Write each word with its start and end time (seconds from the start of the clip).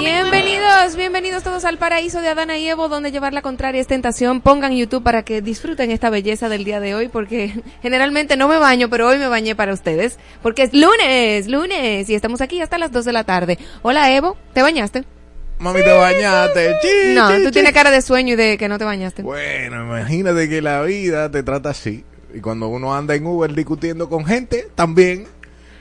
Bienvenidos, 0.00 0.96
bienvenidos 0.96 1.42
todos 1.44 1.64
al 1.64 1.78
paraíso 1.78 2.20
de 2.20 2.28
Adana 2.28 2.58
y 2.58 2.66
Evo, 2.68 2.88
donde 2.88 3.12
llevar 3.12 3.32
la 3.32 3.42
contraria 3.42 3.80
es 3.80 3.86
tentación. 3.86 4.40
Pongan 4.40 4.72
YouTube 4.72 5.02
para 5.04 5.22
que 5.22 5.40
disfruten 5.40 5.90
esta 5.90 6.10
belleza 6.10 6.48
del 6.48 6.64
día 6.64 6.80
de 6.80 6.94
hoy, 6.94 7.08
porque 7.08 7.62
generalmente 7.82 8.36
no 8.36 8.48
me 8.48 8.58
baño, 8.58 8.88
pero 8.90 9.06
hoy 9.08 9.18
me 9.18 9.28
bañé 9.28 9.54
para 9.54 9.72
ustedes, 9.72 10.18
porque 10.42 10.62
es 10.64 10.74
lunes, 10.74 11.46
lunes, 11.48 12.08
y 12.10 12.14
estamos 12.14 12.40
aquí 12.40 12.60
hasta 12.60 12.78
las 12.78 12.90
2 12.90 13.04
de 13.04 13.12
la 13.12 13.24
tarde. 13.24 13.58
Hola 13.82 14.12
Evo, 14.14 14.36
¿te 14.52 14.62
bañaste? 14.62 15.04
Mami, 15.58 15.82
te 15.82 15.92
bañaste. 15.92 16.74
Chi, 16.82 17.14
No, 17.14 17.30
chi, 17.30 17.42
tú 17.42 17.48
chi. 17.48 17.52
tienes 17.52 17.72
cara 17.72 17.90
de 17.90 18.02
sueño 18.02 18.32
y 18.32 18.36
de 18.36 18.58
que 18.58 18.68
no 18.68 18.78
te 18.78 18.84
bañaste. 18.84 19.22
Bueno, 19.22 19.84
imagínate 19.84 20.48
que 20.48 20.60
la 20.62 20.82
vida 20.82 21.30
te 21.30 21.42
trata 21.42 21.70
así. 21.70 22.04
Y 22.34 22.40
cuando 22.40 22.68
uno 22.68 22.94
anda 22.94 23.14
en 23.14 23.26
Uber 23.26 23.52
discutiendo 23.54 24.08
con 24.08 24.24
gente, 24.24 24.68
también. 24.74 25.26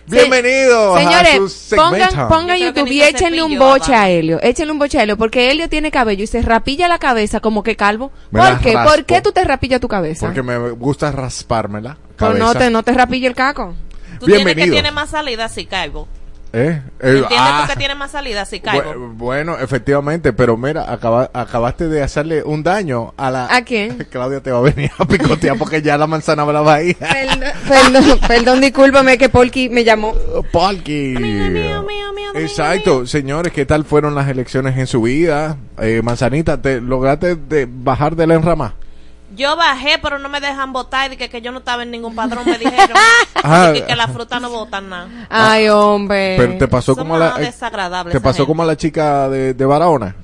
Bienvenidos 0.10 0.98
a 0.98 1.00
Señores, 1.02 1.54
su 1.54 1.76
pongan, 1.76 2.10
segmento. 2.10 2.28
pongan 2.30 2.58
YouTube 2.58 2.88
y 2.88 3.02
échenle 3.02 3.44
un 3.44 3.60
boche 3.60 3.94
a 3.94 4.10
Helio. 4.10 4.40
Échenle 4.42 4.72
un 4.72 4.80
boche 4.80 4.98
a 4.98 5.04
Helio, 5.04 5.18
porque 5.18 5.52
Helio 5.52 5.70
tiene 5.70 5.92
cabello 5.92 6.24
y 6.24 6.28
se 6.28 6.42
rapilla 6.42 6.88
la 6.88 6.98
cabeza 6.98 7.40
como 7.40 7.62
que 7.62 7.76
calvo. 7.76 8.12
Me 8.32 8.40
¿Por 8.40 8.60
qué? 8.60 8.74
raspo. 8.74 8.92
¿Por 8.96 9.06
qué 9.06 9.22
tú 9.22 9.32
te 9.32 9.44
rapillas 9.44 9.80
tu 9.80 9.88
cabeza? 9.88 10.26
Porque 10.26 10.42
me 10.42 10.58
gusta 10.72 11.12
raspármela. 11.12 11.98
Pues 12.18 12.34
no 12.34 12.46
cabeza. 12.48 12.60
te, 12.60 12.70
no 12.72 12.84
te 12.84 12.94
rapilla 12.94 13.28
el 13.28 13.36
caco. 13.36 13.76
Tú 14.20 14.26
tienes 14.26 14.56
que 14.56 14.68
tiene 14.68 14.92
más 14.92 15.12
salida 15.12 15.48
si 15.48 15.66
caigo. 15.66 16.08
¿Eh? 16.52 16.82
Eh, 17.00 17.10
¿Entiendes 17.22 17.38
ah, 17.40 17.64
tú 17.68 17.74
que 17.74 17.78
tiene 17.78 17.94
más 17.96 18.10
salida 18.12 18.44
si 18.44 18.60
caigo? 18.60 18.92
bu- 18.94 19.14
bueno, 19.14 19.58
efectivamente, 19.60 20.34
pero 20.34 20.58
mira, 20.58 20.92
acaba- 20.92 21.30
acabaste 21.32 21.88
de 21.88 22.02
hacerle 22.02 22.42
un 22.44 22.64
daño 22.64 23.14
a 23.18 23.30
la... 23.30 23.56
¿A 23.56 23.64
quién? 23.64 23.98
Claudia 24.10 24.42
te 24.42 24.52
va 24.52 24.58
a 24.58 24.62
venir 24.62 24.90
a 24.98 25.06
picotear 25.06 25.58
porque 25.60 25.82
ya 25.84 25.96
la 25.98 26.08
manzana 26.08 26.42
hablaba 26.42 26.74
ahí. 26.76 26.96
Perdón, 26.96 27.40
perdón, 27.68 28.20
perdón, 28.28 28.62
discúlpame 28.62 29.18
que 29.20 29.30
Polky 29.30 29.70
me 29.70 29.84
llamó. 29.84 30.14
Polky. 30.52 31.16
mío, 31.20 31.50
mío, 31.52 31.84
mío, 31.84 32.14
mío, 32.14 32.32
Exacto, 32.34 33.06
señores, 33.06 33.54
¿qué 33.54 33.66
tal 33.68 33.86
fueron 33.86 34.16
las 34.16 34.28
elecciones 34.28 34.76
en 34.78 34.88
su 34.88 35.04
vida? 35.04 35.58
Eh, 35.80 36.02
Manzanita, 36.04 36.60
¿te 36.62 36.82
lograste 36.82 37.36
de 37.36 37.68
bajar 37.70 38.16
de 38.16 38.26
la 38.28 38.34
enrama? 38.36 38.74
Yo 39.40 39.56
bajé, 39.56 39.98
pero 40.02 40.20
no 40.20 40.28
me 40.30 40.42
dejan 40.42 40.74
votar. 40.74 41.12
Y 41.14 41.18
que, 41.18 41.30
que 41.30 41.42
yo 41.42 41.52
no 41.52 41.60
estaba 41.60 41.84
en 41.84 41.92
ningún 41.92 42.14
padrón, 42.14 42.46
me 42.46 42.58
dijeron. 42.58 42.98
Ah. 43.42 43.72
Y 43.74 43.80
que, 43.82 43.88
que 43.88 43.96
la 43.96 44.08
fruta 44.10 44.40
no 44.40 44.50
votan 44.50 44.90
nada. 44.90 45.08
Ay, 45.30 45.70
hombre. 45.70 46.36
Pero 46.38 46.58
te 46.58 46.68
pasó 46.68 46.94
Son 46.94 47.04
como 47.04 47.16
a 47.16 47.20
la 47.20 47.28
eh, 47.40 47.54
te 48.12 48.20
pasó 48.20 48.38
gente. 48.40 48.46
como 48.48 48.64
a 48.64 48.66
la 48.66 48.76
chica 48.76 49.30
de, 49.30 49.54
de 49.54 49.66
Barahona. 49.66 50.16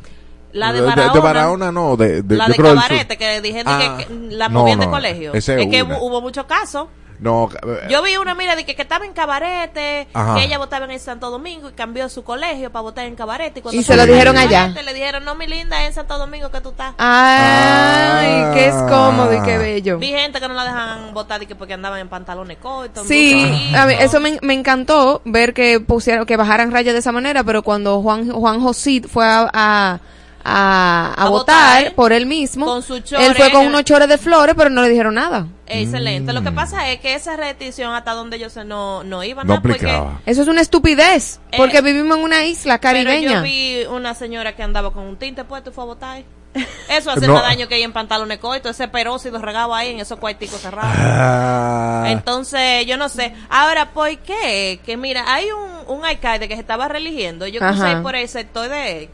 La 0.52 0.72
de 0.72 0.81
Barahona. 0.81 1.14
de 1.14 1.20
Barahona 1.20 1.72
no, 1.72 1.98
de, 1.98 2.22
de 2.22 2.36
la 2.36 2.46
yo 2.48 2.52
de 2.52 2.58
creo. 2.58 2.76
Cabarete, 2.76 3.18
que 3.18 3.42
dije 3.42 3.64
Ah, 3.66 3.96
que, 3.98 4.06
que 4.06 4.14
la 4.36 4.48
no, 4.50 4.59
movían 4.62 4.80
de 4.80 4.90
colegio. 4.90 5.34
ese 5.34 5.62
es 5.62 5.68
que 5.70 5.84
hubo 5.84 6.22
muchos 6.22 6.46
casos. 6.46 6.88
No, 7.20 7.50
eh, 7.66 7.88
Yo 7.90 8.02
vi 8.03 8.18
una, 8.18 8.36
mira, 8.36 8.56
de 8.56 8.66
que, 8.66 8.76
que 8.76 8.81
estaba 8.81 9.06
en 9.06 9.14
Cabarete, 9.14 10.08
Ajá. 10.14 10.36
que 10.36 10.44
ella 10.44 10.58
votaba 10.58 10.86
en 10.92 11.00
Santo 11.00 11.30
Domingo 11.30 11.70
y 11.70 11.74
cambió 11.74 12.09
su 12.09 12.24
colegio 12.24 12.72
para 12.72 12.81
votar 12.84 13.06
en 13.06 13.16
Cabarete. 13.16 13.62
cuando 13.62 13.80
Y 13.80 13.84
se 13.84 13.88
fue 13.88 13.96
lo 13.98 14.06
dijeron 14.12 14.38
allá. 14.38 14.68
Le 14.68 14.94
dijeron, 14.94 15.24
no, 15.26 15.36
mi 15.36 15.48
linda, 15.48 15.81
es 15.84 15.90
en 15.90 15.94
Santo 15.96 16.18
Domingo 16.18 16.52
que 16.52 16.62
tú 16.62 16.70
estás. 16.70 16.94
Ay, 16.98 18.28
Ah. 18.44 18.52
qué 18.53 18.68
es 18.68 18.76
cómodo 18.76 19.34
y 19.34 19.42
qué 19.44 19.58
bello. 19.58 19.98
Vi 19.98 20.08
gente 20.09 20.40
que 20.40 20.48
no 20.48 20.53
la 20.53 20.66
dejan 20.66 21.14
votar 21.14 21.42
y 21.42 21.46
que 21.48 21.56
porque 21.56 21.74
andaban 21.74 22.00
en 22.00 22.09
pantalones 22.09 22.58
cortos. 22.58 23.08
Sí, 23.08 23.72
a 23.76 23.86
mí, 23.86 23.94
eso 24.00 24.20
me, 24.20 24.38
me 24.42 24.53
encantó 24.53 25.22
ver 25.26 25.53
que 25.53 25.80
pusieron, 25.80 26.26
que 26.26 26.38
bajaran 26.38 26.72
rayas 26.72 26.94
de 26.94 27.00
esa 27.00 27.12
manera, 27.12 27.44
pero 27.44 27.64
cuando 27.64 28.02
Juan, 28.02 28.30
Juan 28.32 28.62
Josit 28.62 29.08
fue 29.08 29.26
a, 29.26 29.50
a, 29.53 30.00
a- 30.47 31.13
a 31.17 31.23
A 31.25 31.29
votar, 31.29 31.79
votar, 31.79 31.95
por 31.95 32.13
él 32.13 32.25
mismo, 32.28 32.66
con 32.67 32.83
su 32.83 32.95
él 32.95 33.03
chore, 33.03 33.33
fue 33.33 33.51
con 33.51 33.66
unos 33.66 33.83
chores 33.83 34.07
de 34.07 34.17
flores, 34.19 34.53
pero 34.56 34.69
no 34.69 34.81
le 34.83 34.89
dijeron 34.89 35.16
nada. 35.16 35.47
Excelente. 35.66 36.31
Mm. 36.31 36.35
Lo 36.35 36.44
que 36.44 36.51
pasa 36.51 36.91
es 36.91 37.00
que 37.00 37.16
esa 37.16 37.35
restricción 37.35 37.94
hasta 37.95 38.11
donde 38.13 38.38
ellos 38.38 38.55
no, 38.66 39.03
no 39.03 39.23
iban. 39.23 39.47
no 39.47 39.55
aplicaba. 39.55 40.22
Eso 40.28 40.44
es 40.44 40.47
una 40.47 40.61
estupidez, 40.61 41.39
Eh, 41.51 41.57
porque 41.57 41.81
vivimos 41.81 42.17
en 42.19 42.23
una 42.23 42.45
isla 42.45 42.79
Pero 42.79 42.94
caribeña. 42.94 43.38
yo 43.38 43.41
vi 43.41 43.85
una 43.89 44.13
señora 44.13 44.55
que 44.55 44.61
andaba 44.61 44.94
con 44.94 45.03
un 45.03 45.17
tinte 45.17 45.44
puesto 45.44 45.72
y 45.72 45.73
fue 45.73 45.84
a 45.84 45.88
votar. 45.88 46.23
Eso 46.89 47.11
hace 47.11 47.28
No. 47.28 47.34
más 47.34 47.41
daño 47.44 47.67
que 47.67 47.78
ir 47.79 47.84
en 47.84 47.91
pantalones 47.91 48.38
cortos, 48.38 48.72
ese 48.72 48.88
peróxido 48.88 49.39
regado 49.41 49.73
ahí 49.75 49.89
en 49.91 50.00
esos 50.00 50.19
cuarticos 50.19 50.61
cerrados. 50.61 50.94
Ah, 50.97 52.05
Entonces, 52.07 52.85
yo 52.85 52.95
no 52.97 53.09
sé. 53.09 53.34
Ahora, 53.50 53.91
¿por 53.91 54.16
qué? 54.19 54.79
Que 54.85 54.95
mira, 54.95 55.25
hay 55.34 55.47
un, 55.51 55.97
un 55.97 56.05
alcalde 56.05 56.47
que 56.47 56.53
se 56.55 56.61
estaba 56.61 56.88
religiendo. 56.88 57.45
Yo 57.47 57.59
crucé 57.59 57.84
Ajá. 57.88 58.01
por 58.01 58.16
el 58.16 58.29
sector 58.29 58.69
de 58.69 59.09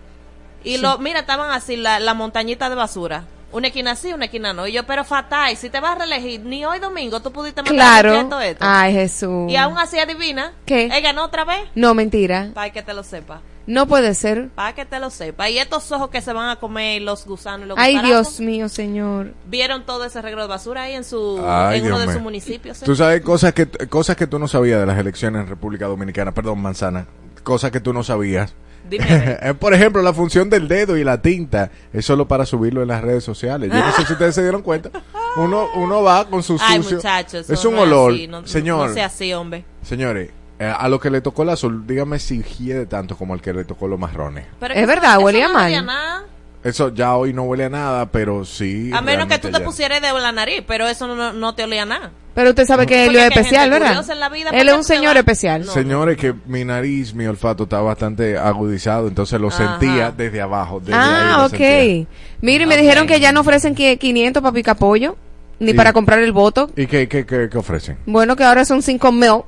Y 0.64 0.78
lo, 0.78 0.98
mira, 1.00 1.22
estaban 1.22 1.52
así, 1.52 1.76
la, 1.76 2.00
la 2.00 2.14
montañita 2.14 2.70
de 2.70 2.76
basura. 2.76 3.26
Una 3.52 3.68
esquina 3.68 3.96
sí, 3.96 4.14
una 4.14 4.26
esquina 4.26 4.54
no. 4.54 4.66
Y 4.66 4.72
yo, 4.72 4.86
pero 4.86 5.04
fatal, 5.04 5.56
si 5.58 5.70
te 5.70 5.80
vas 5.82 5.96
a 5.98 6.06
reelegir, 6.06 6.40
ni 6.42 6.64
hoy 6.64 6.80
domingo 6.80 7.20
tú 7.20 7.32
pudiste 7.34 7.62
mandar 7.62 8.06
Claro. 8.06 8.42
esto. 8.42 8.64
Ay, 8.66 8.94
Jesús. 8.94 9.52
Y 9.52 9.58
aún 9.58 9.78
así 9.78 10.00
adivina. 10.00 10.54
¿Qué? 10.66 10.86
Él 10.86 11.02
ganó 11.04 11.26
otra 11.26 11.44
vez. 11.44 11.60
No, 11.76 11.94
mentira. 11.94 12.52
Para 12.54 12.70
que 12.72 12.82
te 12.82 12.94
lo 12.94 13.04
sepa. 13.04 13.42
No 13.68 13.88
puede 13.88 14.16
ser. 14.16 14.50
Para 14.56 14.74
que 14.74 14.86
te 14.86 15.00
lo 15.00 15.10
sepa. 15.10 15.50
Y 15.50 15.58
estos 15.60 15.92
ojos 15.92 16.10
que 16.10 16.22
se 16.22 16.32
van 16.34 16.50
a 16.50 16.56
comer 16.56 17.02
los 17.02 17.26
gusanos 17.26 17.66
y 17.66 17.68
los 17.70 17.78
Ay, 17.78 18.00
Dios 18.00 18.40
mío, 18.40 18.70
señor. 18.70 19.34
Vieron 19.48 19.86
todo 19.86 20.06
ese 20.06 20.22
reglo 20.22 20.42
de 20.42 20.48
basura 20.48 20.84
ahí 20.84 20.94
en 20.94 21.04
su 21.04 21.40
Ay, 21.46 21.80
en 21.80 21.86
uno 21.88 21.98
Dios 21.98 22.08
de 22.08 22.14
sus 22.14 22.22
municipios. 22.24 22.82
¿eh? 22.82 22.86
Tú 22.86 22.96
sabes 22.96 23.22
cosas 23.22 23.54
que 23.54 23.68
cosas 23.68 24.16
que 24.16 24.28
tú 24.28 24.40
no 24.40 24.48
sabías 24.48 24.80
de 24.80 24.86
las 24.86 24.98
elecciones 24.98 25.42
en 25.42 25.48
República 25.48 25.86
Dominicana, 25.88 26.32
perdón, 26.32 26.60
Manzana. 26.62 27.06
Cosas 27.44 27.70
que 27.72 27.80
tú 27.82 27.92
no 27.94 28.04
sabías. 28.04 28.54
Dime. 28.92 29.38
a 29.42 29.54
Por 29.56 29.74
ejemplo, 29.74 30.02
la 30.04 30.14
función 30.14 30.50
del 30.50 30.68
dedo 30.68 30.98
y 30.98 31.04
la 31.04 31.22
tinta 31.22 31.72
es 31.94 32.06
solo 32.06 32.28
para 32.28 32.46
subirlo 32.46 32.82
en 32.84 32.90
las 32.90 33.02
redes 33.02 33.24
sociales. 33.24 33.72
Yo 33.72 33.80
no 33.80 33.92
sé 33.94 34.06
si 34.06 34.14
ustedes 34.14 34.36
se 34.36 34.42
dieron 34.44 34.62
cuenta. 34.62 34.92
Uno, 35.38 35.68
uno 35.76 36.04
va 36.04 36.26
con 36.26 36.44
su 36.44 36.58
Ay, 36.62 36.78
sucio. 36.84 36.98
muchachos. 36.98 37.50
es 37.50 37.66
un 37.66 37.76
no 37.76 37.82
olor. 37.82 38.12
así, 38.14 38.28
no, 38.28 38.46
Señor, 38.46 38.88
No 38.90 38.94
sea 38.94 39.06
así, 39.08 39.34
hombre. 39.34 39.64
señores, 39.82 40.30
eh, 40.60 40.72
a 40.78 40.88
lo 40.90 41.00
que 41.00 41.10
le 41.10 41.22
tocó 41.22 41.42
el 41.44 41.50
azul, 41.50 41.88
dígame 41.88 42.20
si 42.20 42.44
hiede 42.44 42.86
tanto 42.86 43.16
como 43.18 43.34
el 43.34 43.42
que 43.42 43.54
le 43.54 43.64
tocó 43.64 43.88
los 43.88 43.98
marrones. 43.98 44.46
Pero 44.60 44.74
Es 44.74 44.80
que 44.82 44.86
verdad, 44.86 45.20
huelía 45.20 45.48
no 45.48 45.54
mal. 45.54 46.24
Eso 46.64 46.94
ya 46.94 47.16
hoy 47.16 47.34
no 47.34 47.44
huele 47.44 47.66
a 47.66 47.70
nada, 47.70 48.06
pero 48.12 48.46
sí. 48.46 48.92
A 48.94 49.02
menos 49.02 49.28
que 49.28 49.40
tú 49.40 49.50
te 49.50 49.58
ya. 49.60 49.66
pusieras 49.66 49.98
en 50.04 50.22
la 50.22 50.32
nariz, 50.32 50.64
pero 50.68 50.88
eso 50.88 51.08
no, 51.08 51.34
no 51.34 51.56
te 51.56 51.64
olía 51.64 51.82
a 51.84 51.86
nada. 51.86 52.12
Pero 52.36 52.52
usted 52.52 52.66
sabe 52.66 52.86
que 52.86 53.06
Helio 53.08 53.20
es 53.20 53.26
especial, 53.28 53.70
¿verdad? 53.70 54.30
vida, 54.32 54.52
Él 54.52 54.60
¿por 54.60 54.68
es 54.68 54.74
un 54.76 54.84
señor 54.84 55.16
va? 55.16 55.20
especial. 55.20 55.66
No. 55.66 55.72
Señores, 55.74 56.18
que 56.18 56.34
mi 56.46 56.64
nariz, 56.64 57.14
mi 57.14 57.26
olfato 57.26 57.64
está 57.64 57.82
bastante 57.82 58.38
agudizado, 58.38 59.08
entonces 59.08 59.42
lo 59.42 59.50
Ajá. 59.50 59.80
sentía 59.80 60.12
desde 60.12 60.40
abajo. 60.40 60.80
Desde 60.80 60.94
ahí 60.94 61.28
Ah, 61.32 61.46
ok. 61.46 61.50
sentía. 61.50 62.06
Mire, 62.42 62.66
me 62.68 62.78
dijeron 62.78 63.08
que 63.08 63.20
ya 63.20 63.32
no 63.32 63.42
ofrecen 63.42 63.76
qui- 63.76 63.98
500 63.98 64.42
para 64.42 64.54
picar 64.54 64.78
pollo, 64.78 65.18
ni 65.60 65.74
para 65.74 65.92
comprar 65.94 66.20
el 66.20 66.32
voto. 66.32 66.70
¿Y 66.78 66.86
qué, 66.88 67.08
qué, 67.10 67.26
qué, 67.26 67.50
qué 67.52 67.58
ofrecen? 67.58 67.98
Bueno, 68.06 68.36
que 68.36 68.44
ahora 68.44 68.64
son 68.66 68.82
5 68.82 69.12
mil. 69.12 69.42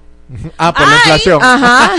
Ah, 0.57 0.73
por 0.73 0.87
la 0.87 0.95
inflación. 0.95 1.39
Ajá. 1.43 1.91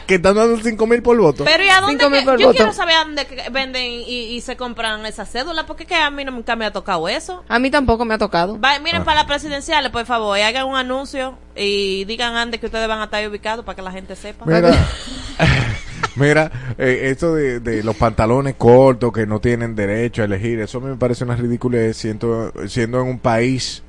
que 0.06 0.16
están 0.16 0.34
dando 0.36 0.60
5 0.62 0.86
mil 0.86 1.02
por 1.02 1.16
voto. 1.18 1.44
Pero 1.44 1.64
¿y 1.64 1.68
a 1.68 1.80
dónde? 1.80 1.96
Que- 1.98 2.24
yo 2.24 2.46
voto. 2.48 2.52
quiero 2.52 2.72
saber 2.72 2.96
a 2.96 3.04
dónde 3.04 3.26
venden 3.50 3.84
y, 4.06 4.24
y 4.36 4.40
se 4.40 4.56
compran 4.56 5.04
esas 5.06 5.30
cédulas, 5.30 5.64
porque 5.64 5.86
que 5.86 5.94
a 5.94 6.10
mí 6.10 6.24
nunca 6.24 6.54
me 6.56 6.64
ha 6.66 6.72
tocado 6.72 7.08
eso. 7.08 7.42
A 7.48 7.58
mí 7.58 7.70
tampoco 7.70 8.04
me 8.04 8.14
ha 8.14 8.18
tocado. 8.18 8.60
Va- 8.60 8.74
Ah. 8.74 8.78
miren, 8.80 9.02
para 9.04 9.16
las 9.20 9.24
presidenciales, 9.26 9.90
por 9.90 10.04
favor, 10.06 10.38
y 10.38 10.42
hagan 10.42 10.66
un 10.66 10.76
anuncio 10.76 11.36
y 11.56 12.04
digan 12.04 12.36
antes 12.36 12.60
que 12.60 12.66
ustedes 12.66 12.86
van 12.86 13.00
a 13.00 13.04
estar 13.04 13.26
ubicados 13.28 13.64
para 13.64 13.76
que 13.76 13.82
la 13.82 13.90
gente 13.92 14.14
sepa. 14.16 14.44
Mira, 14.46 14.72
mira 16.16 16.50
eh, 16.78 17.08
esto 17.10 17.34
de, 17.34 17.60
de 17.60 17.82
los 17.82 17.96
pantalones 17.96 18.54
cortos 18.56 19.12
que 19.12 19.26
no 19.26 19.40
tienen 19.40 19.74
derecho 19.74 20.22
a 20.22 20.24
elegir, 20.26 20.60
eso 20.60 20.80
me 20.80 20.96
parece 20.96 21.24
una 21.24 21.36
ridiculez 21.36 21.96
siendo, 21.96 22.52
siendo 22.68 23.00
en 23.00 23.06
un 23.08 23.18
país 23.18 23.82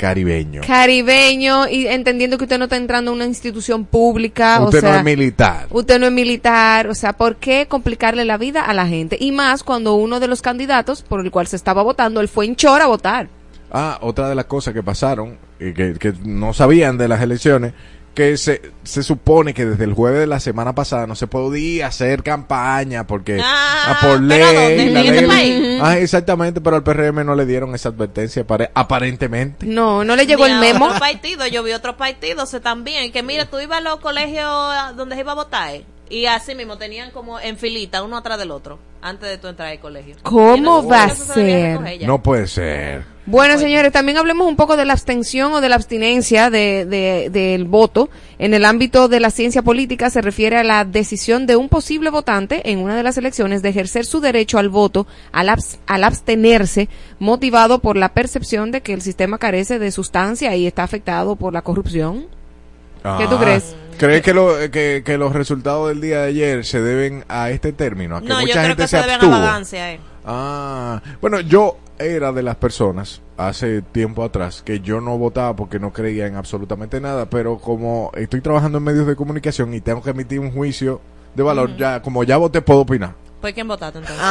caribeño. 0.00 0.62
Caribeño 0.66 1.68
y 1.68 1.86
entendiendo 1.86 2.38
que 2.38 2.44
usted 2.44 2.58
no 2.58 2.64
está 2.64 2.78
entrando 2.78 3.10
a 3.10 3.14
una 3.14 3.26
institución 3.26 3.84
pública. 3.84 4.58
Usted 4.62 4.78
o 4.78 4.80
sea, 4.80 4.92
no 4.92 4.98
es 4.98 5.04
militar. 5.04 5.66
Usted 5.70 6.00
no 6.00 6.06
es 6.06 6.12
militar, 6.12 6.86
o 6.86 6.94
sea, 6.94 7.12
¿por 7.12 7.36
qué 7.36 7.66
complicarle 7.68 8.24
la 8.24 8.38
vida 8.38 8.62
a 8.62 8.72
la 8.72 8.86
gente? 8.86 9.18
Y 9.20 9.30
más 9.30 9.62
cuando 9.62 9.94
uno 9.96 10.18
de 10.18 10.26
los 10.26 10.40
candidatos 10.40 11.02
por 11.02 11.20
el 11.20 11.30
cual 11.30 11.48
se 11.48 11.56
estaba 11.56 11.82
votando, 11.82 12.22
él 12.22 12.28
fue 12.28 12.46
en 12.46 12.56
Chora 12.56 12.84
a 12.84 12.88
votar. 12.88 13.28
Ah, 13.70 13.98
otra 14.00 14.30
de 14.30 14.34
las 14.34 14.46
cosas 14.46 14.72
que 14.72 14.82
pasaron 14.82 15.36
y 15.60 15.74
que, 15.74 15.94
que 15.94 16.14
no 16.24 16.54
sabían 16.54 16.96
de 16.96 17.06
las 17.06 17.20
elecciones, 17.20 17.74
que 18.14 18.36
se, 18.36 18.60
se 18.82 19.02
supone 19.02 19.54
que 19.54 19.64
desde 19.64 19.84
el 19.84 19.94
jueves 19.94 20.20
de 20.20 20.26
la 20.26 20.40
semana 20.40 20.74
pasada 20.74 21.06
no 21.06 21.14
se 21.14 21.26
podía 21.28 21.86
hacer 21.86 22.22
campaña 22.22 23.06
porque 23.06 23.40
Ah, 23.42 23.84
ah, 23.86 23.98
por 24.00 24.18
¿pero 24.18 24.20
ley, 24.20 24.40
dónde? 24.76 24.90
la 24.90 25.00
¿En 25.00 25.16
ley- 25.16 25.26
país? 25.26 25.80
Ah, 25.82 25.98
exactamente, 25.98 26.60
pero 26.60 26.76
al 26.76 26.82
PRM 26.82 27.24
no 27.24 27.34
le 27.34 27.46
dieron 27.46 27.74
esa 27.74 27.90
advertencia 27.90 28.44
pare- 28.44 28.70
aparentemente. 28.74 29.64
No, 29.66 30.04
no 30.04 30.16
le 30.16 30.26
llegó 30.26 30.44
Ni 30.46 30.50
el 30.52 30.56
a 30.58 30.60
memo. 30.60 30.84
Otros 30.86 31.00
partidos, 31.00 31.50
yo 31.50 31.62
vi 31.62 31.72
otros 31.72 31.94
partidos 31.96 32.50
también, 32.62 33.12
que 33.12 33.22
mira, 33.22 33.46
tú 33.46 33.58
ibas 33.60 33.78
a 33.78 33.80
los 33.80 34.00
colegios 34.00 34.44
a 34.48 34.92
donde 34.96 35.14
se 35.14 35.20
iba 35.20 35.32
a 35.32 35.36
votar 35.36 35.74
y 36.08 36.26
así 36.26 36.54
mismo 36.56 36.76
tenían 36.76 37.12
como 37.12 37.38
en 37.38 37.56
filita, 37.56 38.02
uno 38.02 38.16
atrás 38.16 38.38
del 38.38 38.50
otro, 38.50 38.80
antes 39.00 39.28
de 39.28 39.38
tú 39.38 39.46
entrar 39.46 39.68
al 39.68 39.78
colegio. 39.78 40.16
¿Cómo 40.24 40.56
no 40.56 40.84
va 40.86 41.04
a 41.04 41.10
ser? 41.14 41.78
No 42.06 42.20
puede 42.22 42.48
ser. 42.48 43.04
Bueno, 43.30 43.58
señores, 43.58 43.92
también 43.92 44.18
hablemos 44.18 44.48
un 44.48 44.56
poco 44.56 44.76
de 44.76 44.84
la 44.84 44.92
abstención 44.92 45.52
o 45.52 45.60
de 45.60 45.68
la 45.68 45.76
abstinencia 45.76 46.50
de, 46.50 46.84
de- 46.84 47.30
del 47.30 47.64
voto. 47.64 48.10
En 48.40 48.54
el 48.54 48.64
ámbito 48.64 49.06
de 49.06 49.20
la 49.20 49.30
ciencia 49.30 49.62
política 49.62 50.10
se 50.10 50.20
refiere 50.20 50.56
a 50.56 50.64
la 50.64 50.84
decisión 50.84 51.46
de 51.46 51.54
un 51.54 51.68
posible 51.68 52.10
votante 52.10 52.70
en 52.72 52.80
una 52.80 52.96
de 52.96 53.02
las 53.04 53.16
elecciones 53.18 53.62
de 53.62 53.68
ejercer 53.68 54.04
su 54.04 54.20
derecho 54.20 54.58
al 54.58 54.68
voto 54.68 55.06
al, 55.30 55.48
abs- 55.48 55.78
al 55.86 56.02
abstenerse, 56.02 56.88
motivado 57.20 57.78
por 57.78 57.96
la 57.96 58.08
percepción 58.14 58.72
de 58.72 58.80
que 58.80 58.94
el 58.94 59.00
sistema 59.02 59.38
carece 59.38 59.78
de 59.78 59.92
sustancia 59.92 60.56
y 60.56 60.66
está 60.66 60.82
afectado 60.82 61.36
por 61.36 61.52
la 61.52 61.62
corrupción. 61.62 62.26
¿Qué 63.18 63.26
tú 63.28 63.36
Ah, 63.36 63.40
crees? 63.40 63.76
¿Crees 63.96 64.22
que, 64.22 64.34
lo- 64.34 64.56
que, 64.72 65.02
que 65.04 65.18
los 65.18 65.32
resultados 65.34 65.88
del 65.88 66.00
día 66.00 66.22
de 66.22 66.28
ayer 66.28 66.64
se 66.66 66.80
deben 66.80 67.24
a 67.28 67.50
este 67.50 67.72
término? 67.72 68.16
A 68.16 68.20
que 68.22 68.26
No, 68.28 68.34
yo 68.40 68.40
mucha 68.40 68.52
creo 68.54 68.64
gente 68.68 68.82
que 68.82 68.88
se 68.88 68.96
se 68.96 69.00
debe 69.02 69.12
a 69.12 69.14
abstuvo. 69.14 69.30
vagancia. 69.32 69.92
Eh. 69.92 70.00
Ah, 70.26 71.00
bueno, 71.20 71.40
yo 71.40 71.76
era 72.00 72.32
de 72.32 72.42
las 72.42 72.56
personas 72.56 73.20
hace 73.36 73.82
tiempo 73.82 74.24
atrás 74.24 74.62
que 74.62 74.80
yo 74.80 75.00
no 75.00 75.18
votaba 75.18 75.54
porque 75.54 75.78
no 75.78 75.92
creía 75.92 76.26
en 76.26 76.36
absolutamente 76.36 77.00
nada, 77.00 77.28
pero 77.28 77.58
como 77.58 78.10
estoy 78.14 78.40
trabajando 78.40 78.78
en 78.78 78.84
medios 78.84 79.06
de 79.06 79.16
comunicación 79.16 79.72
y 79.74 79.80
tengo 79.80 80.02
que 80.02 80.10
emitir 80.10 80.40
un 80.40 80.50
juicio 80.50 81.00
de 81.34 81.42
valor, 81.42 81.76
ya 81.76 82.02
como 82.02 82.24
ya 82.24 82.36
voté 82.36 82.62
puedo 82.62 82.80
opinar. 82.80 83.14
¿Por 83.40 83.52
quién 83.54 83.66
votaste 83.68 83.98
entonces? 83.98 84.22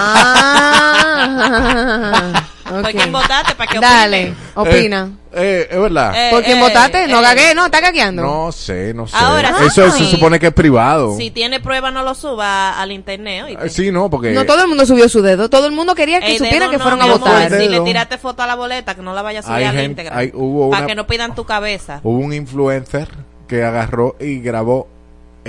Ah, 1.41 2.43
¿Por 2.69 2.79
ok. 2.81 2.87
quién 2.91 3.11
votaste? 3.11 3.55
¿Para 3.55 3.71
que 3.71 3.79
Dale, 3.79 4.33
opina. 4.55 5.09
Eh, 5.33 5.67
es 5.71 5.79
verdad. 5.79 6.13
Eh, 6.15 6.29
¿Por 6.31 6.43
quién 6.43 6.57
eh, 6.59 6.61
votaste? 6.61 7.07
No 7.07 7.19
eh. 7.19 7.23
gagué, 7.23 7.55
no, 7.55 7.65
está 7.65 7.81
gagueando. 7.81 8.21
no 8.21 8.51
sé, 8.51 8.93
no 8.93 9.07
sé. 9.07 9.15
Ahora, 9.17 9.55
Eso 9.65 9.89
sí. 9.91 10.05
se 10.05 10.11
supone 10.11 10.39
que 10.39 10.47
es 10.47 10.53
privado. 10.53 11.15
Si 11.17 11.31
tiene 11.31 11.59
prueba, 11.59 11.89
no 11.89 12.03
lo 12.03 12.13
suba 12.13 12.79
al 12.79 12.91
internet. 12.91 13.45
¿oíste? 13.45 13.65
Eh, 13.65 13.69
Sí, 13.69 13.91
no, 13.91 14.09
porque 14.09 14.31
No 14.31 14.45
todo 14.45 14.61
el 14.61 14.67
mundo 14.67 14.85
subió 14.85 15.09
su 15.09 15.21
dedo, 15.23 15.49
todo 15.49 15.65
el 15.65 15.71
mundo 15.71 15.95
quería 15.95 16.19
que 16.19 16.27
Ey, 16.33 16.37
supieran 16.37 16.59
dedo 16.59 16.71
que 16.71 16.77
no, 16.77 16.83
fueron 16.83 17.01
a 17.01 17.05
votar. 17.07 17.49
Si 17.51 17.67
le 17.67 17.79
tiraste 17.81 18.17
foto 18.19 18.43
a 18.43 18.47
la 18.47 18.55
boleta, 18.55 18.93
que 18.95 19.01
no 19.01 19.13
la 19.13 19.21
vayas 19.23 19.45
a 19.45 19.47
subir 19.47 19.57
Hay 19.57 19.63
a 19.63 19.73
la 19.73 19.81
gente- 19.81 20.01
íntegra. 20.03 20.17
hay- 20.17 20.31
hubo 20.35 20.69
Para 20.69 20.85
que 20.85 20.93
no 20.95 21.07
pidan 21.07 21.33
tu 21.35 21.45
cabeza. 21.45 21.99
hubo 22.03 22.17
un 22.19 22.33
influencer 22.33 23.07
que 23.47 23.63
agarró 23.63 24.15
y 24.19 24.39
grabó 24.41 24.87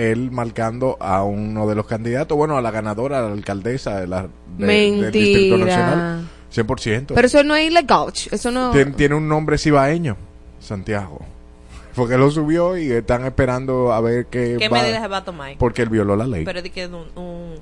él 0.01 0.31
marcando 0.31 0.97
a 1.01 1.23
uno 1.25 1.67
de 1.67 1.75
los 1.75 1.87
candidatos, 1.87 2.37
bueno, 2.37 2.57
a 2.57 2.63
la 2.63 2.71
ganadora, 2.71 3.19
a 3.19 3.23
la 3.23 3.33
alcaldesa 3.33 4.01
de 4.01 4.07
la, 4.07 4.29
de- 4.59 4.67
del 4.67 5.13
Distrito. 5.13 5.59
Nacional. 5.59 6.29
100%. 6.55 7.13
Pero 7.15 7.27
eso 7.27 7.45
no 7.45 7.55
es 7.55 7.71
ilegal, 7.71 8.07
eso 8.31 8.51
no... 8.51 8.73
Tien- 8.73 8.95
tiene 8.97 9.15
un 9.15 9.29
nombre 9.29 9.57
cibaeño, 9.59 10.17
Santiago. 10.59 11.21
Porque 11.95 12.17
lo 12.17 12.31
subió 12.31 12.77
y 12.77 12.91
están 12.91 13.25
esperando 13.25 13.93
a 13.93 14.01
ver 14.01 14.27
qué, 14.27 14.57
¿Qué 14.59 14.69
va- 14.69 14.81
medidas 14.83 15.03
se 15.03 15.09
va 15.09 15.19
a 15.19 15.25
tomar? 15.25 15.55
porque 15.59 15.83
él 15.83 15.89
violó 15.91 16.17
la 16.17 16.27
ley. 16.27 16.45
Pero 16.45 16.63
di 16.63 16.71
que 16.71 16.87
un, 16.87 17.07
un, 17.17 17.55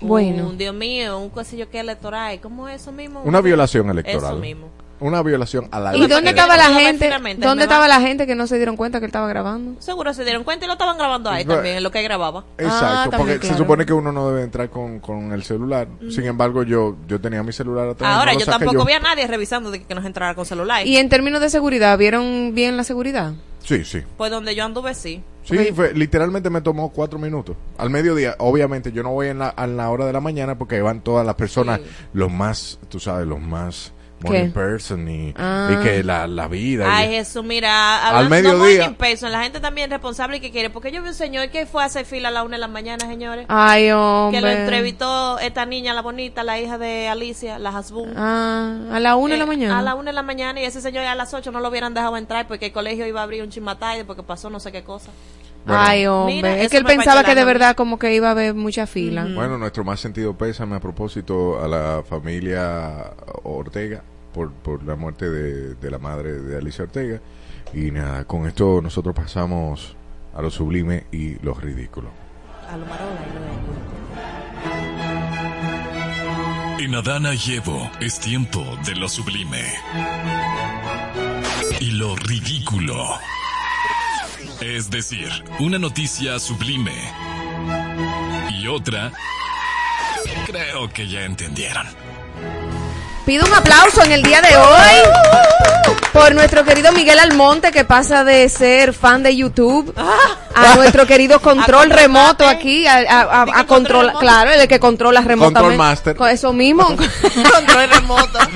Bueno. 0.00 0.48
un, 0.48 0.58
Dios 0.58 0.74
mío, 0.74 1.18
un 1.18 1.30
cosillo 1.30 1.68
que 1.70 1.80
electoral. 1.80 2.38
¿Cómo 2.40 2.68
es 2.68 2.82
eso 2.82 2.92
mismo? 2.92 3.22
Una 3.22 3.38
Un- 3.38 3.44
violación 3.44 3.88
electoral. 3.90 4.32
Eso 4.32 4.36
mismo. 4.36 4.68
Una 4.98 5.22
violación 5.22 5.68
a 5.72 5.78
la 5.80 5.90
¿Y 5.94 6.00
ley. 6.00 6.08
dónde 6.08 6.14
porque 6.14 6.28
estaba 6.30 6.56
la 6.56 6.70
gente? 6.78 7.10
¿Dónde 7.38 7.64
estaba 7.64 7.86
la 7.86 8.00
gente 8.00 8.26
que 8.26 8.34
no 8.34 8.46
se 8.46 8.56
dieron 8.56 8.76
cuenta 8.76 8.98
que 8.98 9.04
él 9.04 9.10
estaba 9.10 9.28
grabando? 9.28 9.80
Seguro 9.80 10.14
se 10.14 10.24
dieron 10.24 10.42
cuenta 10.42 10.64
y 10.64 10.68
lo 10.68 10.72
estaban 10.72 10.96
grabando 10.96 11.28
ahí 11.30 11.44
Bueno. 11.44 11.56
también, 11.58 11.76
en 11.76 11.82
lo 11.82 11.90
que 11.90 12.02
grababa. 12.02 12.44
Exacto, 12.56 12.86
Ah, 12.86 13.02
porque 13.04 13.16
también, 13.34 13.42
se 13.52 13.58
supone 13.58 13.84
que 13.84 13.92
uno 13.92 14.10
no 14.12 14.28
debe 14.30 14.42
entrar 14.42 14.70
con, 14.70 15.00
con 15.00 15.32
el 15.32 15.42
celular. 15.44 15.86
Sin 16.10 16.24
embargo, 16.24 16.62
yo 16.62 16.96
yo 17.06 17.20
tenía 17.20 17.42
mi 17.42 17.52
celular 17.52 17.88
atrás. 17.90 18.10
Ahora, 18.16 18.32
no 18.32 18.38
yo 18.40 18.46
tampoco 18.46 18.72
yo. 18.72 18.84
vi 18.86 18.92
a 18.94 19.00
nadie 19.00 19.26
revisando 19.26 19.70
de 19.70 19.82
que 19.84 19.94
nos 19.94 20.04
entrara 20.06 20.34
con 20.34 20.46
celular. 20.46 20.86
Y 20.86 20.96
en 20.96 21.08
términos 21.08 21.40
de 21.40 21.50
seguridad, 21.50 21.98
¿vieron 21.98 22.52
bien 22.54 22.76
la 22.76 22.84
seguridad? 22.84 23.34
Sí, 23.64 23.84
sí. 23.84 24.00
Pues 24.16 24.30
donde 24.30 24.54
yo 24.54 24.64
anduve, 24.64 24.94
sí. 24.94 25.22
Sí, 25.42 25.72
fue- 25.74 25.92
literalmente 25.92 26.50
me 26.50 26.60
tomó 26.60 26.88
cuatro 26.90 27.18
minutos. 27.18 27.56
Al 27.78 27.90
mediodía, 27.90 28.34
obviamente, 28.38 28.92
yo 28.92 29.02
no 29.02 29.10
voy 29.10 29.28
en 29.28 29.40
la, 29.40 29.48
a 29.48 29.66
la 29.66 29.90
hora 29.90 30.06
de 30.06 30.12
la 30.12 30.20
mañana 30.20 30.56
porque 30.56 30.80
van 30.82 31.00
todas 31.02 31.26
las 31.26 31.34
personas, 31.34 31.80
Sí. 31.80 31.86
los 32.14 32.32
más, 32.32 32.78
tú 32.88 32.98
sabes, 32.98 33.26
los 33.26 33.40
más 33.40 33.92
¿Qué? 34.22 34.28
morning 34.28 34.50
person 34.52 35.08
y, 35.08 35.34
Ah. 35.36 35.68
y 35.72 35.82
que 35.84 36.02
la, 36.02 36.26
la 36.26 36.48
vida. 36.48 36.84
y- 36.86 36.90
Ay, 36.90 37.08
Jesús, 37.16 37.44
mira, 37.44 38.08
Al 38.08 38.28
mediodía. 38.30 38.56
morning 38.84 38.96
person, 38.96 39.30
la 39.30 39.42
gente 39.42 39.60
también 39.60 39.90
responsable 39.90 40.40
que 40.40 40.50
quiere, 40.50 40.70
porque 40.70 40.90
yo 40.90 41.02
vi 41.02 41.08
un 41.08 41.14
señor 41.14 41.50
que 41.50 41.66
fue 41.66 41.82
a 41.82 41.86
hacer 41.86 42.06
fila 42.06 42.28
a 42.28 42.30
la 42.30 42.42
una 42.42 42.56
de 42.56 42.60
la 42.60 42.68
mañana, 42.68 43.06
señores, 43.06 43.44
Ay, 43.48 43.84
que 43.84 43.90
lo 43.90 44.24
hombre. 44.28 44.52
entrevistó 44.62 45.38
esta 45.38 45.66
niña, 45.66 45.92
la 45.92 46.02
bonita, 46.02 46.42
la 46.44 46.58
hija 46.58 46.78
de 46.78 47.08
Alicia, 47.08 47.58
la 47.58 47.70
Hasbun. 47.76 48.14
Ah, 48.16 48.78
a 48.92 49.00
la 49.00 49.16
una 49.16 49.34
de 49.34 49.38
la 49.38 49.44
Eh, 49.44 49.48
mañana. 49.48 49.78
A 49.78 49.82
la 49.82 49.94
una 49.94 50.10
de 50.10 50.14
la 50.14 50.22
mañana 50.22 50.60
y 50.60 50.64
ese 50.64 50.80
señor 50.80 51.04
a 51.04 51.14
las 51.14 51.34
ocho 51.34 51.52
no 51.52 51.60
lo 51.60 51.68
hubieran 51.68 51.92
dejado 51.92 52.16
entrar 52.16 52.46
porque 52.48 52.66
el 52.66 52.72
colegio 52.72 53.06
iba 53.06 53.20
a 53.20 53.24
abrir 53.24 53.42
un 53.42 53.50
chimatay 53.50 54.04
porque 54.04 54.22
pasó 54.22 54.48
no 54.50 54.60
sé 54.60 54.72
qué 54.72 54.82
cosa. 54.82 55.10
Bueno. 55.66 55.82
Ay, 55.82 56.06
hombre. 56.06 56.34
Mira, 56.36 56.58
es 56.58 56.70
que 56.70 56.76
él 56.76 56.84
pensaba 56.84 57.24
que 57.24 57.34
de 57.34 57.44
verdad 57.44 57.74
como 57.74 57.98
que 57.98 58.14
iba 58.14 58.28
a 58.28 58.30
haber 58.30 58.54
mucha 58.54 58.86
fila. 58.86 59.26
Bueno, 59.34 59.58
nuestro 59.58 59.82
más 59.82 59.98
sentido 59.98 60.38
pésame 60.38 60.76
a 60.76 60.80
propósito 60.80 61.60
a 61.62 61.66
la 61.66 62.04
familia 62.08 63.12
Ortega 63.42 64.02
por, 64.32 64.52
por 64.52 64.84
la 64.84 64.94
muerte 64.94 65.28
de, 65.28 65.74
de 65.74 65.90
la 65.90 65.98
madre 65.98 66.32
de 66.34 66.56
Alicia 66.56 66.84
Ortega. 66.84 67.20
Y 67.74 67.90
nada, 67.90 68.24
con 68.24 68.46
esto 68.46 68.80
nosotros 68.80 69.12
pasamos 69.14 69.96
a 70.36 70.40
lo 70.40 70.50
sublime 70.50 71.06
y 71.10 71.34
lo 71.40 71.54
ridículo. 71.54 72.10
A 72.70 72.76
lo 72.76 72.86
marola 72.86 73.20
y 73.26 73.32
luego. 73.38 73.86
En 76.78 76.94
Adana 76.94 77.30
y 77.34 77.54
Evo 77.54 77.90
es 78.00 78.20
tiempo 78.20 78.64
de 78.84 78.94
lo 78.94 79.08
sublime. 79.08 79.64
Y 81.80 81.90
lo 81.92 82.14
ridículo. 82.14 83.18
Es 84.60 84.90
decir, 84.90 85.28
una 85.58 85.78
noticia 85.78 86.38
sublime. 86.38 86.92
Y 88.58 88.66
otra... 88.68 89.12
Creo 90.46 90.88
que 90.92 91.08
ya 91.08 91.22
entendieron. 91.22 91.86
Pido 93.24 93.44
un 93.46 93.52
aplauso 93.54 94.02
en 94.04 94.12
el 94.12 94.22
día 94.22 94.40
de 94.40 94.56
hoy 94.56 95.92
por 96.12 96.32
nuestro 96.34 96.64
querido 96.64 96.92
Miguel 96.92 97.18
Almonte 97.18 97.72
que 97.72 97.84
pasa 97.84 98.22
de 98.22 98.48
ser 98.48 98.92
fan 98.92 99.22
de 99.24 99.36
YouTube 99.36 99.92
a 100.54 100.76
nuestro 100.76 101.06
querido 101.06 101.40
control 101.42 101.88
control 101.88 101.90
remoto 101.90 102.44
mate. 102.44 102.56
aquí 102.56 102.86
a, 102.86 102.98
a, 102.98 103.42
a- 103.42 103.44
Di 103.46 103.52
que 103.52 103.58
a 103.58 103.66
control 103.66 104.12
claro, 104.20 104.52
el 104.52 104.68
que 104.68 104.78
controla 104.78 105.20
remotamente. 105.22 105.60
Control 105.60 105.76
master. 105.76 106.16
Con 106.16 106.28
eso 106.28 106.52
mismo. 106.52 106.86
Control 106.86 107.90
remoto. 107.90 108.38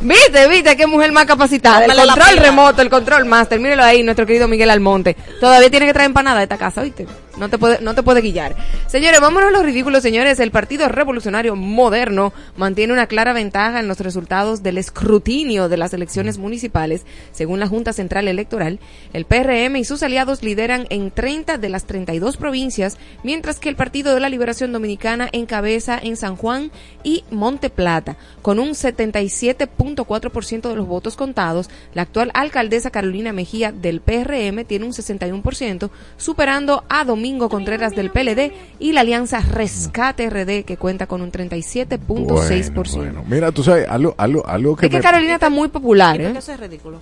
Viste, 0.00 0.48
viste, 0.48 0.76
qué 0.76 0.86
mujer 0.86 1.12
más 1.12 1.24
capacitada. 1.24 1.84
El 1.84 1.96
control 1.96 2.36
remoto, 2.36 2.82
el 2.82 2.90
control 2.90 3.24
master. 3.24 3.58
Míralo 3.58 3.82
ahí, 3.82 4.02
nuestro 4.02 4.26
querido 4.26 4.48
Miguel 4.48 4.70
Almonte. 4.70 5.16
Todavía 5.40 5.70
tiene 5.70 5.86
que 5.86 5.92
traer 5.92 6.06
empanada 6.06 6.38
de 6.38 6.42
esta 6.44 6.58
casa, 6.58 6.82
¿viste? 6.82 7.06
No 7.36 7.48
te 7.48 7.58
puede, 7.58 7.80
no 7.80 7.94
te 7.94 8.02
puede 8.02 8.20
guillar. 8.20 8.54
Señores, 8.86 9.20
vámonos 9.20 9.48
a 9.48 9.52
los 9.52 9.64
ridículos, 9.64 10.02
señores. 10.02 10.38
El 10.38 10.50
Partido 10.50 10.88
Revolucionario 10.88 11.56
Moderno 11.56 12.32
mantiene 12.56 12.92
una 12.92 13.06
clara 13.06 13.32
ventaja 13.32 13.80
en 13.80 13.88
los 13.88 13.98
resultados 14.00 14.62
del 14.62 14.78
escrutinio 14.78 15.68
de 15.68 15.76
las 15.76 15.92
elecciones 15.94 16.38
municipales. 16.38 17.04
Según 17.32 17.58
la 17.58 17.66
Junta 17.66 17.92
Central 17.92 18.28
Electoral, 18.28 18.78
el 19.12 19.24
PRM 19.24 19.76
y 19.76 19.84
sus 19.84 20.02
aliados 20.02 20.42
lideran 20.42 20.86
en 20.90 21.10
30 21.10 21.58
de 21.58 21.68
las 21.68 21.84
32 21.86 22.36
provincias, 22.36 22.98
mientras 23.22 23.58
que 23.58 23.68
el 23.68 23.76
Partido 23.76 24.14
de 24.14 24.20
la 24.20 24.28
Liberación 24.28 24.72
Dominicana 24.72 25.28
encabeza 25.32 25.98
en 26.00 26.16
San 26.16 26.36
Juan 26.36 26.70
y 27.02 27.24
Monte 27.30 27.70
Plata, 27.70 28.16
con 28.42 28.58
un 28.58 28.70
77.4% 28.70 30.68
de 30.68 30.76
los 30.76 30.86
votos 30.86 31.16
contados. 31.16 31.68
La 31.94 32.02
actual 32.02 32.30
alcaldesa 32.34 32.90
Carolina 32.90 33.32
Mejía 33.32 33.72
del 33.72 34.00
PRM 34.00 34.64
tiene 34.64 34.84
un 34.84 34.92
61%, 34.92 35.90
superando 36.16 36.84
a 36.88 37.04
Domingo 37.24 37.48
Contreras 37.48 37.94
del 37.96 38.10
PLD 38.10 38.52
y 38.78 38.92
la 38.92 39.00
alianza 39.00 39.40
Rescate 39.40 40.28
RD, 40.28 40.66
que 40.66 40.76
cuenta 40.76 41.06
con 41.06 41.22
un 41.22 41.32
37.6%. 41.32 42.74
Bueno, 42.74 42.84
bueno. 42.96 43.24
Mira, 43.26 43.50
tú 43.50 43.62
sabes, 43.64 43.88
algo, 43.88 44.14
algo, 44.18 44.46
algo 44.46 44.76
que 44.76 44.84
Es 44.86 44.90
que 44.90 44.98
me- 44.98 45.02
Carolina 45.02 45.32
está 45.34 45.48
muy 45.48 45.68
popular, 45.68 46.16
¿Y 46.20 46.24
por 46.26 46.36
¿eh? 46.36 46.38
eso 46.38 46.52
es 46.52 46.60
ridículo? 46.60 46.98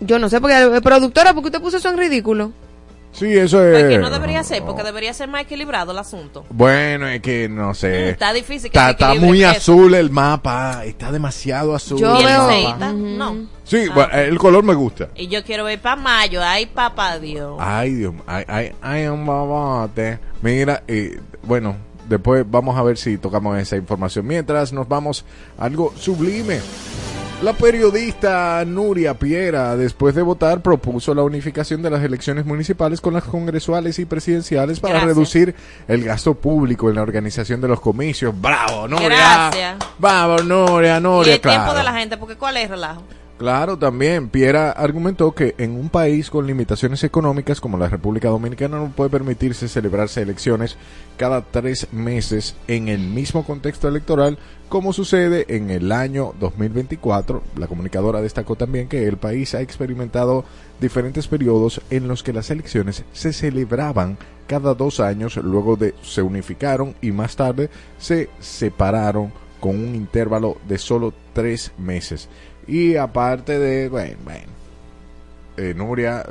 Yo 0.00 0.18
no 0.18 0.28
sé, 0.28 0.42
porque 0.42 0.60
eh, 0.60 0.80
productora, 0.82 1.32
¿por 1.32 1.42
qué 1.42 1.46
usted 1.48 1.62
puso 1.62 1.78
eso 1.78 1.88
en 1.88 1.96
ridículo? 1.96 2.52
Sí, 3.12 3.26
eso 3.36 3.62
es. 3.66 3.80
Porque 3.82 3.98
no 3.98 4.08
debería 4.10 4.42
ser, 4.44 4.62
porque 4.62 4.82
debería 4.84 5.12
ser 5.12 5.28
más 5.28 5.42
equilibrado 5.42 5.90
el 5.92 5.98
asunto. 5.98 6.44
Bueno, 6.50 7.08
es 7.08 7.20
que 7.20 7.48
no 7.48 7.74
sé. 7.74 8.10
Está 8.10 8.32
difícil 8.32 8.70
que 8.70 8.78
Está, 8.78 8.90
está 8.90 9.14
muy 9.14 9.42
azul 9.42 9.94
el 9.94 10.10
mapa. 10.10 10.84
Está 10.84 11.10
demasiado 11.10 11.74
azul. 11.74 11.98
Yo 11.98 12.14
¿Y 12.16 12.20
el 12.20 12.26
veo- 12.26 12.42
aceita? 12.48 12.92
No. 12.92 13.36
Sí, 13.64 13.86
Ah. 13.90 13.92
bueno, 13.94 14.12
el 14.14 14.38
color 14.38 14.62
me 14.64 14.74
gusta. 14.74 15.08
Y 15.16 15.26
yo 15.28 15.42
quiero 15.44 15.64
ver 15.64 15.80
para 15.80 15.96
mayo. 15.96 16.40
Ay, 16.42 16.66
papá 16.66 17.18
Dios. 17.18 17.56
Ay, 17.60 17.94
Dios, 17.94 18.14
ay, 18.26 18.44
ay, 18.48 18.72
ay, 18.80 19.06
un 19.08 19.26
babote. 19.26 20.18
Mira, 20.42 20.82
eh, 20.86 21.18
bueno, 21.42 21.76
después 22.08 22.44
vamos 22.48 22.76
a 22.78 22.82
ver 22.82 22.96
si 22.96 23.18
tocamos 23.18 23.58
esa 23.58 23.76
información. 23.76 24.26
Mientras 24.26 24.72
nos 24.72 24.88
vamos 24.88 25.24
a 25.58 25.64
algo 25.64 25.92
sublime. 25.96 26.60
La 27.42 27.54
periodista 27.54 28.62
Nuria 28.66 29.14
Piera, 29.14 29.74
después 29.74 30.14
de 30.14 30.20
votar, 30.20 30.60
propuso 30.60 31.14
la 31.14 31.22
unificación 31.22 31.80
de 31.80 31.88
las 31.88 32.04
elecciones 32.04 32.44
municipales 32.44 33.00
con 33.00 33.14
las 33.14 33.24
congresuales 33.24 33.98
y 33.98 34.04
presidenciales 34.04 34.78
para 34.78 34.96
Gracias. 34.96 35.14
reducir 35.14 35.54
el 35.88 36.04
gasto 36.04 36.34
público 36.34 36.90
en 36.90 36.96
la 36.96 37.02
organización 37.02 37.62
de 37.62 37.68
los 37.68 37.80
comicios. 37.80 38.38
¡Bravo, 38.38 38.86
Nuria! 38.86 39.08
Gracias. 39.08 39.76
¡Vamos, 39.98 40.44
Nuria, 40.44 40.98
y 40.98 41.00
Nuria! 41.00 41.34
el 41.36 41.40
tiempo 41.40 41.72
de 41.72 41.82
la 41.82 41.94
gente, 41.94 42.18
porque 42.18 42.36
¿cuál 42.36 42.58
es 42.58 42.64
el 42.64 42.70
relajo? 42.70 43.04
Claro, 43.40 43.78
también. 43.78 44.28
Piera 44.28 44.70
argumentó 44.70 45.32
que 45.32 45.54
en 45.56 45.70
un 45.70 45.88
país 45.88 46.28
con 46.28 46.46
limitaciones 46.46 47.02
económicas 47.04 47.58
como 47.58 47.78
la 47.78 47.88
República 47.88 48.28
Dominicana 48.28 48.76
no 48.78 48.92
puede 48.94 49.08
permitirse 49.08 49.66
celebrarse 49.66 50.20
elecciones 50.20 50.76
cada 51.16 51.40
tres 51.40 51.90
meses 51.90 52.54
en 52.68 52.88
el 52.88 52.98
mismo 53.00 53.46
contexto 53.46 53.88
electoral 53.88 54.36
como 54.68 54.92
sucede 54.92 55.46
en 55.56 55.70
el 55.70 55.90
año 55.90 56.34
2024. 56.38 57.42
La 57.56 57.66
comunicadora 57.66 58.20
destacó 58.20 58.56
también 58.56 58.88
que 58.88 59.08
el 59.08 59.16
país 59.16 59.54
ha 59.54 59.62
experimentado 59.62 60.44
diferentes 60.78 61.26
periodos 61.26 61.80
en 61.88 62.08
los 62.08 62.22
que 62.22 62.34
las 62.34 62.50
elecciones 62.50 63.04
se 63.14 63.32
celebraban 63.32 64.18
cada 64.48 64.74
dos 64.74 65.00
años, 65.00 65.38
luego 65.38 65.76
de 65.76 65.94
se 66.02 66.20
unificaron 66.20 66.94
y 67.00 67.10
más 67.10 67.36
tarde 67.36 67.70
se 67.98 68.28
separaron 68.38 69.32
con 69.60 69.76
un 69.76 69.94
intervalo 69.94 70.58
de 70.68 70.76
solo 70.78 71.14
tres 71.32 71.72
meses. 71.78 72.28
Y 72.70 72.94
aparte 72.94 73.58
de, 73.58 73.88
bueno, 73.88 74.16
bueno, 74.22 74.46
eh, 75.56 75.74
Nuria, 75.74 76.24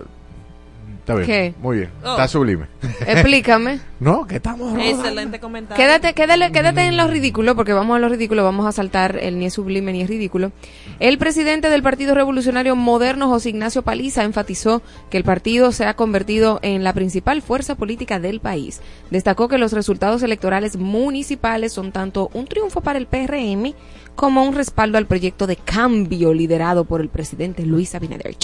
está 0.99 1.15
bien, 1.15 1.25
¿Qué? 1.25 1.53
muy 1.61 1.77
bien, 1.77 1.89
Oh. 2.03 2.11
está 2.11 2.27
sublime. 2.27 2.65
Explícame. 3.07 3.79
no, 3.99 4.25
que 4.27 4.37
estamos 4.37 4.71
rodando. 4.73 4.83
Excelente 4.83 5.39
comentario. 5.39 5.83
Quédate, 5.83 6.13
quédate, 6.13 6.51
quédate 6.51 6.81
en 6.87 6.97
lo 6.97 7.07
ridículo, 7.07 7.55
porque 7.55 7.73
vamos 7.73 7.95
a 7.95 7.99
lo 7.99 8.09
ridículo, 8.09 8.43
vamos 8.43 8.65
a 8.65 8.71
saltar 8.71 9.17
el 9.21 9.39
ni 9.39 9.45
es 9.45 9.53
sublime 9.53 9.91
ni 9.91 10.01
es 10.01 10.09
ridículo. 10.09 10.51
El 10.99 11.17
presidente 11.17 11.69
del 11.69 11.83
Partido 11.83 12.13
Revolucionario 12.15 12.75
Moderno, 12.75 13.27
José 13.29 13.49
Ignacio 13.49 13.81
Paliza, 13.81 14.23
enfatizó 14.23 14.81
que 15.09 15.17
el 15.17 15.23
partido 15.23 15.71
se 15.71 15.85
ha 15.85 15.95
convertido 15.95 16.59
en 16.61 16.83
la 16.83 16.93
principal 16.93 17.41
fuerza 17.41 17.75
política 17.75 18.19
del 18.19 18.39
país. 18.39 18.81
Destacó 19.09 19.47
que 19.47 19.57
los 19.57 19.73
resultados 19.73 20.23
electorales 20.23 20.77
municipales 20.77 21.73
son 21.73 21.91
tanto 21.91 22.29
un 22.33 22.45
triunfo 22.45 22.81
para 22.81 22.99
el 22.99 23.07
PRM 23.07 23.73
como 24.15 24.43
un 24.43 24.53
respaldo 24.53 24.97
al 24.97 25.05
proyecto 25.07 25.47
de 25.47 25.55
cambio 25.55 26.33
liderado 26.33 26.83
por 26.85 26.99
el 27.01 27.09
presidente 27.09 27.65
Luis 27.65 27.95
Abinader. 27.95 28.35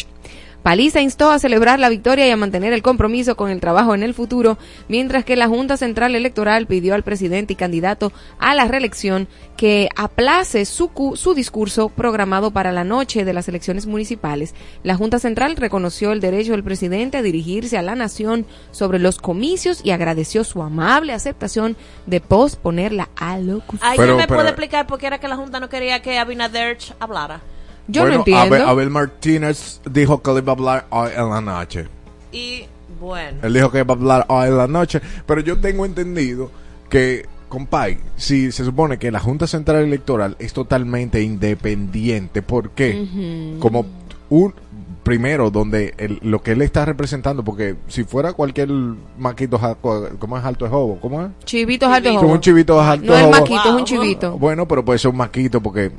Paliza 0.66 1.00
instó 1.00 1.30
a 1.30 1.38
celebrar 1.38 1.80
la 1.80 1.90
victoria 1.90 2.26
y 2.28 2.32
a 2.32 2.38
mantener 2.38 2.74
el 2.74 2.82
compromiso 2.82 3.36
con 3.36 3.52
el 3.52 3.60
trabajo 3.60 3.94
en 3.94 4.02
el 4.02 4.16
futuro, 4.16 4.58
mientras 4.88 5.24
que 5.24 5.36
la 5.36 5.48
Junta 5.48 5.78
Central 5.78 6.16
Electoral 6.16 6.66
pidió 6.66 6.96
al 6.96 7.04
presidente 7.04 7.54
y 7.54 7.56
candidato 7.56 8.12
a 8.40 8.56
la 8.56 8.66
reelección 8.68 9.28
que 9.58 9.90
aplace 9.96 10.66
su, 10.66 10.88
cu- 10.88 11.18
su 11.18 11.36
discurso 11.36 11.90
programado 11.90 12.50
para 12.50 12.72
la 12.72 12.84
noche 12.84 13.26
de 13.26 13.34
las 13.34 13.48
elecciones 13.48 13.86
municipales. 13.86 14.56
La 14.82 14.96
Junta 14.96 15.20
Central 15.20 15.56
reconoció 15.56 16.12
el 16.12 16.20
derecho 16.20 16.54
del 16.54 16.64
presidente 16.64 17.18
a 17.18 17.22
dirigirse 17.22 17.78
a 17.78 17.84
la 17.84 17.94
nación 17.94 18.48
sobre 18.72 18.98
los 18.98 19.20
comicios 19.20 19.82
y 19.84 19.92
agradeció 19.92 20.44
su 20.44 20.64
amable 20.64 21.14
aceptación 21.14 21.78
de 22.08 22.22
posponer 22.22 22.92
la 22.92 23.10
alocución. 23.18 23.88
¿Alguien 23.88 24.18
me 24.18 24.24
pero- 24.28 24.38
puede 24.40 24.50
explicar 24.50 24.88
por 24.88 24.98
qué 24.98 25.06
era 25.06 25.20
que 25.20 25.28
la 25.28 25.36
Junta 25.36 25.60
no 25.60 25.70
quería 25.70 26.02
que 26.02 26.18
Abinader 26.18 26.80
hablara? 27.00 27.42
Yo 27.88 28.02
Bueno, 28.02 28.16
no 28.16 28.22
entiendo. 28.22 28.56
Abel, 28.56 28.62
Abel 28.64 28.90
Martínez 28.90 29.82
dijo 29.90 30.22
que 30.22 30.32
le 30.32 30.40
iba 30.40 30.54
a 30.54 30.56
hablar 30.56 30.86
hoy 30.90 31.12
en 31.16 31.30
la 31.30 31.42
noche. 31.42 31.88
Y 32.32 32.66
bueno, 33.00 33.40
Él 33.44 33.54
dijo 33.54 33.72
que 33.72 33.80
iba 33.80 33.94
a 33.94 33.98
hablar 33.98 34.26
hoy 34.28 34.48
en 34.48 34.58
la 34.58 34.68
noche, 34.68 35.02
pero 35.26 35.42
yo 35.42 35.60
tengo 35.60 35.86
entendido 35.86 36.50
que, 36.90 37.26
compay, 37.50 37.98
si 38.16 38.52
se 38.52 38.66
supone 38.66 38.98
que 38.98 39.12
la 39.12 39.20
Junta 39.20 39.48
Central 39.48 39.84
Electoral 39.84 40.36
es 40.40 40.54
totalmente 40.54 41.22
independiente, 41.22 42.42
¿por 42.42 42.72
qué? 42.72 43.56
Como 43.60 43.86
un 44.30 44.54
primero 45.06 45.52
donde 45.52 45.94
el- 46.00 46.18
lo 46.24 46.42
que 46.42 46.54
él 46.54 46.64
está 46.64 46.84
representando, 46.84 47.44
porque 47.44 47.76
si 47.88 48.04
fuera 48.04 48.34
cualquier 48.34 48.70
maquito, 49.20 49.60
¿cómo 50.20 50.38
es 50.38 50.44
alto 50.44 50.66
de 50.66 50.72
jobo? 50.72 51.00
¿Cómo 51.00 51.22
es? 51.22 51.28
Chivitos 51.46 51.88
Chivito. 51.96 52.20
Como 52.20 52.34
un 52.34 52.40
chivito 52.42 52.82
alto 52.82 53.06
No 53.06 53.16
es 53.16 53.30
maquito, 53.30 53.60
es 53.62 53.66
un 53.70 53.76
Wow. 53.78 53.86
chivito. 53.86 54.38
Bueno, 54.40 54.68
pero 54.68 54.84
puede 54.84 54.98
ser 54.98 55.12
un 55.12 55.18
maquito 55.18 55.62
porque 55.62 55.92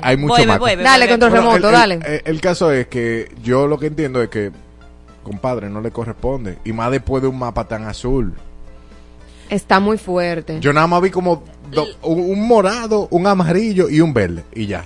hay 0.00 0.16
mucho 0.16 0.34
Vuelve, 0.34 0.46
maco. 0.46 0.60
vuelve, 0.60 0.82
Dale, 0.84 1.08
control 1.08 1.30
Bueno, 1.32 1.46
remoto, 1.50 1.66
el, 1.68 1.72
dale. 1.72 1.94
el- 1.96 2.06
el- 2.06 2.22
el 2.24 2.40
caso 2.40 2.70
es 2.70 2.86
que 2.86 3.34
yo 3.42 3.66
lo 3.66 3.80
que 3.80 3.86
entiendo 3.88 4.22
es 4.22 4.28
que, 4.30 4.52
compadre, 5.24 5.68
no 5.68 5.80
le 5.80 5.90
corresponde. 5.90 6.58
Y 6.64 6.72
más 6.72 6.92
después 6.92 7.20
de 7.20 7.28
un 7.28 7.38
mapa 7.40 7.66
tan 7.66 7.84
azul. 7.84 8.32
Está 9.50 9.80
muy 9.80 9.98
fuerte. 9.98 10.60
Yo 10.60 10.72
nada 10.72 10.86
más 10.86 11.02
vi 11.02 11.10
como 11.10 11.42
do- 11.70 11.86
un, 12.02 12.20
un 12.30 12.46
morado, 12.46 13.08
un 13.10 13.26
amarillo 13.26 13.90
y 13.90 14.00
un 14.00 14.14
verde. 14.14 14.44
Y 14.54 14.66
ya. 14.66 14.84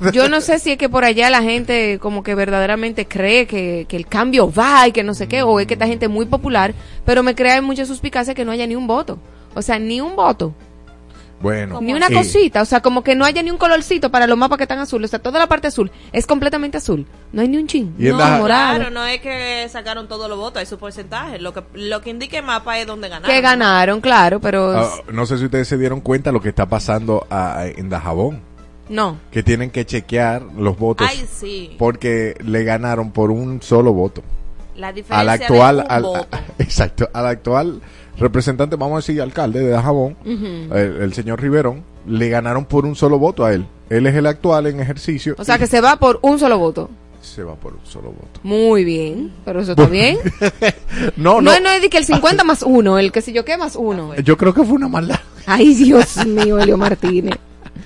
Yo 0.12 0.28
no 0.28 0.40
sé 0.40 0.58
si 0.58 0.72
es 0.72 0.78
que 0.78 0.88
por 0.88 1.04
allá 1.04 1.30
la 1.30 1.42
gente 1.42 1.98
como 2.00 2.22
que 2.22 2.34
verdaderamente 2.34 3.06
cree 3.06 3.46
que, 3.46 3.86
que 3.88 3.96
el 3.96 4.06
cambio 4.06 4.52
va 4.52 4.88
y 4.88 4.92
que 4.92 5.02
no 5.02 5.14
sé 5.14 5.28
qué, 5.28 5.42
o 5.42 5.60
es 5.60 5.66
que 5.66 5.74
esta 5.74 5.86
gente 5.86 6.06
es 6.06 6.10
muy 6.10 6.26
popular, 6.26 6.74
pero 7.04 7.22
me 7.22 7.34
crea 7.34 7.60
mucha 7.62 7.86
suspicacia 7.86 8.34
que 8.34 8.44
no 8.44 8.52
haya 8.52 8.66
ni 8.66 8.76
un 8.76 8.86
voto. 8.86 9.18
O 9.54 9.62
sea, 9.62 9.78
ni 9.78 10.00
un 10.00 10.16
voto, 10.16 10.52
Bueno. 11.40 11.80
ni 11.80 11.92
una 11.94 12.08
cosita, 12.10 12.62
o 12.62 12.64
sea, 12.64 12.80
como 12.80 13.04
que 13.04 13.14
no 13.14 13.24
haya 13.24 13.40
ni 13.42 13.50
un 13.50 13.56
colorcito 13.58 14.10
para 14.10 14.26
los 14.26 14.36
mapas 14.38 14.56
que 14.58 14.64
están 14.64 14.78
azules, 14.80 15.10
o 15.10 15.12
sea, 15.12 15.18
toda 15.20 15.38
la 15.38 15.46
parte 15.46 15.68
azul 15.68 15.90
es 16.12 16.26
completamente 16.26 16.78
azul, 16.78 17.06
no 17.32 17.40
hay 17.42 17.48
ni 17.48 17.58
un 17.58 17.66
chin, 17.68 17.94
Y 17.98 18.06
en 18.06 18.12
no, 18.12 18.18
la- 18.18 18.38
morado. 18.38 18.76
Claro, 18.76 18.90
no 18.90 19.04
es 19.06 19.20
que 19.20 19.68
sacaron 19.70 20.08
todos 20.08 20.28
los 20.28 20.38
votos, 20.38 20.58
hay 20.60 20.66
su 20.66 20.78
porcentaje. 20.78 21.38
Lo 21.38 21.52
que, 21.54 21.62
lo 21.74 22.00
que 22.00 22.10
indica 22.10 22.38
el 22.38 22.44
mapa 22.44 22.78
es 22.80 22.86
donde 22.86 23.08
ganaron. 23.08 23.30
que 23.30 23.40
ganaron, 23.40 24.00
claro, 24.00 24.40
pero 24.40 24.72
ah, 24.76 24.90
no 25.12 25.24
sé 25.26 25.38
si 25.38 25.44
ustedes 25.44 25.68
se 25.68 25.78
dieron 25.78 26.00
cuenta 26.00 26.32
lo 26.32 26.40
que 26.40 26.48
está 26.48 26.66
pasando 26.66 27.26
en 27.30 27.88
Dajabón. 27.90 28.40
No. 28.88 29.18
Que 29.30 29.42
tienen 29.42 29.70
que 29.70 29.84
chequear 29.86 30.42
los 30.56 30.78
votos. 30.78 31.06
Ay, 31.10 31.26
sí. 31.32 31.74
Porque 31.78 32.34
le 32.44 32.64
ganaron 32.64 33.10
por 33.12 33.30
un 33.30 33.62
solo 33.62 33.92
voto. 33.92 34.22
La 34.76 34.92
diferencia 34.92 35.20
Al 35.20 35.28
actual, 35.28 35.76
de 35.76 35.82
un 35.82 35.90
al, 35.90 36.02
voto. 36.02 36.26
exacto, 36.58 37.08
al 37.12 37.26
actual 37.26 37.80
representante, 38.18 38.76
vamos 38.76 38.94
a 38.94 38.98
decir 38.98 39.20
alcalde 39.22 39.60
de 39.60 39.70
Dajabón, 39.70 40.16
el, 40.24 40.72
el 41.02 41.12
señor 41.14 41.40
Riverón, 41.40 41.82
le 42.06 42.28
ganaron 42.28 42.64
por 42.64 42.84
un 42.84 42.94
solo 42.94 43.18
voto 43.18 43.44
a 43.44 43.52
él. 43.52 43.66
Él 43.90 44.06
es 44.06 44.14
el 44.14 44.26
actual 44.26 44.66
en 44.66 44.80
ejercicio. 44.80 45.34
O 45.38 45.44
sea, 45.44 45.58
que 45.58 45.66
se 45.66 45.80
va 45.80 45.96
por 45.96 46.18
un 46.22 46.38
solo 46.38 46.58
voto. 46.58 46.90
se 47.20 47.42
va 47.42 47.54
por 47.54 47.74
un 47.74 47.84
solo 47.84 48.10
voto. 48.10 48.40
Muy 48.42 48.84
bien, 48.84 49.32
pero 49.44 49.60
eso 49.60 49.72
está 49.72 49.86
bien. 49.86 50.18
No, 51.16 51.40
No, 51.40 51.52
no, 51.52 51.60
no, 51.60 51.70
es 51.70 51.82
de 51.82 51.90
que 51.90 51.98
el 51.98 52.04
50 52.04 52.44
más 52.44 52.62
uno, 52.62 52.98
el 52.98 53.10
que 53.12 53.20
si 53.20 53.32
yo 53.32 53.44
qué 53.44 53.56
más 53.56 53.76
uno. 53.76 54.14
yo 54.16 54.36
creo 54.36 54.54
que 54.54 54.62
fue 54.64 54.74
una 54.74 54.88
maldad. 54.88 55.18
Ay, 55.46 55.74
Dios 55.74 56.24
mío, 56.26 56.58
Elio 56.58 56.76
Martínez. 56.76 57.36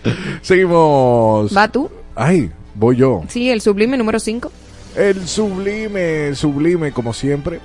Seguimos. 0.42 1.56
¿Va 1.56 1.68
tú? 1.68 1.90
Ay, 2.14 2.50
voy 2.74 2.96
yo. 2.96 3.22
Sí, 3.28 3.50
el 3.50 3.60
sublime 3.60 3.96
número 3.96 4.18
5. 4.18 4.50
El 4.96 5.26
sublime, 5.28 6.34
sublime 6.34 6.92
como 6.92 7.12
siempre. 7.12 7.60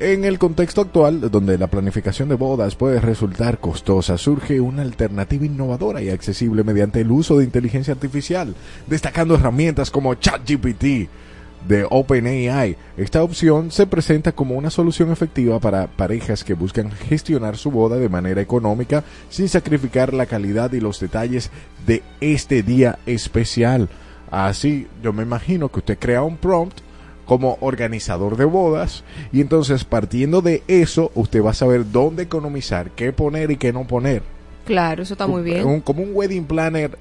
En 0.00 0.24
el 0.24 0.38
contexto 0.38 0.80
actual, 0.80 1.28
donde 1.28 1.58
la 1.58 1.66
planificación 1.66 2.28
de 2.28 2.36
bodas 2.36 2.76
puede 2.76 3.00
resultar 3.00 3.58
costosa, 3.58 4.16
surge 4.16 4.60
una 4.60 4.82
alternativa 4.82 5.44
innovadora 5.44 6.00
y 6.00 6.10
accesible 6.10 6.62
mediante 6.62 7.00
el 7.00 7.10
uso 7.10 7.38
de 7.38 7.44
inteligencia 7.44 7.94
artificial, 7.94 8.54
destacando 8.86 9.34
herramientas 9.34 9.90
como 9.90 10.14
ChatGPT 10.14 11.08
de 11.66 11.86
OpenAI. 11.88 12.76
Esta 12.96 13.22
opción 13.22 13.70
se 13.70 13.86
presenta 13.86 14.32
como 14.32 14.54
una 14.54 14.70
solución 14.70 15.10
efectiva 15.10 15.58
para 15.58 15.86
parejas 15.86 16.44
que 16.44 16.54
buscan 16.54 16.90
gestionar 16.90 17.56
su 17.56 17.70
boda 17.70 17.96
de 17.96 18.08
manera 18.08 18.40
económica 18.40 19.04
sin 19.28 19.48
sacrificar 19.48 20.14
la 20.14 20.26
calidad 20.26 20.72
y 20.72 20.80
los 20.80 21.00
detalles 21.00 21.50
de 21.86 22.02
este 22.20 22.62
día 22.62 22.98
especial. 23.06 23.88
Así, 24.30 24.86
yo 25.02 25.12
me 25.12 25.22
imagino 25.22 25.68
que 25.70 25.78
usted 25.80 25.98
crea 25.98 26.22
un 26.22 26.36
prompt 26.36 26.78
como 27.26 27.58
organizador 27.60 28.36
de 28.36 28.44
bodas 28.46 29.04
y 29.32 29.40
entonces 29.42 29.84
partiendo 29.84 30.40
de 30.40 30.62
eso 30.68 31.10
usted 31.14 31.42
va 31.44 31.50
a 31.50 31.54
saber 31.54 31.90
dónde 31.90 32.22
economizar, 32.22 32.90
qué 32.92 33.12
poner 33.12 33.50
y 33.50 33.56
qué 33.56 33.72
no 33.72 33.86
poner. 33.86 34.22
Claro, 34.64 35.02
eso 35.02 35.14
está 35.14 35.26
muy 35.26 35.42
bien. 35.42 35.66
Un- 35.66 35.80
como 35.80 36.02
un 36.02 36.10
wedding 36.14 36.44
planner 36.44 36.98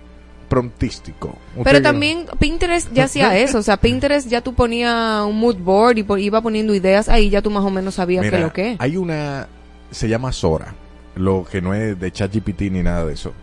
promptístico. 0.50 1.36
Pero 1.64 1.82
también 1.82 2.26
Pinterest 2.40 2.92
ya 2.94 3.06
hacía 3.06 3.38
eso, 3.40 3.60
o 3.60 3.64
sea, 3.64 3.78
Pinterest 3.78 4.28
ya 4.28 4.42
tú 4.42 4.54
ponías 4.54 5.26
un 5.26 5.38
mood 5.40 5.58
board 5.58 5.98
y 5.98 6.06
iba 6.24 6.42
poniendo 6.42 6.74
ideas 6.74 7.10
ahí, 7.10 7.30
ya 7.30 7.42
tú 7.42 7.50
más 7.52 7.64
o 7.64 7.70
menos 7.70 7.96
sabías 7.96 8.24
Mira, 8.26 8.38
qué 8.38 8.44
lo 8.44 8.54
que. 8.54 8.76
Hay 8.80 8.98
una, 8.98 9.48
se 9.92 10.08
llama 10.10 10.32
Sora, 10.32 10.74
lo 11.16 11.46
que 11.50 11.62
no 11.62 11.74
es 11.74 12.00
de 12.00 12.12
ChatGPT 12.12 12.62
ni 12.72 12.84
nada 12.84 13.06
de 13.06 13.14
eso, 13.14 13.34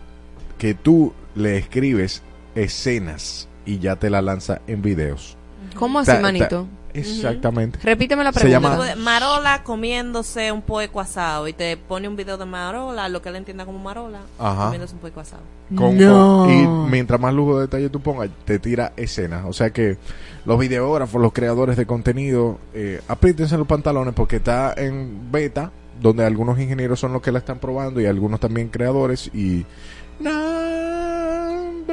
que 0.57 0.73
tú 0.73 1.13
le 1.35 1.57
escribes 1.57 2.21
escenas 2.55 3.47
y 3.65 3.79
ya 3.79 3.95
te 3.97 4.09
la 4.09 4.21
lanza 4.21 4.61
en 4.67 4.81
videos. 4.81 5.37
¿Cómo 5.75 5.99
así, 5.99 6.11
Ta- 6.11 6.17
ta- 6.17 6.21
manito? 6.21 6.67
Exactamente. 6.99 7.79
Repíteme 7.83 8.23
la 8.23 8.31
Se 8.33 8.39
pregunta. 8.41 8.77
llama- 8.77 8.95
Marola 8.95 9.63
comiéndose 9.63 10.51
un 10.51 10.61
pueco 10.61 10.99
asado 10.99 11.47
y 11.47 11.53
te 11.53 11.77
pone 11.77 12.07
un 12.07 12.15
video 12.15 12.37
de 12.37 12.45
Marola, 12.45 13.09
lo 13.09 13.21
que 13.21 13.29
él 13.29 13.35
entienda 13.35 13.65
como 13.65 13.79
Marola, 13.79 14.21
Ajá. 14.39 14.65
comiéndose 14.65 14.93
un 14.95 14.99
pueco 15.01 15.19
asado. 15.19 15.41
Con- 15.75 15.97
No. 15.97 16.45
con- 16.45 16.53
y 16.53 16.67
mientras 16.91 17.19
más 17.19 17.33
lujo 17.33 17.55
de 17.57 17.61
detalle 17.63 17.89
tú 17.89 17.99
pongas, 17.99 18.29
te 18.45 18.59
tira 18.59 18.93
escenas. 18.97 19.45
O 19.47 19.53
sea 19.53 19.71
que 19.71 19.97
los 20.45 20.59
videógrafos, 20.59 21.21
los 21.21 21.33
creadores 21.33 21.75
de 21.77 21.85
contenido, 21.85 22.59
eh, 22.73 23.01
apriétense 23.07 23.57
los 23.57 23.67
pantalones 23.67 24.13
porque 24.13 24.37
está 24.37 24.73
en 24.77 25.31
beta, 25.31 25.71
donde 26.01 26.25
algunos 26.25 26.59
ingenieros 26.59 26.99
son 26.99 27.13
los 27.13 27.21
que 27.21 27.31
la 27.31 27.39
están 27.39 27.57
probando 27.59 28.01
y 28.01 28.05
algunos 28.05 28.39
también 28.39 28.67
creadores. 28.69 29.27
Y. 29.33 29.65
No, 30.19 30.31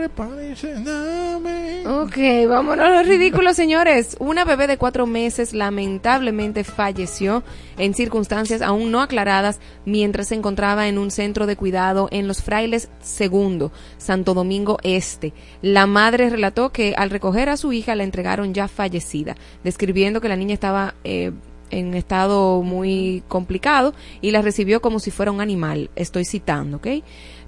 prepárense, 0.03 0.75
dame. 0.83 1.87
Ok, 1.87 2.49
vámonos 2.49 2.85
a 2.85 2.91
los 2.91 3.07
ridículos, 3.07 3.55
señores. 3.55 4.17
Una 4.19 4.45
bebé 4.45 4.67
de 4.67 4.77
cuatro 4.77 5.07
meses 5.07 5.53
lamentablemente 5.53 6.65
falleció 6.65 7.45
en 7.79 7.95
circunstancias 7.95 8.63
aún 8.63 8.91
no 8.91 9.01
aclaradas 9.01 9.61
mientras 9.85 10.29
se 10.29 10.35
encontraba 10.35 10.89
en 10.89 10.99
un 10.99 11.13
centro 11.13 11.47
de 11.47 11.55
cuidado 11.55 12.09
en 12.11 12.27
Los 12.27 12.43
Frailes 12.43 12.89
II, 13.21 13.69
Santo 13.97 14.35
Domingo 14.35 14.79
Este. 14.83 15.35
La 15.61 15.87
madre 15.87 16.31
relató 16.31 16.73
que 16.73 16.95
al 16.97 17.11
recoger 17.11 17.49
a 17.49 17.57
su 17.57 17.73
hija 17.73 17.95
la 17.95 18.03
entregaron 18.03 18.55
ya 18.55 18.67
fallecida, 18.67 19.37
describiendo 19.63 20.21
que 20.21 20.29
la 20.29 20.37
niña 20.37 20.55
estaba... 20.55 20.95
eh, 21.05 21.31
en 21.73 21.95
estado 21.95 22.63
muy 22.63 23.25
complicado 23.27 23.95
y 24.21 24.31
la 24.31 24.43
recibió 24.43 24.81
como 24.81 25.01
si 25.01 25.11
fuera 25.11 25.33
un 25.33 25.41
animal. 25.41 25.91
Estoy 25.97 26.25
citando, 26.25 26.77
¿ok? 26.77 26.87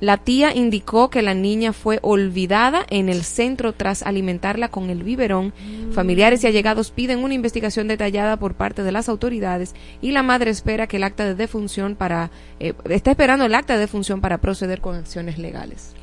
La 0.00 0.16
tía 0.16 0.54
indicó 0.54 1.08
que 1.08 1.22
la 1.22 1.34
niña 1.34 1.72
fue 1.72 1.98
olvidada 2.02 2.84
en 2.90 3.08
el 3.08 3.22
centro 3.22 3.72
tras 3.72 4.02
alimentarla 4.02 4.68
con 4.68 4.90
el 4.90 5.04
biberón. 5.04 5.54
Familiares 5.92 6.42
y 6.42 6.46
allegados 6.46 6.90
piden 6.90 7.22
una 7.22 7.34
investigación 7.34 7.88
detallada 7.88 8.36
por 8.36 8.54
parte 8.54 8.82
de 8.82 8.92
las 8.92 9.08
autoridades 9.08 9.74
y 10.02 10.10
la 10.10 10.22
madre 10.22 10.50
espera 10.50 10.86
que 10.86 10.96
el 10.96 11.04
acta 11.04 11.24
de 11.24 11.34
defunción 11.34 11.94
para 11.94 12.30
eh, 12.60 12.74
está 12.90 13.12
esperando 13.12 13.44
el 13.44 13.54
acta 13.54 13.74
de 13.74 13.80
defunción 13.80 14.20
para 14.20 14.38
proceder 14.38 14.80
con 14.80 14.96
acciones 14.96 15.38
legales. 15.38 15.94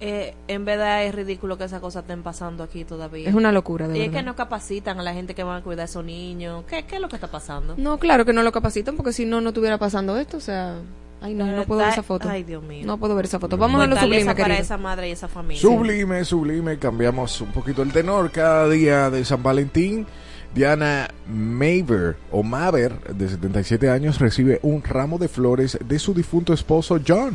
Eh, 0.00 0.34
en 0.48 0.64
verdad 0.66 1.04
es 1.04 1.14
ridículo 1.14 1.56
que 1.56 1.64
esas 1.64 1.80
cosas 1.80 2.02
estén 2.02 2.22
pasando 2.22 2.62
aquí 2.62 2.84
todavía. 2.84 3.28
Es 3.28 3.34
una 3.34 3.50
locura, 3.50 3.88
de 3.88 3.96
y 3.96 4.00
es 4.02 4.06
verdad. 4.08 4.20
que 4.20 4.26
no 4.26 4.36
capacitan 4.36 5.00
a 5.00 5.02
la 5.02 5.14
gente 5.14 5.34
que 5.34 5.42
van 5.42 5.58
a 5.58 5.62
cuidar 5.62 5.82
a 5.82 5.84
esos 5.84 6.04
niños. 6.04 6.64
¿Qué, 6.68 6.84
qué 6.84 6.96
es 6.96 7.00
lo 7.00 7.08
que 7.08 7.16
está 7.16 7.30
pasando? 7.30 7.74
No, 7.78 7.98
claro 7.98 8.24
que 8.26 8.32
no 8.34 8.42
lo 8.42 8.52
capacitan 8.52 8.96
porque 8.96 9.12
si 9.12 9.24
no, 9.24 9.40
no 9.40 9.50
estuviera 9.50 9.78
pasando 9.78 10.18
esto. 10.18 10.36
O 10.36 10.40
sea, 10.40 10.74
ay, 11.22 11.32
no, 11.32 11.46
no 11.46 11.64
puedo 11.64 11.80
ver 11.80 11.88
esa 11.88 12.02
foto. 12.02 12.28
Ay, 12.28 12.42
Dios 12.42 12.62
mío. 12.62 12.84
No 12.86 12.98
puedo 12.98 13.14
ver 13.14 13.24
esa 13.24 13.38
foto. 13.38 13.56
Vamos 13.56 13.80
a 13.80 13.86
lo 13.86 13.96
Fortaleza 13.96 14.32
sublime, 14.32 14.42
para 14.42 14.58
esa 14.58 14.76
madre 14.76 15.08
y 15.08 15.12
esa 15.12 15.28
familia. 15.28 15.62
Sublime, 15.62 16.24
sublime, 16.26 16.78
cambiamos 16.78 17.40
un 17.40 17.52
poquito 17.52 17.82
el 17.82 17.90
tenor. 17.92 18.30
Cada 18.30 18.68
día 18.68 19.08
de 19.08 19.24
San 19.24 19.42
Valentín, 19.42 20.06
Diana 20.54 21.08
Maver 21.26 22.16
o 22.30 22.42
Maver, 22.42 22.98
de 23.14 23.28
77 23.30 23.88
años, 23.88 24.18
recibe 24.18 24.60
un 24.62 24.82
ramo 24.82 25.16
de 25.18 25.28
flores 25.28 25.78
de 25.82 25.98
su 25.98 26.12
difunto 26.12 26.52
esposo 26.52 27.00
John, 27.06 27.34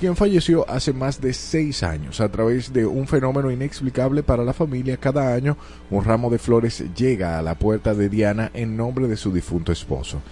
quien 0.00 0.16
falleció 0.16 0.64
hace 0.66 0.94
más 0.94 1.20
de 1.20 1.34
seis 1.34 1.82
años. 1.82 2.22
A 2.22 2.30
través 2.30 2.72
de 2.72 2.86
un 2.86 3.06
fenómeno 3.06 3.50
inexplicable 3.50 4.22
para 4.22 4.44
la 4.44 4.54
familia, 4.54 4.96
cada 4.96 5.34
año 5.34 5.58
un 5.90 6.02
ramo 6.02 6.30
de 6.30 6.38
flores 6.38 6.82
llega 6.96 7.38
a 7.38 7.42
la 7.42 7.54
puerta 7.54 7.92
de 7.92 8.08
Diana 8.08 8.50
en 8.54 8.78
nombre 8.78 9.08
de 9.08 9.18
su 9.18 9.30
difunto 9.30 9.72
esposo. 9.72 10.22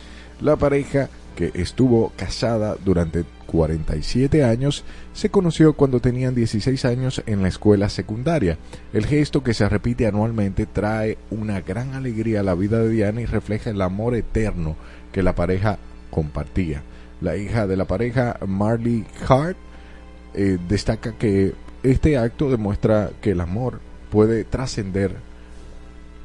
La 0.40 0.56
pareja, 0.56 1.10
que 1.36 1.52
estuvo 1.52 2.12
casada 2.16 2.76
durante 2.82 3.26
47 3.46 4.42
años, 4.42 4.84
se 5.12 5.28
conoció 5.28 5.74
cuando 5.74 6.00
tenían 6.00 6.34
16 6.34 6.86
años 6.86 7.22
en 7.26 7.42
la 7.42 7.48
escuela 7.48 7.90
secundaria. 7.90 8.56
El 8.94 9.04
gesto 9.04 9.42
que 9.42 9.52
se 9.52 9.68
repite 9.68 10.06
anualmente 10.06 10.64
trae 10.64 11.18
una 11.30 11.60
gran 11.60 11.92
alegría 11.92 12.40
a 12.40 12.44
la 12.44 12.54
vida 12.54 12.78
de 12.78 12.88
Diana 12.88 13.20
y 13.20 13.26
refleja 13.26 13.68
el 13.68 13.82
amor 13.82 14.14
eterno 14.14 14.76
que 15.12 15.22
la 15.22 15.34
pareja 15.34 15.78
compartía. 16.10 16.82
La 17.20 17.36
hija 17.36 17.66
de 17.66 17.76
la 17.76 17.84
pareja, 17.84 18.38
Marley 18.46 19.04
Hart, 19.28 19.56
eh, 20.34 20.58
destaca 20.68 21.12
que 21.12 21.54
este 21.82 22.16
acto 22.16 22.50
demuestra 22.50 23.10
que 23.20 23.30
el 23.30 23.40
amor 23.40 23.80
puede 24.10 24.44
trascender 24.44 25.16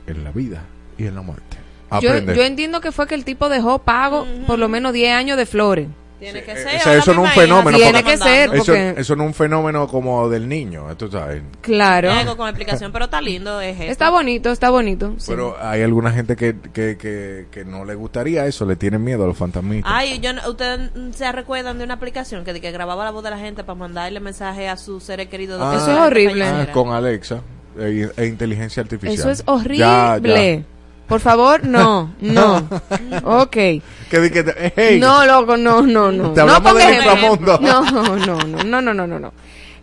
en 0.08 0.24
la 0.24 0.32
vida 0.32 0.64
y 0.98 1.06
en 1.06 1.16
la 1.16 1.22
muerte. 1.22 1.58
Yo, 2.02 2.44
entiendo 2.44 2.82
que 2.82 2.92
fue 2.92 3.08
que 3.08 3.16
el 3.16 3.24
tipo 3.24 3.50
dejó 3.50 3.80
pago 3.80 4.26
por 4.48 4.58
lo 4.58 4.68
menos 4.68 4.94
10 4.94 5.14
años 5.14 5.38
de 5.38 5.46
flores. 5.46 5.88
Tiene 6.24 6.44
que 6.44 6.52
Eh, 6.52 6.56
ser. 6.56 6.66
o 6.68 6.70
sea, 6.70 6.80
ahora 6.92 7.00
eso 7.00 7.14
no 7.14 7.26
es 7.26 7.30
un 7.30 7.42
fenómeno, 7.42 7.78
Tiene 7.78 8.04
que 8.04 8.18
ser. 8.18 8.50
Eso, 8.54 8.66
porque- 8.66 8.94
eso 8.98 9.16
no 9.16 9.24
es 9.24 9.28
un 9.28 9.34
fenómeno 9.34 9.88
como 9.88 10.30
del 10.30 10.48
niño, 10.48 10.86
tú 10.98 11.10
sabes. 11.12 11.42
Claro. 11.62 12.12
Algo 12.12 12.38
con 12.38 12.48
explicación, 12.48 12.92
pero 12.92 13.06
está 13.06 13.22
lindo. 13.22 13.60
Es. 13.62 13.80
Está 13.80 14.10
bonito, 14.10 14.52
está 14.52 14.70
bonito. 14.70 15.14
sí. 15.18 15.26
Pero 15.32 15.56
hay 15.60 15.82
alguna 15.82 16.12
gente 16.12 16.36
que, 16.36 16.56
que, 16.74 16.98
que, 16.98 17.48
que 17.52 17.66
no 17.66 17.86
le 17.86 17.96
gustaría 17.96 18.46
eso, 18.46 18.66
le 18.66 18.76
tienen 18.76 19.04
miedo 19.04 19.24
a 19.24 19.28
los 19.28 19.38
fantasmitas. 19.38 19.92
Ay, 19.94 20.20
yo, 20.20 20.32
ustedes 20.50 20.92
se 21.16 21.32
recuerdan 21.32 21.78
de 21.78 21.84
una 21.84 21.96
aplicación 21.96 22.44
que, 22.46 22.54
de 22.54 22.62
que 22.62 22.72
grababa 22.72 23.04
la 23.04 23.12
voz 23.12 23.24
de 23.24 23.30
la 23.30 23.38
gente 23.38 23.64
para 23.64 23.78
mandarle 23.78 24.20
mensaje 24.20 24.68
a 24.70 24.78
sus 24.78 25.04
seres 25.04 25.28
queridos. 25.28 25.60
Ah, 25.62 25.76
Eso 25.78 25.88
la 25.88 25.94
es 25.94 26.00
horrible. 26.00 26.46
Ah, 26.46 26.68
con 26.72 26.92
Alexa 26.92 27.42
e, 27.78 28.10
e 28.16 28.26
inteligencia 28.28 28.82
artificial. 28.84 29.14
Eso 29.18 29.30
es 29.32 29.44
Ya, 29.46 29.52
horrible. 29.52 30.58
ya. 30.60 30.73
Por 31.08 31.20
favor, 31.20 31.66
no, 31.66 32.14
no. 32.22 32.68
ok. 33.24 33.52
Que 33.52 34.20
di 34.22 34.30
que 34.32 34.44
te- 34.44 34.74
hey, 34.76 35.00
No, 35.00 35.26
loco, 35.26 35.58
no, 35.58 35.82
no, 35.82 36.12
no. 36.12 36.32
Te 36.34 36.44
no 36.44 36.54
hablamos 36.54 36.72
ponga 36.72 36.86
del 36.88 36.96
inframundo. 36.96 37.60
No, 37.62 37.84
no, 37.92 38.16
no, 38.16 38.38
no, 38.64 38.82
no, 38.82 38.94
no, 38.94 39.08
no, 39.08 39.20
no. 39.20 39.34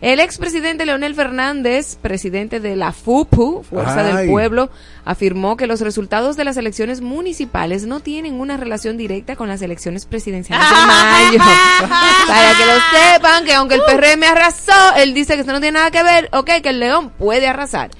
El 0.01 0.19
expresidente 0.19 0.87
Leonel 0.87 1.13
Fernández, 1.13 1.95
presidente 1.95 2.59
de 2.59 2.75
la 2.75 2.91
FUPU, 2.91 3.61
Fuerza 3.61 3.99
Ay. 3.99 4.13
del 4.15 4.29
Pueblo, 4.31 4.71
afirmó 5.05 5.57
que 5.57 5.67
los 5.67 5.79
resultados 5.81 6.35
de 6.37 6.43
las 6.43 6.57
elecciones 6.57 7.01
municipales 7.01 7.85
no 7.85 7.99
tienen 7.99 8.39
una 8.39 8.57
relación 8.57 8.97
directa 8.97 9.35
con 9.35 9.47
las 9.47 9.61
elecciones 9.61 10.07
presidenciales 10.07 10.67
de 10.67 10.75
mayo. 10.87 11.37
Para 12.27 12.57
que 12.57 12.65
lo 12.65 13.13
sepan, 13.13 13.45
que 13.45 13.53
aunque 13.53 13.75
el 13.75 13.81
PRM 13.81 14.23
arrasó, 14.23 14.95
él 14.97 15.13
dice 15.13 15.35
que 15.35 15.41
eso 15.41 15.51
no 15.51 15.61
tiene 15.61 15.77
nada 15.77 15.91
que 15.91 16.01
ver, 16.01 16.29
ok, 16.33 16.49
que 16.63 16.69
el 16.69 16.79
León 16.79 17.11
puede 17.11 17.47
arrasar. 17.47 17.91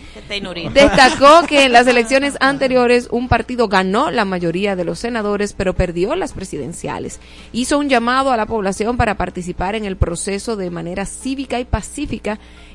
Destacó 0.74 1.46
que 1.46 1.66
en 1.66 1.72
las 1.72 1.86
elecciones 1.86 2.36
anteriores 2.40 3.10
un 3.12 3.28
partido 3.28 3.68
ganó 3.68 4.10
la 4.10 4.26
mayoría 4.26 4.76
de 4.76 4.86
los 4.86 4.98
senadores, 4.98 5.54
pero 5.54 5.76
perdió 5.76 6.16
las 6.16 6.34
presidenciales. 6.34 7.20
Hizo 7.52 7.78
un 7.78 7.90
llamado 7.90 8.32
a 8.32 8.38
la 8.38 8.48
población 8.48 8.98
para 8.98 9.18
participar 9.18 9.76
en 9.76 9.86
el 9.86 9.98
proceso 9.98 10.56
de 10.56 10.72
manera 10.72 11.06
cívica 11.06 11.60
y 11.60 11.66
pacífica, 11.66 11.91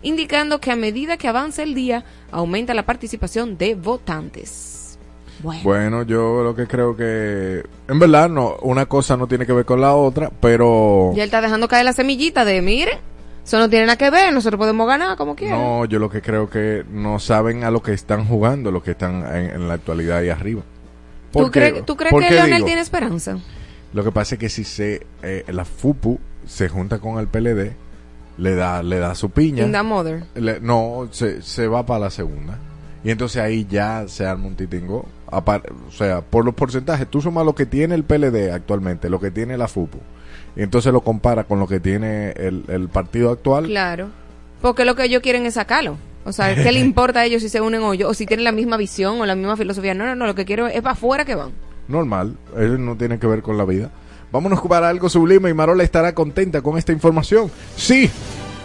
indicando 0.02 0.60
que 0.60 0.70
a 0.70 0.76
medida 0.76 1.16
que 1.16 1.28
avanza 1.28 1.62
el 1.62 1.74
día, 1.74 2.04
aumenta 2.30 2.74
la 2.74 2.84
participación 2.86 3.56
de 3.58 3.74
votantes. 3.74 4.98
Bueno, 5.42 5.62
Bueno, 5.64 6.02
yo 6.04 6.42
lo 6.42 6.54
que 6.54 6.66
creo 6.66 6.96
que, 6.96 7.62
en 7.88 7.98
verdad, 7.98 8.28
no, 8.30 8.56
una 8.62 8.86
cosa 8.86 9.16
no 9.18 9.26
tiene 9.26 9.44
que 9.44 9.52
ver 9.52 9.64
con 9.66 9.80
la 9.80 9.94
otra, 9.94 10.30
pero 10.40 11.12
ya 11.14 11.22
él 11.24 11.28
está 11.28 11.40
dejando 11.42 11.68
caer 11.68 11.84
la 11.84 11.92
semillita 11.92 12.44
de, 12.46 12.62
miren, 12.62 12.98
eso 13.44 13.58
no 13.58 13.68
tiene 13.68 13.84
nada 13.86 13.98
que 13.98 14.08
ver, 14.10 14.32
nosotros 14.32 14.58
podemos 14.58 14.86
ganar 14.88 15.16
como 15.18 15.36
quieran. 15.36 15.58
no, 15.60 15.84
yo 15.84 15.98
lo 15.98 16.08
que 16.08 16.22
creo 16.22 16.48
que 16.48 16.84
no 16.90 17.18
saben 17.18 17.64
a 17.64 17.70
lo 17.70 17.82
que 17.82 17.92
están 17.92 18.24
jugando, 18.26 18.70
los 18.70 18.82
que 18.82 18.92
están 18.92 19.26
en, 19.36 19.50
en 19.50 19.68
la 19.68 19.74
actualidad 19.74 20.18
ahí 20.18 20.30
arriba. 20.30 20.62
¿Tú, 21.32 21.50
crees- 21.50 21.84
¿Tú 21.84 21.96
crees 21.96 22.12
¿Por 22.12 22.22
que 22.24 22.30
Leonel 22.30 22.54
digo? 22.56 22.66
tiene 22.66 22.80
esperanza? 22.80 23.36
Lo 23.92 24.02
que 24.04 24.10
pasa 24.12 24.36
es 24.36 24.38
que 24.38 24.48
si 24.48 24.64
se 24.64 25.06
eh, 25.22 25.44
la 25.48 25.66
FUPU 25.66 26.18
se 26.46 26.68
junta 26.70 26.98
con 26.98 27.18
el 27.18 27.28
PLD, 27.28 27.72
le 28.38 28.54
da 28.54 28.82
le 28.82 28.98
da 28.98 29.14
su 29.14 29.30
piña. 29.30 29.64
In 29.64 29.72
the 29.72 29.82
mother. 29.82 30.24
Le- 30.34 30.60
no, 30.60 31.08
se, 31.10 31.42
se 31.42 31.68
va 31.68 31.84
para 31.86 32.00
la 32.00 32.10
segunda. 32.10 32.58
Y 33.04 33.10
entonces 33.10 33.40
ahí 33.42 33.66
ya 33.70 34.04
se 34.08 34.26
arma 34.26 34.46
un 34.48 34.56
titingo. 34.56 35.06
Apar- 35.30 35.62
o 35.88 35.92
sea, 35.92 36.20
por 36.22 36.44
los 36.44 36.54
porcentajes, 36.54 37.08
tú 37.08 37.20
sumas 37.20 37.44
lo 37.44 37.54
que 37.54 37.66
tiene 37.66 37.94
el 37.94 38.04
PLD 38.04 38.50
actualmente, 38.52 39.08
lo 39.08 39.20
que 39.20 39.30
tiene 39.30 39.56
la 39.56 39.68
FUPU. 39.68 39.98
Y 40.56 40.62
entonces 40.62 40.92
lo 40.92 41.02
compara 41.02 41.44
con 41.44 41.58
lo 41.58 41.66
que 41.68 41.80
tiene 41.80 42.30
el, 42.32 42.64
el 42.68 42.88
partido 42.88 43.30
actual. 43.30 43.66
Claro. 43.66 44.08
Porque 44.62 44.84
lo 44.84 44.94
que 44.96 45.04
ellos 45.04 45.22
quieren 45.22 45.44
es 45.46 45.54
sacarlo. 45.54 45.96
O 46.24 46.32
sea, 46.32 46.54
¿qué 46.54 46.72
le 46.72 46.80
importa 46.84 47.20
a 47.20 47.24
ellos 47.26 47.42
si 47.42 47.48
se 47.48 47.60
unen 47.60 47.82
o 47.82 47.94
yo? 47.94 48.08
O 48.08 48.14
si 48.14 48.26
tienen 48.26 48.44
la 48.44 48.52
misma 48.52 48.76
visión 48.76 49.20
o 49.20 49.26
la 49.26 49.34
misma 49.36 49.56
filosofía. 49.56 49.94
No, 49.94 50.04
no, 50.06 50.14
no. 50.16 50.26
Lo 50.26 50.34
que 50.34 50.44
quiero 50.44 50.66
es 50.66 50.80
para 50.82 50.92
afuera 50.94 51.24
que 51.24 51.34
van. 51.34 51.50
Normal, 51.88 52.36
eso 52.56 52.78
no 52.78 52.96
tiene 52.96 53.18
que 53.18 53.26
ver 53.28 53.42
con 53.42 53.56
la 53.58 53.64
vida. 53.64 53.90
Vámonos 54.36 54.60
para 54.68 54.90
algo 54.90 55.08
sublime 55.08 55.48
y 55.48 55.54
Marola 55.54 55.82
estará 55.82 56.14
contenta 56.14 56.60
con 56.60 56.76
esta 56.76 56.92
información. 56.92 57.50
Sí, 57.74 58.10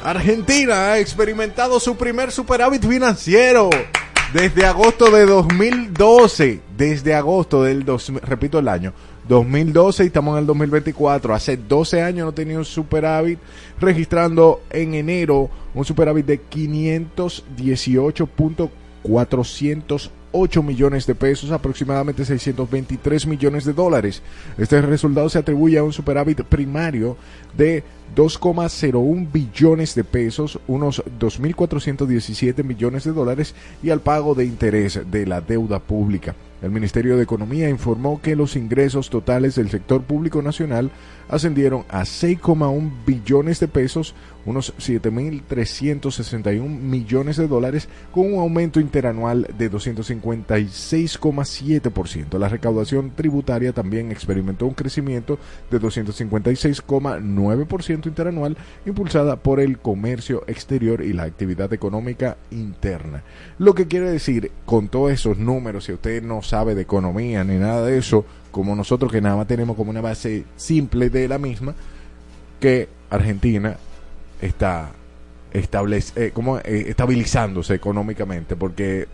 Argentina 0.03 0.91
ha 0.91 0.99
experimentado 0.99 1.79
su 1.79 1.95
primer 1.95 2.34
superávit 2.34 2.86
financiero 2.86 3.69
desde 4.34 4.65
agosto 4.65 5.10
de 5.10 5.25
2012. 5.25 6.60
Desde 6.75 7.15
agosto 7.15 7.63
del, 7.63 7.86
dos, 7.86 8.12
repito 8.21 8.60
el 8.60 8.67
año, 8.67 8.91
2012 9.29 10.03
y 10.03 10.07
estamos 10.07 10.34
en 10.34 10.39
el 10.39 10.45
2024. 10.47 11.34
Hace 11.34 11.55
12 11.55 12.01
años 12.01 12.25
no 12.25 12.34
tenía 12.34 12.57
un 12.57 12.65
superávit, 12.65 13.39
registrando 13.79 14.63
en 14.71 14.93
enero 14.93 15.49
un 15.73 15.86
superávit 15.86 16.25
de 16.25 16.41
518.408 20.32 20.63
millones 20.63 21.06
de 21.06 21.15
pesos, 21.15 21.52
aproximadamente 21.52 22.26
623 22.26 23.28
millones 23.28 23.65
de 23.65 23.74
dólares. 23.74 24.22
Este 24.58 24.82
resultado 24.82 25.30
se 25.30 25.39
atribuye 25.39 25.78
a 25.78 25.84
un 25.84 25.94
superávit 25.94 26.44
primario 26.44 27.17
de 27.56 27.84
2,01 28.15 29.32
billones 29.32 29.95
de 29.95 30.04
pesos, 30.04 30.60
unos 30.67 31.04
2.417 31.19 32.63
millones 32.63 33.04
de 33.04 33.12
dólares 33.12 33.56
y 33.82 33.89
al 33.89 34.02
pago 34.02 34.36
de 34.36 34.45
interés 34.45 35.00
de 35.10 35.26
la 35.26 35.41
deuda 35.41 35.80
pública. 35.80 36.36
El 36.62 36.69
Ministerio 36.69 37.17
de 37.17 37.24
Economía 37.24 37.67
informó 37.69 38.21
que 38.21 38.36
los 38.36 38.56
ingresos 38.56 39.10
totales 39.10 39.56
del 39.56 39.71
sector 39.71 40.04
público 40.04 40.43
nacional 40.43 40.91
ascendieron 41.28 41.86
a 41.89 42.02
6,1 42.02 42.91
billones 43.04 43.60
de 43.60 43.67
pesos, 43.67 44.13
unos 44.45 44.76
7.361 44.78 46.67
millones 46.67 47.38
de 47.38 47.47
dólares, 47.47 47.89
con 48.12 48.32
un 48.32 48.39
aumento 48.39 48.80
interanual 48.80 49.47
de 49.58 49.71
256,7%. 49.71 52.38
La 52.38 52.50
recaudación 52.50 53.10
tributaria 53.15 53.74
también 53.74 54.12
experimentó 54.12 54.67
un 54.67 54.76
crecimiento 54.76 55.39
de 55.71 55.82
256,9% 55.82 58.00
interanual, 58.09 58.57
impulsada 58.85 59.35
por 59.37 59.59
el 59.59 59.79
comercio 59.79 60.43
exterior 60.47 61.01
y 61.01 61.13
la 61.13 61.23
actividad 61.23 61.71
económica 61.73 62.37
interna. 62.51 63.23
Lo 63.57 63.73
que 63.73 63.87
quiere 63.87 64.09
decir, 64.09 64.51
con 64.65 64.89
todos 64.89 65.11
esos 65.11 65.37
números, 65.37 65.85
si 65.85 65.93
usted 65.93 66.21
no 66.23 66.41
sabe 66.41 66.75
de 66.75 66.81
economía 66.81 67.43
ni 67.43 67.55
nada 67.55 67.85
de 67.85 67.97
eso, 67.97 68.25
como 68.51 68.75
nosotros 68.75 69.11
que 69.11 69.21
nada 69.21 69.35
más 69.35 69.47
tenemos 69.47 69.75
como 69.75 69.91
una 69.91 70.01
base 70.01 70.45
simple 70.55 71.09
de 71.09 71.27
la 71.27 71.37
misma, 71.37 71.73
que 72.59 72.89
Argentina 73.09 73.77
está 74.41 74.91
establece, 75.53 76.27
eh, 76.27 76.31
como, 76.31 76.59
eh, 76.59 76.85
estabilizándose 76.87 77.73
económicamente, 77.73 78.55
porque 78.55 79.07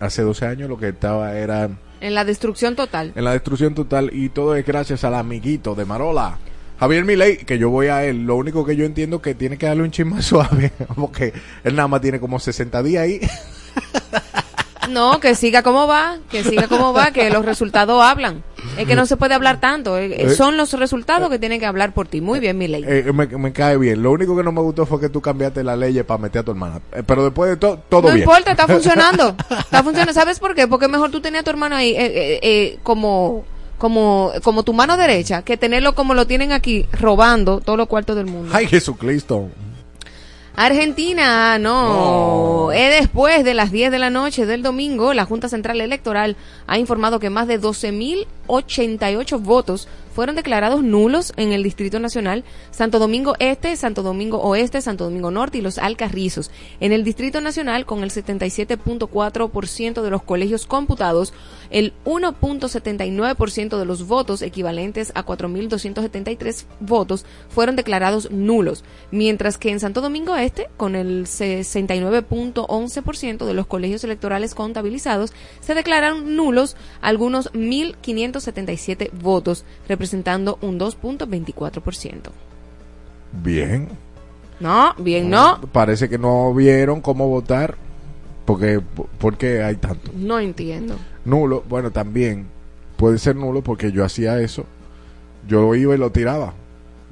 hace 0.00 0.22
12 0.22 0.46
años 0.46 0.68
lo 0.68 0.78
que 0.78 0.88
estaba 0.88 1.36
era... 1.36 1.70
En 2.00 2.14
la 2.14 2.24
destrucción 2.24 2.76
total. 2.76 3.12
En 3.14 3.24
la 3.24 3.32
destrucción 3.32 3.74
total 3.74 4.10
y 4.12 4.28
todo 4.28 4.54
es 4.54 4.66
gracias 4.66 5.04
al 5.04 5.14
amiguito 5.14 5.74
de 5.74 5.84
Marola. 5.84 6.38
Javier 6.78 7.04
Milei, 7.04 7.38
que 7.38 7.58
yo 7.58 7.70
voy 7.70 7.86
a 7.88 8.04
él, 8.04 8.24
lo 8.26 8.36
único 8.36 8.64
que 8.64 8.76
yo 8.76 8.84
entiendo 8.84 9.22
que 9.22 9.34
tiene 9.34 9.56
que 9.56 9.66
darle 9.66 9.82
un 9.82 9.90
chisme 9.90 10.20
suave, 10.22 10.72
porque 10.94 11.32
él 11.64 11.74
nada 11.76 11.88
más 11.88 12.00
tiene 12.00 12.20
como 12.20 12.38
60 12.38 12.82
días 12.82 13.02
ahí. 13.04 13.20
No, 14.90 15.18
que 15.18 15.34
siga 15.34 15.62
como 15.64 15.88
va, 15.88 16.18
que 16.30 16.44
siga 16.44 16.68
como 16.68 16.92
va, 16.92 17.10
que 17.10 17.28
los 17.28 17.44
resultados 17.44 18.00
hablan. 18.00 18.44
Es 18.78 18.86
que 18.86 18.94
no 18.94 19.04
se 19.04 19.16
puede 19.16 19.34
hablar 19.34 19.58
tanto. 19.60 19.98
eh, 19.98 20.14
eh, 20.16 20.30
son 20.30 20.56
los 20.56 20.72
resultados 20.74 21.28
que 21.28 21.40
tienen 21.40 21.58
que 21.58 21.66
hablar 21.66 21.92
por 21.92 22.06
ti. 22.06 22.20
Muy 22.20 22.38
bien, 22.38 22.56
mi 22.56 22.68
ley. 22.68 22.84
Eh, 22.86 23.10
me, 23.12 23.26
me 23.26 23.52
cae 23.52 23.76
bien. 23.78 24.00
Lo 24.00 24.12
único 24.12 24.36
que 24.36 24.44
no 24.44 24.52
me 24.52 24.60
gustó 24.60 24.86
fue 24.86 25.00
que 25.00 25.08
tú 25.08 25.20
cambiaste 25.20 25.64
la 25.64 25.74
ley 25.74 26.00
para 26.04 26.18
meter 26.18 26.40
a 26.40 26.44
tu 26.44 26.52
hermana. 26.52 26.80
Eh, 26.92 27.02
pero 27.04 27.24
después 27.24 27.50
de 27.50 27.56
todo, 27.56 27.80
todo 27.88 28.02
no 28.02 28.08
bien. 28.08 28.20
importa, 28.20 28.52
está 28.52 28.66
funcionando. 28.68 29.34
Está 29.50 29.82
funcionando. 29.82 30.12
¿Sabes 30.12 30.38
por 30.38 30.54
qué? 30.54 30.68
Porque 30.68 30.86
mejor 30.86 31.10
tú 31.10 31.20
tenías 31.20 31.40
a 31.40 31.44
tu 31.44 31.50
hermano 31.50 31.74
ahí 31.74 31.90
eh, 31.90 32.06
eh, 32.06 32.40
eh, 32.42 32.78
como 32.84 33.44
como 33.78 34.32
como 34.42 34.62
tu 34.62 34.72
mano 34.72 34.96
derecha 34.96 35.42
que 35.42 35.56
tenerlo 35.56 35.94
como 35.94 36.14
lo 36.14 36.26
tienen 36.26 36.52
aquí 36.52 36.86
robando 36.92 37.60
todos 37.60 37.78
los 37.78 37.88
cuartos 37.88 38.16
del 38.16 38.26
mundo. 38.26 38.52
Ay, 38.54 38.66
Jesucristo. 38.66 39.48
Argentina, 40.56 41.58
no. 41.58 42.68
No. 42.68 42.72
Es 42.72 43.00
después 43.00 43.44
de 43.44 43.52
las 43.52 43.70
10 43.70 43.90
de 43.90 43.98
la 43.98 44.08
noche 44.08 44.46
del 44.46 44.62
domingo, 44.62 45.12
la 45.12 45.26
Junta 45.26 45.50
Central 45.50 45.82
Electoral 45.82 46.36
ha 46.66 46.78
informado 46.78 47.20
que 47.20 47.28
más 47.28 47.46
de 47.46 47.60
12.088 47.60 49.42
votos 49.42 49.86
fueron 50.16 50.34
declarados 50.34 50.82
nulos 50.82 51.32
en 51.36 51.52
el 51.52 51.62
Distrito 51.62 52.00
Nacional, 52.00 52.42
Santo 52.70 52.98
Domingo 52.98 53.34
Este, 53.38 53.76
Santo 53.76 54.02
Domingo 54.02 54.38
Oeste, 54.38 54.80
Santo 54.80 55.04
Domingo 55.04 55.30
Norte 55.30 55.58
y 55.58 55.60
los 55.60 55.76
Alcarrizos. 55.76 56.50
En 56.80 56.92
el 56.92 57.04
Distrito 57.04 57.42
Nacional, 57.42 57.84
con 57.84 58.02
el 58.02 58.10
77.4% 58.10 60.00
de 60.00 60.08
los 60.08 60.22
colegios 60.22 60.64
computados, 60.64 61.34
el 61.68 61.92
1.79% 62.06 63.78
de 63.78 63.84
los 63.84 64.06
votos, 64.06 64.40
equivalentes 64.40 65.12
a 65.14 65.26
4.273 65.26 66.64
votos, 66.80 67.26
fueron 67.50 67.76
declarados 67.76 68.30
nulos, 68.30 68.84
mientras 69.10 69.58
que 69.58 69.70
en 69.70 69.80
Santo 69.80 70.00
Domingo 70.00 70.34
Este, 70.34 70.70
con 70.78 70.96
el 70.96 71.26
69.11% 71.26 73.44
de 73.44 73.52
los 73.52 73.66
colegios 73.66 74.02
electorales 74.02 74.54
contabilizados, 74.54 75.34
se 75.60 75.74
declararon 75.74 76.36
nulos 76.36 76.74
algunos 77.02 77.52
1.577 77.52 79.10
votos, 79.12 79.66
un 80.14 80.78
2.24%. 80.78 82.20
Bien. 83.42 83.88
No, 84.60 84.94
bien, 84.98 85.28
no, 85.28 85.60
Parece 85.72 86.08
que 86.08 86.18
no 86.18 86.54
vieron 86.54 87.00
cómo 87.00 87.28
votar. 87.28 87.76
Porque, 88.46 88.80
porque 89.18 89.62
hay 89.62 89.74
tanto. 89.76 90.12
no 90.14 90.38
entiendo. 90.38 90.96
Nulo, 91.24 91.64
bueno, 91.68 91.90
también 91.90 92.46
puede 92.96 93.18
ser 93.18 93.34
nulo 93.34 93.60
porque 93.62 93.90
yo 93.90 94.04
hacía 94.04 94.40
eso. 94.40 94.64
Yo 95.48 95.74
iba 95.74 95.94
y 95.94 95.98
lo 95.98 96.10
tiraba 96.10 96.54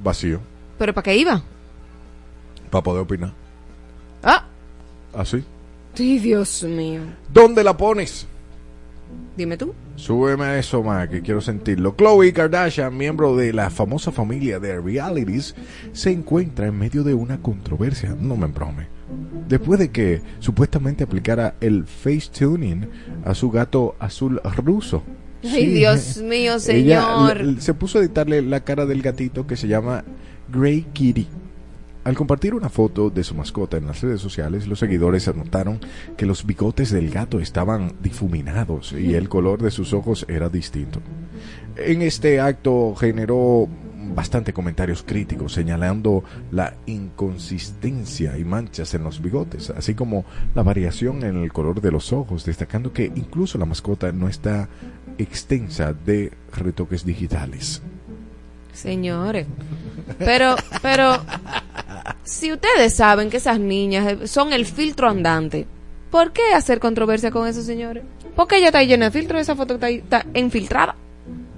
vacío 0.03 0.39
¿Pero 0.77 0.93
para 0.93 1.03
qué 1.03 1.15
iba? 1.17 1.41
para 2.69 2.83
poder 2.83 3.03
opinar. 3.03 3.31
Ah, 4.23 4.45
Así. 5.13 5.43
sí, 5.93 6.19
Dios 6.19 6.63
mío. 6.63 7.01
¿Dónde 7.31 7.63
la 7.63 7.75
pones? 7.77 8.27
Dime 9.37 9.57
tú. 9.57 9.73
Súbeme 9.97 10.57
eso 10.59 10.81
más, 10.81 11.09
que 11.09 11.21
quiero 11.21 11.41
sentirlo. 11.41 11.93
Chloe 11.97 12.31
Kardashian, 12.31 12.95
miembro 12.95 13.35
de 13.35 13.51
la 13.51 13.69
famosa 13.69 14.11
familia 14.11 14.59
de 14.59 14.79
realities, 14.79 15.55
se 15.91 16.11
encuentra 16.11 16.67
en 16.67 16.77
medio 16.79 17.03
de 17.03 17.13
una 17.13 17.41
controversia, 17.41 18.15
no 18.19 18.37
me 18.37 18.47
brome. 18.47 18.87
Después 19.49 19.77
de 19.79 19.91
que 19.91 20.21
supuestamente 20.39 21.03
aplicara 21.03 21.55
el 21.61 21.85
face 21.85 22.29
tuning 22.37 22.87
a 23.25 23.33
su 23.35 23.51
gato 23.51 23.95
azul 23.99 24.41
ruso. 24.57 25.03
Ay, 25.43 25.67
Dios 25.67 26.17
mío, 26.23 26.53
Ella 26.53 26.59
señor. 26.59 27.37
l- 27.41 27.61
se 27.61 27.73
puso 27.73 27.99
a 27.99 28.01
editarle 28.01 28.41
la 28.41 28.61
cara 28.61 28.85
del 28.85 29.01
gatito 29.01 29.45
que 29.45 29.57
se 29.57 29.67
llama 29.67 30.03
Grey 30.51 30.85
Kitty. 30.93 31.27
Al 32.05 32.13
compartir 32.13 32.53
una 32.53 32.69
foto 32.69 33.09
de 33.09 33.23
su 33.23 33.33
mascota 33.33 33.77
en 33.77 33.87
las 33.87 34.01
redes 34.01 34.21
sociales, 34.21 34.67
los 34.67 34.77
seguidores 34.77 35.27
notaron 35.35 35.79
que 36.15 36.27
los 36.27 36.45
bigotes 36.45 36.91
del 36.91 37.09
gato 37.09 37.39
estaban 37.39 37.93
difuminados 37.99 38.93
y 38.93 39.15
el 39.15 39.27
color 39.27 39.63
de 39.63 39.71
sus 39.71 39.91
ojos 39.91 40.23
era 40.29 40.47
distinto. 40.49 41.01
En 41.75 42.03
este 42.03 42.39
acto 42.39 42.93
generó 42.93 43.67
bastante 44.13 44.53
comentarios 44.53 45.01
críticos 45.01 45.53
señalando 45.53 46.23
la 46.51 46.75
inconsistencia 46.85 48.37
y 48.37 48.43
manchas 48.43 48.93
en 48.93 49.03
los 49.03 49.19
bigotes, 49.19 49.71
así 49.71 49.95
como 49.95 50.25
la 50.53 50.61
variación 50.61 51.23
en 51.23 51.37
el 51.37 51.51
color 51.51 51.81
de 51.81 51.91
los 51.91 52.13
ojos, 52.13 52.45
destacando 52.45 52.93
que 52.93 53.11
incluso 53.15 53.57
la 53.57 53.65
mascota 53.65 54.11
no 54.11 54.27
está 54.27 54.69
extensa 55.17 55.93
de 55.93 56.33
retoques 56.53 57.03
digitales. 57.03 57.81
Señores. 58.75 59.47
Pero, 60.19 60.55
pero, 60.81 61.17
si 62.23 62.51
ustedes 62.51 62.93
saben 62.93 63.29
que 63.29 63.37
esas 63.37 63.59
niñas 63.59 64.07
eh, 64.13 64.27
son 64.27 64.53
el 64.53 64.65
filtro 64.65 65.09
andante, 65.09 65.65
¿por 66.11 66.31
qué 66.31 66.53
hacer 66.53 66.79
controversia 66.79 67.31
con 67.31 67.47
eso, 67.47 67.61
señores? 67.61 68.03
Porque 68.35 68.57
ella 68.57 68.67
está 68.67 68.83
llena 68.83 69.05
de 69.05 69.11
filtro, 69.11 69.39
esa 69.39 69.55
foto 69.55 69.75
está, 69.75 69.87
ahí- 69.87 69.97
está 69.97 70.25
infiltrada. 70.33 70.95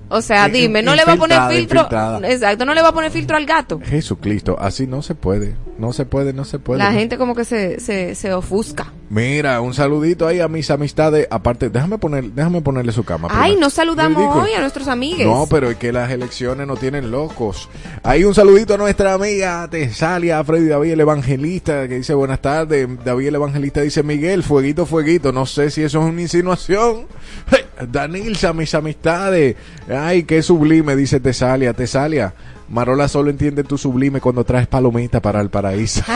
O 0.10 0.21
sea, 0.21 0.47
In- 0.47 0.53
dime, 0.53 0.82
no 0.82 0.95
le 0.95 1.03
va 1.03 1.13
a 1.13 1.17
poner 1.17 1.39
filtro. 1.49 1.82
infiltrada. 1.82 2.30
Exacto, 2.30 2.63
no 2.65 2.73
le 2.73 2.82
va 2.82 2.89
a 2.89 2.93
poner 2.93 3.12
filtro 3.12 3.36
al 3.36 3.45
gato. 3.45 3.82
Jesucristo, 3.84 4.56
así 4.58 4.88
no 4.88 5.01
se 5.01 5.15
puede, 5.15 5.56
no 5.77 5.91
se 5.91 6.06
puede, 6.06 6.32
no 6.32 6.45
se 6.45 6.60
puede. 6.60 6.80
La 6.80 6.93
gente 6.93 7.17
como 7.17 7.36
que 7.36 7.43
se, 7.43 7.80
se, 7.82 8.15
se 8.15 8.34
ofusca. 8.34 8.93
Mira, 9.10 9.62
un 9.62 9.74
saludito 9.74 10.28
ahí 10.28 10.41
a 10.41 10.50
mis 10.50 10.70
amistades. 10.70 11.28
Aparte, 11.32 11.70
déjame 11.70 11.98
poner, 11.98 12.26
déjame 12.26 12.62
ponerle 12.62 12.91
su 12.91 13.06
cama. 13.06 13.30
Ay, 13.32 13.56
no 13.58 13.70
saludamos 13.70 14.36
hoy 14.36 14.52
a 14.52 14.60
nuestros 14.60 14.89
amigos. 14.89 15.26
No, 15.26 15.48
pero 15.50 15.70
es 15.70 15.78
que 15.78 15.93
las 15.93 16.12
elecciones 16.12 16.67
no 16.67 16.76
tienen 16.76 17.10
locos. 17.10 17.70
Hay 18.04 18.26
un 18.26 18.36
saludito 18.36 18.74
a 18.74 18.78
nuestra 18.78 19.13
amiga 19.13 19.67
Tesalia, 19.70 20.43
Freddy 20.43 20.67
David 20.67 20.91
el 20.91 21.00
Evangelista, 21.00 21.88
que 21.88 21.96
dice 21.96 22.13
buenas 22.13 22.41
tardes. 22.41 22.88
David 23.06 23.28
el 23.28 23.36
Evangelista 23.36 23.82
dice 23.82 24.04
Miguel, 24.04 24.43
fueguito, 24.43 24.86
fueguito. 24.86 25.32
No 25.32 25.46
sé 25.46 25.72
si 25.72 25.84
eso 25.84 26.00
es 26.00 26.06
una 26.06 26.22
insinuación. 26.22 27.06
Danilza, 27.89 28.52
mis 28.52 28.76
amistades. 28.76 29.56
Ay, 29.89 30.24
qué 30.24 30.41
sublime, 30.43 30.98
dice 30.98 31.22
Tesalia. 31.22 31.72
Tesalia, 31.74 32.34
Marola 32.70 33.08
solo 33.08 33.30
entiende 33.30 33.63
tu 33.63 33.78
sublime 33.78 34.20
cuando 34.20 34.43
traes 34.43 34.67
palomita 34.67 35.22
para 35.22 35.39
el 35.39 35.50
paraíso. 35.50 36.04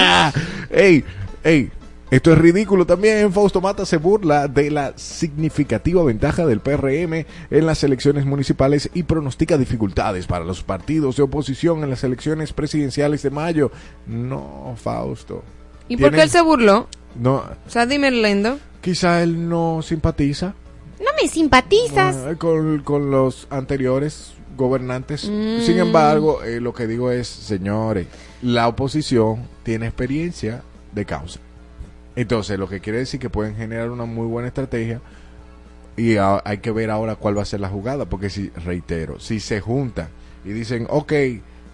ey, 0.70 1.04
ey. 1.44 1.70
Esto 2.10 2.32
es 2.32 2.38
ridículo. 2.38 2.86
También 2.86 3.32
Fausto 3.32 3.60
Mata 3.60 3.86
se 3.86 3.96
burla 3.96 4.48
de 4.48 4.68
la 4.72 4.94
significativa 4.96 6.02
ventaja 6.02 6.44
del 6.44 6.58
PRM 6.58 7.24
en 7.52 7.66
las 7.66 7.84
elecciones 7.84 8.26
municipales 8.26 8.90
y 8.94 9.04
pronostica 9.04 9.56
dificultades 9.56 10.26
para 10.26 10.44
los 10.44 10.64
partidos 10.64 11.16
de 11.16 11.22
oposición 11.22 11.84
en 11.84 11.90
las 11.90 12.02
elecciones 12.02 12.52
presidenciales 12.52 13.22
de 13.22 13.30
mayo. 13.30 13.70
No, 14.08 14.74
Fausto. 14.76 15.44
¿Y 15.88 15.96
por 15.96 16.06
qué 16.06 16.16
Tienen- 16.16 16.20
él 16.24 16.30
se 16.30 16.40
burló? 16.42 16.88
No, 17.14 17.36
O 17.36 17.70
sea, 17.70 17.86
dime, 17.86 18.10
Lendo. 18.10 18.58
quizá 18.80 19.22
él 19.22 19.48
no 19.48 19.80
simpatiza 19.82 20.54
No 20.98 21.10
me 21.22 21.28
simpatizas. 21.28 22.16
eh, 22.26 22.36
con, 22.36 22.80
con 22.82 23.12
los 23.12 23.46
anteriores 23.50 24.32
gobernantes. 24.56 25.28
Mm. 25.30 25.60
Sin 25.60 25.78
embargo, 25.78 26.42
eh, 26.42 26.60
lo 26.60 26.74
que 26.74 26.88
digo 26.88 27.12
es, 27.12 27.28
señores, 27.28 28.08
la 28.42 28.66
oposición 28.66 29.44
tiene 29.62 29.86
experiencia 29.86 30.62
de 30.92 31.04
causa. 31.04 31.40
Entonces, 32.16 32.58
lo 32.58 32.68
que 32.68 32.80
quiere 32.80 32.98
decir 32.98 33.20
que 33.20 33.30
pueden 33.30 33.56
generar 33.56 33.90
una 33.90 34.04
muy 34.04 34.26
buena 34.26 34.48
estrategia 34.48 35.00
y 35.96 36.16
a- 36.16 36.42
hay 36.44 36.58
que 36.58 36.70
ver 36.72 36.90
ahora 36.90 37.16
cuál 37.16 37.38
va 37.38 37.42
a 37.42 37.46
ser 37.46 37.60
la 37.60 37.68
jugada, 37.68 38.04
porque 38.06 38.30
si, 38.30 38.50
reitero, 38.50 39.20
si 39.20 39.40
se 39.40 39.60
juntan 39.60 40.08
y 40.44 40.50
dicen, 40.50 40.86
ok, 40.90 41.12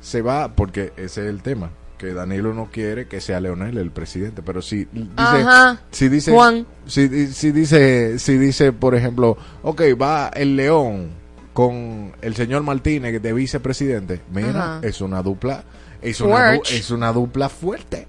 se 0.00 0.22
va, 0.22 0.52
porque 0.54 0.92
ese 0.96 1.22
es 1.22 1.28
el 1.30 1.42
tema, 1.42 1.70
que 1.98 2.12
Danilo 2.12 2.52
no 2.52 2.66
quiere 2.66 3.06
que 3.08 3.20
sea 3.22 3.40
Leonel 3.40 3.78
el 3.78 3.90
presidente, 3.90 4.42
pero 4.42 4.60
si 4.60 4.84
dice, 4.92 5.12
Ajá. 5.16 5.80
si 5.90 6.08
dice, 6.10 6.32
Juan. 6.32 6.66
Si, 6.86 7.28
si 7.32 7.52
dice, 7.52 8.18
si 8.18 8.36
dice, 8.36 8.72
por 8.72 8.94
ejemplo, 8.94 9.38
ok, 9.62 9.82
va 10.00 10.28
el 10.28 10.56
León 10.56 11.08
con 11.54 12.12
el 12.20 12.34
señor 12.36 12.62
Martínez 12.62 13.22
de 13.22 13.32
vicepresidente, 13.32 14.20
mira, 14.30 14.76
Ajá. 14.76 14.80
es 14.82 15.00
una 15.00 15.22
dupla, 15.22 15.64
es 16.02 16.20
una, 16.20 16.52
du- 16.54 16.62
es 16.70 16.90
una 16.90 17.12
dupla 17.12 17.48
fuerte, 17.48 18.06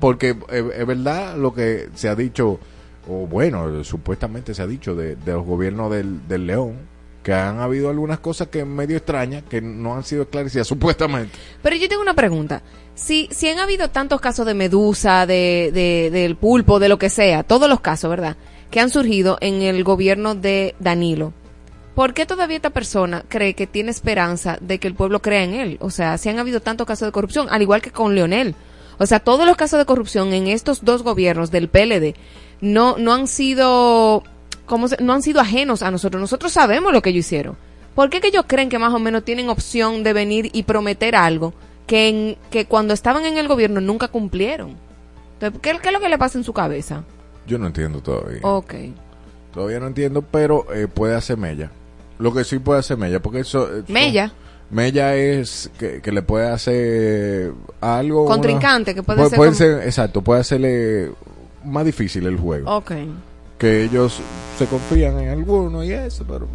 porque 0.00 0.36
eh, 0.50 0.70
es 0.78 0.86
verdad 0.86 1.36
lo 1.36 1.54
que 1.54 1.88
se 1.94 2.08
ha 2.08 2.14
dicho, 2.14 2.58
o 3.08 3.26
bueno, 3.26 3.82
supuestamente 3.84 4.54
se 4.54 4.62
ha 4.62 4.66
dicho 4.66 4.94
de, 4.94 5.16
los 5.26 5.44
gobiernos 5.44 5.90
del, 5.90 6.26
del 6.28 6.46
León, 6.46 6.76
que 7.22 7.32
han 7.34 7.58
habido 7.58 7.90
algunas 7.90 8.20
cosas 8.20 8.48
que 8.48 8.64
medio 8.64 8.96
extrañas, 8.96 9.42
que 9.48 9.60
no 9.60 9.94
han 9.96 10.04
sido 10.04 10.22
esclarecidas, 10.22 10.66
supuestamente. 10.68 11.36
Pero 11.62 11.76
yo 11.76 11.88
tengo 11.88 12.02
una 12.02 12.14
pregunta. 12.14 12.62
Si, 12.94 13.28
si 13.32 13.48
han 13.48 13.58
habido 13.58 13.90
tantos 13.90 14.20
casos 14.20 14.46
de 14.46 14.54
medusa, 14.54 15.26
de, 15.26 15.70
de- 15.74 16.10
del 16.10 16.36
pulpo, 16.36 16.78
de 16.78 16.88
lo 16.88 16.98
que 16.98 17.10
sea, 17.10 17.42
todos 17.42 17.68
los 17.68 17.80
casos, 17.80 18.08
¿verdad? 18.10 18.36
Que 18.70 18.80
han 18.80 18.90
surgido 18.90 19.38
en 19.40 19.60
el 19.62 19.84
gobierno 19.84 20.34
de 20.34 20.74
Danilo. 20.78 21.32
¿Por 21.94 22.14
qué 22.14 22.26
todavía 22.26 22.56
esta 22.56 22.70
persona 22.70 23.24
cree 23.28 23.54
que 23.54 23.66
tiene 23.66 23.90
esperanza 23.90 24.58
de 24.60 24.78
que 24.78 24.86
el 24.86 24.94
pueblo 24.94 25.20
crea 25.22 25.44
en 25.44 25.54
él? 25.54 25.78
O 25.80 25.90
sea, 25.90 26.18
si 26.18 26.28
han 26.28 26.38
habido 26.38 26.60
tantos 26.60 26.86
casos 26.86 27.08
de 27.08 27.12
corrupción, 27.12 27.48
al 27.50 27.62
igual 27.62 27.80
que 27.82 27.90
con 27.90 28.14
Leonel. 28.14 28.54
O 28.98 29.06
sea, 29.06 29.20
todos 29.20 29.46
los 29.46 29.56
casos 29.56 29.78
de 29.78 29.84
corrupción 29.86 30.32
en 30.32 30.46
estos 30.46 30.84
dos 30.84 31.02
gobiernos 31.02 31.50
del 31.50 31.68
PLD 31.68 32.14
no, 32.60 32.96
no 32.98 33.12
han 33.12 33.26
sido, 33.28 34.22
¿cómo 34.66 34.88
se- 34.88 35.02
no 35.02 35.12
han 35.12 35.22
sido 35.22 35.40
ajenos 35.40 35.82
a 35.82 35.90
nosotros. 35.90 36.20
Nosotros 36.20 36.52
sabemos 36.52 36.92
lo 36.92 37.02
que 37.02 37.10
ellos 37.10 37.26
hicieron. 37.26 37.56
¿Por 37.94 38.10
qué 38.10 38.20
que 38.20 38.28
ellos 38.28 38.44
creen 38.46 38.68
que 38.68 38.78
más 38.78 38.92
o 38.94 38.98
menos 38.98 39.24
tienen 39.24 39.48
opción 39.48 40.02
de 40.02 40.12
venir 40.12 40.50
y 40.52 40.62
prometer 40.64 41.14
algo 41.16 41.52
que, 41.86 42.08
en- 42.08 42.36
que 42.50 42.66
cuando 42.66 42.94
estaban 42.94 43.24
en 43.24 43.38
el 43.38 43.48
gobierno 43.48 43.80
nunca 43.80 44.08
cumplieron? 44.08 44.76
Entonces, 45.34 45.60
¿qué, 45.62 45.78
qué 45.82 45.88
es 45.88 45.92
lo 45.92 46.00
que 46.00 46.08
le 46.08 46.18
pasa 46.18 46.38
en 46.38 46.44
su 46.44 46.52
cabeza? 46.52 47.04
Yo 47.46 47.58
no 47.58 47.66
entiendo 47.66 48.00
todavía. 48.00 48.40
Ok. 48.42 48.74
Todavía 49.52 49.80
no 49.80 49.86
entiendo, 49.86 50.22
pero 50.22 50.66
eh, 50.74 50.88
puede 50.88 51.14
hacer 51.14 51.36
mella. 51.36 51.70
Lo 52.18 52.32
que 52.34 52.44
sí 52.44 52.58
puede 52.58 52.80
hacer 52.80 52.96
mella, 52.96 53.20
porque 53.20 53.40
eso... 53.40 53.70
eso- 53.76 53.84
Mella. 53.92 54.32
Mella 54.70 55.14
es 55.14 55.70
que, 55.78 56.00
que 56.02 56.10
le 56.12 56.22
puede 56.22 56.48
hacer 56.48 57.52
algo... 57.80 58.22
una- 58.24 58.34
Contrincante, 58.34 58.94
que 58.94 59.02
puede 59.02 59.16
puede, 59.18 59.30
ser 59.30 59.36
puede 59.36 59.50
como- 59.50 59.58
ser- 59.58 59.82
exacto, 59.84 60.22
puede 60.22 60.40
hacerle 60.40 61.10
más 61.64 61.84
difícil 61.84 62.26
el 62.26 62.36
juego. 62.36 62.74
Ok. 62.76 62.92
Que 63.58 63.84
ellos 63.84 64.20
se 64.58 64.66
confían 64.66 65.18
en 65.20 65.28
alguno 65.30 65.82
y 65.84 65.92
eso, 65.92 66.24
pero 66.28 66.46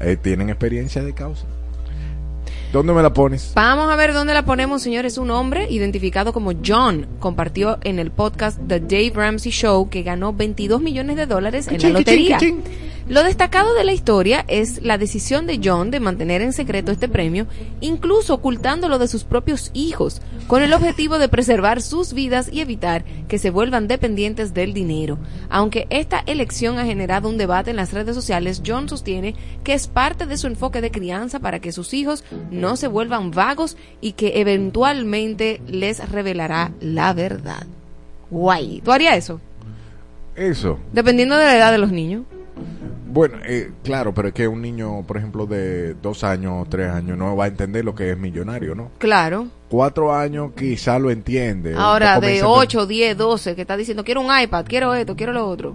eh, 0.00 0.16
tienen 0.20 0.50
experiencia 0.50 1.02
de 1.02 1.12
causa. 1.14 1.44
¿Dónde 2.72 2.92
me 2.92 3.02
la 3.02 3.12
pones? 3.12 3.52
Vamos 3.54 3.88
a 3.88 3.94
ver 3.94 4.12
dónde 4.12 4.34
la 4.34 4.44
ponemos, 4.44 4.82
señores. 4.82 5.16
Un 5.16 5.30
hombre 5.30 5.68
identificado 5.70 6.32
como 6.32 6.52
John 6.64 7.06
compartió 7.20 7.78
en 7.84 8.00
el 8.00 8.10
podcast 8.10 8.58
The 8.66 8.80
Dave 8.80 9.12
Ramsey 9.14 9.52
Show 9.52 9.88
que 9.88 10.02
ganó 10.02 10.32
22 10.32 10.82
millones 10.82 11.16
de 11.16 11.26
dólares 11.26 11.68
en 11.68 11.80
la 11.80 11.88
lotería. 11.90 12.34
cachín, 12.36 12.62
Lo 13.06 13.22
destacado 13.22 13.74
de 13.74 13.84
la 13.84 13.92
historia 13.92 14.46
es 14.48 14.82
la 14.82 14.96
decisión 14.96 15.46
de 15.46 15.60
John 15.62 15.90
de 15.90 16.00
mantener 16.00 16.40
en 16.40 16.54
secreto 16.54 16.90
este 16.90 17.06
premio, 17.06 17.46
incluso 17.82 18.32
ocultándolo 18.32 18.98
de 18.98 19.08
sus 19.08 19.24
propios 19.24 19.70
hijos, 19.74 20.22
con 20.46 20.62
el 20.62 20.72
objetivo 20.72 21.18
de 21.18 21.28
preservar 21.28 21.82
sus 21.82 22.14
vidas 22.14 22.48
y 22.50 22.62
evitar 22.62 23.04
que 23.28 23.38
se 23.38 23.50
vuelvan 23.50 23.88
dependientes 23.88 24.54
del 24.54 24.72
dinero. 24.72 25.18
Aunque 25.50 25.86
esta 25.90 26.22
elección 26.24 26.78
ha 26.78 26.86
generado 26.86 27.28
un 27.28 27.36
debate 27.36 27.72
en 27.72 27.76
las 27.76 27.92
redes 27.92 28.14
sociales, 28.14 28.62
John 28.66 28.88
sostiene 28.88 29.34
que 29.64 29.74
es 29.74 29.86
parte 29.86 30.24
de 30.24 30.38
su 30.38 30.46
enfoque 30.46 30.80
de 30.80 30.90
crianza 30.90 31.40
para 31.40 31.60
que 31.60 31.72
sus 31.72 31.92
hijos 31.92 32.24
no 32.50 32.76
se 32.76 32.88
vuelvan 32.88 33.32
vagos 33.32 33.76
y 34.00 34.12
que 34.12 34.40
eventualmente 34.40 35.60
les 35.68 36.08
revelará 36.10 36.72
la 36.80 37.12
verdad. 37.12 37.66
Guay. 38.30 38.80
¿Tú 38.82 38.92
harías 38.92 39.18
eso? 39.18 39.42
Eso. 40.36 40.78
Dependiendo 40.94 41.36
de 41.36 41.44
la 41.44 41.56
edad 41.58 41.70
de 41.70 41.78
los 41.78 41.92
niños. 41.92 42.24
Bueno, 43.06 43.38
eh, 43.44 43.70
claro, 43.82 44.12
pero 44.12 44.28
es 44.28 44.34
que 44.34 44.48
un 44.48 44.60
niño, 44.60 45.04
por 45.06 45.16
ejemplo, 45.16 45.46
de 45.46 45.94
dos 45.94 46.24
años, 46.24 46.66
tres 46.68 46.90
años, 46.90 47.16
no 47.16 47.36
va 47.36 47.44
a 47.44 47.48
entender 47.48 47.84
lo 47.84 47.94
que 47.94 48.10
es 48.10 48.18
millonario, 48.18 48.74
¿no? 48.74 48.90
Claro. 48.98 49.46
Cuatro 49.68 50.14
años 50.14 50.52
quizá 50.56 50.98
lo 50.98 51.10
entiende. 51.10 51.74
Ahora, 51.76 52.18
de 52.20 52.42
8, 52.42 52.86
10, 52.86 53.16
12, 53.16 53.54
que 53.54 53.60
está 53.62 53.76
diciendo, 53.76 54.04
quiero 54.04 54.20
un 54.20 54.36
iPad, 54.36 54.64
quiero 54.68 54.94
esto, 54.94 55.14
quiero 55.14 55.32
lo 55.32 55.46
otro. 55.46 55.74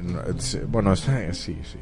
No, 0.00 0.20
Bueno, 0.68 0.94
sí, 0.94 1.10
sí, 1.32 1.58
sí. 1.64 1.78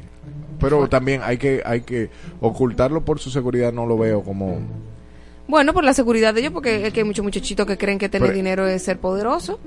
Pero 0.59 0.87
también 0.87 1.21
hay 1.23 1.37
que, 1.37 1.61
hay 1.65 1.81
que 1.81 2.09
ocultarlo 2.39 3.03
por 3.03 3.19
su 3.19 3.29
seguridad, 3.29 3.73
no 3.73 3.85
lo 3.85 3.97
veo 3.97 4.23
como... 4.23 4.59
Bueno, 5.47 5.73
por 5.73 5.83
la 5.83 5.93
seguridad 5.93 6.33
de 6.33 6.39
ellos, 6.39 6.53
porque 6.53 6.87
es 6.87 6.93
que 6.93 7.01
hay 7.01 7.05
muchos 7.05 7.23
muchachitos 7.23 7.67
que 7.67 7.77
creen 7.77 7.99
que 7.99 8.09
tener 8.09 8.29
Pero- 8.29 8.35
dinero 8.37 8.67
es 8.67 8.81
ser 8.83 8.97
poderoso. 8.97 9.59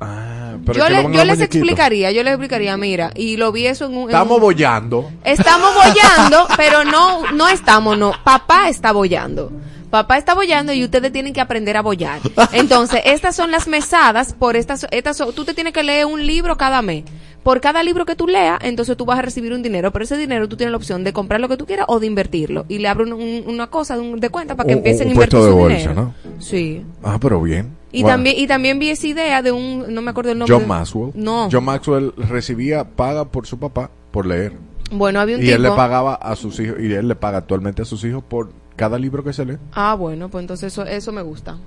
Ah, 0.00 0.39
pero 0.64 0.78
Yo, 0.78 0.88
le- 0.88 1.02
yo 1.16 1.24
les 1.24 1.40
explicaría, 1.40 2.10
yo 2.12 2.22
les 2.22 2.32
explicaría, 2.34 2.76
mira, 2.76 3.10
y 3.14 3.36
lo 3.36 3.52
vi 3.52 3.66
eso 3.66 3.86
en 3.86 3.92
un... 3.96 4.02
en 4.04 4.08
Estamos 4.08 4.36
un- 4.36 4.42
bollando. 4.42 5.10
Estamos 5.24 5.70
bollando, 5.74 6.46
pero 6.56 6.84
no, 6.84 7.30
no 7.32 7.48
estamos, 7.48 7.96
no. 7.98 8.12
Papá 8.24 8.68
está 8.68 8.92
bollando. 8.92 9.50
Papá 9.90 10.18
está 10.18 10.34
bollando 10.34 10.72
y 10.72 10.84
ustedes 10.84 11.12
tienen 11.12 11.32
que 11.32 11.40
aprender 11.40 11.76
a 11.76 11.82
bollar. 11.82 12.20
Entonces, 12.52 13.00
estas 13.06 13.34
son 13.36 13.50
las 13.50 13.66
mesadas 13.68 14.32
por 14.34 14.56
estas, 14.56 14.86
estas 14.90 15.16
son- 15.16 15.34
tú 15.34 15.44
te 15.44 15.52
tienes 15.54 15.72
que 15.72 15.82
leer 15.82 16.06
un 16.06 16.24
libro 16.26 16.56
cada 16.56 16.80
mes. 16.82 17.04
Por 17.42 17.60
cada 17.62 17.82
libro 17.82 18.04
que 18.04 18.14
tú 18.14 18.26
leas, 18.26 18.58
entonces 18.62 18.96
tú 18.98 19.06
vas 19.06 19.18
a 19.18 19.22
recibir 19.22 19.52
un 19.54 19.62
dinero, 19.62 19.90
pero 19.92 20.04
ese 20.04 20.18
dinero 20.18 20.46
tú 20.46 20.56
tienes 20.58 20.72
la 20.72 20.76
opción 20.76 21.04
de 21.04 21.12
comprar 21.14 21.40
lo 21.40 21.48
que 21.48 21.56
tú 21.56 21.64
quieras 21.64 21.86
o 21.88 21.98
de 21.98 22.06
invertirlo. 22.06 22.66
Y 22.68 22.78
le 22.78 22.88
abro 22.88 23.04
un- 23.04 23.14
un- 23.14 23.44
una 23.46 23.68
cosa 23.68 23.96
de, 23.96 24.02
un- 24.02 24.20
de 24.20 24.28
cuenta 24.28 24.54
para 24.56 24.66
que 24.66 24.74
empiecen 24.74 25.08
a 25.08 25.12
invertir 25.12 25.38
su 25.38 25.44
de 25.46 25.50
bolsa, 25.52 25.76
dinero. 25.78 26.14
Sí. 26.38 26.84
Ah, 27.02 27.18
pero 27.20 27.40
bien. 27.40 27.74
Y 27.92 28.04
también, 28.04 28.36
y 28.38 28.46
también 28.46 28.78
vi 28.78 28.90
esa 28.90 29.06
idea 29.06 29.40
de 29.42 29.50
un, 29.52 29.86
no 29.92 30.02
me 30.02 30.10
acuerdo 30.10 30.32
el 30.32 30.38
nombre. 30.38 30.54
John 30.54 30.68
Maxwell. 30.68 31.10
No. 31.14 31.48
John 31.50 31.64
Maxwell 31.64 32.12
recibía 32.16 32.84
paga 32.84 33.24
por 33.24 33.46
su 33.46 33.58
papá 33.58 33.90
por 34.12 34.26
leer. 34.26 34.52
Bueno, 34.92 35.18
había 35.20 35.36
un 35.36 35.40
Y 35.42 35.46
tipo. 35.46 35.56
él 35.56 35.62
le 35.62 35.70
pagaba 35.70 36.14
a 36.14 36.36
sus 36.36 36.60
hijos, 36.60 36.76
y 36.78 36.92
él 36.92 37.08
le 37.08 37.14
paga 37.16 37.38
actualmente 37.38 37.82
a 37.82 37.84
sus 37.86 38.04
hijos 38.04 38.22
por 38.22 38.50
cada 38.80 38.98
libro 38.98 39.22
que 39.22 39.34
se 39.34 39.44
lee. 39.44 39.58
Ah, 39.72 39.94
bueno, 39.94 40.30
pues 40.30 40.40
entonces 40.40 40.72
eso, 40.72 40.86
eso 40.86 41.12
me 41.12 41.20
gusta. 41.20 41.58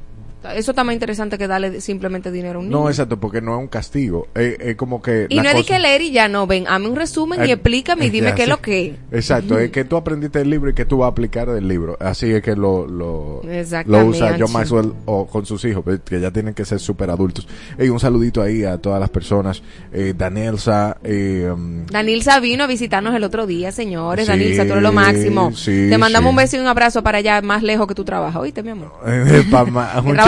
Eso 0.55 0.71
está 0.71 0.83
más 0.83 0.93
interesante 0.93 1.37
que 1.37 1.47
darle 1.47 1.81
simplemente 1.81 2.31
dinero 2.31 2.59
a 2.59 2.61
un 2.61 2.69
niño. 2.69 2.79
No, 2.81 2.89
exacto, 2.89 3.19
porque 3.19 3.41
no 3.41 3.53
es 3.55 3.59
un 3.61 3.67
castigo. 3.67 4.27
Es, 4.35 4.57
es 4.59 4.75
como 4.75 5.01
que. 5.01 5.27
y 5.29 5.37
no 5.37 5.43
es 5.49 5.53
cosa- 5.55 5.73
que 5.73 5.79
leer 5.79 6.01
y 6.01 6.11
ya 6.11 6.27
no, 6.27 6.45
ven, 6.47 6.65
hazme 6.67 6.87
un 6.89 6.95
resumen 6.95 7.39
y 7.45 7.49
Eh, 7.49 7.53
explícame 7.53 8.05
y 8.07 8.09
dime 8.09 8.27
ya, 8.29 8.35
qué 8.35 8.41
es 8.43 8.47
sí. 8.47 8.51
lo 8.51 8.61
que 8.61 8.85
es. 8.87 8.95
Exacto, 9.11 9.57
es 9.59 9.71
que 9.71 9.85
tú 9.85 9.97
aprendiste 9.97 10.41
el 10.41 10.49
libro 10.49 10.69
y 10.69 10.73
que 10.73 10.85
tú 10.85 10.97
vas 10.97 11.07
a 11.07 11.11
aplicar 11.11 11.49
del 11.49 11.67
libro. 11.67 11.97
Así 11.99 12.31
es 12.31 12.41
que 12.41 12.55
lo, 12.55 12.85
lo, 12.87 13.41
lo 13.85 14.05
usa 14.05 14.35
John 14.39 14.51
Maxwell 14.51 14.93
o 15.05 15.27
con 15.27 15.45
sus 15.45 15.63
hijos, 15.65 15.83
pues, 15.83 15.99
que 16.05 16.19
ya 16.19 16.31
tienen 16.31 16.53
que 16.53 16.65
ser 16.65 16.79
súper 16.79 17.09
adultos. 17.09 17.47
Y 17.79 17.89
un 17.89 17.99
saludito 17.99 18.41
ahí 18.41 18.63
a 18.63 18.77
todas 18.77 18.99
las 18.99 19.09
personas. 19.09 19.61
Eh, 19.91 20.13
Danielsa, 20.17 20.97
eh, 21.03 21.49
um, 21.53 21.85
Danilza 21.87 22.39
vino 22.39 22.63
a 22.63 22.67
visitarnos 22.67 23.13
el 23.15 23.23
otro 23.23 23.45
día, 23.47 23.71
señores. 23.71 24.25
Sí, 24.25 24.31
Danilza, 24.31 24.65
tú 24.65 24.71
eres 24.71 24.83
lo 24.83 24.91
máximo. 24.93 25.51
sí, 25.55 25.87
Te 25.89 25.97
mandamos 25.97 26.29
un 26.31 26.35
beso 26.35 26.57
y 26.57 26.59
un 26.59 26.67
abrazo 26.67 27.03
para 27.03 27.19
allá, 27.19 27.41
más 27.41 27.63
lejos 27.63 27.87
que 27.87 27.95
tú 27.95 28.03
trabajas. 28.03 28.41
¿Oíste, 28.41 28.63
mi 28.63 28.69
amor? 28.71 28.91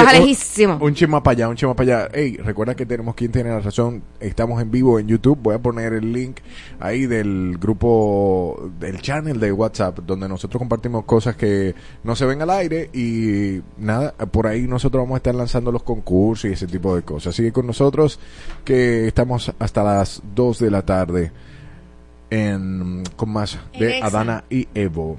Ma- 0.05 0.11
un 0.13 0.19
lejísimo. 0.19 0.89
Chima 0.93 1.21
para 1.23 1.33
allá, 1.33 1.49
un 1.49 1.55
chima 1.55 1.75
para 1.75 2.03
allá. 2.05 2.09
Ey, 2.13 2.37
recuerda 2.37 2.75
que 2.75 2.85
tenemos 2.85 3.15
quien 3.15 3.31
tiene 3.31 3.49
la 3.49 3.59
razón. 3.59 4.03
Estamos 4.19 4.61
en 4.61 4.71
vivo 4.71 4.99
en 4.99 5.07
YouTube. 5.07 5.37
Voy 5.41 5.55
a 5.55 5.59
poner 5.59 5.93
el 5.93 6.11
link 6.13 6.37
ahí 6.79 7.05
del 7.05 7.57
grupo, 7.59 8.71
del 8.79 9.01
channel 9.01 9.39
de 9.39 9.51
WhatsApp, 9.51 9.99
donde 9.99 10.27
nosotros 10.29 10.59
compartimos 10.59 11.05
cosas 11.05 11.35
que 11.35 11.75
no 12.03 12.15
se 12.15 12.25
ven 12.25 12.41
al 12.41 12.49
aire. 12.51 12.89
Y 12.93 13.61
nada, 13.77 14.13
por 14.13 14.47
ahí 14.47 14.61
nosotros 14.67 15.01
vamos 15.03 15.15
a 15.15 15.17
estar 15.17 15.35
lanzando 15.35 15.71
los 15.71 15.83
concursos 15.83 16.49
y 16.49 16.53
ese 16.53 16.67
tipo 16.67 16.95
de 16.95 17.01
cosas. 17.03 17.35
Sigue 17.35 17.51
con 17.51 17.67
nosotros, 17.67 18.19
que 18.63 19.07
estamos 19.07 19.51
hasta 19.59 19.83
las 19.83 20.21
2 20.35 20.59
de 20.59 20.71
la 20.71 20.85
tarde 20.85 21.31
en, 22.29 23.03
con 23.15 23.29
más 23.29 23.57
de. 23.77 24.01
Adana 24.01 24.43
y 24.49 24.67
Evo. 24.73 25.17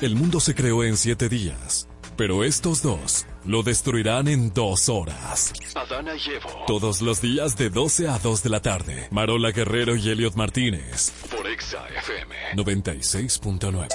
El 0.00 0.16
mundo 0.16 0.40
se 0.40 0.54
creó 0.54 0.82
en 0.82 0.96
siete 0.96 1.28
días, 1.28 1.86
pero 2.20 2.44
estos 2.44 2.82
dos 2.82 3.24
lo 3.46 3.62
destruirán 3.62 4.28
en 4.28 4.52
dos 4.52 4.90
horas. 4.90 5.54
Adana 5.74 6.12
y 6.16 6.32
Evo. 6.32 6.50
Todos 6.66 7.00
los 7.00 7.22
días 7.22 7.56
de 7.56 7.70
12 7.70 8.08
a 8.08 8.18
2 8.18 8.42
de 8.42 8.50
la 8.50 8.60
tarde. 8.60 9.08
Marola 9.10 9.52
Guerrero 9.52 9.96
y 9.96 10.10
Elliot 10.10 10.34
Martínez. 10.34 11.12
Por 11.34 11.46
Exa 11.46 11.88
FM. 11.88 12.34
96.9. 12.56 13.88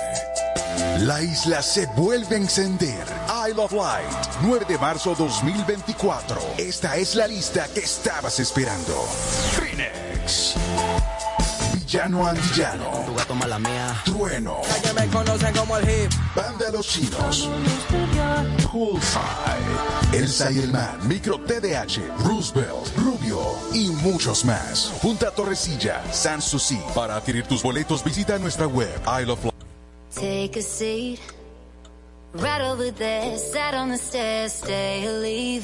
La 1.02 1.22
isla 1.22 1.62
se 1.62 1.86
vuelve 1.96 2.38
a 2.38 2.40
encender. 2.40 3.06
Isle 3.48 3.62
of 3.62 3.72
Light, 3.74 4.10
9 4.42 4.66
de 4.70 4.80
marzo 4.80 5.14
2024. 5.14 6.42
Esta 6.58 6.98
es 6.98 7.14
la 7.14 7.28
lista 7.28 7.72
que 7.72 7.82
estabas 7.82 8.40
esperando. 8.40 9.08
Phoenix. 9.52 10.56
Villano 11.96 12.28
Antillano. 12.28 13.06
Tu 13.06 13.16
gato 13.16 13.36
mala 13.36 13.58
mía. 13.58 13.96
Trueno. 14.04 14.60
Que 14.84 14.92
me 14.92 15.08
conocen 15.08 15.56
como 15.56 15.78
el 15.78 15.90
hip. 15.90 16.12
Banda 16.36 16.70
Los 16.70 16.86
Chinos. 16.90 17.50
Poolside. 18.70 20.12
Elsa 20.12 20.52
y 20.52 20.60
el 20.60 20.74
Man. 20.74 21.08
Micro 21.08 21.40
TDH. 21.40 22.02
Roosevelt. 22.26 22.98
Rubio. 22.98 23.40
Y 23.72 23.88
muchos 24.04 24.44
más. 24.44 24.92
Punta 25.02 25.32
Torrecilla. 25.32 26.04
Sanssouci. 26.12 26.82
Para 26.94 27.16
adquirir 27.16 27.48
tus 27.48 27.64
boletos 27.64 28.04
visita 28.04 28.38
nuestra 28.40 28.68
web. 28.68 29.02
Isle 29.08 29.32
of 29.32 29.46
Light. 29.46 29.56
Take 30.14 30.60
a 30.60 30.62
seat. 30.62 31.22
Right 32.34 32.62
over 32.62 32.92
there, 32.92 33.38
sat 33.38 33.74
on 33.74 33.92
the 33.92 33.98
stairs, 33.98 34.52
stay 34.52 35.08
or 35.08 35.22
leave. 35.22 35.64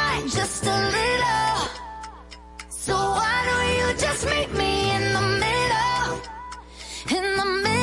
just 0.19 0.65
a 0.65 0.77
little. 0.97 1.69
So 2.69 2.93
why 2.93 3.37
don't 3.47 3.71
you 3.77 3.87
just 3.99 4.25
meet 4.25 4.51
me 4.53 4.91
in 4.95 5.13
the 5.13 5.25
middle? 5.43 6.21
In 7.17 7.37
the 7.37 7.45
middle. 7.63 7.80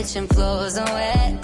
Kitchen. 0.00 0.26
Floors 0.28 0.78
are 0.78 0.92
wet. 0.94 1.34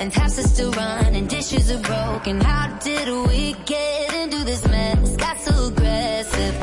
And 0.00 0.12
taps 0.12 0.38
are 0.38 0.48
still 0.48 0.72
running, 0.72 1.26
dishes 1.26 1.70
are 1.70 1.82
broken. 1.82 2.40
How 2.40 2.66
did 2.78 3.08
we 3.28 3.54
get 3.66 4.14
into 4.14 4.44
this 4.44 4.66
mess? 4.66 5.16
Got 5.16 5.38
so 5.38 5.68
aggressive. 5.68 6.61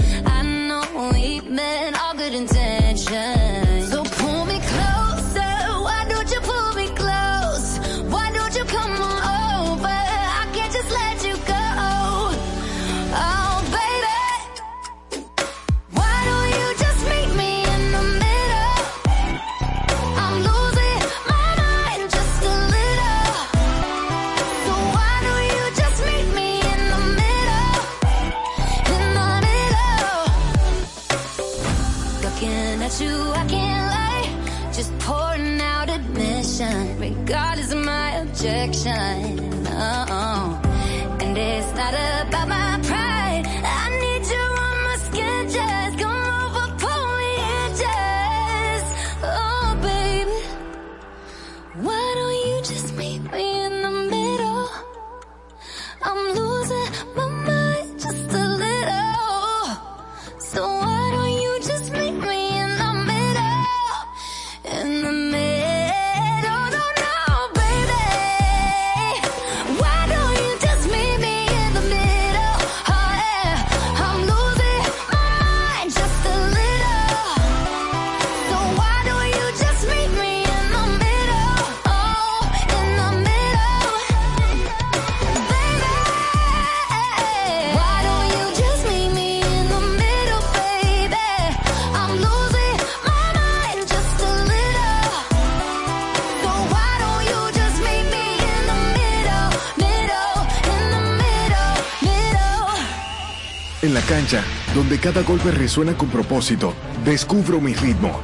Donde 104.76 105.00
cada 105.00 105.24
golpe 105.24 105.52
resuena 105.52 105.98
con 105.98 106.10
propósito, 106.10 106.74
descubro 107.04 107.60
mi 107.60 107.74
ritmo. 107.74 108.20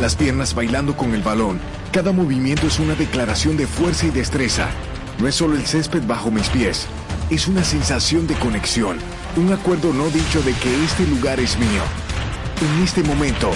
Las 0.00 0.16
piernas 0.16 0.54
bailando 0.54 0.96
con 0.96 1.14
el 1.14 1.22
balón, 1.22 1.60
cada 1.92 2.12
movimiento 2.12 2.66
es 2.66 2.78
una 2.78 2.94
declaración 2.94 3.56
de 3.56 3.66
fuerza 3.66 4.06
y 4.06 4.10
destreza. 4.10 4.68
No 5.18 5.28
es 5.28 5.34
solo 5.34 5.56
el 5.56 5.66
césped 5.66 6.02
bajo 6.06 6.30
mis 6.30 6.48
pies, 6.48 6.86
es 7.30 7.48
una 7.48 7.64
sensación 7.64 8.26
de 8.26 8.34
conexión, 8.34 8.98
un 9.36 9.52
acuerdo 9.52 9.92
no 9.92 10.08
dicho 10.08 10.40
de 10.42 10.52
que 10.54 10.84
este 10.84 11.04
lugar 11.06 11.40
es 11.40 11.58
mío. 11.58 11.82
En 12.60 12.82
este 12.82 13.02
momento, 13.02 13.50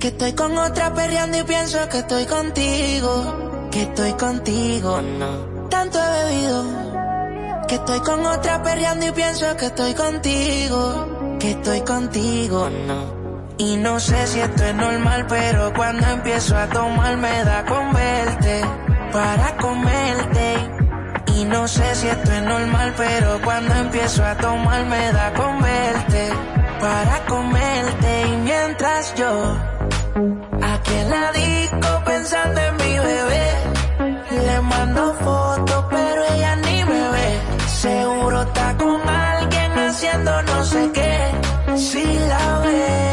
que 0.00 0.08
estoy 0.08 0.32
con 0.32 0.56
otra 0.58 0.92
perreando 0.94 1.38
y 1.38 1.42
pienso 1.44 1.88
que 1.88 1.98
estoy 1.98 2.24
contigo, 2.26 3.68
que 3.70 3.82
estoy 3.82 4.12
contigo, 4.14 5.00
no. 5.02 5.68
Tanto 5.68 5.98
he 5.98 6.24
bebido 6.24 6.64
que 7.68 7.74
estoy 7.74 8.00
con 8.00 8.24
otra 8.26 8.62
perreando 8.62 9.06
y 9.06 9.10
pienso 9.12 9.54
que 9.56 9.66
estoy 9.66 9.92
contigo, 9.94 11.36
que 11.38 11.50
estoy 11.50 11.80
contigo, 11.82 12.70
no. 12.70 13.19
Y 13.60 13.76
no 13.76 14.00
sé 14.00 14.26
si 14.26 14.40
esto 14.40 14.64
es 14.64 14.74
normal, 14.74 15.26
pero 15.28 15.70
cuando 15.74 16.06
empiezo 16.06 16.56
a 16.56 16.66
tomar 16.68 17.18
me 17.18 17.44
da 17.44 17.62
con 17.66 17.92
verte 17.92 18.62
para 19.12 19.54
comerte. 19.58 20.54
Y 21.36 21.44
no 21.44 21.68
sé 21.68 21.94
si 21.94 22.08
esto 22.08 22.32
es 22.32 22.42
normal, 22.42 22.94
pero 22.96 23.38
cuando 23.44 23.74
empiezo 23.74 24.24
a 24.24 24.34
tomar 24.36 24.86
me 24.86 25.12
da 25.12 25.34
con 25.34 25.60
verte 25.60 26.30
para 26.80 27.18
comerte. 27.26 28.28
Y 28.28 28.36
mientras 28.38 29.14
yo 29.14 29.30
aquí 30.62 30.94
en 30.94 31.10
la 31.10 31.32
disco 31.32 32.02
pensando 32.06 32.60
en 32.62 32.76
mi 32.76 32.98
bebé, 32.98 33.48
le 34.46 34.60
mando 34.62 35.14
fotos, 35.16 35.84
pero 35.90 36.24
ella 36.34 36.56
ni 36.56 36.84
me 36.84 37.10
ve. 37.10 37.40
Seguro 37.68 38.40
está 38.40 38.74
con 38.78 39.06
alguien 39.06 39.72
haciendo 39.78 40.42
no 40.44 40.64
sé 40.64 40.90
qué. 40.94 41.76
Si 41.76 42.04
la 42.26 42.58
ve 42.60 43.09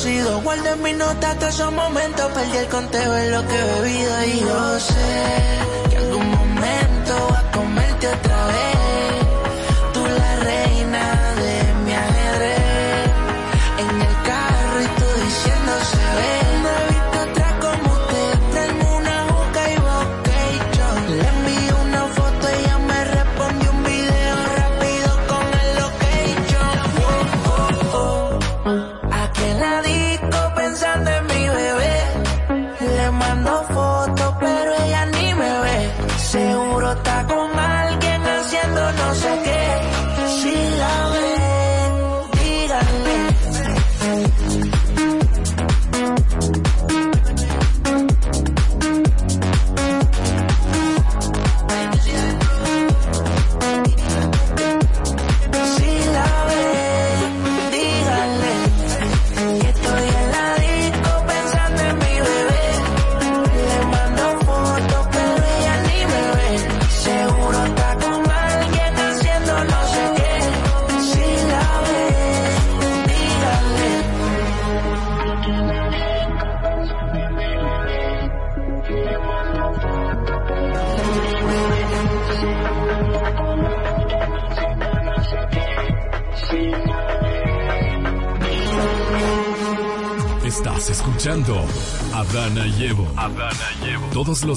conocido. 0.00 0.40
Guardé 0.42 0.70
en 0.70 0.82
mi 0.82 0.92
nota 0.92 1.34
todos 1.38 1.54
esos 1.54 1.72
momentos, 1.72 2.32
perdí 2.32 2.56
el 2.56 2.66
conteo 2.68 3.16
en 3.16 3.32
lo 3.32 3.46
que 3.46 3.54
he 3.54 3.80
bebido. 3.80 4.24
Y 4.24 4.40
yo 4.40 4.80
sé 4.80 5.90
que 5.90 5.96
algún 5.96 6.30
momento 6.30 7.28
va 7.32 7.38
a 7.38 7.50
comerte 7.52 8.08
otra 8.08 8.46
vez. 8.46 8.69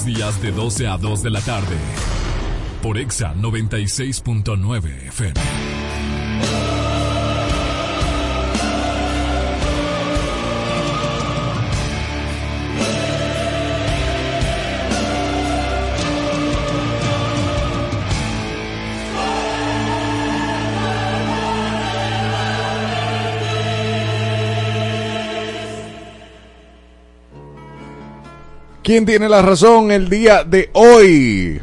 Días 0.01 0.41
de 0.41 0.51
12 0.51 0.87
a 0.87 0.97
2 0.97 1.21
de 1.21 1.29
la 1.29 1.41
tarde. 1.41 1.77
Por 2.81 2.97
Exa 2.97 3.35
96.9 3.35 5.07
FM. 5.09 5.62
¿Quién 28.93 29.07
tiene 29.07 29.27
la 29.27 29.41
razón 29.41 29.91
el 29.91 30.07
día 30.07 30.43
de 30.43 30.69
hoy? 30.73 31.59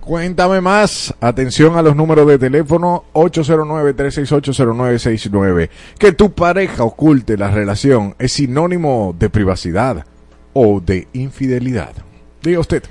Cuéntame 0.00 0.60
más. 0.60 1.14
Atención 1.18 1.78
a 1.78 1.82
los 1.82 1.96
números 1.96 2.26
de 2.26 2.38
teléfono 2.38 3.04
809-368-0969. 3.14 5.70
Que 5.98 6.12
tu 6.12 6.32
pareja 6.32 6.84
oculte 6.84 7.38
la 7.38 7.50
relación 7.50 8.14
es 8.18 8.32
sinónimo 8.32 9.16
de 9.18 9.30
privacidad 9.30 10.04
o 10.52 10.80
de 10.80 11.08
infidelidad. 11.14 11.94
Diga 12.42 12.60
usted. 12.60 12.82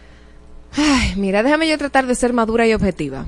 Ay, 0.76 1.14
mira, 1.16 1.44
déjame 1.44 1.70
yo 1.70 1.78
tratar 1.78 2.08
de 2.08 2.16
ser 2.16 2.34
madura 2.34 2.66
y 2.66 2.74
objetiva. 2.74 3.28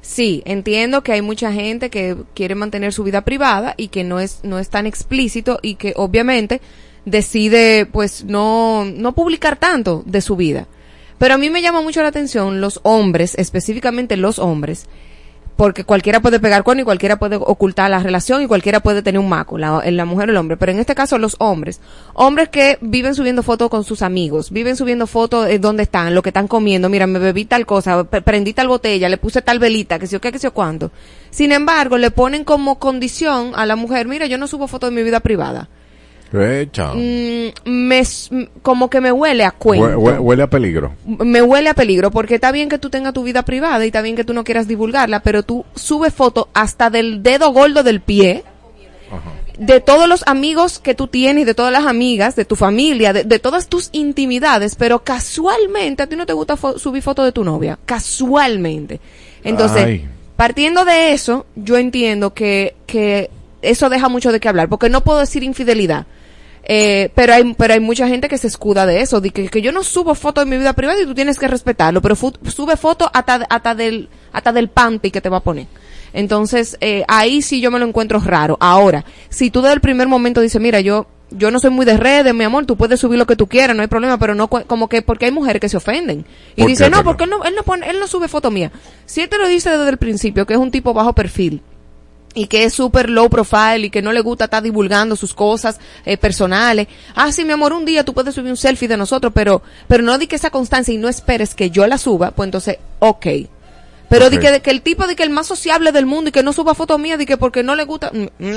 Sí, 0.00 0.42
entiendo 0.44 1.04
que 1.04 1.12
hay 1.12 1.22
mucha 1.22 1.52
gente 1.52 1.88
que 1.88 2.16
quiere 2.34 2.56
mantener 2.56 2.92
su 2.92 3.04
vida 3.04 3.20
privada 3.20 3.74
y 3.76 3.86
que 3.88 4.02
no 4.02 4.18
es, 4.18 4.40
no 4.42 4.58
es 4.58 4.70
tan 4.70 4.86
explícito 4.86 5.60
y 5.62 5.76
que 5.76 5.92
obviamente 5.94 6.60
decide 7.10 7.86
pues 7.86 8.24
no, 8.24 8.84
no 8.84 9.12
publicar 9.14 9.56
tanto 9.56 10.02
de 10.06 10.20
su 10.20 10.36
vida. 10.36 10.66
Pero 11.18 11.34
a 11.34 11.38
mí 11.38 11.50
me 11.50 11.62
llama 11.62 11.80
mucho 11.82 12.00
la 12.02 12.08
atención 12.08 12.60
los 12.60 12.78
hombres, 12.84 13.34
específicamente 13.36 14.16
los 14.16 14.38
hombres, 14.38 14.86
porque 15.56 15.82
cualquiera 15.82 16.20
puede 16.20 16.38
pegar 16.38 16.62
con 16.62 16.78
y 16.78 16.84
cualquiera 16.84 17.18
puede 17.18 17.34
ocultar 17.34 17.90
la 17.90 17.98
relación 17.98 18.40
y 18.40 18.46
cualquiera 18.46 18.78
puede 18.78 19.02
tener 19.02 19.18
un 19.18 19.28
maco, 19.28 19.58
la, 19.58 19.82
la 19.90 20.04
mujer 20.04 20.28
o 20.28 20.30
el 20.30 20.36
hombre, 20.38 20.56
pero 20.56 20.70
en 20.70 20.78
este 20.78 20.94
caso 20.94 21.18
los 21.18 21.34
hombres, 21.40 21.80
hombres 22.14 22.50
que 22.50 22.78
viven 22.80 23.16
subiendo 23.16 23.42
fotos 23.42 23.68
con 23.68 23.82
sus 23.82 24.02
amigos, 24.02 24.52
viven 24.52 24.76
subiendo 24.76 25.08
fotos 25.08 25.46
de 25.46 25.58
dónde 25.58 25.82
están, 25.82 26.14
lo 26.14 26.22
que 26.22 26.28
están 26.28 26.46
comiendo, 26.46 26.88
mira, 26.88 27.08
me 27.08 27.18
bebí 27.18 27.44
tal 27.44 27.66
cosa, 27.66 28.04
pre- 28.04 28.22
prendí 28.22 28.52
tal 28.52 28.68
botella, 28.68 29.08
le 29.08 29.16
puse 29.18 29.42
tal 29.42 29.58
velita, 29.58 29.98
que 29.98 30.06
sé 30.06 30.12
yo 30.12 30.20
qué, 30.20 30.30
que 30.30 30.38
sé 30.38 30.44
yo 30.46 30.54
cuánto. 30.54 30.92
Sin 31.30 31.50
embargo, 31.50 31.98
le 31.98 32.12
ponen 32.12 32.44
como 32.44 32.78
condición 32.78 33.50
a 33.56 33.66
la 33.66 33.74
mujer, 33.74 34.06
mira, 34.06 34.26
yo 34.26 34.38
no 34.38 34.46
subo 34.46 34.68
fotos 34.68 34.90
de 34.90 34.94
mi 34.94 35.02
vida 35.02 35.18
privada. 35.18 35.68
Mm, 36.94 37.48
me, 37.64 38.02
como 38.62 38.90
que 38.90 39.00
me 39.00 39.10
huele 39.12 39.44
a 39.44 39.50
cuento 39.50 39.86
Hue- 39.86 39.96
hue- 39.96 40.18
huele 40.20 40.42
a 40.42 40.50
peligro. 40.50 40.92
me 41.06 41.40
huele 41.42 41.70
a 41.70 41.74
peligro 41.74 42.10
porque 42.10 42.34
está 42.36 42.52
bien 42.52 42.68
que 42.68 42.78
tú 42.78 42.90
tengas 42.90 43.14
tu 43.14 43.22
vida 43.22 43.44
privada 43.44 43.84
y 43.84 43.88
está 43.88 44.02
bien 44.02 44.14
que 44.16 44.24
tú 44.24 44.34
no 44.34 44.44
quieras 44.44 44.68
divulgarla, 44.68 45.20
pero 45.20 45.42
tú 45.42 45.64
subes 45.74 46.12
fotos 46.12 46.46
hasta 46.54 46.90
del 46.90 47.22
dedo 47.22 47.50
gordo 47.52 47.82
del 47.82 48.00
pie 48.00 48.44
de 49.58 49.80
todos 49.80 50.06
los 50.08 50.22
amigos 50.26 50.78
que 50.78 50.94
tú 50.94 51.06
tienes 51.08 51.44
de 51.46 51.54
todas 51.54 51.72
las 51.72 51.86
amigas, 51.86 52.36
de 52.36 52.44
tu 52.44 52.54
familia, 52.56 53.12
de, 53.12 53.24
de 53.24 53.38
todas 53.40 53.66
tus 53.68 53.88
intimidades, 53.92 54.76
pero 54.76 55.00
casualmente 55.00 56.02
a 56.02 56.06
ti 56.06 56.14
no 56.14 56.26
te 56.26 56.32
gusta 56.34 56.56
fo- 56.56 56.78
subir 56.78 57.02
fotos 57.02 57.24
de 57.24 57.32
tu 57.32 57.42
novia, 57.42 57.78
casualmente. 57.84 59.00
Entonces, 59.42 59.84
Ay. 59.84 60.08
partiendo 60.36 60.84
de 60.84 61.12
eso, 61.12 61.46
yo 61.56 61.76
entiendo 61.78 62.34
que, 62.34 62.76
que 62.86 63.30
eso 63.62 63.88
deja 63.88 64.08
mucho 64.08 64.30
de 64.30 64.38
qué 64.40 64.48
hablar, 64.48 64.68
porque 64.68 64.88
no 64.90 65.02
puedo 65.02 65.18
decir 65.18 65.42
infidelidad. 65.42 66.06
Eh, 66.70 67.10
pero 67.14 67.32
hay 67.32 67.54
pero 67.54 67.72
hay 67.72 67.80
mucha 67.80 68.06
gente 68.06 68.28
que 68.28 68.36
se 68.36 68.46
escuda 68.46 68.84
de 68.84 69.00
eso, 69.00 69.22
de 69.22 69.30
que, 69.30 69.48
que 69.48 69.62
yo 69.62 69.72
no 69.72 69.82
subo 69.82 70.14
fotos 70.14 70.44
de 70.44 70.50
mi 70.50 70.58
vida 70.58 70.74
privada 70.74 71.00
y 71.00 71.06
tú 71.06 71.14
tienes 71.14 71.38
que 71.38 71.48
respetarlo, 71.48 72.02
pero 72.02 72.14
sube 72.14 72.76
fotos 72.76 73.08
hasta, 73.14 73.46
hasta 73.48 73.74
del 73.74 74.10
hasta 74.32 74.52
del 74.52 74.68
panty 74.68 75.10
que 75.10 75.22
te 75.22 75.30
va 75.30 75.38
a 75.38 75.42
poner. 75.42 75.66
Entonces, 76.12 76.76
eh, 76.82 77.04
ahí 77.08 77.40
sí 77.40 77.62
yo 77.62 77.70
me 77.70 77.78
lo 77.78 77.86
encuentro 77.86 78.20
raro. 78.20 78.58
Ahora, 78.60 79.06
si 79.30 79.50
tú 79.50 79.62
desde 79.62 79.74
el 79.74 79.80
primer 79.80 80.08
momento 80.08 80.42
dices, 80.42 80.60
mira, 80.60 80.80
yo 80.80 81.06
yo 81.30 81.50
no 81.50 81.58
soy 81.58 81.70
muy 81.70 81.84
de 81.84 81.96
redes, 81.96 82.34
mi 82.34 82.44
amor, 82.44 82.66
tú 82.66 82.76
puedes 82.76 83.00
subir 83.00 83.18
lo 83.18 83.26
que 83.26 83.36
tú 83.36 83.46
quieras, 83.46 83.76
no 83.76 83.82
hay 83.82 83.88
problema, 83.88 84.18
pero 84.18 84.34
no 84.34 84.48
como 84.48 84.88
que 84.88 85.02
porque 85.02 85.26
hay 85.26 85.30
mujeres 85.30 85.60
que 85.60 85.68
se 85.68 85.76
ofenden. 85.76 86.26
Y 86.54 86.62
¿Por 86.62 86.70
dice, 86.70 86.84
qué, 86.84 86.90
no, 86.90 87.02
porque 87.02 87.24
él 87.24 87.30
no, 87.30 87.44
él 87.44 87.54
no 87.54 87.62
pone, 87.62 87.88
él 87.88 87.98
no 87.98 88.06
sube 88.06 88.28
foto 88.28 88.50
mía. 88.50 88.72
Si 89.06 89.22
él 89.22 89.28
te 89.28 89.38
lo 89.38 89.48
dice 89.48 89.70
desde 89.70 89.88
el 89.88 89.98
principio, 89.98 90.46
que 90.46 90.54
es 90.54 90.58
un 90.58 90.70
tipo 90.70 90.94
bajo 90.94 91.14
perfil, 91.14 91.62
y 92.38 92.46
que 92.46 92.64
es 92.64 92.72
súper 92.74 93.10
low 93.10 93.28
profile 93.28 93.86
y 93.86 93.90
que 93.90 94.00
no 94.02 94.12
le 94.12 94.20
gusta 94.20 94.44
estar 94.44 94.62
divulgando 94.62 95.16
sus 95.16 95.34
cosas 95.34 95.80
eh, 96.04 96.16
personales. 96.16 96.86
Ah, 97.14 97.32
sí, 97.32 97.44
mi 97.44 97.52
amor, 97.52 97.72
un 97.72 97.84
día 97.84 98.04
tú 98.04 98.14
puedes 98.14 98.34
subir 98.34 98.50
un 98.50 98.56
selfie 98.56 98.88
de 98.88 98.96
nosotros, 98.96 99.32
pero, 99.34 99.62
pero 99.88 100.02
no 100.02 100.16
di 100.18 100.26
que 100.26 100.36
esa 100.36 100.50
constancia 100.50 100.94
y 100.94 100.98
no 100.98 101.08
esperes 101.08 101.54
que 101.54 101.70
yo 101.70 101.86
la 101.86 101.98
suba, 101.98 102.30
pues 102.30 102.46
entonces, 102.46 102.78
ok. 103.00 103.26
Pero 104.08 104.30
di 104.30 104.36
Ok. 104.36 104.42
que, 104.42 104.50
de 104.52 104.62
que 104.62 104.70
el 104.70 104.80
tipo 104.82 105.06
de 105.06 105.16
que 105.16 105.22
el 105.22 105.30
más 105.30 105.46
sociable 105.46 105.92
del 105.92 106.06
mundo 106.06 106.28
y 106.28 106.32
que 106.32 106.42
no 106.42 106.52
suba 106.54 106.74
fotos 106.74 106.98
mías, 106.98 107.18
di 107.18 107.26
que 107.26 107.36
porque 107.36 107.62
no 107.62 107.74
le 107.74 107.84
gusta. 107.84 108.10
mm, 108.14 108.48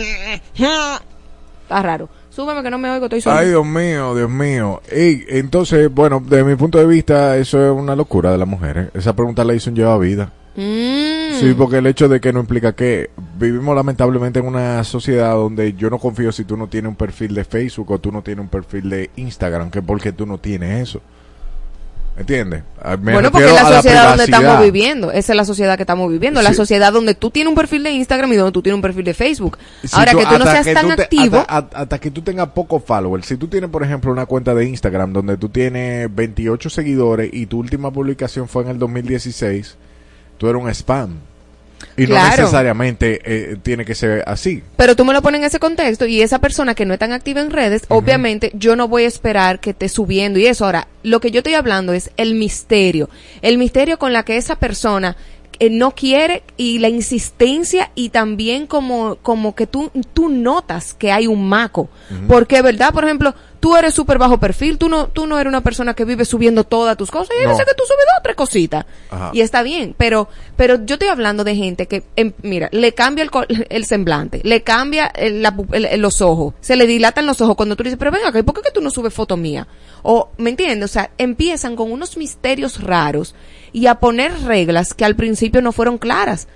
Está 1.64 1.82
raro. 1.82 2.10
Súbeme 2.30 2.64
que 2.64 2.70
no 2.70 2.78
me 2.78 2.90
oigo, 2.90 3.06
estoy 3.06 3.22
solo. 3.22 3.36
Ay, 3.38 3.50
Dios 3.50 3.66
mío, 3.66 4.16
Dios 4.16 4.30
mío. 4.30 4.82
Ey, 4.90 5.26
entonces, 5.30 5.90
bueno, 5.94 6.22
desde 6.26 6.44
mi 6.46 6.56
punto 6.56 6.78
de 6.78 6.86
vista, 6.86 7.36
eso 7.38 7.66
es 7.66 7.72
una 7.72 7.96
locura 7.96 8.32
de 8.32 8.38
las 8.38 8.48
mujeres. 8.48 8.90
Esa 8.94 9.14
pregunta 9.16 9.44
la 9.44 9.54
hizo 9.54 9.70
un 9.70 9.76
lleva 9.76 9.98
vida. 9.98 10.32
Mm. 10.56 11.40
Sí, 11.40 11.54
porque 11.58 11.78
el 11.78 11.88
hecho 11.88 12.10
de 12.10 12.20
que 12.20 12.34
no 12.34 12.42
implica 12.42 12.74
que 12.74 13.10
vivimos 13.40 13.76
lamentablemente 13.76 14.40
en 14.40 14.46
una 14.48 14.84
sociedad 14.84 15.34
donde 15.34 15.74
yo 15.74 15.90
no 15.90 15.98
confío 15.98 16.32
si 16.32 16.44
tú 16.44 16.58
no 16.58 16.68
tienes 16.68 16.90
un 16.90 16.96
perfil 16.96 17.34
de 17.34 17.44
Facebook 17.46 17.90
o 17.92 18.00
tú 18.00 18.12
no 18.12 18.22
tienes 18.22 18.44
un 18.44 18.50
perfil 18.50 18.90
de 18.90 19.10
Instagram, 19.16 19.72
que 19.72 19.82
porque 19.82 20.12
tú 20.12 20.26
no 20.26 20.38
tienes 20.38 20.90
eso. 20.90 21.02
¿Entiendes? 22.18 22.64
Ah, 22.84 22.98
me 22.98 23.14
bueno, 23.14 23.32
porque 23.32 23.48
es 23.48 23.54
la 23.54 23.76
sociedad 23.78 24.10
donde 24.10 24.26
estamos 24.26 24.62
viviendo. 24.62 25.12
Esa 25.12 25.32
es 25.32 25.36
la 25.38 25.46
sociedad 25.46 25.78
que 25.78 25.84
estamos 25.84 26.12
viviendo. 26.12 26.42
La 26.42 26.54
sociedad 26.54 26.92
donde 26.92 27.16
tú 27.16 27.32
tienes 27.32 27.50
un 27.50 27.56
perfil 27.56 27.84
de 27.84 27.92
Instagram 27.92 28.34
y 28.34 28.36
donde 28.36 28.52
tú 28.52 28.62
tienes 28.62 28.76
un 28.76 28.82
perfil 28.82 29.06
de 29.06 29.14
Facebook. 29.14 29.58
Si 29.82 29.96
Ahora 29.98 30.12
que 30.14 30.26
tú 30.26 30.38
no 30.38 30.46
seas 30.46 30.66
tan 30.74 30.94
te- 30.98 31.04
activo. 31.04 31.38
hasta, 31.38 31.58
hasta- 31.58 31.78
hasta 31.80 32.00
que 32.00 32.12
tú 32.12 32.22
tengas 32.22 32.50
pocos 32.50 32.84
followers. 32.84 33.26
Si 33.26 33.38
tú 33.38 33.48
tienes, 33.48 33.70
por 33.70 33.82
ejemplo, 33.84 34.12
una 34.12 34.26
cuenta 34.26 34.54
de 34.54 34.66
Instagram 34.68 35.14
donde 35.14 35.38
tú 35.38 35.48
tienes 35.48 36.14
28 36.14 36.70
seguidores 36.70 37.30
y 37.34 37.46
tu 37.46 37.60
última 37.60 37.92
publicación 37.92 38.48
fue 38.50 38.64
en 38.64 38.70
el 38.72 38.78
2016, 38.78 39.78
tú 40.42 40.50
eres 40.50 40.60
un 40.60 40.70
spam. 40.72 41.20
Y 41.96 42.08
no 42.08 42.16
necesariamente 42.16 43.22
eh, 43.24 43.58
tiene 43.62 43.86
que 43.86 43.94
ser 43.94 44.24
así. 44.26 44.64
Pero 44.76 44.96
tú 44.96 45.06
me 45.06 45.14
lo 45.14 45.22
pones 45.22 45.40
en 45.40 45.46
ese 45.46 45.60
contexto 45.60 46.08
y 46.08 46.24
esa 46.24 46.40
persona 46.40 46.74
que 46.74 46.84
no 46.84 46.96
es 46.96 47.00
tan 47.00 47.12
activa 47.12 47.42
en 47.42 47.52
redes, 47.52 47.84
obviamente 47.90 48.52
yo 48.56 48.76
no 48.76 48.88
voy 48.88 49.04
a 49.04 49.08
esperar 49.08 49.60
que 49.60 49.70
esté 49.70 49.88
subiendo 49.88 50.40
y 50.40 50.48
eso. 50.48 50.66
Ahora, 50.66 50.88
lo 51.04 51.20
que 51.20 51.30
yo 51.30 51.40
estoy 51.40 51.54
hablando 51.54 51.94
es 51.94 52.10
el 52.18 52.34
misterio. 52.34 53.08
El 53.44 53.60
misterio 53.60 54.00
con 54.00 54.14
la 54.14 54.24
que 54.24 54.38
esa 54.38 54.56
persona 54.56 55.16
eh, 55.60 55.70
no 55.70 55.92
quiere 55.92 56.42
y 56.58 56.80
la 56.80 56.90
insistencia 56.90 57.92
y 57.94 58.10
también 58.10 58.66
como, 58.66 59.18
como 59.18 59.54
que 59.54 59.68
tú, 59.68 59.92
tú 60.16 60.30
notas 60.30 60.96
que 60.96 61.12
hay 61.12 61.28
un 61.28 61.48
maco. 61.48 61.88
Porque, 62.28 62.64
¿verdad? 62.64 62.92
Por 62.94 63.04
ejemplo, 63.04 63.36
tú 63.62 63.78
eres 63.78 63.94
súper 63.94 64.18
bajo 64.18 64.38
perfil, 64.40 64.78
tú 64.78 64.90
no, 64.90 65.08
tú 65.08 65.26
no 65.28 65.40
eres 65.40 65.50
una 65.50 65.62
persona 65.62 65.94
que 65.94 66.04
vive 66.04 66.26
subiendo 66.26 66.66
todas 66.66 66.98
tus 66.98 67.10
cosas 67.10 67.34
y 67.40 67.44
yo 67.44 67.50
No. 67.50 67.56
sé 67.56 67.64
que 67.64 67.74
tú 67.76 67.84
subes 67.86 68.00
dos 68.12 68.20
o 68.20 68.22
tres 68.24 68.36
cositas. 68.36 68.86
Ajá. 69.10 69.30
Y 69.34 69.40
está 69.40 69.64
bien, 69.64 69.96
pero, 69.98 70.28
pero 70.58 70.84
yo 70.84 70.96
estoy 70.96 71.08
hablando 71.08 71.44
de 71.46 71.56
gente 71.56 71.88
que, 71.88 72.04
em, 72.18 72.34
mira, 72.42 72.68
le 72.74 72.94
cambia 72.94 73.24
el, 73.24 73.66
el 73.70 73.86
semblante, 73.86 74.42
le 74.44 74.64
cambia 74.64 75.06
el- 75.08 75.42
la 75.42 75.56
el- 75.72 76.02
los 76.02 76.20
ojos, 76.22 76.56
se 76.60 76.76
le 76.76 76.86
dilatan 76.88 77.26
los 77.26 77.40
ojos 77.40 77.56
cuando 77.56 77.76
tú 77.78 77.84
le 77.84 77.90
dices, 77.92 78.00
pero 78.00 78.12
venga, 78.12 78.28
acá, 78.30 78.40
¿y 78.40 78.44
¿por 78.44 78.56
qué 78.56 78.62
que 78.64 78.72
tú 78.72 78.82
no 78.82 78.90
subes 78.90 79.14
foto 79.14 79.38
mía? 79.38 79.68
O, 80.04 80.32
¿me 80.38 80.50
entiendes? 80.50 80.90
O 80.90 80.94
sea, 80.94 81.12
empiezan 81.18 81.76
con 81.76 81.92
unos 81.92 82.18
misterios 82.18 82.82
raros 82.84 83.36
y 83.72 83.86
a 83.86 84.00
poner 84.00 84.34
reglas 84.44 84.94
que 84.96 85.06
al 85.06 85.16
principio 85.16 85.62
no 85.62 85.72
fueron 85.72 85.98
claras. 86.00 86.48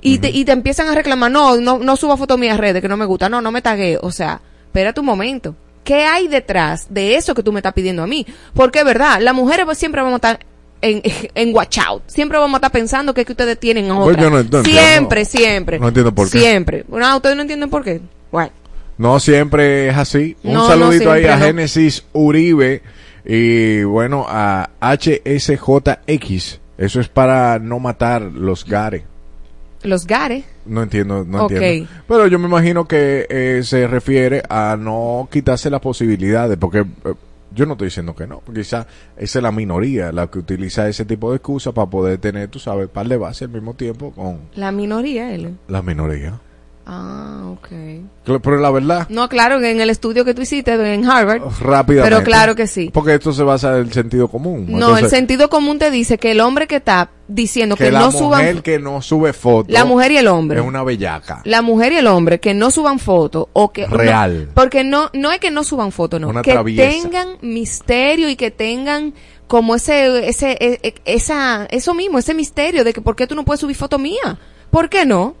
Y, 0.00 0.18
te, 0.18 0.30
y 0.30 0.44
te 0.44 0.52
empiezan 0.52 0.88
a 0.88 0.94
reclamar, 0.94 1.30
no, 1.30 1.56
no, 1.56 1.78
no 1.78 1.96
suba 1.96 2.16
foto 2.16 2.36
mía 2.38 2.54
a 2.54 2.56
redes, 2.56 2.82
que 2.82 2.88
no 2.88 2.96
me 2.96 3.04
gusta, 3.04 3.28
no, 3.28 3.40
no 3.40 3.50
me 3.52 3.62
tagué. 3.62 3.98
O 4.00 4.10
sea, 4.12 4.40
espérate 4.66 5.00
un 5.00 5.06
momento. 5.06 5.54
¿Qué 5.88 6.04
hay 6.04 6.28
detrás 6.28 6.86
de 6.90 7.16
eso 7.16 7.34
que 7.34 7.42
tú 7.42 7.50
me 7.50 7.60
estás 7.60 7.72
pidiendo 7.72 8.02
a 8.02 8.06
mí? 8.06 8.26
Porque 8.52 8.80
es 8.80 8.84
verdad, 8.84 9.22
las 9.22 9.34
mujeres 9.34 9.64
pues, 9.64 9.78
siempre 9.78 10.02
vamos 10.02 10.20
a 10.22 10.32
estar 10.34 10.46
en, 10.82 11.00
en 11.34 11.54
watch 11.54 11.78
out. 11.78 12.02
Siempre 12.08 12.36
vamos 12.36 12.56
a 12.56 12.58
estar 12.58 12.70
pensando 12.72 13.14
que 13.14 13.22
es 13.22 13.26
que 13.26 13.32
ustedes 13.32 13.58
tienen 13.58 13.90
a 13.90 13.96
Pues 13.96 14.16
otra. 14.18 14.28
no 14.28 14.38
entiendo. 14.38 14.64
siempre, 14.68 15.24
siempre. 15.24 15.78
No 15.78 15.88
entiendo 15.88 16.14
por 16.14 16.30
qué. 16.30 16.38
Siempre. 16.40 16.84
No, 16.88 17.16
ustedes 17.16 17.36
no 17.36 17.40
entienden 17.42 17.70
por 17.70 17.82
qué. 17.82 18.02
Bueno. 18.30 18.50
No 18.98 19.18
siempre 19.18 19.88
es 19.88 19.96
así. 19.96 20.36
Un 20.42 20.52
No, 20.52 20.60
no 20.64 20.68
saludito 20.68 21.10
ahí 21.10 21.24
a. 21.24 21.38
Génesis 21.38 22.04
Uribe 22.12 22.82
y 23.24 23.82
bueno, 23.84 24.26
a 24.28 24.68
HSJX. 24.82 26.60
Eso 26.76 27.00
es 27.00 27.08
para 27.08 27.58
no 27.58 27.78
matar 27.78 28.20
los 28.20 28.66
gares. 28.66 29.04
Los 29.82 30.06
gares. 30.06 30.44
No 30.66 30.82
entiendo, 30.82 31.24
no 31.24 31.42
entiendo. 31.48 31.88
Pero 32.06 32.26
yo 32.26 32.38
me 32.38 32.46
imagino 32.48 32.86
que 32.86 33.26
eh, 33.28 33.62
se 33.62 33.86
refiere 33.86 34.42
a 34.48 34.76
no 34.78 35.28
quitarse 35.30 35.70
las 35.70 35.80
posibilidades, 35.80 36.56
porque 36.58 36.80
eh, 36.80 37.14
yo 37.54 37.64
no 37.66 37.72
estoy 37.72 37.86
diciendo 37.86 38.14
que 38.14 38.26
no, 38.26 38.40
porque 38.40 38.60
quizá 38.60 38.86
esa 39.16 39.38
es 39.38 39.42
la 39.42 39.52
minoría 39.52 40.12
la 40.12 40.26
que 40.26 40.38
utiliza 40.38 40.88
ese 40.88 41.04
tipo 41.04 41.30
de 41.30 41.36
excusas 41.36 41.72
para 41.72 41.88
poder 41.88 42.18
tener, 42.18 42.48
tú 42.48 42.58
sabes, 42.58 42.88
par 42.88 43.08
de 43.08 43.16
base 43.16 43.44
al 43.44 43.50
mismo 43.50 43.74
tiempo 43.74 44.12
con 44.12 44.40
La 44.54 44.72
minoría, 44.72 45.34
él. 45.34 45.56
la 45.68 45.82
minoría. 45.82 46.40
Ah, 46.90 47.42
ok. 47.52 47.68
Pero 48.42 48.56
la 48.56 48.70
verdad, 48.70 49.06
No, 49.10 49.28
claro, 49.28 49.62
en 49.62 49.80
el 49.82 49.90
estudio 49.90 50.24
que 50.24 50.32
tú 50.32 50.40
hiciste 50.40 50.72
en 50.72 51.04
Harvard. 51.04 51.42
rápidamente. 51.60 52.14
Pero 52.16 52.24
claro 52.24 52.56
que 52.56 52.66
sí. 52.66 52.90
Porque 52.92 53.14
esto 53.14 53.32
se 53.34 53.42
basa 53.42 53.74
en 53.76 53.82
el 53.82 53.92
sentido 53.92 54.28
común. 54.28 54.64
No, 54.68 54.76
Entonces, 54.78 55.04
el 55.04 55.10
sentido 55.10 55.50
común 55.50 55.78
te 55.78 55.90
dice 55.90 56.16
que 56.16 56.30
el 56.30 56.40
hombre 56.40 56.66
que 56.66 56.76
está 56.76 57.10
diciendo 57.28 57.76
que, 57.76 57.84
que 57.84 57.90
la 57.92 58.00
no 58.00 58.06
mujer 58.06 58.18
suban 58.20 58.62
que 58.62 58.78
no 58.78 59.02
sube 59.02 59.34
fotos 59.34 59.70
la 59.70 59.84
mujer 59.84 60.12
y 60.12 60.16
el 60.16 60.28
hombre 60.28 60.60
es 60.60 60.66
una 60.66 60.82
bellaca. 60.82 61.42
la 61.44 61.60
mujer 61.60 61.92
y 61.92 61.96
el 61.96 62.06
hombre 62.06 62.40
que 62.40 62.54
no 62.54 62.70
suban 62.70 62.98
fotos 62.98 63.48
o 63.52 63.70
que 63.70 63.86
Real. 63.86 64.46
no, 64.46 64.54
porque 64.54 64.82
no 64.82 65.10
no 65.12 65.30
es 65.30 65.38
que 65.38 65.50
no 65.50 65.62
suban 65.62 65.92
fotos 65.92 66.22
no 66.22 66.28
Una 66.30 66.40
que 66.40 66.52
traviesa. 66.52 66.88
tengan 66.88 67.36
misterio 67.42 68.30
y 68.30 68.36
que 68.36 68.50
tengan 68.50 69.12
como 69.46 69.74
ese 69.74 70.26
ese 70.26 70.52
e- 70.52 70.80
e- 70.82 70.94
esa 71.04 71.66
eso 71.70 71.92
mismo 71.92 72.18
ese 72.18 72.32
misterio 72.32 72.82
de 72.82 72.94
que 72.94 73.02
por 73.02 73.14
qué 73.14 73.26
tú 73.26 73.34
no 73.34 73.44
puedes 73.44 73.60
subir 73.60 73.76
foto 73.76 73.98
mía 73.98 74.38
por 74.70 74.88
qué 74.88 75.04
no 75.04 75.34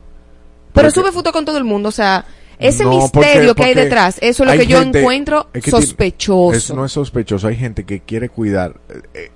pero 0.78 0.90
sube 0.90 1.12
foto 1.12 1.32
con 1.32 1.44
todo 1.44 1.58
el 1.58 1.64
mundo 1.64 1.88
o 1.90 1.92
sea 1.92 2.24
ese 2.58 2.82
No, 2.84 2.90
misterio 2.90 3.54
porque- 3.54 3.62
que 3.62 3.68
hay 3.68 3.74
detrás 3.84 4.18
eso 4.20 4.42
es 4.44 4.50
lo 4.52 4.58
que 4.58 4.66
yo 4.66 4.80
gente- 4.80 5.00
encuentro 5.00 5.48
es 5.52 5.62
que 5.64 5.70
tiene- 5.70 5.86
sospechoso 5.86 6.56
Eso 6.56 6.74
no 6.74 6.84
es 6.84 6.92
sospechoso. 6.92 7.46
Hay 7.48 7.56
gente 7.56 7.84
que 7.84 8.00
quiere 8.00 8.28
cuidar. 8.28 8.74
eh, 9.14 9.30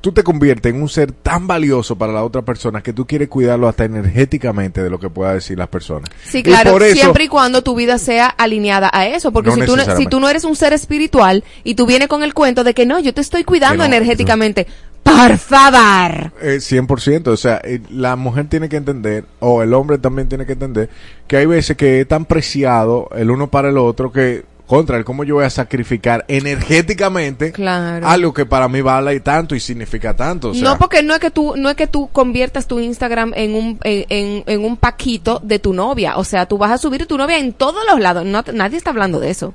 tú 0.00 0.12
te 0.12 0.22
conviertes 0.22 0.72
en 0.72 0.80
un 0.80 0.88
ser 0.88 1.10
tan 1.10 1.48
valioso 1.48 1.98
para 1.98 2.12
la 2.12 2.22
otra 2.22 2.42
persona 2.42 2.80
que 2.80 2.92
tú 2.92 3.04
quieres 3.04 3.26
cuidarlo 3.28 3.66
hasta 3.66 3.84
energéticamente 3.84 4.80
de 4.80 4.90
lo 4.90 5.00
que 5.00 5.10
puedan 5.10 5.34
decir 5.34 5.58
las 5.58 5.66
personas. 5.68 6.08
Sí, 6.24 6.38
Y 6.38 6.42
claro, 6.44 6.70
por 6.70 6.84
eso- 6.84 6.94
siempre 6.94 7.24
y 7.24 7.28
cuando 7.28 7.62
tu 7.62 7.74
vida 7.74 7.98
sea 7.98 8.28
alineada 8.28 8.90
a 8.92 9.08
eso, 9.08 9.32
porque 9.32 9.50
No 9.50 9.56
si, 9.56 9.62
tú, 9.62 9.76
no- 9.76 9.96
si 9.96 10.06
tú 10.06 10.20
no 10.20 10.28
eres 10.28 10.44
un 10.44 10.54
ser 10.54 10.72
espiritual 10.72 11.42
y 11.64 11.74
tú 11.74 11.84
vienes 11.84 12.06
con 12.06 12.22
el 12.22 12.32
cuento 12.32 12.62
de 12.62 12.74
que 12.74 12.86
no, 12.86 13.00
yo 13.00 13.12
te 13.12 13.20
estoy 13.20 13.42
cuidando 13.42 13.78
no, 13.78 13.84
energéticamente, 13.86 14.68
por 15.16 15.38
favor. 15.38 16.32
Eh, 16.40 16.56
100%, 16.60 17.28
o 17.28 17.36
sea, 17.36 17.60
eh, 17.64 17.80
la 17.90 18.16
mujer 18.16 18.46
tiene 18.48 18.68
que 18.68 18.76
entender, 18.76 19.24
o 19.40 19.62
el 19.62 19.72
hombre 19.74 19.98
también 19.98 20.28
tiene 20.28 20.46
que 20.46 20.52
entender, 20.52 20.88
que 21.26 21.36
hay 21.36 21.46
veces 21.46 21.76
que 21.76 22.00
es 22.00 22.08
tan 22.08 22.24
preciado 22.24 23.08
el 23.16 23.30
uno 23.30 23.48
para 23.48 23.68
el 23.70 23.78
otro 23.78 24.12
que, 24.12 24.44
contra 24.66 24.98
el 24.98 25.04
cómo 25.04 25.24
yo 25.24 25.36
voy 25.36 25.44
a 25.44 25.50
sacrificar 25.50 26.26
energéticamente 26.28 27.52
Claro. 27.52 28.06
algo 28.06 28.34
que 28.34 28.44
para 28.44 28.68
mí 28.68 28.80
vale 28.82 29.18
tanto 29.20 29.54
y 29.54 29.60
significa 29.60 30.14
tanto. 30.14 30.50
O 30.50 30.54
sea, 30.54 30.62
no 30.62 30.78
porque 30.78 31.02
no 31.02 31.14
es 31.14 31.20
que 31.20 31.30
tú 31.30 31.54
no 31.56 31.70
es 31.70 31.76
que 31.76 31.86
tú 31.86 32.08
conviertas 32.12 32.66
tu 32.66 32.78
Instagram 32.78 33.32
en 33.34 33.54
un 33.54 33.78
en, 33.84 34.04
en- 34.10 34.44
en 34.46 34.64
un 34.64 34.76
paquito 34.76 35.40
de 35.42 35.58
tu 35.58 35.72
novia, 35.72 36.18
o 36.18 36.24
sea, 36.24 36.46
tú 36.46 36.58
vas 36.58 36.70
a 36.70 36.76
subir 36.78 37.06
tu 37.06 37.16
novia 37.16 37.38
en 37.38 37.54
todos 37.54 37.82
los 37.90 37.98
lados, 37.98 38.26
no, 38.26 38.44
nadie 38.52 38.76
está 38.76 38.90
hablando 38.90 39.20
de 39.20 39.30
eso. 39.30 39.54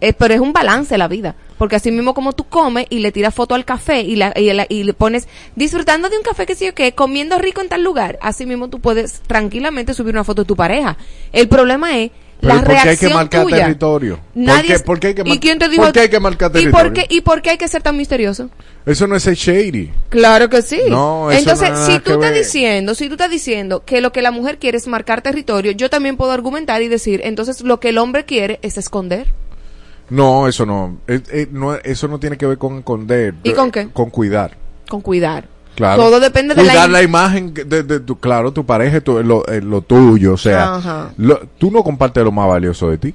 Eh, 0.00 0.12
pero 0.12 0.34
es 0.34 0.40
un 0.40 0.52
balance 0.52 0.96
la 0.98 1.08
vida, 1.08 1.34
porque 1.58 1.76
así 1.76 1.90
mismo 1.90 2.12
como 2.14 2.32
tú 2.34 2.44
comes 2.44 2.86
y 2.90 2.98
le 2.98 3.12
tiras 3.12 3.34
foto 3.34 3.54
al 3.54 3.64
café 3.64 4.02
y, 4.02 4.16
la, 4.16 4.32
y, 4.36 4.52
la- 4.52 4.66
y 4.68 4.84
le 4.84 4.92
pones 4.92 5.26
disfrutando 5.56 6.08
de 6.08 6.16
un 6.18 6.22
café 6.22 6.44
que 6.46 6.54
sí 6.54 6.68
o 6.68 6.74
qué, 6.74 6.92
comiendo 6.92 7.38
rico 7.38 7.60
en 7.60 7.68
tal 7.68 7.82
lugar, 7.82 8.18
así 8.20 8.44
mismo 8.46 8.68
tú 8.68 8.80
puedes 8.80 9.20
tranquilamente 9.26 9.94
subir 9.94 10.14
una 10.14 10.24
foto 10.24 10.42
de 10.42 10.46
tu 10.48 10.56
pareja. 10.56 10.96
El 11.32 11.48
problema 11.48 11.98
es 11.98 12.10
Pero 12.40 12.54
la 12.54 12.60
¿por 12.60 12.68
qué 12.70 12.76
hay 12.78 12.84
reacción 12.84 13.10
que 13.10 13.14
marcar 13.14 13.42
tuya. 13.44 13.56
territorio? 13.58 14.16
¿Por 14.16 14.42
Nadie 14.42 14.74
qué- 14.76 14.80
por 14.80 15.00
qué 15.00 15.06
hay 15.08 15.14
que 15.14 15.22
¿Y 15.26 15.38
quién 15.38 15.58
te 15.58 15.68
dijo? 15.68 15.82
por 15.82 15.92
qué 15.92 16.00
hay 16.00 16.08
que 16.10 16.20
marcar 16.20 16.50
¿Y 16.50 16.52
por 16.52 16.80
territorio? 16.82 16.92
qué, 17.08 17.14
¿Y 17.14 17.20
por 17.22 17.42
qué 17.42 17.50
hay 17.50 17.58
que 17.58 17.68
ser 17.68 17.82
tan 17.82 17.96
misterioso? 17.96 18.50
Eso 18.86 19.06
no 19.06 19.16
es 19.16 19.26
shady. 19.26 19.90
Claro 20.08 20.48
que 20.48 20.62
sí. 20.62 20.80
No, 20.88 21.30
eso 21.30 21.38
Entonces, 21.40 21.70
no 21.70 21.86
si 21.86 21.98
tú 21.98 22.04
que 22.04 22.12
estás 22.12 22.30
ver. 22.32 22.42
diciendo, 22.44 22.94
si 22.94 23.08
tú 23.08 23.14
estás 23.14 23.30
diciendo 23.30 23.82
que 23.84 24.00
lo 24.00 24.10
que 24.12 24.22
la 24.22 24.30
mujer 24.30 24.58
quiere 24.58 24.78
es 24.78 24.86
marcar 24.86 25.20
territorio, 25.20 25.72
yo 25.72 25.90
también 25.90 26.16
puedo 26.16 26.32
argumentar 26.32 26.80
y 26.82 26.88
decir, 26.88 27.20
entonces 27.24 27.60
lo 27.60 27.78
que 27.80 27.90
el 27.90 27.98
hombre 27.98 28.24
quiere 28.24 28.58
es 28.62 28.78
esconder. 28.78 29.26
No, 30.10 30.46
eso 30.48 30.66
no. 30.66 30.98
Eh, 31.06 31.20
eh, 31.30 31.48
no, 31.50 31.74
Eso 31.76 32.08
no 32.08 32.18
tiene 32.18 32.36
que 32.36 32.46
ver 32.46 32.58
con 32.58 32.78
esconder. 32.78 33.34
¿Y 33.44 33.52
con 33.52 33.70
qué? 33.70 33.88
Con 33.88 34.10
cuidar. 34.10 34.56
Con 34.88 35.00
cuidar. 35.00 35.46
Claro. 35.76 36.02
Todo 36.02 36.20
depende 36.20 36.54
de 36.54 36.62
la 36.64 36.72
Cuidar 36.72 36.90
la 36.90 37.02
imagen 37.02 37.54
de, 37.54 37.82
de 37.84 38.00
tu, 38.00 38.18
claro, 38.18 38.52
tu 38.52 38.66
pareja, 38.66 39.00
tu- 39.00 39.22
lo, 39.22 39.46
eh, 39.46 39.62
lo 39.62 39.80
tuyo, 39.82 40.34
o 40.34 40.36
sea, 40.36 40.74
Ajá. 40.74 41.10
lo- 41.16 41.40
tú 41.58 41.70
no 41.70 41.82
compartes 41.84 42.22
lo 42.24 42.32
más 42.32 42.48
valioso 42.48 42.90
de 42.90 42.98
ti. 42.98 43.14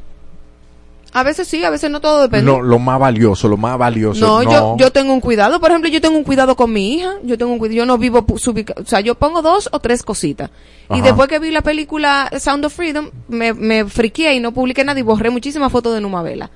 A 1.14 1.24
veces 1.24 1.48
sí, 1.48 1.64
a 1.64 1.70
veces 1.70 1.89
no 1.91 2.02
todo 2.02 2.24
depende. 2.24 2.46
No, 2.52 2.62
lo 2.62 2.78
más 2.78 3.00
valioso, 3.00 3.48
lo 3.48 3.56
más 3.56 3.78
valioso. 3.78 4.26
No, 4.26 4.43
No, 4.43 4.52
Yo, 4.52 4.76
yo 4.78 4.91
tengo 4.91 5.14
un 5.14 5.22
cuidado. 5.22 5.62
Por 5.62 5.70
ejemplo, 5.72 5.89
yo 5.89 6.02
tengo 6.02 6.18
un 6.18 6.26
cuidado 6.26 6.56
con 6.58 6.74
mi 6.74 6.96
hija. 6.96 7.14
Yo 7.24 7.38
tengo 7.38 7.54
un 7.54 7.58
cuidado. 7.60 7.78
Yo 7.78 7.86
no 7.86 7.98
vivo 7.98 8.26
subica- 8.38 8.74
O 8.82 8.86
sea, 8.86 9.00
yo 9.00 9.16
pongo 9.16 9.41
dos 9.41 9.70
o 9.72 9.80
tres 9.80 10.04
cositas. 10.04 10.50
Y 10.89 11.00
después 11.02 11.30
que 11.30 11.39
vi 11.39 11.52
la 11.52 11.62
película 11.62 12.30
Sound 12.38 12.66
of 12.66 12.74
Freedom, 12.74 13.10
me, 13.30 13.54
me 13.54 13.86
friqué 13.86 14.34
y 14.34 14.41
no 14.41 14.54
publiqué 14.54 14.84
nada 14.84 15.00
y 15.00 15.04
borré 15.04 15.30
muchísimas 15.30 15.72
fotos 15.72 15.93
de 15.93 16.02
Numavela. 16.02 16.50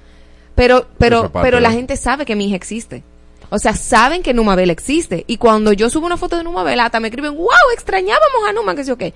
Pero, 0.59 0.87
pero, 0.97 1.21
pero 1.43 1.57
la 1.61 1.69
gente 1.71 1.95
sabe 1.97 2.25
que 2.25 2.35
mi 2.35 2.47
hija 2.47 2.55
existe. 2.55 3.03
O 3.51 3.57
sea, 3.57 3.73
saben 3.75 4.21
que 4.21 4.33
Numavela 4.33 4.71
existe. 4.73 5.23
Y 5.25 5.37
cuando 5.37 5.73
yo 5.73 5.89
subo 5.89 6.05
una 6.05 6.17
foto 6.17 6.37
de 6.37 6.43
Numavela, 6.43 6.85
hasta 6.85 6.99
me 6.99 7.07
escriben, 7.07 7.35
wow, 7.35 7.47
extrañábamos 7.73 8.47
a 8.47 8.53
Numa, 8.53 8.75
que 8.75 8.83
sé 8.83 8.89
yo 8.89 8.97
qué. 8.97 9.13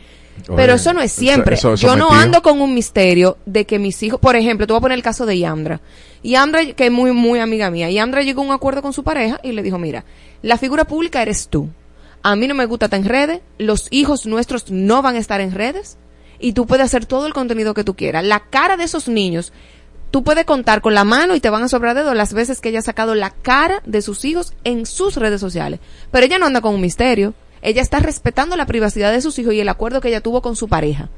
Pero 0.55 0.73
eso 0.73 0.91
no 0.93 1.01
es 1.01 1.11
siempre. 1.11 1.55
eso- 1.55 1.73
eso 1.73 1.85
yo 1.87 1.95
no 1.95 2.09
ando 2.11 2.41
con 2.41 2.59
un 2.61 2.73
misterio 2.73 3.37
de 3.45 3.65
que 3.65 3.77
mis 3.77 4.01
hijos, 4.01 4.19
por 4.19 4.35
ejemplo, 4.35 4.65
te 4.65 4.73
voy 4.73 4.79
a 4.79 4.81
poner 4.81 4.97
el 4.97 5.03
caso 5.03 5.25
de 5.27 5.37
Yandra. 5.37 5.81
Yandra, 6.23 6.65
que 6.73 6.85
es 6.87 6.91
muy, 6.91 7.11
muy 7.11 7.39
amiga 7.39 7.69
mía, 7.69 7.91
Yandra 7.91 8.23
llegó 8.23 8.41
a 8.41 8.45
un 8.45 8.51
acuerdo 8.51 8.81
con 8.81 8.93
su 8.93 9.03
pareja 9.03 9.39
y 9.43 9.51
le 9.51 9.61
dijo, 9.61 9.77
mira, 9.77 10.05
la 10.41 10.57
figura 10.57 10.85
pública 10.85 11.21
eres 11.21 11.49
tú. 11.49 11.69
A 12.23 12.35
mí 12.35 12.47
no 12.47 12.55
me 12.55 12.65
gusta 12.65 12.85
estar 12.85 12.99
en 12.99 13.05
redes, 13.07 13.41
los 13.59 13.87
hijos 13.91 14.25
nuestros 14.25 14.71
no 14.71 15.01
van 15.01 15.15
a 15.17 15.19
estar 15.19 15.41
en 15.41 15.51
redes 15.51 15.97
y 16.39 16.53
tú 16.53 16.65
puedes 16.65 16.85
hacer 16.85 17.05
todo 17.05 17.27
el 17.27 17.33
contenido 17.33 17.73
que 17.73 17.83
tú 17.83 17.95
quieras. 17.95 18.23
La 18.23 18.39
cara 18.49 18.77
de 18.77 18.85
esos 18.85 19.07
niños, 19.09 19.51
tú 20.13 20.23
puedes 20.23 20.45
contar 20.45 20.81
con 20.81 20.93
la 20.93 21.03
mano 21.03 21.33
y 21.35 21.39
te 21.39 21.49
van 21.49 21.63
a 21.63 21.67
sobrar 21.67 21.95
dedos 21.95 22.15
las 22.15 22.33
veces 22.35 22.61
que 22.61 22.69
ella 22.69 22.77
ha 22.79 22.83
sacado 22.83 23.15
la 23.15 23.31
cara 23.31 23.81
de 23.83 24.03
sus 24.03 24.25
hijos 24.25 24.53
en 24.63 24.85
sus 24.85 25.15
redes 25.15 25.41
sociales. 25.41 25.79
Pero 26.11 26.23
ella 26.27 26.37
no 26.37 26.45
anda 26.45 26.61
con 26.61 26.75
un 26.75 26.81
misterio. 26.81 27.33
Ella 27.63 27.81
está 27.81 27.97
respetando 27.97 28.55
la 28.55 28.67
privacidad 28.67 29.11
de 29.11 29.21
sus 29.21 29.39
hijos 29.39 29.55
y 29.55 29.59
el 29.59 29.69
acuerdo 29.69 30.01
que 30.01 30.09
ella 30.09 30.21
tuvo 30.21 30.43
con 30.43 30.55
su 30.55 30.67
pareja. 30.67 31.09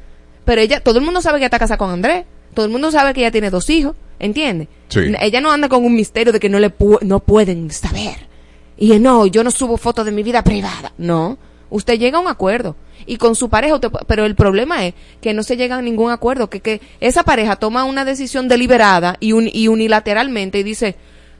Pero 0.46 0.62
ella, 0.62 0.80
todo 0.80 0.98
el 1.00 1.04
mundo 1.04 1.22
sabe 1.22 1.36
que 1.40 1.42
ella 1.42 1.48
está 1.48 1.60
casada 1.60 1.78
con 1.78 1.90
Andrés. 1.90 2.24
Todo 2.54 2.66
el 2.68 2.72
mundo 2.72 2.90
sabe 2.90 3.14
que 3.14 3.20
ella 3.20 3.32
tiene 3.32 3.50
dos 3.50 3.70
hijos. 3.70 3.98
¿Entiende? 4.18 4.70
Sí. 4.88 5.00
N- 5.00 5.18
Ella 5.20 5.42
no 5.42 5.52
anda 5.52 5.68
con 5.68 5.84
un 5.84 5.94
misterio 5.94 6.32
de 6.32 6.40
que 6.40 6.48
no 6.48 6.58
le 6.60 6.74
pu- 6.74 7.02
no 7.02 7.20
pueden 7.20 7.70
saber. 7.72 8.30
Y 8.78 8.98
no, 9.00 9.26
yo 9.26 9.44
no 9.44 9.52
subo 9.52 9.76
fotos 9.76 10.06
de 10.06 10.14
mi 10.14 10.24
vida 10.24 10.42
privada. 10.42 10.94
No. 10.98 11.38
Usted 11.70 12.00
llega 12.00 12.18
a 12.18 12.22
un 12.22 12.30
acuerdo. 12.30 12.78
Y 13.08 13.18
con 13.18 13.36
su 13.36 13.50
pareja, 13.50 13.80
pero 14.08 14.26
el 14.26 14.36
problema 14.36 14.86
es 14.86 14.94
que 15.22 15.34
no 15.34 15.44
se 15.44 15.58
llega 15.58 15.76
a 15.78 15.82
ningún 15.82 16.12
acuerdo. 16.12 16.50
Que, 16.50 16.60
que 16.60 16.82
esa 17.00 17.24
pareja 17.24 17.56
toma 17.58 17.84
una 17.84 18.04
decisión 18.06 18.48
deliberada 18.48 19.18
y, 19.20 19.32
un- 19.34 19.50
y 19.52 19.68
unilateralmente 19.68 20.60
y 20.60 20.64
dice, 20.64 20.96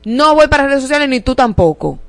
no 0.06 0.36
voy 0.36 0.48
para 0.48 0.68
redes 0.68 0.84
sociales 0.84 1.10
ni 1.10 1.22
tú 1.22 1.34
tampoco. 1.36 2.00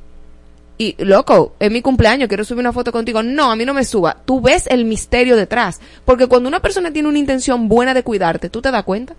y 0.79 0.95
loco, 1.03 1.55
es 1.59 1.71
mi 1.71 1.81
cumpleaños, 1.81 2.29
quiero 2.29 2.45
subir 2.45 2.61
una 2.61 2.73
foto 2.75 2.93
contigo. 2.93 3.23
No, 3.23 3.51
a 3.51 3.57
mí 3.57 3.65
no 3.65 3.73
me 3.73 3.85
suba. 3.87 4.15
Tú 4.27 4.43
ves 4.43 4.67
el 4.67 4.85
misterio 4.85 5.35
detrás. 5.37 5.81
Porque 6.05 6.27
cuando 6.27 6.49
una 6.51 6.61
persona 6.61 6.93
tiene 6.93 7.09
una 7.09 7.19
intención 7.19 7.67
buena 7.67 7.95
de 7.95 8.03
cuidarte, 8.03 8.51
¿tú 8.51 8.61
te 8.61 8.71
das 8.71 8.85
cuenta? 8.85 9.15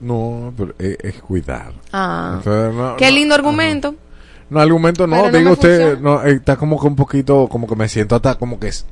No, 0.00 0.54
pero 0.56 0.74
es, 0.78 0.96
es 1.02 1.20
cuidar. 1.20 1.72
Ah. 1.92 2.34
Entonces, 2.38 2.72
no, 2.74 2.96
Qué 2.96 3.06
no, 3.06 3.10
lindo 3.16 3.34
argumento. 3.34 3.90
No, 3.92 3.98
argumento 4.56 5.06
no, 5.06 5.16
Pero 5.16 5.26
no 5.30 5.38
diga 5.38 5.50
me 5.50 5.52
usted, 5.52 5.98
no, 5.98 6.24
eh, 6.24 6.32
está 6.32 6.56
como 6.56 6.80
que 6.80 6.86
un 6.86 6.96
poquito, 6.96 7.48
como 7.48 7.66
que 7.66 7.76
me 7.76 7.88
siento 7.88 8.16
hasta 8.16 8.36
como 8.36 8.58
que 8.58 8.68
es, 8.68 8.86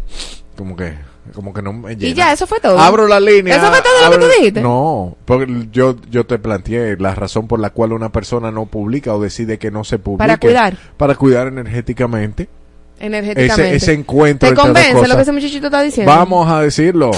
como 0.57 0.77
que, 0.77 0.95
como 1.35 1.55
que 1.55 1.63
no 1.63 1.73
me 1.73 1.97
llena. 1.97 2.09
Y 2.09 2.15
ya, 2.15 2.33
eso 2.33 2.47
fue 2.47 2.61
todo. 2.61 2.79
Abro 2.79 3.09
la 3.09 3.21
línea. 3.21 3.57
¿Eso 3.57 3.67
fue 3.71 3.81
todo 3.81 4.05
lo 4.05 4.11
que 4.11 4.19
tú 4.19 4.33
dijiste? 4.39 4.61
No, 4.61 5.17
porque 5.25 5.69
yo, 5.73 5.97
yo 6.11 6.27
te 6.27 6.39
planteé 6.39 6.97
la 6.99 7.15
razón 7.15 7.47
por 7.47 7.61
la 7.61 7.71
cual 7.71 7.93
una 7.93 8.11
persona 8.13 8.51
no 8.51 8.67
publica 8.67 9.15
o 9.15 9.21
decide 9.21 9.59
que 9.59 9.71
no 9.71 9.85
se 9.85 9.99
publique. 9.99 10.19
Para 10.19 10.37
cuidar. 10.39 10.77
Para 10.97 11.15
cuidar 11.15 11.47
energéticamente. 11.49 12.49
Energéticamente. 12.99 13.77
Ese, 13.77 13.77
ese 13.77 13.93
encuentro. 13.93 14.49
¿Te 14.49 14.55
convence 14.55 15.07
lo 15.07 15.17
que 15.17 15.23
ese 15.23 15.33
muchachito 15.33 15.67
está 15.67 15.83
diciendo? 15.83 16.13
Vamos 16.13 16.51
a 16.51 16.61
decirlo. 16.63 17.11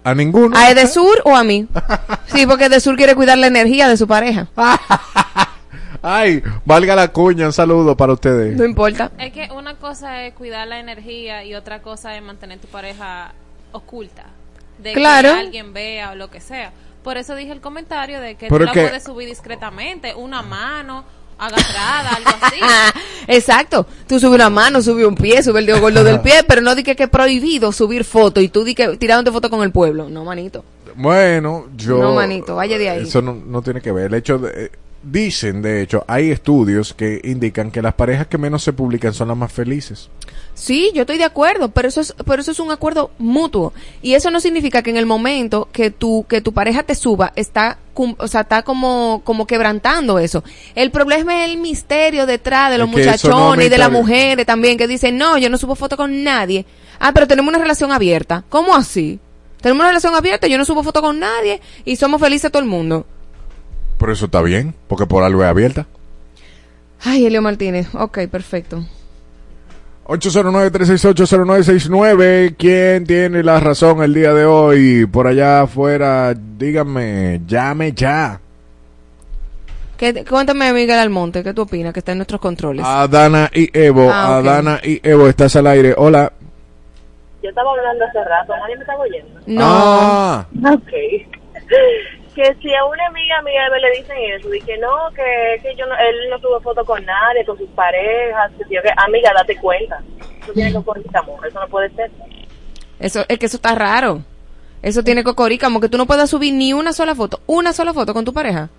A 0.03 0.13
ninguno. 0.13 0.55
¿A 0.57 0.69
Edesur 0.71 1.21
o 1.25 1.35
a 1.35 1.43
mí? 1.43 1.67
Sí, 2.33 2.45
porque 2.45 2.65
Edesur 2.65 2.95
quiere 2.95 3.15
cuidar 3.15 3.37
la 3.37 3.47
energía 3.47 3.89
de 3.89 3.97
su 3.97 4.07
pareja. 4.07 4.47
Ay, 6.09 6.41
valga 6.63 6.95
la 6.95 7.09
cuña, 7.09 7.47
un 7.47 7.53
saludo 7.53 7.97
para 7.97 8.13
ustedes. 8.13 8.55
No 8.55 8.63
importa. 8.63 9.11
Es 9.19 9.33
que 9.33 9.49
una 9.53 9.75
cosa 9.75 10.23
es 10.23 10.33
cuidar 10.33 10.65
la 10.67 10.79
energía 10.79 11.43
y 11.43 11.53
otra 11.53 11.81
cosa 11.81 12.15
es 12.15 12.23
mantener 12.23 12.59
tu 12.59 12.67
pareja 12.67 13.33
oculta. 13.73 14.23
De 14.81 14.93
Claro. 14.93 15.33
que 15.33 15.39
alguien 15.39 15.73
vea 15.73 16.11
o 16.11 16.15
lo 16.15 16.29
que 16.29 16.39
sea. 16.39 16.71
Por 17.03 17.17
eso 17.17 17.35
dije 17.35 17.51
el 17.51 17.59
comentario 17.59 18.21
de 18.21 18.35
que 18.35 18.47
Pero 18.47 18.59
tú 18.59 18.65
la 18.65 18.71
que- 18.71 18.81
puedes 18.83 19.03
subir 19.03 19.27
discretamente, 19.27 20.13
una 20.15 20.41
mano 20.41 21.03
agarrada, 21.37 22.09
algo 22.15 22.29
así. 22.41 22.59
Exacto. 23.27 23.85
Tú 24.07 24.17
subes 24.19 24.35
una 24.35 24.49
mano, 24.49 24.81
subes 24.81 25.05
un 25.05 25.15
pie, 25.15 25.43
subes 25.43 25.59
el 25.59 25.65
dedo 25.65 25.81
gordo 25.81 26.03
del 26.05 26.21
pie, 26.21 26.43
pero 26.47 26.61
no 26.61 26.73
di 26.73 26.83
que 26.83 26.95
que 26.95 27.03
es 27.03 27.09
prohibido 27.09 27.71
subir 27.73 28.05
foto 28.05 28.39
y 28.39 28.47
tú 28.47 28.63
di 28.63 28.73
que 28.75 28.95
tirándote 28.97 29.31
foto 29.33 29.49
con 29.49 29.61
el 29.61 29.71
pueblo. 29.73 30.07
No, 30.09 30.23
manito. 30.23 30.63
Bueno, 30.95 31.67
yo... 31.75 31.97
No, 31.99 32.15
manito, 32.15 32.55
vaya 32.55 32.77
de 32.77 32.89
ahí. 32.89 33.03
Eso 33.03 33.21
no, 33.21 33.33
no 33.33 33.61
tiene 33.61 33.81
que 33.81 33.91
ver. 33.91 34.05
El 34.05 34.13
hecho 34.15 34.39
de... 34.39 34.71
Dicen, 35.03 35.61
de 35.61 35.81
hecho, 35.81 36.03
hay 36.07 36.31
estudios 36.31 36.93
que 36.93 37.21
indican 37.23 37.71
que 37.71 37.81
las 37.81 37.93
parejas 37.93 38.27
que 38.27 38.37
menos 38.37 38.63
se 38.63 38.73
publican 38.73 39.13
son 39.13 39.27
las 39.27 39.37
más 39.37 39.51
felices. 39.51 40.09
Sí, 40.55 40.91
yo 40.95 41.01
estoy 41.01 41.19
de 41.19 41.23
acuerdo, 41.23 41.69
pero 41.69 41.87
eso 41.87 42.01
es, 42.01 42.15
pero 42.25 42.41
eso 42.41 42.51
es 42.51 42.59
un 42.59 42.71
acuerdo 42.71 43.11
mutuo. 43.19 43.73
Y 44.01 44.15
eso 44.15 44.31
no 44.31 44.39
significa 44.39 44.81
que 44.81 44.89
en 44.89 44.97
el 44.97 45.05
momento 45.05 45.69
que 45.71 45.91
tu, 45.91 46.25
que 46.27 46.41
tu 46.41 46.51
pareja 46.51 46.81
te 46.81 46.95
suba, 46.95 47.31
está, 47.35 47.77
o 47.93 48.27
sea, 48.27 48.41
está 48.41 48.63
como, 48.63 49.21
como 49.23 49.45
quebrantando 49.45 50.17
eso. 50.17 50.43
El 50.73 50.89
problema 50.89 51.43
es 51.45 51.51
el 51.51 51.57
misterio 51.57 52.25
detrás 52.25 52.71
de 52.71 52.79
los 52.79 52.89
Es 52.89 52.95
que 52.95 53.01
eso 53.01 53.29
no 53.29 53.35
muchachones 53.35 53.65
y 53.67 53.69
de 53.69 53.77
las 53.77 53.91
mujeres 53.91 54.45
también, 54.47 54.79
que 54.79 54.87
dicen, 54.87 55.15
no, 55.15 55.37
yo 55.37 55.49
no 55.51 55.59
subo 55.59 55.75
foto 55.75 55.95
con 55.95 56.23
nadie. 56.23 56.65
Ah, 56.99 57.11
pero 57.13 57.27
tenemos 57.27 57.49
una 57.49 57.61
relación 57.61 57.91
abierta. 57.91 58.43
¿Cómo 58.49 58.75
así? 58.75 59.19
Tenemos 59.61 59.81
una 59.81 59.89
relación 59.89 60.15
abierta, 60.15 60.47
yo 60.47 60.57
no 60.57 60.65
subo 60.65 60.83
foto 60.83 61.01
con 61.01 61.19
nadie 61.19 61.61
y 61.85 61.95
somos 61.95 62.19
felices 62.19 62.51
todo 62.51 62.63
el 62.63 62.69
mundo. 62.69 63.05
Pero 63.99 64.11
eso 64.13 64.25
está 64.25 64.41
bien, 64.41 64.73
porque 64.87 65.05
por 65.05 65.23
algo 65.23 65.43
es 65.43 65.49
abierta. 65.49 65.85
Ay, 67.03 67.25
Elio 67.25 67.41
Martínez. 67.41 67.93
Ok, 67.95 68.19
perfecto. 68.29 68.83
809-368-0969. 70.05 72.55
¿Quién 72.57 73.05
tiene 73.05 73.43
la 73.43 73.59
razón 73.59 74.01
el 74.03 74.13
día 74.13 74.33
de 74.33 74.45
hoy? 74.45 75.05
Por 75.05 75.27
allá 75.27 75.61
afuera, 75.63 76.33
díganme, 76.33 77.41
llame 77.45 77.91
ya. 77.91 78.39
¿Qué, 79.97 80.23
cuéntame, 80.25 80.71
Miguel 80.73 80.99
Almonte, 80.99 81.43
¿qué 81.43 81.53
tú 81.53 81.63
opinas? 81.63 81.91
Que 81.91 81.99
está 81.99 82.11
en 82.13 82.19
nuestros 82.19 82.39
controles. 82.39 82.85
Adana 82.85 83.49
y 83.53 83.69
Evo, 83.77 84.09
Ah, 84.11 84.39
ok. 84.39 84.45
Adana 84.47 84.79
y 84.83 84.99
Evo, 85.03 85.27
estás 85.27 85.55
al 85.55 85.65
aire. 85.67 85.93
Hola. 85.97 86.31
Yo 87.41 87.49
estaba 87.49 87.71
hablando 87.71 88.05
hace 88.05 88.23
rato, 88.23 88.53
nadie 88.61 88.75
me 88.75 88.81
estaba 88.81 88.99
oyendo. 88.99 89.39
No. 89.47 89.61
Ah, 89.65 90.45
Ok. 90.71 90.91
Que 92.37 92.53
si 92.61 92.71
a 92.71 92.85
una 92.85 93.07
amiga 93.07 93.41
mía 93.41 93.67
le 93.81 93.97
dicen 93.97 94.15
eso, 94.35 94.47
que 94.63 94.77
no, 94.77 95.09
que, 95.15 95.59
que 95.63 95.75
yo 95.75 95.87
no, 95.87 95.95
él 95.95 96.29
no 96.29 96.37
sube 96.37 96.61
foto 96.61 96.85
con 96.85 97.03
nadie, 97.03 97.43
con 97.43 97.57
sus 97.57 97.67
parejas, 97.69 98.51
que, 98.51 98.75
yo, 98.75 98.79
que 98.83 98.91
amiga, 98.95 99.31
date 99.35 99.57
cuenta. 99.57 99.99
Eso 100.43 100.53
tiene 100.53 100.71
que 100.71 100.77
ocurrir, 100.77 101.05
amor, 101.15 101.47
eso 101.47 101.59
no 101.59 101.67
puede 101.67 101.89
ser. 101.95 102.11
Eso, 102.99 103.25
es 103.27 103.39
que 103.39 103.47
eso 103.47 103.57
está 103.57 103.73
raro. 103.73 104.21
Eso 104.83 105.01
tiene 105.01 105.23
cocorica, 105.23 105.65
como 105.65 105.81
que 105.81 105.89
tú 105.89 105.97
no 105.97 106.05
puedas 106.05 106.29
subir 106.29 106.53
ni 106.53 106.73
una 106.73 106.93
sola 106.93 107.15
foto, 107.15 107.39
una 107.47 107.73
sola 107.73 107.91
foto 107.91 108.13
con 108.13 108.23
tu 108.23 108.33
pareja. 108.33 108.69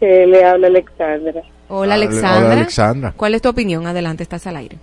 Que 0.00 0.26
le 0.26 0.42
habla 0.46 0.68
Alexandra. 0.68 1.42
Hola, 1.68 1.80
Hola, 1.82 1.94
Alexandra. 1.96 2.52
Alexandra. 2.54 3.12
¿Cuál 3.14 3.34
es 3.34 3.42
tu 3.42 3.50
opinión? 3.50 3.86
Adelante, 3.86 4.22
estás 4.22 4.46
al 4.46 4.56
aire. 4.56 4.78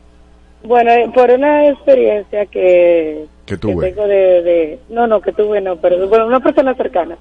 Bueno, 0.64 0.91
eh, 0.91 1.10
por 1.12 1.32
una 1.32 1.70
experiencia 1.70 2.45
que, 2.45 3.26
Que 3.47 3.56
que 3.56 3.58
tuve. 3.58 3.89
tengo 3.89 4.08
de, 4.08 4.43
de... 4.43 4.80
No, 4.89 5.08
no, 5.08 5.22
que 5.22 5.32
tuve 5.32 5.60
no, 5.60 5.78
pero 5.78 6.08
bueno, 6.08 6.28
una 6.28 6.39
persona 6.39 6.76
cercana. 6.76 7.18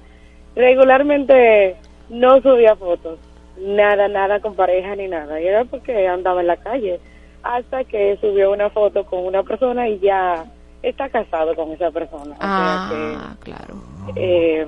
Regularmente 0.55 1.75
no 2.11 2.39
subía 2.41 2.75
fotos, 2.75 3.17
nada, 3.59 4.07
nada 4.07 4.39
con 4.41 4.53
pareja 4.53 4.95
ni 4.95 5.07
nada. 5.07 5.41
Y 5.41 5.47
era 5.47 5.65
porque 5.65 6.07
andaba 6.07 6.41
en 6.41 6.47
la 6.47 6.57
calle. 6.57 6.99
Hasta 7.43 7.83
que 7.85 8.17
subió 8.21 8.51
una 8.51 8.69
foto 8.69 9.05
con 9.05 9.25
una 9.25 9.43
persona 9.43 9.87
y 9.89 9.99
ya 9.99 10.45
está 10.83 11.09
casado 11.09 11.55
con 11.55 11.71
esa 11.71 11.89
persona. 11.91 12.35
O 12.35 12.39
sea 12.39 12.39
Ah, 12.41 13.35
claro. 13.39 13.75
eh, 14.15 14.67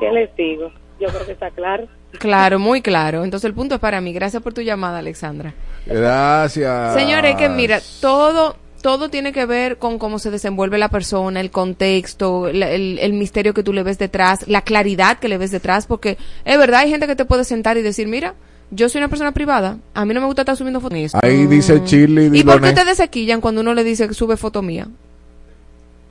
¿Qué 0.00 0.10
les 0.12 0.34
digo? 0.36 0.70
Yo 1.00 1.08
creo 1.08 1.26
que 1.26 1.32
está 1.32 1.50
claro. 1.50 1.86
Claro, 2.18 2.58
muy 2.58 2.82
claro. 2.82 3.24
Entonces 3.24 3.46
el 3.48 3.54
punto 3.54 3.74
es 3.76 3.80
para 3.80 4.00
mí. 4.00 4.12
Gracias 4.12 4.42
por 4.42 4.52
tu 4.54 4.60
llamada, 4.60 4.98
Alexandra. 4.98 5.54
Gracias. 5.86 6.94
Señores, 6.94 7.36
que 7.36 7.48
mira, 7.48 7.80
todo 8.00 8.56
todo 8.82 9.08
tiene 9.08 9.32
que 9.32 9.46
ver 9.46 9.78
con 9.78 9.98
cómo 9.98 10.18
se 10.18 10.30
desenvuelve 10.30 10.76
la 10.76 10.90
persona, 10.90 11.40
el 11.40 11.50
contexto, 11.50 12.50
la- 12.52 12.70
el, 12.70 12.98
el 12.98 13.14
misterio 13.14 13.54
que 13.54 13.62
tú 13.62 13.72
le 13.72 13.82
ves 13.82 13.96
detrás, 13.98 14.46
la 14.46 14.60
claridad 14.60 15.18
que 15.18 15.28
le 15.28 15.38
ves 15.38 15.50
detrás, 15.50 15.86
porque 15.86 16.18
es 16.44 16.58
verdad, 16.58 16.80
hay 16.80 16.90
gente 16.90 17.06
que 17.06 17.16
te 17.16 17.24
puede 17.24 17.44
sentar 17.44 17.78
y 17.78 17.82
decir, 17.82 18.08
mira, 18.08 18.34
yo 18.74 18.88
soy 18.88 19.00
una 19.00 19.08
persona 19.08 19.32
privada, 19.32 19.78
a 19.94 20.04
mí 20.04 20.14
no 20.14 20.20
me 20.20 20.26
gusta 20.26 20.42
estar 20.42 20.56
subiendo 20.56 20.80
fotos. 20.80 21.14
Ahí 21.22 21.46
dice 21.46 21.82
Chile 21.84 22.30
¿Y 22.32 22.42
por 22.44 22.60
qué 22.60 22.68
ustedes 22.68 22.96
se 22.96 23.08
quillan 23.08 23.40
cuando 23.40 23.60
uno 23.60 23.74
le 23.74 23.84
dice 23.84 24.08
que 24.08 24.14
sube 24.14 24.36
foto 24.36 24.62
mía? 24.62 24.88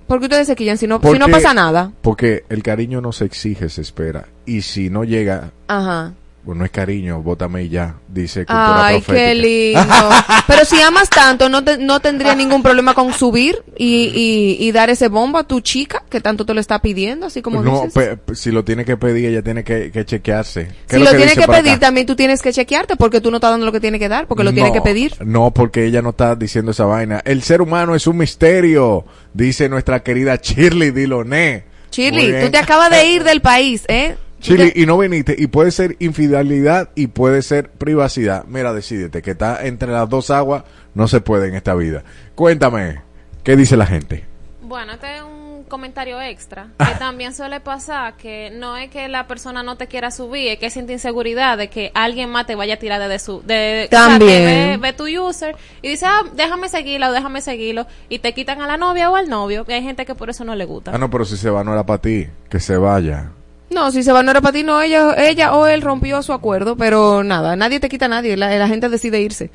¿Por 0.07 0.19
qué 0.19 0.25
ustedes 0.25 0.47
se 0.47 0.55
quillan 0.55 0.77
si 0.77 0.87
no, 0.87 0.97
si 0.97 1.01
Porque- 1.01 1.19
no 1.19 1.27
pasa 1.29 1.53
nada? 1.53 1.91
Porque 2.01 2.43
el 2.49 2.61
cariño 2.63 3.01
no 3.01 3.11
se 3.11 3.25
exige, 3.25 3.69
se 3.69 3.81
espera. 3.81 4.27
Y 4.45 4.61
si 4.61 4.89
no 4.89 5.03
llega, 5.03 5.51
Ajá. 5.67 6.13
Pues 6.45 6.57
no 6.57 6.65
es 6.65 6.71
cariño, 6.71 7.21
bótame 7.21 7.63
y 7.63 7.69
ya, 7.69 7.95
dice 8.07 8.45
cultura 8.45 8.87
Ay, 8.87 8.95
profética. 9.01 9.27
qué 9.27 9.35
lindo. 9.35 10.09
Pero 10.47 10.65
si 10.65 10.81
amas 10.81 11.09
tanto, 11.09 11.47
no, 11.47 11.63
te- 11.63 11.77
no 11.77 11.99
tendría 12.01 12.35
ningún 12.35 12.61
problema 12.61 12.93
con 12.93 13.13
subir 13.13 13.63
y, 13.77 14.11
y, 14.13 14.57
y 14.67 14.71
dar 14.73 14.89
ese 14.89 15.07
bombo 15.07 15.37
a 15.37 15.43
tu 15.47 15.61
chica 15.61 16.03
que 16.09 16.19
tanto 16.19 16.45
te 16.45 16.53
lo 16.53 16.59
está 16.59 16.79
pidiendo, 16.81 17.27
así 17.27 17.41
como 17.41 17.63
no, 17.63 17.85
dices. 17.85 18.17
pe- 18.25 18.35
si 18.35 18.51
lo 18.51 18.63
tiene 18.65 18.83
que 18.83 18.97
pedir, 18.97 19.27
ella 19.29 19.41
tiene 19.41 19.63
que, 19.63 19.89
que 19.91 20.03
chequearse. 20.05 20.67
¿Qué 20.87 20.97
Si 20.97 21.03
lo 21.03 21.11
que 21.11 21.25
por 21.45 21.55
acá? 21.55 21.63
pedir, 21.63 21.79
también 21.79 22.05
tú 22.05 22.15
tienes 22.15 22.41
que 22.41 22.51
chequearte 22.51 22.97
porque 22.97 23.21
tú 23.21 23.31
no 23.31 23.37
estás 23.37 23.51
dando 23.51 23.65
lo 23.65 23.71
que 23.71 23.79
tiene 23.79 23.97
que 23.97 24.09
dar, 24.09 24.27
porque 24.27 24.43
lo 24.43 24.51
tienes 24.51 24.71
No, 24.71 24.73
que 24.73 24.81
pedir. 24.81 25.15
No, 25.25 25.51
porque 25.51 25.85
ella 25.85 26.01
no 26.01 26.09
está 26.09 26.35
diciendo 26.35 26.71
esa 26.71 26.83
vaina. 26.85 27.21
El 27.23 27.41
ser 27.43 27.61
humano 27.61 27.95
es 27.95 28.05
un 28.05 28.17
misterio, 28.17 29.05
dice 29.33 29.69
nuestra 29.69 30.03
querida 30.03 30.35
Shirley 30.35 30.91
Diloné. 30.91 31.63
Shirley, 31.91 32.43
tú 32.43 32.49
te 32.51 32.57
acabas 32.57 32.89
de 32.89 33.05
ir 33.05 33.23
del 33.23 33.39
país, 33.41 33.83
¿eh? 33.87 34.17
Te- 34.43 34.73
y 34.75 34.85
no 34.85 34.97
viniste, 34.97 35.35
y 35.37 35.47
puede 35.47 35.71
ser 35.71 35.95
infidelidad 35.99 36.89
y 36.95 37.07
puede 37.07 37.41
ser 37.41 37.69
privacidad. 37.69 38.45
Mira, 38.47 38.73
decídete, 38.73 39.21
que 39.21 39.31
está 39.31 39.65
entre 39.65 39.91
las 39.91 40.09
dos 40.09 40.29
aguas, 40.29 40.63
no 40.93 41.07
se 41.07 41.21
puede 41.21 41.47
en 41.47 41.55
esta 41.55 41.73
vida. 41.75 42.03
Cuéntame, 42.35 43.01
¿qué 43.43 43.55
dice 43.55 43.77
la 43.77 43.85
gente? 43.85 44.25
Bueno, 44.61 44.93
este 44.93 45.17
es 45.17 45.23
un 45.23 45.63
comentario 45.67 46.21
extra. 46.21 46.67
Que 46.77 46.95
también 46.99 47.33
suele 47.33 47.59
pasar 47.59 48.15
que 48.17 48.51
no 48.53 48.75
es 48.77 48.89
que 48.89 49.07
la 49.07 49.27
persona 49.27 49.63
no 49.63 49.77
te 49.77 49.87
quiera 49.87 50.11
subir, 50.11 50.49
es 50.49 50.59
que 50.59 50.69
siente 50.69 50.93
inseguridad 50.93 51.57
de 51.57 51.69
que 51.69 51.91
alguien 51.93 52.29
más 52.29 52.45
te 52.45 52.55
vaya 52.55 52.75
a 52.75 52.77
tirar 52.77 53.07
de 53.07 53.19
su. 53.19 53.41
De, 53.43 53.85
o 53.87 53.89
sea, 53.89 54.07
También. 54.07 54.79
ve, 54.81 54.91
ve 54.91 54.93
tu 54.93 55.05
user 55.07 55.55
y 55.81 55.89
dice, 55.89 56.05
ah, 56.05 56.21
déjame 56.35 56.69
seguirla 56.69 57.09
o 57.09 57.13
déjame 57.13 57.41
seguirlo. 57.41 57.87
Y 58.09 58.19
te 58.19 58.33
quitan 58.33 58.61
a 58.61 58.67
la 58.67 58.77
novia 58.77 59.09
o 59.09 59.15
al 59.15 59.29
novio. 59.29 59.65
Y 59.67 59.71
hay 59.73 59.83
gente 59.83 60.05
que 60.05 60.15
por 60.15 60.29
eso 60.29 60.43
no 60.43 60.55
le 60.55 60.65
gusta. 60.65 60.91
Ah, 60.93 60.97
no, 60.97 61.09
pero 61.09 61.23
si 61.25 61.37
se 61.37 61.49
va, 61.49 61.63
no 61.63 61.73
era 61.73 61.85
para 61.85 62.01
ti, 62.01 62.27
que 62.49 62.59
se 62.59 62.77
vaya. 62.77 63.31
No, 63.73 63.91
si 63.91 64.03
se 64.03 64.11
va 64.11 64.23
no 64.23 64.31
era 64.31 64.41
para 64.41 64.53
ti, 64.53 64.63
no, 64.63 64.81
ella, 64.81 65.15
ella 65.17 65.53
o 65.55 65.65
él 65.67 65.81
rompió 65.81 66.21
su 66.21 66.33
acuerdo, 66.33 66.75
pero 66.75 67.23
nada, 67.23 67.55
nadie 67.55 67.79
te 67.79 67.89
quita 67.89 68.05
a 68.05 68.09
nadie, 68.09 68.37
la, 68.37 68.55
la 68.57 68.67
gente 68.67 68.89
decide 68.89 69.19
irse. 69.21 69.49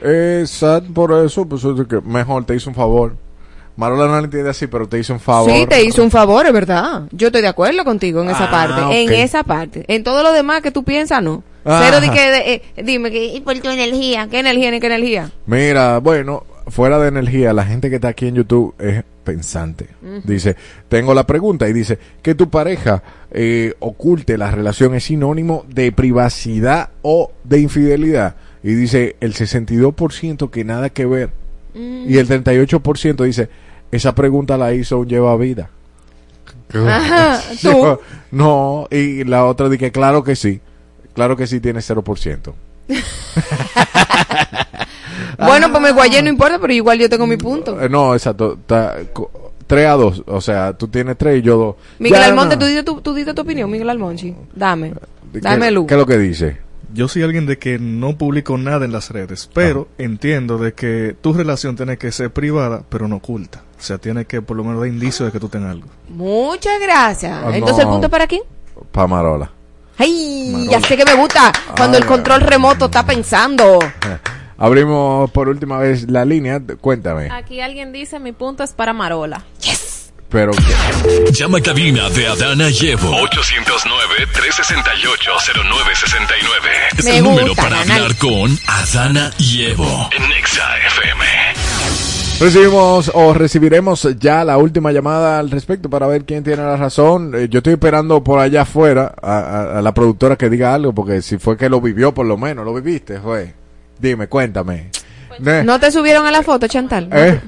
Eh, 0.00 0.44
sad 0.46 0.82
por 0.94 1.12
eso, 1.24 1.46
pues 1.48 1.62
que 1.88 2.00
mejor 2.02 2.44
te 2.44 2.54
hizo 2.54 2.68
un 2.70 2.76
favor. 2.76 3.16
Marola 3.76 4.06
no 4.06 4.12
lo 4.18 4.24
entiende 4.24 4.48
así, 4.50 4.66
pero 4.66 4.88
te 4.88 4.98
hizo 4.98 5.12
un 5.12 5.20
favor. 5.20 5.50
Sí, 5.50 5.66
te 5.66 5.84
hizo 5.84 6.02
un 6.02 6.10
favor, 6.10 6.46
es 6.46 6.52
verdad. 6.52 7.02
Yo 7.12 7.26
estoy 7.28 7.42
de 7.42 7.48
acuerdo 7.48 7.84
contigo 7.84 8.22
en 8.22 8.30
esa 8.30 8.44
Ah, 8.44 8.50
parte. 8.50 9.02
En 9.02 9.12
esa 9.12 9.42
parte. 9.44 9.84
En 9.88 10.02
todo 10.02 10.22
lo 10.22 10.32
demás 10.32 10.62
que 10.62 10.70
tú 10.70 10.82
piensas, 10.82 11.22
no. 11.22 11.42
Ajá. 11.64 11.82
Cero 11.84 12.00
de 12.00 12.10
que, 12.10 12.20
de- 12.30 12.52
eh, 12.54 12.62
dime, 12.82 13.10
que, 13.10 13.24
¿y 13.26 13.40
por 13.42 13.58
tu 13.58 13.68
energía? 13.68 14.28
¿Qué 14.30 14.38
energía 14.38 14.70
ni 14.70 14.80
qué 14.80 14.86
energía? 14.86 15.30
Mira, 15.44 15.98
bueno, 15.98 16.44
fuera 16.68 16.98
de 16.98 17.08
energía, 17.08 17.52
la 17.52 17.64
gente 17.64 17.90
que 17.90 17.96
está 17.96 18.08
aquí 18.08 18.26
en 18.26 18.36
YouTube 18.36 18.74
es 18.78 19.04
pensante. 19.24 19.88
Dice, 20.24 20.56
tengo 20.88 21.14
la 21.14 21.26
pregunta 21.26 21.68
y 21.68 21.72
dice, 21.72 21.98
que 22.22 22.34
tu 22.34 22.48
pareja 22.48 23.02
eh, 23.30 23.74
oculte 23.80 24.38
la 24.38 24.50
relación 24.50 24.94
es 24.94 25.04
sinónimo 25.04 25.64
de 25.68 25.92
privacidad 25.92 26.90
o 27.02 27.32
de 27.44 27.60
infidelidad. 27.60 28.36
Y 28.62 28.74
dice, 28.74 29.16
el 29.20 29.34
62% 29.34 30.50
que 30.50 30.64
nada 30.64 30.90
que 30.90 31.06
ver. 31.06 31.30
Y 31.74 32.16
el 32.16 32.26
38% 32.26 33.24
dice, 33.24 33.50
esa 33.92 34.14
pregunta 34.14 34.56
la 34.56 34.72
hizo 34.72 34.98
un 34.98 35.08
lleva 35.08 35.36
vida. 35.36 35.68
Ajá, 36.72 37.42
tú. 37.62 37.98
No, 38.30 38.88
y 38.90 39.24
la 39.24 39.44
otra 39.44 39.68
dice, 39.68 39.92
claro 39.92 40.24
que 40.24 40.36
sí. 40.36 40.60
Claro 41.14 41.36
que 41.36 41.46
sí 41.46 41.60
tiene 41.60 41.80
0%. 41.80 42.52
Bueno, 45.38 45.70
pues 45.70 45.82
me 45.82 45.92
guayé, 45.92 46.22
no 46.22 46.28
importa, 46.30 46.58
pero 46.60 46.72
igual 46.72 46.98
yo 46.98 47.08
tengo 47.08 47.26
mi 47.26 47.36
punto. 47.36 47.80
Eh, 47.80 47.88
No, 47.88 48.14
exacto. 48.14 48.54
Está, 48.54 48.96
3 49.66 49.86
a 49.86 49.92
2. 49.92 50.22
O 50.26 50.40
sea, 50.40 50.72
tú 50.74 50.88
tienes 50.88 51.16
3 51.18 51.38
y 51.38 51.42
yo 51.42 51.56
2. 51.56 51.76
Miguel 51.98 52.22
Almonte, 52.22 52.56
tú 52.56 52.64
dices 52.66 52.84
tu, 52.84 53.00
tú 53.00 53.14
dices 53.14 53.34
tu 53.34 53.42
opinión, 53.42 53.70
Miguel 53.70 53.90
Almonte. 53.90 54.34
Dame. 54.54 54.94
Dame 55.32 55.70
luz. 55.70 55.86
¿Qué 55.86 55.94
es 55.94 56.00
lo 56.00 56.06
que 56.06 56.18
dice? 56.18 56.58
Yo 56.94 57.08
soy 57.08 57.24
alguien 57.24 57.44
de 57.46 57.58
que 57.58 57.78
no 57.78 58.16
publico 58.16 58.56
nada 58.56 58.84
en 58.86 58.92
las 58.92 59.10
redes, 59.10 59.50
pero 59.52 59.88
Ah. 59.90 59.94
entiendo 59.98 60.56
de 60.56 60.72
que 60.72 61.16
tu 61.20 61.32
relación 61.34 61.76
tiene 61.76 61.98
que 61.98 62.10
ser 62.12 62.30
privada, 62.32 62.82
pero 62.88 63.06
no 63.08 63.16
oculta. 63.16 63.62
O 63.78 63.82
sea, 63.82 63.98
tiene 63.98 64.24
que 64.24 64.40
por 64.40 64.56
lo 64.56 64.64
menos 64.64 64.78
dar 64.80 64.88
indicios 64.88 65.26
de 65.26 65.32
que 65.32 65.40
tú 65.40 65.48
tengas 65.48 65.72
algo. 65.72 65.88
Muchas 66.08 66.80
gracias. 66.80 67.36
Ah, 67.44 67.50
Entonces, 67.52 67.80
¿el 67.84 67.88
punto 67.90 68.06
es 68.06 68.10
para 68.10 68.26
quién? 68.26 68.42
Pa' 68.92 69.06
Marola. 69.06 69.50
Ay, 69.98 70.68
ya 70.70 70.80
sé 70.80 70.96
que 70.96 71.04
me 71.04 71.14
gusta 71.14 71.52
cuando 71.76 71.96
Ay, 71.96 72.02
el 72.02 72.08
control 72.08 72.40
remoto 72.42 72.84
está 72.86 73.04
pensando. 73.04 73.78
Abrimos 74.58 75.30
por 75.32 75.48
última 75.48 75.78
vez 75.78 76.10
la 76.10 76.24
línea. 76.24 76.60
Cuéntame. 76.80 77.30
Aquí 77.30 77.60
alguien 77.60 77.92
dice, 77.92 78.18
mi 78.20 78.32
punto 78.32 78.62
es 78.64 78.72
para 78.72 78.92
Marola. 78.92 79.44
Pero. 80.28 80.52
Llama 81.32 81.58
a 81.58 81.62
cabina 81.62 82.08
de 82.10 82.26
Adana 82.26 82.68
y 82.70 82.88
Evo. 82.88 83.12
809-368-0969. 85.46 86.98
Es 86.98 87.04
Me 87.04 87.18
el 87.18 87.24
número 87.24 87.54
para 87.54 87.76
Adana. 87.80 87.94
hablar 87.96 88.16
con 88.18 88.50
Adana 88.66 89.30
y 89.38 89.66
Evo. 89.66 90.08
En 90.16 90.28
Nexa 90.28 90.64
FM. 90.86 91.24
Recibimos 92.40 93.10
o 93.14 93.32
recibiremos 93.32 94.06
ya 94.18 94.44
la 94.44 94.58
última 94.58 94.92
llamada 94.92 95.38
al 95.38 95.50
respecto 95.50 95.88
para 95.88 96.06
ver 96.06 96.24
quién 96.24 96.44
tiene 96.44 96.62
la 96.62 96.76
razón. 96.76 97.32
Eh, 97.34 97.48
yo 97.48 97.58
estoy 97.58 97.72
esperando 97.74 98.22
por 98.22 98.40
allá 98.40 98.62
afuera 98.62 99.14
a, 99.22 99.38
a- 99.38 99.78
a 99.78 99.82
la 99.82 99.94
productora 99.94 100.36
que 100.36 100.50
diga 100.50 100.74
algo, 100.74 100.92
porque 100.94 101.22
si 101.22 101.38
fue 101.38 101.56
que 101.56 101.68
lo 101.70 101.80
vivió, 101.80 102.12
por 102.12 102.26
lo 102.26 102.36
menos, 102.36 102.64
lo 102.66 102.74
viviste, 102.74 103.20
fue. 103.20 103.54
Dime, 103.98 104.26
cuéntame. 104.28 104.90
Ne- 105.38 105.64
¿No 105.64 105.78
te 105.80 105.90
subieron 105.90 106.26
a 106.26 106.30
la 106.30 106.42
foto, 106.42 106.66
Chantal? 106.66 107.08
¿Eh? 107.12 107.40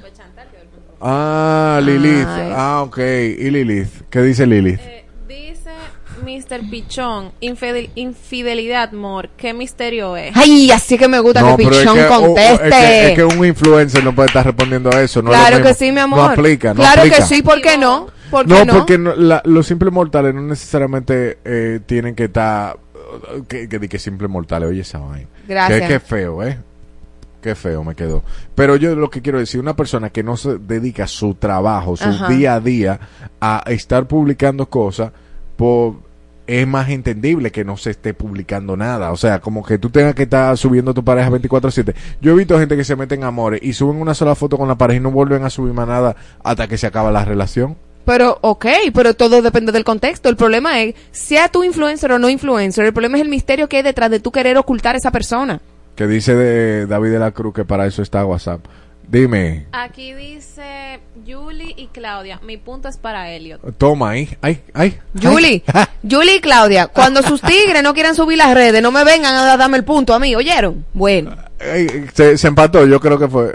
Ah, 1.00 1.80
Lilith. 1.82 2.26
Ah, 2.26 2.82
ok. 2.84 2.98
¿Y 2.98 3.50
Lilith? 3.50 4.02
¿Qué 4.10 4.20
dice 4.22 4.46
Lilith? 4.46 4.80
Dice 5.28 5.70
Mr. 6.24 6.68
Pichón, 6.68 7.30
infidel- 7.40 7.90
infidelidad, 7.94 8.88
amor, 8.92 9.28
¿qué 9.36 9.54
misterio 9.54 10.16
es? 10.16 10.36
Ay, 10.36 10.70
así 10.72 10.98
que 10.98 11.06
me 11.06 11.20
gusta 11.20 11.40
que 11.40 11.54
pero 11.56 11.70
es 11.70 11.78
Pichón 11.78 11.94
que, 11.96 12.04
oh, 12.06 12.08
conteste. 12.20 12.68
es, 12.68 12.74
que, 12.74 13.06
es 13.10 13.14
que 13.14 13.24
un 13.24 13.44
influencer 13.46 14.02
no 14.02 14.14
puede 14.14 14.26
estar 14.26 14.44
respondiendo 14.44 14.90
a 14.92 15.00
eso. 15.02 15.22
No 15.22 15.32
es 15.32 15.38
claro 15.38 15.62
que 15.62 15.74
sí, 15.74 15.92
mi 15.92 16.00
amor. 16.00 16.18
No 16.18 16.24
aplica, 16.26 16.70
no 16.74 16.80
claro 16.80 17.02
aplica. 17.02 17.16
que 17.18 17.22
sí, 17.22 17.42
¿por 17.42 17.60
qué 17.62 17.78
no? 17.78 18.08
¿Por 18.30 18.46
qué 18.46 18.52
No, 18.52 18.64
no? 18.64 18.72
porque 18.74 18.98
no- 18.98 19.14
la- 19.14 19.40
los 19.44 19.66
simples 19.66 19.92
mortales 19.92 20.34
no 20.34 20.42
necesariamente 20.42 21.38
eh, 21.44 21.80
tienen 21.86 22.14
que 22.16 22.24
estar. 22.24 22.76
Que, 23.48 23.68
que, 23.68 23.78
di 23.78 23.88
que 23.88 23.98
simples 23.98 24.30
mortales, 24.30 24.68
oye 24.68 24.82
esa 24.82 24.98
vaina. 24.98 25.28
Gracias. 25.46 25.80
Que, 25.80 25.88
que 25.88 26.00
feo, 26.00 26.42
¿eh? 26.42 26.58
Qué 27.40 27.54
feo 27.54 27.84
me 27.84 27.94
quedó. 27.94 28.22
Pero 28.54 28.76
yo 28.76 28.94
lo 28.96 29.10
que 29.10 29.22
quiero 29.22 29.38
decir, 29.38 29.60
una 29.60 29.76
persona 29.76 30.10
que 30.10 30.22
no 30.22 30.36
se 30.36 30.58
dedica 30.58 31.06
su 31.06 31.34
trabajo, 31.34 31.96
su 31.96 32.08
Ajá. 32.08 32.28
día 32.28 32.54
a 32.54 32.60
día 32.60 33.00
a 33.40 33.62
estar 33.68 34.08
publicando 34.08 34.68
cosas, 34.68 35.12
pues 35.56 35.94
es 36.48 36.66
más 36.66 36.88
entendible 36.88 37.52
que 37.52 37.64
no 37.64 37.76
se 37.76 37.90
esté 37.90 38.14
publicando 38.14 38.76
nada. 38.76 39.12
O 39.12 39.16
sea, 39.16 39.40
como 39.40 39.62
que 39.62 39.78
tú 39.78 39.90
tengas 39.90 40.14
que 40.14 40.24
estar 40.24 40.56
subiendo 40.56 40.90
a 40.90 40.94
tu 40.94 41.04
pareja 41.04 41.30
24/7. 41.30 41.94
Yo 42.20 42.32
he 42.32 42.34
visto 42.34 42.58
gente 42.58 42.76
que 42.76 42.84
se 42.84 42.96
mete 42.96 43.14
en 43.14 43.22
amores 43.22 43.60
y 43.62 43.72
suben 43.74 44.00
una 44.00 44.14
sola 44.14 44.34
foto 44.34 44.56
con 44.58 44.66
la 44.66 44.76
pareja 44.76 44.98
y 44.98 45.02
no 45.02 45.10
vuelven 45.10 45.44
a 45.44 45.50
subir 45.50 45.74
más 45.74 45.86
nada 45.86 46.16
hasta 46.42 46.66
que 46.66 46.78
se 46.78 46.86
acaba 46.86 47.12
la 47.12 47.24
relación. 47.24 47.76
Pero, 48.08 48.38
ok, 48.40 48.64
pero 48.94 49.12
todo 49.12 49.42
depende 49.42 49.70
del 49.70 49.84
contexto. 49.84 50.30
El 50.30 50.36
problema 50.36 50.80
es, 50.80 50.94
sea 51.10 51.50
tú 51.50 51.62
influencer 51.62 52.10
o 52.10 52.18
no 52.18 52.30
influencer, 52.30 52.86
el 52.86 52.94
problema 52.94 53.18
es 53.18 53.22
el 53.22 53.28
misterio 53.28 53.68
que 53.68 53.76
hay 53.76 53.82
detrás 53.82 54.10
de 54.10 54.18
tú 54.18 54.32
querer 54.32 54.56
ocultar 54.56 54.94
a 54.94 54.98
esa 54.98 55.10
persona. 55.10 55.60
Que 55.94 56.06
dice 56.06 56.34
de 56.34 56.86
David 56.86 57.10
de 57.10 57.18
la 57.18 57.32
Cruz 57.32 57.52
que 57.52 57.66
para 57.66 57.86
eso 57.86 58.00
está 58.00 58.24
WhatsApp. 58.24 58.64
Dime, 59.06 59.66
Aquí 59.72 60.14
dice 60.14 61.00
Julie 61.26 61.74
y 61.76 61.88
Claudia, 61.88 62.40
mi 62.42 62.56
punto 62.56 62.88
es 62.88 62.96
para 62.96 63.30
Elliot. 63.30 63.76
toma 63.76 64.10
ahí, 64.12 64.30
ay, 64.40 64.62
ay. 64.72 64.98
Julie, 65.22 65.62
Julie 66.10 66.36
y 66.36 66.40
Claudia, 66.40 66.86
cuando 66.86 67.22
sus 67.22 67.42
tigres 67.42 67.82
no 67.82 67.92
quieran 67.92 68.14
subir 68.14 68.38
las 68.38 68.54
redes, 68.54 68.80
no 68.80 68.90
me 68.90 69.04
vengan 69.04 69.34
a 69.34 69.56
darme 69.58 69.76
el 69.76 69.84
punto 69.84 70.14
a 70.14 70.18
mí, 70.18 70.34
¿oyeron? 70.34 70.86
Bueno, 70.94 71.36
Ay, 71.60 72.06
se, 72.14 72.38
se 72.38 72.48
empató, 72.48 72.86
yo 72.86 73.00
creo 73.00 73.18
que 73.18 73.28
fue 73.28 73.54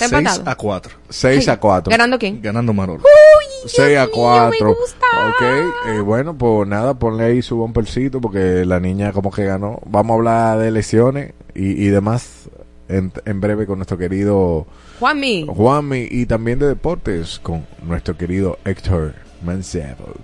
¿Está 0.00 0.20
6 0.20 0.42
a 0.46 0.54
4. 0.54 0.96
6 1.08 1.48
a 1.48 1.60
4. 1.60 1.90
¿Ganando 1.90 2.18
quién? 2.18 2.40
Ganando 2.40 2.72
Manolo. 2.72 3.02
Uy, 3.02 3.68
6 3.68 3.98
a 3.98 4.08
4. 4.08 4.50
Me 4.50 4.66
gusta. 4.66 5.06
Ok, 5.28 5.42
eh, 5.88 6.00
bueno, 6.00 6.36
pues 6.36 6.68
nada, 6.68 6.94
ponle 6.94 7.24
ahí 7.24 7.42
su 7.42 7.56
bumpercito 7.56 8.20
porque 8.20 8.64
la 8.64 8.80
niña 8.80 9.12
como 9.12 9.30
que 9.30 9.44
ganó. 9.44 9.80
Vamos 9.86 10.14
a 10.14 10.14
hablar 10.18 10.58
de 10.58 10.68
elecciones 10.68 11.32
y, 11.54 11.84
y 11.84 11.88
demás 11.88 12.48
en, 12.88 13.12
en 13.24 13.40
breve 13.40 13.66
con 13.66 13.78
nuestro 13.78 13.98
querido 13.98 14.66
Juanmi. 15.00 15.46
Juanmi 15.48 16.08
y 16.10 16.26
también 16.26 16.58
de 16.58 16.66
deportes 16.66 17.38
con 17.42 17.66
nuestro 17.82 18.16
querido 18.16 18.58
Héctor 18.64 19.14
Mancebo. 19.44 20.14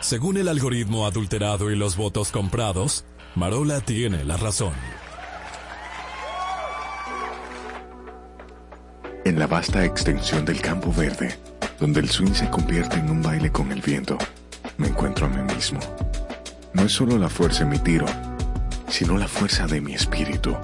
Según 0.00 0.36
el 0.36 0.48
algoritmo 0.48 1.06
adulterado 1.06 1.70
y 1.70 1.76
los 1.76 1.96
votos 1.96 2.30
comprados, 2.30 3.04
Marola 3.34 3.80
tiene 3.80 4.24
la 4.24 4.36
razón. 4.36 4.72
en 9.24 9.38
la 9.38 9.46
vasta 9.46 9.84
extensión 9.84 10.44
del 10.44 10.60
campo 10.60 10.92
verde, 10.92 11.38
donde 11.80 12.00
el 12.00 12.10
swing 12.10 12.32
se 12.32 12.48
convierte 12.50 12.96
en 12.96 13.10
un 13.10 13.22
baile 13.22 13.50
con 13.50 13.72
el 13.72 13.80
viento, 13.80 14.18
me 14.76 14.88
encuentro 14.88 15.26
a 15.26 15.28
mí 15.30 15.54
mismo. 15.54 15.80
No 16.74 16.82
es 16.82 16.92
solo 16.92 17.18
la 17.18 17.28
fuerza 17.28 17.64
de 17.64 17.70
mi 17.70 17.78
tiro, 17.78 18.06
sino 18.88 19.16
la 19.16 19.26
fuerza 19.26 19.66
de 19.66 19.80
mi 19.80 19.94
espíritu. 19.94 20.54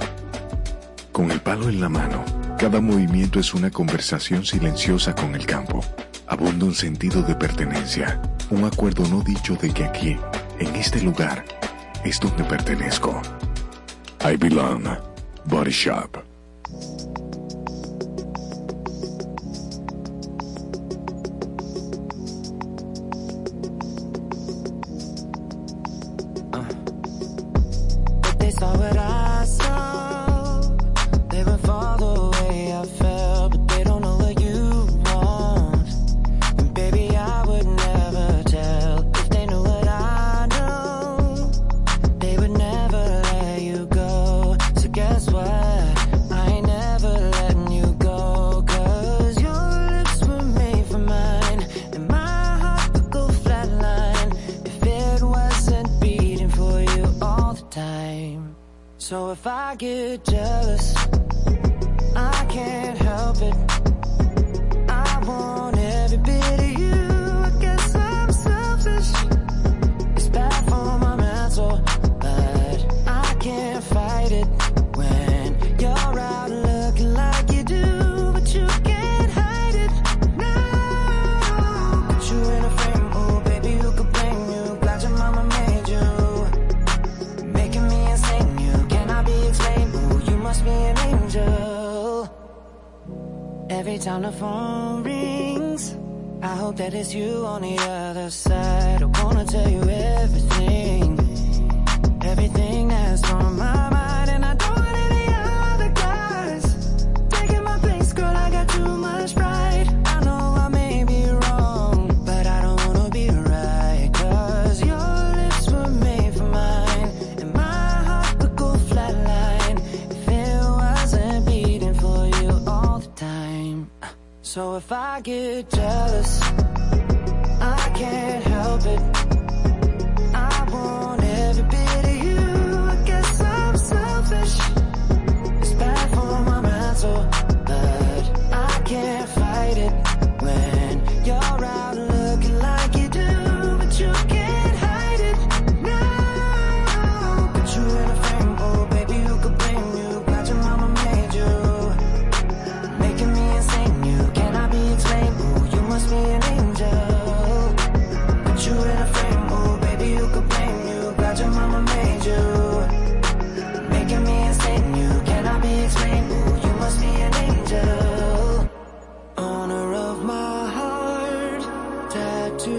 Con 1.10 1.30
el 1.30 1.40
palo 1.40 1.68
en 1.68 1.80
la 1.80 1.88
mano, 1.88 2.24
cada 2.58 2.80
movimiento 2.80 3.40
es 3.40 3.54
una 3.54 3.70
conversación 3.70 4.44
silenciosa 4.44 5.14
con 5.14 5.34
el 5.34 5.46
campo. 5.46 5.84
Abunda 6.26 6.66
un 6.66 6.74
sentido 6.74 7.22
de 7.22 7.34
pertenencia, 7.34 8.20
un 8.50 8.64
acuerdo 8.64 9.08
no 9.08 9.22
dicho 9.22 9.56
de 9.56 9.72
que 9.72 9.84
aquí, 9.84 10.16
en 10.58 10.76
este 10.76 11.00
lugar, 11.00 11.44
es 12.04 12.20
donde 12.20 12.44
pertenezco. 12.44 13.20
I 14.22 14.36
belong. 14.36 14.84
Body 15.46 15.70
Shop. 15.70 16.29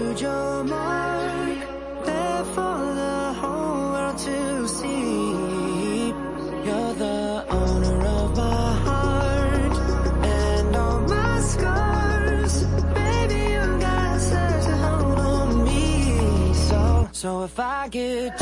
Mark 0.04 1.58
there 2.04 2.44
for 2.54 2.78
the 3.00 3.34
whole 3.40 3.92
world 3.92 4.18
to 4.18 4.68
see. 4.68 6.08
You're 6.66 6.94
the 6.94 7.46
owner 7.48 8.06
of 8.06 8.36
my 8.36 8.72
heart 8.86 9.76
and 10.24 10.76
all 10.76 11.00
my 11.02 11.40
scars. 11.40 12.64
Baby, 12.94 13.40
you 13.52 13.78
got 13.78 14.20
a 14.32 14.76
hold 14.82 15.18
on 15.20 15.64
me. 15.64 16.52
So, 16.54 17.08
so 17.12 17.44
if 17.44 17.58
I 17.60 17.88
get 17.88 18.41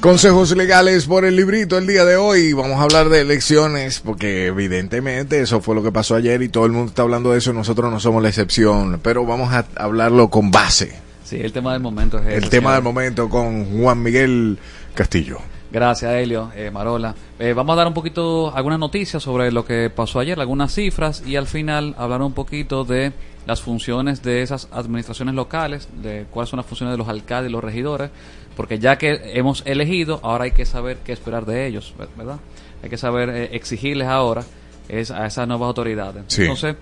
Consejos 0.00 0.56
legales 0.56 1.04
por 1.04 1.26
el 1.26 1.36
librito 1.36 1.76
el 1.76 1.86
día 1.86 2.06
de 2.06 2.16
hoy. 2.16 2.54
Vamos 2.54 2.78
a 2.80 2.84
hablar 2.84 3.10
de 3.10 3.20
elecciones 3.20 4.00
porque 4.00 4.46
evidentemente 4.46 5.42
eso 5.42 5.60
fue 5.60 5.74
lo 5.74 5.82
que 5.82 5.92
pasó 5.92 6.14
ayer 6.14 6.40
y 6.40 6.48
todo 6.48 6.64
el 6.64 6.72
mundo 6.72 6.88
está 6.88 7.02
hablando 7.02 7.32
de 7.32 7.38
eso. 7.38 7.52
Nosotros 7.52 7.92
no 7.92 8.00
somos 8.00 8.22
la 8.22 8.30
excepción, 8.30 8.98
pero 9.02 9.26
vamos 9.26 9.52
a 9.52 9.66
hablarlo 9.76 10.30
con 10.30 10.50
base. 10.50 10.98
Sí, 11.22 11.36
el 11.38 11.52
tema 11.52 11.74
del 11.74 11.82
momento 11.82 12.18
es 12.18 12.26
El 12.28 12.48
tema 12.48 12.70
señor. 12.70 12.74
del 12.76 12.82
momento 12.82 13.28
con 13.28 13.78
Juan 13.78 14.02
Miguel 14.02 14.58
Castillo. 14.94 15.38
Gracias, 15.70 16.10
Helio, 16.12 16.50
eh, 16.56 16.70
Marola. 16.70 17.14
Eh, 17.38 17.52
vamos 17.52 17.74
a 17.74 17.76
dar 17.76 17.86
un 17.86 17.94
poquito 17.94 18.56
algunas 18.56 18.78
noticias 18.78 19.22
sobre 19.22 19.52
lo 19.52 19.66
que 19.66 19.90
pasó 19.94 20.18
ayer, 20.18 20.40
algunas 20.40 20.72
cifras 20.74 21.22
y 21.26 21.36
al 21.36 21.46
final 21.46 21.94
hablar 21.98 22.22
un 22.22 22.32
poquito 22.32 22.84
de 22.84 23.12
las 23.46 23.60
funciones 23.62 24.22
de 24.22 24.42
esas 24.42 24.68
administraciones 24.70 25.34
locales, 25.34 25.88
de 26.02 26.26
cuáles 26.30 26.50
son 26.50 26.58
las 26.58 26.66
funciones 26.66 26.92
de 26.92 26.98
los 26.98 27.08
alcaldes 27.08 27.50
y 27.50 27.52
los 27.52 27.64
regidores, 27.64 28.10
porque 28.56 28.78
ya 28.78 28.98
que 28.98 29.32
hemos 29.34 29.62
elegido, 29.66 30.20
ahora 30.22 30.44
hay 30.44 30.52
que 30.52 30.66
saber 30.66 30.98
qué 31.04 31.12
esperar 31.12 31.46
de 31.46 31.66
ellos, 31.66 31.94
ver- 31.98 32.08
¿verdad? 32.16 32.38
Hay 32.82 32.90
que 32.90 32.96
saber 32.98 33.30
eh, 33.30 33.48
exigirles 33.52 34.08
ahora 34.08 34.42
es, 34.88 35.10
a 35.10 35.26
esas 35.26 35.46
nuevas 35.48 35.66
autoridades. 35.68 36.24
Sí. 36.28 36.42
Entonces, 36.42 36.76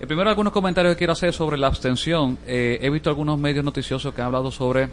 eh, 0.00 0.06
primero 0.06 0.28
algunos 0.30 0.52
comentarios 0.52 0.94
que 0.94 0.98
quiero 0.98 1.12
hacer 1.12 1.32
sobre 1.32 1.58
la 1.58 1.66
abstención. 1.68 2.38
Eh, 2.46 2.78
he 2.82 2.90
visto 2.90 3.10
algunos 3.10 3.38
medios 3.38 3.64
noticiosos 3.64 4.12
que 4.14 4.20
han 4.20 4.28
hablado 4.28 4.50
sobre 4.50 4.88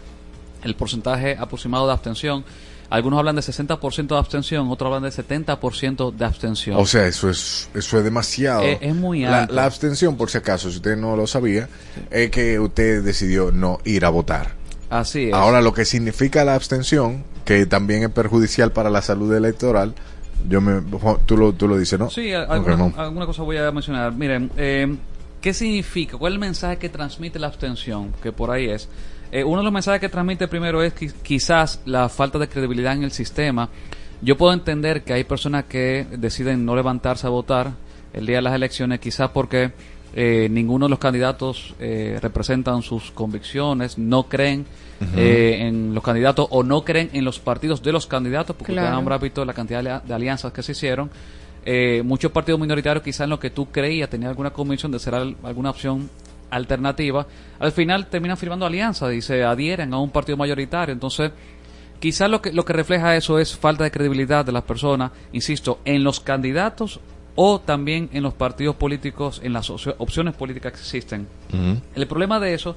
el 0.63 0.75
porcentaje 0.75 1.35
aproximado 1.39 1.87
de 1.87 1.93
abstención. 1.93 2.43
Algunos 2.89 3.19
hablan 3.19 3.35
de 3.35 3.41
60% 3.41 4.07
de 4.07 4.17
abstención, 4.17 4.69
otros 4.69 4.87
hablan 4.87 5.03
de 5.03 5.09
70% 5.09 6.13
de 6.13 6.25
abstención. 6.25 6.77
O 6.77 6.85
sea, 6.85 7.05
eso 7.05 7.29
es 7.29 7.69
eso 7.73 7.97
es 7.97 8.03
demasiado. 8.03 8.63
Eh, 8.63 8.77
es 8.79 8.95
muy 8.95 9.25
alto. 9.25 9.53
la 9.53 9.65
abstención, 9.65 10.15
por 10.15 10.29
si 10.29 10.37
acaso, 10.37 10.69
si 10.69 10.77
usted 10.77 10.95
no 10.95 11.15
lo 11.17 11.27
sabía, 11.27 11.67
es 12.09 12.31
que 12.31 12.59
usted 12.59 13.03
decidió 13.03 13.51
no 13.51 13.79
ir 13.83 14.05
a 14.05 14.09
votar. 14.09 14.53
Así 14.89 15.27
es. 15.27 15.33
Ahora, 15.33 15.61
lo 15.61 15.73
que 15.73 15.83
significa 15.83 16.45
la 16.45 16.55
abstención, 16.55 17.25
que 17.43 17.65
también 17.65 18.03
es 18.03 18.09
perjudicial 18.09 18.71
para 18.71 18.89
la 18.89 19.01
salud 19.01 19.33
electoral, 19.33 19.93
yo 20.47 20.61
me, 20.61 20.81
tú 21.25 21.35
lo, 21.35 21.53
tú 21.53 21.67
lo 21.67 21.77
dices, 21.77 21.99
¿no? 21.99 22.09
Sí, 22.09 22.31
alguna, 22.33 22.77
no. 22.77 22.93
alguna 22.95 23.25
cosa 23.25 23.43
voy 23.43 23.57
a 23.57 23.71
mencionar. 23.71 24.13
Miren, 24.13 24.51
eh, 24.55 24.95
¿qué 25.41 25.53
significa? 25.53 26.17
¿Cuál 26.17 26.33
es 26.33 26.35
el 26.35 26.39
mensaje 26.39 26.77
que 26.77 26.89
transmite 26.89 27.37
la 27.39 27.47
abstención? 27.47 28.13
Que 28.23 28.31
por 28.31 28.51
ahí 28.51 28.69
es. 28.69 28.87
Eh, 29.31 29.43
uno 29.43 29.57
de 29.57 29.63
los 29.65 29.73
mensajes 29.73 29.99
que 30.01 30.09
transmite 30.09 30.47
primero 30.47 30.81
es 30.81 30.95
qui- 30.95 31.13
quizás 31.21 31.81
la 31.85 32.07
falta 32.09 32.37
de 32.39 32.47
credibilidad 32.47 32.93
en 32.93 33.03
el 33.03 33.11
sistema. 33.11 33.69
Yo 34.21 34.37
puedo 34.37 34.53
entender 34.53 35.03
que 35.03 35.13
hay 35.13 35.23
personas 35.25 35.65
que 35.65 36.05
deciden 36.17 36.65
no 36.65 36.75
levantarse 36.75 37.27
a 37.27 37.29
votar 37.29 37.71
el 38.13 38.25
día 38.25 38.37
de 38.37 38.41
las 38.41 38.53
elecciones, 38.55 38.99
quizás 38.99 39.29
porque 39.31 39.71
eh, 40.15 40.47
ninguno 40.49 40.85
de 40.87 40.89
los 40.91 40.99
candidatos 40.99 41.75
eh, 41.79 42.17
representan 42.21 42.81
sus 42.81 43.11
convicciones, 43.11 43.97
no 43.97 44.23
creen 44.23 44.65
eh, 45.15 45.57
en 45.67 45.93
los 45.93 46.03
candidatos 46.03 46.47
o 46.49 46.63
no 46.63 46.83
creen 46.83 47.09
en 47.13 47.23
los 47.23 47.37
partidos 47.39 47.83
de 47.83 47.91
los 47.91 48.07
candidatos, 48.07 48.55
porque 48.55 48.73
Claro. 48.73 48.89
ya 48.89 48.95
habrá 48.97 49.17
visto 49.19 49.45
la 49.45 49.53
cantidad 49.53 49.83
de, 49.83 50.07
de 50.07 50.13
alianzas 50.13 50.51
que 50.53 50.63
se 50.63 50.71
hicieron. 50.71 51.11
Eh, 51.65 52.01
muchos 52.03 52.31
partidos 52.31 52.59
minoritarios 52.59 53.03
quizás 53.03 53.25
en 53.25 53.29
lo 53.29 53.39
que 53.39 53.49
tú 53.51 53.67
creías 53.69 54.09
tenía 54.09 54.29
alguna 54.29 54.49
convicción 54.51 54.91
de 54.91 54.97
ser 54.99 55.13
al- 55.13 55.35
alguna 55.43 55.69
opción 55.69 56.09
alternativa, 56.49 57.25
al 57.59 57.71
final 57.71 58.07
terminan 58.07 58.37
firmando 58.37 58.65
alianzas 58.65 59.13
y 59.13 59.21
se 59.21 59.43
adhieren 59.43 59.93
a 59.93 59.99
un 59.99 60.09
partido 60.11 60.37
mayoritario. 60.37 60.93
Entonces, 60.93 61.31
quizás 61.99 62.29
lo 62.29 62.41
que, 62.41 62.51
lo 62.53 62.63
que 62.63 62.73
refleja 62.73 63.15
eso 63.15 63.39
es 63.39 63.55
falta 63.55 63.83
de 63.83 63.91
credibilidad 63.91 64.45
de 64.45 64.51
las 64.51 64.63
personas, 64.63 65.11
insisto, 65.33 65.79
en 65.85 66.03
los 66.03 66.19
candidatos 66.19 66.99
o 67.35 67.59
también 67.59 68.09
en 68.13 68.23
los 68.23 68.33
partidos 68.33 68.75
políticos, 68.75 69.41
en 69.43 69.53
las 69.53 69.69
opcio- 69.69 69.95
opciones 69.99 70.33
políticas 70.35 70.73
que 70.73 70.79
existen. 70.79 71.27
El 71.95 72.07
problema 72.07 72.39
de 72.39 72.53
eso 72.53 72.75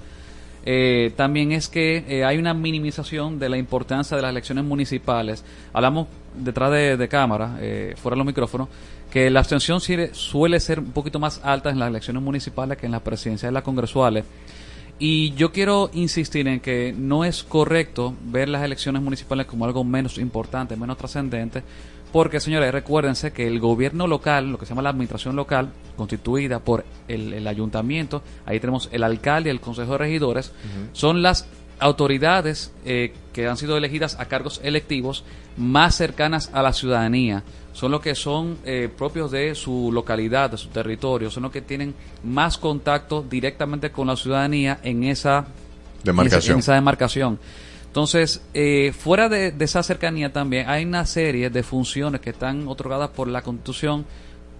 eh, 0.66 1.12
también 1.16 1.52
es 1.52 1.68
que 1.68 2.04
eh, 2.06 2.24
hay 2.24 2.36
una 2.36 2.52
minimización 2.52 3.38
de 3.38 3.48
la 3.48 3.56
importancia 3.56 4.16
de 4.16 4.22
las 4.22 4.30
elecciones 4.30 4.64
municipales. 4.64 5.42
Hablamos 5.72 6.08
detrás 6.34 6.70
de, 6.72 6.98
de 6.98 7.08
cámara, 7.08 7.56
eh, 7.60 7.94
fuera 7.96 8.14
de 8.14 8.18
los 8.18 8.26
micrófonos, 8.26 8.68
que 9.10 9.28
la 9.30 9.40
abstención 9.40 9.80
suele- 9.80 10.60
ser 10.60 10.78
un 10.80 10.92
poquito 10.92 11.18
más 11.18 11.40
alta 11.44 11.70
en 11.70 11.78
las 11.78 11.88
elecciones 11.88 12.22
municipales 12.22 12.78
que 12.78 12.86
en 12.86 12.92
las 12.92 13.02
presidenciales 13.02 13.52
y 13.52 13.54
las 13.54 13.64
congresuales. 13.64 14.24
Y 14.98 15.32
yo 15.34 15.50
quiero 15.50 15.90
insistir 15.94 16.46
en 16.46 16.60
que 16.60 16.94
no 16.96 17.24
es 17.24 17.42
correcto 17.42 18.14
ver 18.26 18.48
las 18.48 18.62
elecciones 18.62 19.02
municipales 19.02 19.46
como 19.46 19.64
algo 19.64 19.82
menos 19.82 20.18
importante, 20.18 20.76
menos 20.76 20.96
trascendente, 20.98 21.62
Porque, 22.12 22.40
señores, 22.40 22.72
recuérdense 22.72 23.32
que 23.32 23.46
el 23.46 23.60
gobierno 23.60 24.08
local, 24.08 24.50
lo 24.50 24.58
que 24.58 24.66
se 24.66 24.70
llama 24.70 24.82
la 24.82 24.90
administración 24.90 25.36
local, 25.36 25.68
constituida 25.96 26.58
por 26.58 26.84
el, 27.06 27.32
el 27.32 27.46
ayuntamiento, 27.46 28.20
ahí 28.46 28.58
tenemos 28.58 28.88
el 28.90 29.04
alcalde 29.04 29.48
y 29.48 29.52
el 29.52 29.60
consejo 29.60 29.92
de 29.92 29.98
regidores, 29.98 30.50
son 30.92 31.22
las 31.22 31.46
autoridades 31.80 32.72
eh, 32.84 33.14
que 33.32 33.48
han 33.48 33.56
sido 33.56 33.76
elegidas 33.76 34.18
a 34.20 34.26
cargos 34.26 34.60
electivos 34.62 35.24
más 35.56 35.94
cercanas 35.94 36.50
a 36.52 36.62
la 36.62 36.72
ciudadanía. 36.72 37.42
Son 37.72 37.90
los 37.90 38.00
que 38.00 38.14
son 38.14 38.58
eh, 38.64 38.88
propios 38.96 39.30
de 39.30 39.54
su 39.54 39.90
localidad, 39.92 40.50
de 40.50 40.58
su 40.58 40.68
territorio, 40.68 41.30
son 41.30 41.44
los 41.44 41.52
que 41.52 41.62
tienen 41.62 41.94
más 42.24 42.58
contacto 42.58 43.24
directamente 43.28 43.90
con 43.90 44.06
la 44.06 44.16
ciudadanía 44.16 44.80
en 44.82 45.04
esa 45.04 45.46
Demarcación. 46.02 46.54
en 46.54 46.58
esa 46.60 46.74
demarcación. 46.74 47.38
Entonces, 47.86 48.42
eh, 48.54 48.92
fuera 48.96 49.28
de, 49.28 49.50
de 49.50 49.64
esa 49.64 49.82
cercanía 49.82 50.32
también 50.32 50.68
hay 50.68 50.84
una 50.84 51.04
serie 51.06 51.50
de 51.50 51.62
funciones 51.62 52.20
que 52.20 52.30
están 52.30 52.68
otorgadas 52.68 53.10
por 53.10 53.26
la 53.26 53.42
Constitución, 53.42 54.04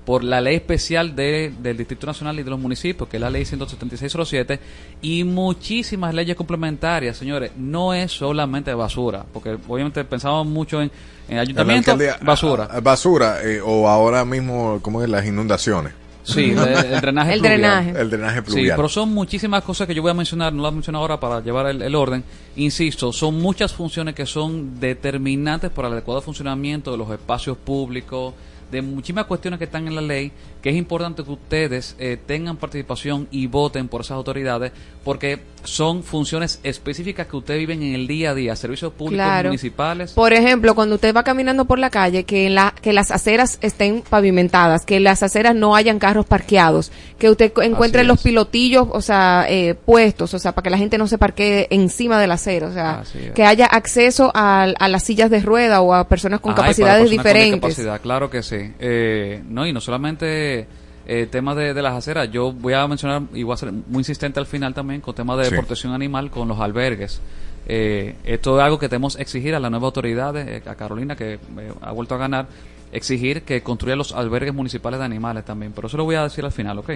por 0.05 0.25
la 0.25 0.41
ley 0.41 0.57
especial 0.57 1.15
de- 1.15 1.53
del 1.63 1.77
Distrito 1.77 2.07
Nacional 2.07 2.39
y 2.41 2.43
de 2.43 2.51
los 2.51 2.59
municipios, 2.59 3.09
que 3.09 3.19
es 3.19 3.21
la 3.21 3.31
ley 3.31 3.45
17607, 3.45 4.59
y 5.03 5.25
muchísimas 5.25 6.15
leyes 6.15 6.37
complementarias, 6.37 7.17
señores. 7.17 7.53
No 7.57 7.93
es 7.95 8.11
solamente 8.13 8.73
basura, 8.75 9.25
porque 9.33 9.57
obviamente 9.69 10.03
pensamos 10.05 10.47
mucho 10.47 10.81
en, 10.83 10.91
en 11.29 11.37
La 11.37 11.43
ayuntamiento, 11.43 11.93
alcaldía- 11.93 12.19
basura. 12.23 12.65
ah, 12.71 12.75
ah, 12.77 12.81
basura, 12.81 13.43
eh, 13.45 13.61
o 13.65 13.89
ahora 13.89 14.25
mismo, 14.25 14.79
¿cómo 14.83 15.03
es? 15.03 15.09
Las 15.09 15.27
inundaciones. 15.27 15.93
Sí, 16.23 16.51
el, 16.51 16.59
el 16.59 17.01
drenaje 17.01 17.33
El 17.35 17.41
pluvial. 17.41 17.61
drenaje. 17.61 18.01
El 18.01 18.11
drenaje 18.11 18.39
Sí, 18.41 18.53
pluvial. 18.53 18.77
pero 18.77 18.89
son 18.89 19.09
muchísimas 19.11 19.63
cosas 19.65 19.87
que 19.87 19.95
yo 19.95 20.03
voy 20.03 20.11
a 20.11 20.15
mencionar, 20.15 20.53
no 20.53 20.63
las 20.63 20.73
menciono 20.73 20.99
ahora 20.99 21.19
para 21.21 21.41
llevar 21.41 21.67
el, 21.67 21.81
el 21.83 21.95
orden. 21.95 22.23
Insisto, 22.57 23.13
son 23.13 23.41
muchas 23.41 23.73
funciones 23.73 24.15
que 24.15 24.27
son 24.27 24.79
determinantes 24.81 25.71
para 25.71 25.89
el 25.89 25.95
adecuado 25.95 26.21
funcionamiento 26.21 26.91
de 26.93 26.99
los 26.99 27.11
espacios 27.11 27.57
públicos, 27.57 28.35
de 28.71 28.83
muchísimas 28.83 29.27
cuestiones 29.27 29.59
que 29.59 29.65
están 29.65 29.87
en 29.87 29.95
la 29.95 30.01
ley, 30.01 30.33
que 30.63 30.71
es 30.71 30.77
importante 30.77 31.25
que 31.25 31.31
ustedes 31.31 31.97
eh, 31.99 32.19
tengan 32.25 32.57
participación 32.57 33.29
y 33.31 33.47
voten 33.47 33.89
por 33.89 34.03
esas 34.03 34.17
autoridades, 34.17 34.73
porque 35.05 35.41
son 35.65 36.03
funciones 36.03 36.61
específicas 36.63 37.27
que 37.27 37.37
ustedes 37.37 37.61
viven 37.61 37.83
en 37.83 37.95
el 37.95 38.07
día 38.07 38.31
a 38.31 38.35
día, 38.35 38.57
servicios 38.57 38.93
públicos 38.93 39.25
Claro. 39.27 39.49
municipales. 39.51 40.13
Por 40.13 40.33
ejemplo, 40.33 40.75
cuando 40.75 40.95
usted 40.97 41.15
va 41.15 41.23
caminando 41.23 41.65
por 41.67 41.79
la 41.79 41.91
calle, 41.91 42.25
que, 42.25 42.49
la, 42.51 42.75
que 42.81 42.93
las 42.93 43.11
aceras 43.11 43.59
estén 43.61 44.03
pavimentadas, 44.09 44.85
que 44.87 44.97
en 44.97 45.05
las 45.05 45.23
aceras 45.23 45.55
no 45.55 45.75
hayan 45.77 45.99
carros 45.99 46.27
parqueados, 46.27 46.91
que 47.19 47.29
usted 47.31 47.53
encuentre 47.63 48.05
los 48.05 48.23
pilotillos, 48.23 48.87
o 48.91 49.01
sea, 49.03 49.47
eh, 49.49 49.75
puestos, 49.75 50.33
o 50.35 50.39
sea, 50.39 50.53
para 50.53 50.63
que 50.65 50.71
la 50.71 50.79
gente 50.79 50.99
no 50.99 51.07
se 51.07 51.19
parquee 51.19 51.67
encima 51.71 52.19
de 52.21 52.27
la 52.27 52.35
acera, 52.35 52.67
o 52.69 52.73
sea, 52.73 53.03
es. 53.15 53.33
que 53.33 53.45
haya 53.45 53.67
acceso 53.67 54.31
a, 54.35 54.63
a 54.63 54.89
las 54.89 55.03
sillas 55.05 55.31
de 55.31 55.41
rueda 55.41 55.81
o 55.81 55.95
a 55.95 56.09
personas 56.09 56.41
con 56.41 56.53
Ay, 56.53 56.57
capacidades 56.57 57.03
personas 57.03 57.17
con 57.25 57.33
diferentes. 57.33 57.53
discapacidad, 57.77 58.01
claro 58.01 58.31
que 58.31 58.43
sí. 58.43 58.73
Eh, 58.79 59.43
no, 59.49 59.67
y 59.67 59.73
no 59.73 59.81
solamente 59.81 60.67
eh, 61.07 61.27
temas 61.31 61.57
de, 61.57 61.75
de 61.75 61.83
las 61.83 61.95
aceras, 61.95 62.31
yo 62.31 62.53
voy 62.53 62.73
a 62.75 62.87
mencionar, 62.87 63.23
y 63.35 63.43
voy 63.43 63.55
a 63.55 63.57
ser 63.57 63.73
muy 63.73 64.01
insistente 64.01 64.39
al 64.41 64.47
final 64.47 64.75
también, 64.75 65.01
con 65.01 65.15
temas 65.15 65.39
de 65.39 65.45
Sí. 65.47 65.55
protección 65.57 65.93
animal 65.93 66.31
con 66.31 66.47
los 66.49 66.59
albergues. 66.61 67.21
Eh, 67.67 68.17
esto 68.25 68.59
es 68.59 68.65
algo 68.65 68.79
que 68.79 68.89
tenemos 68.89 69.17
que 69.17 69.23
exigir 69.23 69.55
a 69.55 69.61
las 69.61 69.71
nuevas 69.71 69.87
autoridades, 69.89 70.47
eh, 70.49 70.69
a 70.69 70.75
Carolina, 70.75 71.15
que 71.17 71.35
eh, 71.35 71.73
ha 71.81 71.93
vuelto 71.93 72.15
a 72.15 72.19
ganar, 72.19 72.47
exigir 72.93 73.43
que 73.43 73.63
construya 73.63 73.95
los 73.97 74.13
albergues 74.13 74.55
municipales 74.55 74.99
de 74.99 75.05
animales 75.07 75.45
también. 75.45 75.73
Pero 75.73 75.87
eso 75.89 75.97
lo 75.97 76.05
voy 76.05 76.17
a 76.17 76.23
decir 76.25 76.45
al 76.45 76.53
final, 76.53 76.79
¿ok? 76.79 76.91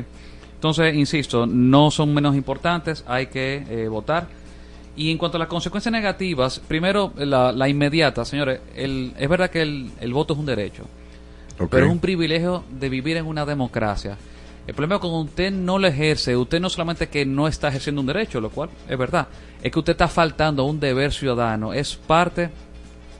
Entonces, 0.55 0.95
insisto, 0.95 1.47
no 1.47 1.91
son 1.91 2.15
menos 2.15 2.35
importantes, 2.35 3.05
hay 3.07 3.27
que 3.27 3.65
eh, 3.69 3.89
votar. 3.89 4.27
Y 4.97 5.11
en 5.11 5.19
cuanto 5.19 5.37
a 5.37 5.41
las 5.41 5.49
consecuencias 5.49 5.93
negativas, 5.93 6.61
primero, 6.61 7.13
la, 7.17 7.53
la 7.53 7.69
inmediata, 7.69 8.25
señores, 8.25 8.61
el, 8.75 9.13
es 9.19 9.29
verdad 9.29 9.51
que 9.51 9.61
el, 9.63 9.91
el 10.01 10.13
voto 10.13 10.33
es 10.35 10.39
un 10.39 10.47
derecho, 10.47 10.85
Pero 11.59 11.87
es 11.87 11.93
un 11.93 12.01
privilegio 12.01 12.65
de 12.71 12.89
vivir 12.89 13.17
en 13.17 13.27
una 13.27 13.45
democracia. 13.45 14.17
El 14.67 14.75
problema 14.75 14.97
es 14.97 15.01
cuando 15.03 15.19
usted 15.21 15.53
no 15.53 15.79
lo 15.79 15.87
ejerce, 15.87 16.37
usted 16.37 16.59
no 16.59 16.71
solamente 16.71 17.09
que 17.09 17.27
no 17.27 17.47
está 17.47 17.69
ejerciendo 17.69 18.01
un 18.01 18.07
derecho, 18.07 18.41
lo 18.41 18.51
cual 18.51 18.71
es 18.89 18.97
verdad, 18.97 19.29
es 19.63 19.71
que 19.71 19.79
usted 19.79 19.93
está 19.93 20.09
faltando 20.09 20.63
a 20.63 20.67
un 20.67 20.81
deber 20.81 21.13
ciudadano, 21.13 21.75
es 21.75 21.97
parte 21.97 22.51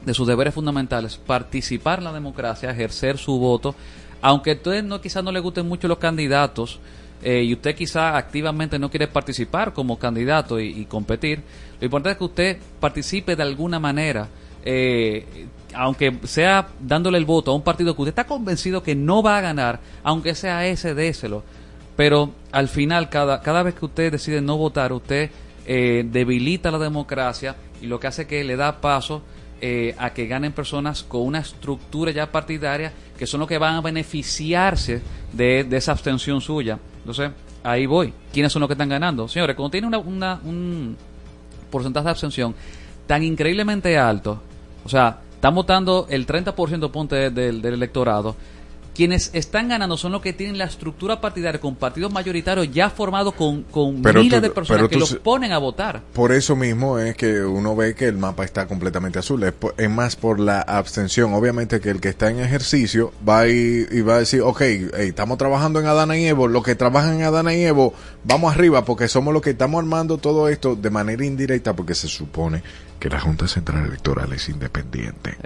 de 0.05 0.15
sus 0.15 0.27
deberes 0.27 0.55
fundamentales, 0.55 1.19
participar 1.19 1.99
en 1.99 2.05
la 2.05 2.13
democracia, 2.13 2.71
ejercer 2.71 3.19
su 3.19 3.39
voto, 3.39 3.75
aunque 4.23 4.53
a 4.53 4.55
usted 4.55 4.83
no, 4.83 5.03
quizás 5.03 5.23
no 5.23 5.33
le 5.33 5.41
gusten 5.41 5.69
mucho 5.69 5.87
los 5.87 5.99
candidatos 5.99 6.81
eh, 7.23 7.43
y 7.43 7.53
usted 7.53 7.75
quizás 7.75 8.15
activamente 8.15 8.79
no 8.79 8.91
quiere 8.91 9.07
participar 9.07 9.75
como 9.75 9.99
candidato 9.99 10.59
y, 10.59 10.69
y 10.69 10.85
competir, 10.87 11.43
lo 11.79 11.85
importante 11.85 12.13
es 12.13 12.19
que 12.19 12.25
usted 12.25 12.59
participe 12.81 13.37
de 13.37 13.43
alguna 13.43 13.79
manera, 13.79 14.29
eh, 14.65 15.47
aunque 15.75 16.19
sea 16.25 16.69
dándole 16.81 17.19
el 17.19 17.25
voto 17.25 17.51
a 17.51 17.55
un 17.55 17.63
partido 17.63 17.95
que 17.95 18.03
usted 18.03 18.11
está 18.13 18.27
convencido 18.27 18.83
que 18.83 18.95
no 18.95 19.23
va 19.23 19.39
a 19.39 19.41
ganar, 19.41 19.81
aunque 20.03 20.35
sea 20.35 20.67
ese, 20.67 20.95
déselo. 20.95 21.43
Pero 21.97 22.33
al 22.53 22.69
final, 22.69 23.09
cada, 23.09 23.41
cada 23.41 23.63
vez 23.63 23.75
que 23.75 23.85
usted 23.85 24.11
decide 24.13 24.41
no 24.41 24.57
votar, 24.57 24.93
usted 24.93 25.31
eh, 25.67 26.05
debilita 26.07 26.71
la 26.71 26.79
democracia 26.79 27.57
y 27.81 27.87
lo 27.87 28.01
que 28.01 28.07
hace 28.07 28.27
que 28.27 28.43
le 28.45 28.57
da 28.57 28.81
paso 28.81 29.23
eh, 29.61 29.95
a 29.99 30.11
que 30.11 30.27
ganen 30.27 30.53
personas 30.53 31.03
con 31.05 31.23
una 31.23 31.39
estructura 31.39 32.11
ya 32.11 32.31
partidaria 32.31 32.93
que 33.17 33.27
son 33.27 33.41
los 33.41 33.49
que 33.49 33.59
van 33.59 33.77
a 33.77 33.81
beneficiarse 33.81 35.01
de, 35.33 35.67
esa 35.71 35.93
abstención 35.93 36.41
suya. 36.41 36.79
Entonces, 36.99 37.31
ahí 37.63 37.87
voy. 37.87 38.13
¿Quiénes 38.33 38.53
son 38.53 38.61
los 38.61 38.69
que 38.69 38.75
están 38.75 38.89
ganando? 38.89 39.29
Señores, 39.29 39.55
cuando 39.55 39.71
tiene 39.71 39.87
una- 39.87 40.41
un 40.45 40.97
porcentaje 41.71 42.05
de 42.05 42.11
abstención 42.11 42.55
tan 43.07 43.23
increíblemente 43.23 43.97
alto, 43.97 44.43
o 44.85 44.89
sea, 44.89 45.21
están 45.45 45.57
votando 45.57 46.07
el 46.09 46.25
30% 46.27 46.91
ponte 46.91 47.17
de- 47.17 47.31
del, 47.31 47.61
del 47.61 47.75
electorado, 47.75 48.35
quienes 48.95 49.31
están 49.35 49.69
ganando 49.69 49.97
son 49.97 50.13
los 50.13 50.23
que 50.23 50.33
tienen 50.33 50.57
la 50.57 50.65
estructura 50.67 51.21
partidaria 51.21 51.61
con 51.61 51.75
partidos 51.75 52.13
mayoritarios 52.13 52.71
ya 52.73 52.91
formados 52.91 53.35
con, 53.35 53.63
con 53.65 54.01
Pero 54.03 54.21
miles 54.23 54.39
tú- 54.41 54.43
de 54.43 54.51
personas 54.51 54.83
que 54.89 54.95
tú 54.95 55.01
los 55.01 55.15
ponen 55.17 55.53
a 55.53 55.59
votar. 55.59 56.03
Por 56.13 56.33
eso 56.33 56.55
mismo 56.57 56.99
es 56.99 57.17
que 57.17 57.41
uno 57.43 57.75
ve 57.75 57.95
que 57.95 58.07
el 58.07 58.17
mapa 58.17 58.45
está 58.45 58.67
completamente 58.67 59.19
azul. 59.19 59.43
Es, 59.43 59.53
por- 59.53 59.75
es 59.77 59.91
más 59.91 60.17
por 60.17 60.39
la 60.39 60.61
abstención. 60.61 61.35
Obviamente 61.35 61.81
que 61.81 61.91
el 61.91 62.01
que 62.01 62.09
está 62.11 62.31
en 62.31 62.39
ejercicio 62.41 63.13
va 63.29 63.49
y 63.49 64.01
va 64.03 64.15
a 64.17 64.19
decir, 64.21 64.41
ok, 64.43 64.61
hey, 64.61 64.89
estamos 65.09 65.39
trabajando 65.39 65.81
en 65.81 65.87
Adana 65.87 66.17
y 66.17 66.27
Evo. 66.27 66.47
Los 66.49 66.63
que 66.63 66.75
trabajan 66.75 67.15
en 67.17 67.23
Adana 67.23 67.53
y 67.55 67.65
Evo, 67.65 67.95
vamos 68.25 68.55
arriba 68.55 68.85
porque 68.85 69.09
somos 69.09 69.35
los 69.35 69.43
que 69.43 69.51
estamos 69.51 69.81
armando 69.81 70.19
todo 70.19 70.49
esto 70.49 70.77
de 70.77 70.91
manera 70.91 71.25
indirecta 71.25 71.75
porque 71.75 71.95
se 71.95 72.07
supone 72.09 72.63
que 73.01 73.09
la 73.09 73.19
Junta 73.21 73.49
Central 73.49 73.87
Electoral 73.87 74.33
es 74.33 74.49
independiente. 74.49 75.37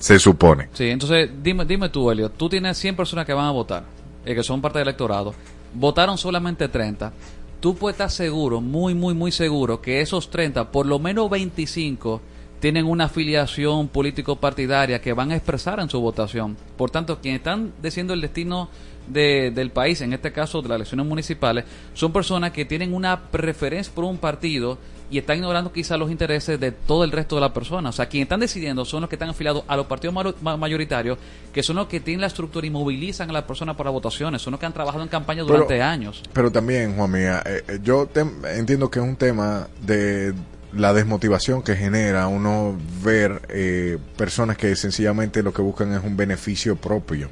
Se 0.00 0.18
supone. 0.18 0.68
Sí, 0.72 0.88
entonces 0.88 1.30
dime, 1.42 1.64
dime 1.64 1.88
tú, 1.90 2.10
Elio, 2.10 2.28
tú 2.30 2.48
tienes 2.48 2.76
100 2.78 2.96
personas 2.96 3.24
que 3.26 3.32
van 3.32 3.46
a 3.46 3.50
votar, 3.52 3.84
eh, 4.24 4.34
que 4.34 4.42
son 4.42 4.60
parte 4.60 4.78
del 4.80 4.88
electorado, 4.88 5.32
votaron 5.74 6.18
solamente 6.18 6.66
30. 6.68 7.12
Tú 7.60 7.76
puedes 7.76 7.94
estar 7.94 8.10
seguro, 8.10 8.60
muy, 8.60 8.94
muy, 8.94 9.14
muy 9.14 9.30
seguro, 9.30 9.80
que 9.80 10.00
esos 10.00 10.30
30, 10.30 10.72
por 10.72 10.86
lo 10.86 10.98
menos 10.98 11.28
25, 11.30 12.20
tienen 12.58 12.86
una 12.86 13.04
afiliación 13.04 13.88
político-partidaria 13.88 15.00
que 15.00 15.12
van 15.12 15.30
a 15.30 15.36
expresar 15.36 15.80
en 15.80 15.88
su 15.88 16.00
votación. 16.00 16.56
Por 16.76 16.90
tanto, 16.90 17.18
quienes 17.20 17.40
están 17.40 17.72
diciendo 17.82 18.12
el 18.14 18.20
destino 18.20 18.68
de- 19.06 19.50
del 19.50 19.70
país, 19.70 20.00
en 20.02 20.12
este 20.12 20.32
caso 20.32 20.60
de 20.62 20.68
las 20.68 20.76
elecciones 20.76 21.06
municipales, 21.06 21.64
son 21.94 22.12
personas 22.12 22.52
que 22.52 22.64
tienen 22.64 22.94
una 22.94 23.30
preferencia 23.30 23.92
por 23.94 24.04
un 24.04 24.18
partido 24.18 24.78
y 25.10 25.18
están 25.18 25.36
ignorando 25.36 25.72
quizás 25.72 25.98
los 25.98 26.10
intereses 26.10 26.58
de 26.60 26.70
todo 26.72 27.02
el 27.04 27.10
resto 27.10 27.34
de 27.34 27.40
las 27.40 27.50
personas. 27.50 27.94
O 27.94 27.96
sea, 27.96 28.06
quienes 28.08 28.26
están 28.26 28.40
decidiendo 28.40 28.84
son 28.84 29.00
los 29.00 29.10
que 29.10 29.16
están 29.16 29.28
afiliados 29.30 29.64
a 29.66 29.76
los 29.76 29.86
partidos 29.86 30.14
mayoritarios, 30.42 31.18
que 31.52 31.62
son 31.62 31.76
los 31.76 31.88
que 31.88 32.00
tienen 32.00 32.20
la 32.20 32.28
estructura 32.28 32.66
y 32.66 32.70
movilizan 32.70 33.28
a 33.30 33.32
las 33.32 33.42
personas 33.44 33.76
para 33.76 33.90
votaciones, 33.90 34.40
son 34.40 34.52
los 34.52 34.60
que 34.60 34.66
han 34.66 34.72
trabajado 34.72 35.02
en 35.02 35.08
campaña 35.08 35.42
Pero- 35.42 35.54
durante 35.54 35.82
años. 35.82 36.22
Pero 36.32 36.50
también, 36.50 36.94
Juan 36.96 37.10
Mía, 37.10 37.42
eh, 37.44 37.62
eh, 37.66 37.78
yo 37.82 38.06
tem- 38.08 38.44
entiendo 38.56 38.90
que 38.90 39.00
es 39.00 39.04
un 39.04 39.16
tema 39.16 39.66
de 39.82 40.32
la 40.72 40.92
desmotivación 40.92 41.62
que 41.62 41.74
genera 41.76 42.28
uno 42.28 42.76
ver 43.02 43.42
eh, 43.48 43.98
personas 44.16 44.56
que 44.56 44.76
sencillamente 44.76 45.42
lo 45.42 45.52
que 45.52 45.62
buscan 45.62 45.92
es 45.94 46.04
un 46.04 46.16
beneficio 46.16 46.76
propio. 46.76 47.28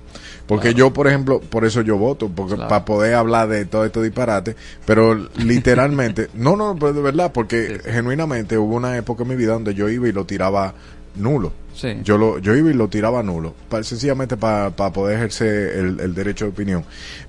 Porque 0.46 0.74
yo, 0.74 0.92
por 0.92 1.06
ejemplo, 1.08 1.40
por 1.40 1.64
eso 1.64 1.82
yo 1.82 1.96
voto, 1.98 2.28
porque 2.28 2.54
Claro. 2.54 2.68
para 2.68 2.84
poder 2.84 3.14
hablar 3.14 3.48
de 3.48 3.64
todo 3.66 3.84
esto 3.84 4.02
disparate, 4.02 4.56
pero 4.86 5.14
literalmente, 5.36 6.28
no, 6.34 6.56
no, 6.56 6.76
pero 6.78 6.92
de 6.92 7.02
verdad, 7.02 7.32
porque 7.32 7.80
genuinamente 7.84 8.58
hubo 8.58 8.74
una 8.76 8.96
época 8.96 9.22
en 9.22 9.28
mi 9.28 9.36
vida 9.36 9.52
donde 9.52 9.74
yo 9.74 9.88
iba 9.88 10.08
y 10.08 10.12
lo 10.12 10.24
tiraba 10.24 10.74
nulo. 11.16 11.52
Sí. 11.80 11.96
Yo 12.02 12.18
lo 12.18 12.38
yo 12.40 12.56
iba 12.56 12.70
y 12.70 12.74
lo 12.74 12.88
tiraba 12.88 13.22
nulo, 13.22 13.54
sencillamente 13.82 14.36
para 14.36 14.72
poder 14.74 15.16
ejercer 15.16 15.76
el, 15.78 16.00
el 16.00 16.12
derecho 16.12 16.46
de 16.46 16.50
opinión. 16.50 16.84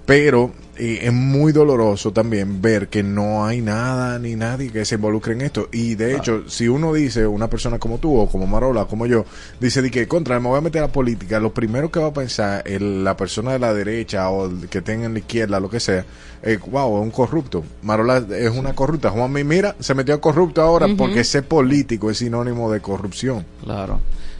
Pero 0.07 0.51
eh, 0.75 1.01
es 1.03 1.13
muy 1.13 1.51
doloroso 1.51 2.11
también 2.11 2.59
ver 2.59 2.87
que 2.87 3.03
no 3.03 3.45
hay 3.45 3.61
nada 3.61 4.17
ni 4.17 4.35
nadie 4.35 4.71
que 4.71 4.85
se 4.85 4.95
involucre 4.95 5.33
en 5.33 5.41
esto. 5.41 5.69
Y 5.71 5.93
de 5.93 6.15
hecho, 6.15 6.49
si 6.49 6.67
uno 6.67 6.91
dice, 6.93 7.27
una 7.27 7.47
persona 7.47 7.77
como 7.77 7.99
tú 7.99 8.17
o 8.17 8.27
como 8.27 8.47
Marola, 8.47 8.85
como 8.85 9.05
yo, 9.05 9.23
dice 9.59 9.83
de 9.83 9.91
que 9.91 10.07
contra, 10.07 10.39
me 10.39 10.47
voy 10.49 10.57
a 10.57 10.61
meter 10.61 10.81
a 10.81 10.87
la 10.87 10.91
política, 10.91 11.39
lo 11.39 11.53
primero 11.53 11.91
que 11.91 11.99
va 11.99 12.07
a 12.07 12.13
pensar 12.13 12.63
el- 12.65 13.03
la 13.03 13.15
persona 13.15 13.51
de 13.51 13.59
la 13.59 13.71
derecha 13.71 14.29
o 14.31 14.47
el 14.49 14.67
que 14.67 14.81
tenga 14.81 15.05
en 15.05 15.13
la 15.13 15.19
izquierda, 15.19 15.59
lo 15.59 15.69
que 15.69 15.79
sea, 15.79 16.05
es, 16.41 16.59
wow, 16.59 16.97
es 16.97 17.03
un 17.03 17.11
corrupto. 17.11 17.63
Marola 17.83 18.25
es 18.35 18.49
una 18.49 18.73
corrupta. 18.73 19.11
Juan, 19.11 19.31
mira, 19.31 19.75
se 19.79 19.93
metió 19.93 20.15
a 20.15 20.21
corrupto 20.21 20.63
ahora 20.63 20.87
porque 20.97 21.23
ser 21.23 21.43
político 21.43 22.09
es 22.09 22.17
sinónimo 22.17 22.71
de 22.71 22.79
corrupción. 22.79 23.45
Claro. 23.63 23.99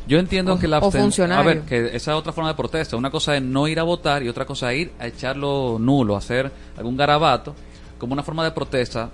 Yo 0.10 0.18
entiendo 0.20 0.56
O- 0.56 0.60
que 0.60 0.68
la 0.68 0.80
o 0.80 0.90
absten- 0.92 1.02
funcionario. 1.02 1.42
A 1.52 1.54
ver, 1.54 1.62
que 1.62 1.96
esa 1.96 2.12
es 2.12 2.18
otra 2.18 2.34
forma 2.34 2.50
de 2.50 2.56
protesta. 2.56 2.98
Una 2.98 3.12
cosa 3.12 3.38
es 3.38 3.42
no 3.44 3.68
ir 3.68 3.80
a 3.80 3.84
votar 3.84 4.24
y 4.24 4.28
otra 4.28 4.46
cosa 4.46 4.74
es 4.74 4.80
ir 4.82 4.92
a 5.00 5.08
echarlo 5.08 5.78
nulo, 5.80 6.18
hacer 6.18 6.52
algún 6.76 6.98
garabato 6.98 7.56
como 8.00 8.14
una 8.14 8.24
forma 8.24 8.44
de 8.44 8.52
protesta. 8.52 9.12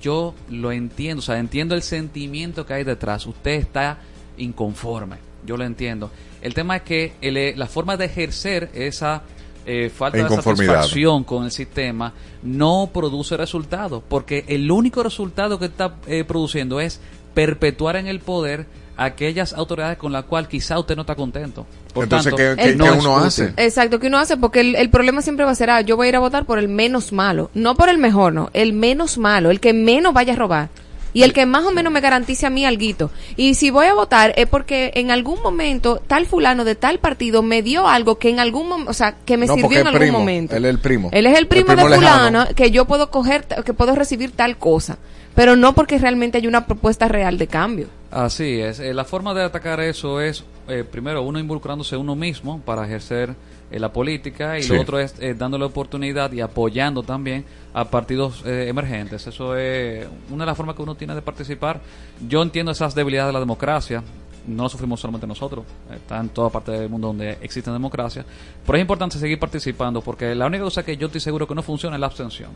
Yo 0.00 0.34
lo 0.48 0.70
entiendo, 0.72 1.18
o 1.18 1.22
sea, 1.22 1.38
entiendo 1.38 1.74
el 1.74 1.82
sentimiento 1.82 2.64
que 2.64 2.74
hay 2.74 2.84
detrás. 2.84 3.26
Usted 3.26 3.52
está 3.60 3.98
inconforme, 4.38 5.16
yo 5.44 5.56
lo 5.56 5.64
entiendo. 5.64 6.10
El 6.40 6.54
tema 6.54 6.76
es 6.76 6.82
que 6.82 7.14
el- 7.20 7.58
la 7.58 7.66
forma 7.66 7.96
de 7.96 8.04
ejercer 8.06 8.70
esa 8.74 9.22
eh, 9.68 9.90
falta 9.90 10.18
de 10.18 10.28
satisfacción 10.76 11.24
con 11.24 11.42
el 11.44 11.50
sistema 11.50 12.12
no 12.44 12.88
produce 12.94 13.36
resultados, 13.36 14.00
porque 14.08 14.44
el 14.46 14.70
único 14.70 15.02
resultado 15.02 15.58
que 15.58 15.64
está 15.64 15.96
eh, 16.06 16.22
produciendo 16.22 16.78
es 16.78 17.00
perpetuar 17.34 17.96
en 17.96 18.06
el 18.06 18.20
poder 18.20 18.66
aquellas 18.96 19.52
autoridades 19.52 19.98
con 19.98 20.12
las 20.12 20.24
cuales 20.24 20.48
quizá 20.48 20.78
usted 20.78 20.96
no 20.96 21.02
está 21.02 21.14
contento. 21.14 21.66
Por 21.92 22.04
Entonces, 22.04 22.34
tanto, 22.34 22.56
¿qué- 22.62 22.70
qué- 22.70 22.76
no 22.76 22.84
qué 22.84 22.90
uno 22.92 23.18
hace? 23.18 23.52
Exacto, 23.56 23.98
que 24.00 24.06
uno 24.06 24.18
hace 24.18 24.36
porque 24.36 24.60
el, 24.60 24.74
el 24.76 24.90
problema 24.90 25.22
siempre 25.22 25.44
va 25.44 25.50
a 25.52 25.54
ser, 25.54 25.70
ah, 25.70 25.80
yo 25.80 25.96
voy 25.96 26.06
a 26.06 26.08
ir 26.10 26.16
a 26.16 26.20
votar 26.20 26.44
por 26.44 26.58
el 26.58 26.68
menos 26.68 27.12
malo, 27.12 27.50
no 27.54 27.74
por 27.74 27.88
el 27.88 27.98
mejor, 27.98 28.32
no, 28.32 28.50
el 28.54 28.72
menos 28.72 29.18
malo, 29.18 29.50
el 29.50 29.60
que 29.60 29.72
menos 29.72 30.12
vaya 30.14 30.32
a 30.32 30.36
robar. 30.36 30.68
Y 31.12 31.22
el 31.22 31.32
que 31.32 31.46
más 31.46 31.64
o 31.64 31.70
menos 31.72 31.90
me 31.94 32.02
garantice 32.02 32.44
a 32.44 32.50
mí 32.50 32.66
alguito. 32.66 33.10
Y 33.36 33.54
si 33.54 33.70
voy 33.70 33.86
a 33.86 33.94
votar 33.94 34.34
es 34.36 34.46
porque 34.48 34.90
en 34.96 35.10
algún 35.10 35.40
momento 35.42 35.98
tal 36.06 36.26
fulano 36.26 36.62
de 36.62 36.74
tal 36.74 36.98
partido 36.98 37.42
me 37.42 37.62
dio 37.62 37.88
algo 37.88 38.18
que 38.18 38.28
en 38.28 38.38
algún 38.38 38.68
momento, 38.68 38.90
o 38.90 38.94
sea, 38.94 39.14
que 39.24 39.38
me 39.38 39.46
No, 39.46 39.54
sirvió 39.54 39.80
en 39.80 39.86
algún 39.86 39.98
primo. 40.00 40.18
momento. 40.18 40.54
Él 40.56 40.66
es 40.66 40.70
el 40.72 40.78
primo. 40.78 41.08
Él 41.12 41.24
es 41.24 41.38
el 41.38 41.46
primo, 41.46 41.70
de 41.70 41.76
lejano. 41.76 41.96
fulano 41.98 42.46
que 42.54 42.70
yo 42.70 42.84
puedo 42.84 43.10
coger, 43.10 43.46
que 43.64 43.72
puedo 43.72 43.94
recibir 43.94 44.32
tal 44.32 44.58
cosa. 44.58 44.98
Pero 45.36 45.54
no 45.54 45.74
porque 45.74 45.98
realmente 45.98 46.38
hay 46.38 46.46
una 46.48 46.66
propuesta 46.66 47.06
real 47.06 47.38
de 47.38 47.46
cambio. 47.46 47.86
Así 48.10 48.58
es. 48.60 48.80
Eh, 48.80 48.92
la 48.94 49.04
forma 49.04 49.34
de 49.34 49.44
atacar 49.44 49.78
eso 49.80 50.20
es, 50.20 50.42
eh, 50.66 50.82
primero, 50.90 51.22
uno 51.22 51.38
involucrándose 51.38 51.96
uno 51.96 52.16
mismo 52.16 52.60
para 52.62 52.84
ejercer 52.86 53.34
eh, 53.70 53.78
la 53.78 53.92
política 53.92 54.58
y 54.58 54.62
Sí. 54.62 54.72
lo 54.74 54.80
otro 54.80 54.98
es 54.98 55.14
eh, 55.20 55.34
dándole 55.36 55.64
oportunidad 55.64 56.32
y 56.32 56.40
apoyando 56.40 57.02
también 57.02 57.44
a 57.74 57.84
partidos 57.84 58.42
eh, 58.46 58.66
emergentes. 58.68 59.26
Eso 59.26 59.56
es 59.56 60.06
una 60.30 60.44
de 60.44 60.46
las 60.46 60.56
formas 60.56 60.74
que 60.74 60.82
uno 60.82 60.94
tiene 60.94 61.14
de 61.14 61.22
participar. 61.22 61.80
Yo 62.26 62.42
entiendo 62.42 62.72
esas 62.72 62.94
debilidades 62.94 63.28
de 63.28 63.32
la 63.34 63.40
democracia. 63.40 64.02
No 64.46 64.62
lo 64.62 64.68
sufrimos 64.68 65.00
solamente 65.00 65.26
nosotros, 65.26 65.64
está 65.92 66.18
en 66.20 66.28
toda 66.28 66.48
parte 66.50 66.70
del 66.70 66.88
mundo 66.88 67.08
donde 67.08 67.36
existe 67.42 67.68
democracia. 67.72 68.24
Pero 68.64 68.78
es 68.78 68.82
importante 68.82 69.18
seguir 69.18 69.40
participando 69.40 70.00
porque 70.00 70.32
la 70.36 70.46
única 70.46 70.62
cosa 70.62 70.84
que 70.84 70.96
yo 70.96 71.06
estoy 71.08 71.20
seguro 71.20 71.48
que 71.48 71.54
no 71.56 71.62
funciona 71.64 71.96
es 71.96 72.00
la 72.00 72.06
abstención. 72.06 72.50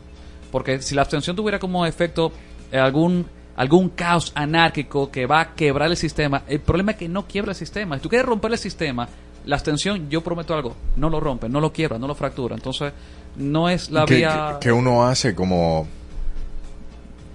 Porque 0.51 0.81
si 0.81 0.95
la 0.95 1.01
abstención 1.01 1.35
tuviera 1.35 1.59
como 1.59 1.85
efecto 1.85 2.31
algún 2.79 3.25
algún 3.55 3.89
caos 3.89 4.31
anárquico 4.33 5.11
que 5.11 5.25
va 5.27 5.41
a 5.41 5.53
quebrar 5.55 5.91
el 5.91 5.97
sistema, 5.97 6.43
el 6.47 6.61
problema 6.61 6.91
es 6.93 6.97
que 6.97 7.07
no 7.09 7.27
quiebra 7.27 7.51
el 7.51 7.55
sistema. 7.55 7.97
Si 7.97 8.01
tú 8.01 8.09
quieres 8.09 8.25
romper 8.25 8.51
el 8.53 8.57
sistema, 8.57 9.07
la 9.45 9.55
abstención, 9.55 10.09
yo 10.09 10.21
prometo 10.21 10.53
algo, 10.55 10.75
no 10.95 11.09
lo 11.09 11.19
rompe, 11.19 11.47
no 11.49 11.59
lo 11.59 11.71
quiebra, 11.71 11.99
no 11.99 12.07
lo 12.07 12.15
fractura. 12.15 12.55
Entonces, 12.55 12.93
no 13.35 13.69
es 13.69 13.91
la 13.91 14.05
¿Qué, 14.05 14.15
vía 14.15 14.57
qué- 14.59 14.67
qué 14.67 14.71
uno 14.71 15.03
hace 15.05 15.35
como 15.35 15.85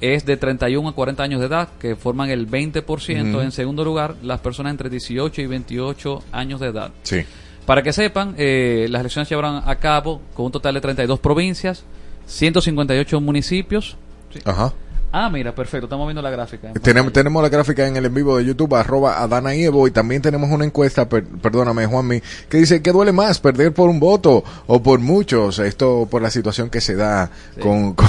es 0.00 0.26
de 0.26 0.36
31 0.36 0.88
a 0.88 0.94
40 0.94 1.22
años 1.22 1.40
de 1.40 1.46
edad, 1.46 1.68
que 1.78 1.96
forman 1.96 2.30
el 2.30 2.48
20%. 2.48 3.30
Ujú. 3.30 3.40
En 3.40 3.52
segundo 3.52 3.84
lugar, 3.84 4.16
las 4.22 4.40
personas 4.40 4.72
entre 4.72 4.90
18 4.90 5.40
y 5.40 5.46
28 5.46 6.22
años 6.32 6.60
de 6.60 6.66
edad. 6.68 6.90
Sí. 7.04 7.24
Para 7.66 7.82
que 7.82 7.92
sepan, 7.92 8.34
eh, 8.36 8.86
las 8.90 9.00
elecciones 9.00 9.28
se 9.28 9.34
llevarán 9.34 9.62
a 9.64 9.76
cabo 9.76 10.20
con 10.34 10.46
un 10.46 10.52
total 10.52 10.74
de 10.74 10.80
32 10.80 11.20
provincias, 11.20 11.84
158 12.26 13.20
municipios. 13.20 13.96
Sí. 14.32 14.40
Ajá. 14.44 14.72
Ah, 15.14 15.28
mira, 15.28 15.54
perfecto, 15.54 15.84
estamos 15.86 16.06
viendo 16.06 16.22
la 16.22 16.30
gráfica. 16.30 16.72
Tenemos, 16.82 17.12
tenemos 17.12 17.42
la 17.42 17.50
gráfica 17.50 17.86
en 17.86 17.96
el 17.96 18.06
en 18.06 18.14
vivo 18.14 18.38
de 18.38 18.46
YouTube, 18.46 18.74
arroba 18.74 19.20
Adana 19.22 19.54
y 19.54 19.64
Evo, 19.64 19.86
y 19.86 19.90
también 19.90 20.22
tenemos 20.22 20.50
una 20.50 20.64
encuesta, 20.64 21.06
per- 21.06 21.24
perdóname 21.26 21.84
Juanmi, 21.84 22.22
que 22.48 22.56
dice 22.56 22.80
que 22.80 22.92
duele 22.92 23.12
más 23.12 23.38
perder 23.38 23.74
por 23.74 23.90
un 23.90 24.00
voto 24.00 24.42
o 24.66 24.82
por 24.82 25.00
muchos, 25.00 25.58
esto 25.58 26.08
por 26.10 26.22
la 26.22 26.30
situación 26.30 26.70
que 26.70 26.80
se 26.80 26.94
da 26.96 27.30
con, 27.60 27.92
con, 27.94 28.08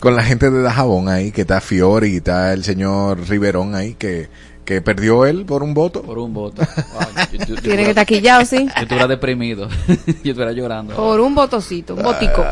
con 0.00 0.16
la 0.16 0.22
gente 0.24 0.50
de 0.50 0.62
Dajabón 0.62 1.08
ahí, 1.10 1.30
que 1.30 1.42
está 1.42 1.60
Fiori 1.60 2.16
está 2.16 2.54
el 2.54 2.64
señor 2.64 3.28
Riverón 3.28 3.74
ahí, 3.74 3.92
que, 3.94 4.28
que 4.68 4.82
perdió 4.82 5.24
él 5.24 5.46
por 5.46 5.62
un 5.62 5.72
voto. 5.72 6.02
Por 6.02 6.18
un 6.18 6.34
voto. 6.34 6.60
Wow, 6.60 7.00
yo- 7.32 7.38
yo- 7.38 7.38
yo 7.38 7.38
Tiene 7.38 7.46
que 7.46 7.54
estuviera- 7.54 7.88
estar 7.88 8.06
quillado, 8.06 8.44
sí. 8.44 8.66
Yo 8.66 8.82
estuviera 8.82 9.06
deprimido. 9.08 9.66
yo 9.88 9.94
estuviera 10.32 10.52
llorando. 10.52 10.94
Por 10.94 11.20
un 11.20 11.34
votocito, 11.34 11.94
un 11.94 12.02
botico. 12.02 12.44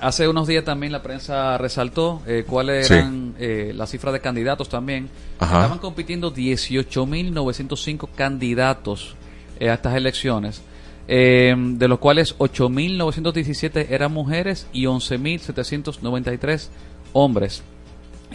Hace 0.00 0.26
unos 0.28 0.46
días 0.48 0.64
también 0.64 0.92
la 0.92 1.02
prensa 1.02 1.58
resaltó 1.58 2.22
eh, 2.26 2.44
cuáles 2.46 2.86
Sí. 2.86 2.94
eran 2.94 3.34
eh, 3.38 3.72
las 3.74 3.90
cifras 3.90 4.14
de 4.14 4.20
candidatos 4.20 4.70
también. 4.70 5.10
Ajá. 5.38 5.56
Estaban 5.58 5.78
compitiendo 5.78 6.32
18.905 6.32 8.08
candidatos 8.16 9.14
eh, 9.60 9.68
a 9.68 9.74
estas 9.74 9.94
elecciones, 9.94 10.62
eh, 11.06 11.54
de 11.56 11.86
los 11.88 11.98
cuales 11.98 12.34
8.917 12.38 13.88
eran 13.90 14.10
mujeres 14.10 14.66
y 14.72 14.86
11.793 14.86 16.68
hombres. 17.12 17.62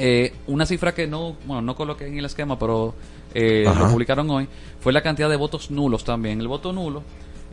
Eh, 0.04 0.34
una 0.48 0.66
cifra 0.66 0.94
que 0.96 1.06
no, 1.06 1.36
bueno, 1.46 1.62
no 1.62 1.76
coloqué 1.76 2.08
en 2.08 2.18
el 2.18 2.26
esquema, 2.26 2.58
pero 2.58 2.96
eh, 3.36 3.66
lo 3.78 3.90
publicaron 3.90 4.30
hoy, 4.32 4.48
fue 4.80 4.92
la 4.94 5.02
cantidad 5.02 5.30
de 5.30 5.36
votos 5.36 5.70
nulos 5.70 6.04
también. 6.04 6.42
El 6.42 6.48
voto 6.48 6.74
nulo, 6.74 7.04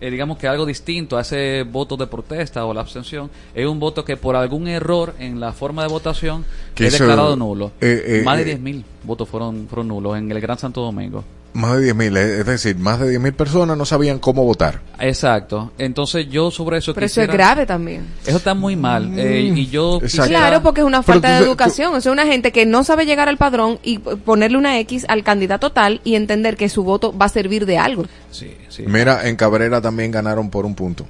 eh, 0.01 0.11
digamos 0.11 0.39
que 0.39 0.49
algo 0.49 0.65
distinto 0.65 1.19
a 1.19 1.21
ese 1.21 1.65
voto 1.65 1.97
de 1.97 2.07
protesta 2.07 2.65
o 2.65 2.73
la 2.73 2.81
abstención, 2.81 3.31
es 3.55 3.67
un 3.67 3.79
voto 3.79 4.03
que 4.05 4.17
por 4.17 4.35
algún 4.35 4.67
error 4.67 5.15
en 5.19 5.41
la 5.41 5.53
forma 5.53 5.83
de 5.83 5.89
votación 5.89 6.45
Que 6.75 6.87
es 6.87 6.93
declarado 6.93 7.37
nulo. 7.37 7.73
eh, 7.81 8.03
eh, 8.07 8.23
Más 8.25 8.39
de 8.39 8.53
eh, 8.53 8.59
10.000 8.59 8.83
votos 9.05 9.29
fueron, 9.29 9.67
fueron 9.69 9.89
nulos 9.89 10.17
en 10.17 10.31
el 10.33 10.41
Gran 10.41 10.59
Santo 10.59 10.81
Domingo. 10.81 11.25
Más 11.59 11.77
de 11.77 11.83
10 11.83 11.95
mil, 11.97 12.17
es 12.17 12.47
decir, 12.47 12.77
más 12.79 13.01
de 13.01 13.09
10 13.11 13.21
mil 13.21 13.33
personas 13.33 13.77
no 13.77 13.85
sabían 13.85 14.21
cómo 14.21 14.45
votar. 14.45 14.81
Exacto. 15.01 15.73
Entonces 15.77 16.29
yo 16.31 16.53
sobre 16.53 16.79
eso 16.79 16.95
Pero 16.95 17.07
eso 17.07 17.21
es 17.21 17.27
grave 17.29 17.67
también. 17.67 18.07
Eso 18.25 18.37
está 18.37 18.55
muy 18.55 18.77
mal. 18.77 19.13
eh, 19.19 19.53
y 19.57 19.67
yo 19.67 19.99
quisiera- 20.01 20.27
Claro, 20.29 20.63
porque 20.63 20.83
es 20.83 20.87
una 20.87 21.03
falta 21.03 21.29
tú- 21.29 21.35
de 21.35 21.39
tú- 21.41 21.45
educación. 21.47 21.95
O 21.97 22.01
sea, 22.01 22.13
una 22.13 22.27
gente 22.27 22.53
que 22.53 22.65
no 22.65 22.85
sabe 22.85 23.07
llegar 23.07 23.29
al 23.29 23.39
padrón 23.39 23.81
y 23.83 23.99
ponerle 23.99 24.57
una 24.57 24.79
X 24.79 25.05
al 25.09 25.25
candidato 25.25 25.73
tal 25.73 26.01
y 26.05 26.15
entender 26.15 26.57
que 26.57 26.69
su 26.69 26.85
voto 26.85 27.17
va 27.17 27.27
a 27.27 27.29
servir 27.29 27.67
de 27.67 27.77
algo. 27.77 28.05
Sí, 28.31 28.57
sí. 28.69 28.85
Mira, 28.87 29.29
en 29.29 29.35
Cabrera 29.35 29.81
también 29.81 30.13
ganaron 30.13 30.51
por 30.51 30.65
un 30.65 30.77
punto. 30.77 31.07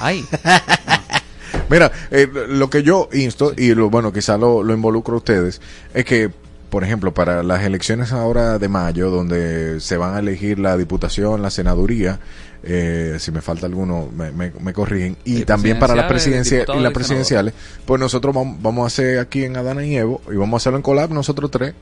Ay. 0.00 0.24
Mira, 1.68 1.90
eh, 2.10 2.28
lo 2.48 2.68
que 2.70 2.82
yo 2.82 3.08
insto, 3.12 3.52
y 3.56 3.74
lo, 3.74 3.88
bueno, 3.90 4.12
quizá 4.12 4.36
lo, 4.36 4.62
lo 4.62 4.74
involucro 4.74 5.14
a 5.14 5.18
ustedes, 5.18 5.60
es 5.94 6.04
que, 6.04 6.30
por 6.72 6.84
ejemplo, 6.84 7.12
para 7.12 7.42
las 7.42 7.62
elecciones 7.64 8.12
ahora 8.12 8.58
de 8.58 8.66
mayo, 8.66 9.10
donde 9.10 9.78
se 9.80 9.98
van 9.98 10.14
a 10.14 10.20
elegir 10.20 10.58
la 10.58 10.78
diputación, 10.78 11.42
la 11.42 11.50
senaduría, 11.50 12.18
eh, 12.62 13.18
si 13.20 13.30
me 13.30 13.42
falta 13.42 13.66
alguno, 13.66 14.08
me, 14.16 14.32
me, 14.32 14.52
me 14.58 14.72
corrigen, 14.72 15.18
y 15.22 15.44
también 15.44 15.78
para 15.78 15.94
las 15.94 16.06
presidenciales, 16.06 16.64
presidenciales 16.64 16.80
y 16.80 16.82
las 16.82 16.92
presidenciales, 16.94 17.54
pues 17.84 18.00
nosotros 18.00 18.34
vamos, 18.34 18.56
vamos 18.62 18.84
a 18.84 18.86
hacer 18.86 19.18
aquí 19.18 19.44
en 19.44 19.54
Adana 19.58 19.84
y 19.84 19.96
Evo, 19.96 20.22
y 20.32 20.36
vamos 20.36 20.54
a 20.54 20.56
hacerlo 20.62 20.78
en 20.78 20.82
Colab, 20.82 21.10
nosotros 21.10 21.50
tres, 21.50 21.74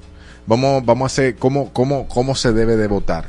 vamos, 0.48 0.84
vamos 0.84 1.04
a 1.04 1.06
hacer 1.06 1.36
cómo, 1.36 1.72
cómo, 1.72 2.08
cómo 2.08 2.34
se 2.34 2.52
debe 2.52 2.74
de 2.76 2.88
votar. 2.88 3.26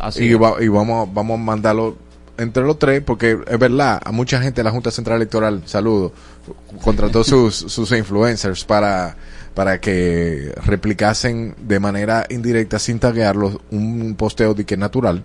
Así 0.00 0.24
y, 0.24 0.32
va- 0.34 0.56
y 0.58 0.68
vamos, 0.68 1.12
vamos 1.12 1.38
a 1.38 1.42
mandarlo 1.42 1.98
entre 2.38 2.62
los 2.64 2.78
tres, 2.78 3.02
porque 3.04 3.38
es 3.46 3.58
verdad, 3.58 4.00
a 4.02 4.10
mucha 4.10 4.40
gente 4.40 4.60
de 4.60 4.64
la 4.64 4.70
Junta 4.70 4.90
Central 4.90 5.16
Electoral, 5.18 5.62
saludo, 5.66 6.14
contrató 6.82 7.22
sus, 7.24 7.54
sus 7.68 7.92
influencers 7.92 8.64
para, 8.64 9.16
para 9.54 9.80
que 9.80 10.52
replicasen 10.64 11.54
de 11.66 11.78
manera 11.80 12.26
indirecta, 12.28 12.78
sin 12.78 12.98
taguearlos, 12.98 13.58
un 13.70 14.14
posteo 14.16 14.54
de 14.54 14.64
que 14.64 14.76
natural. 14.76 15.22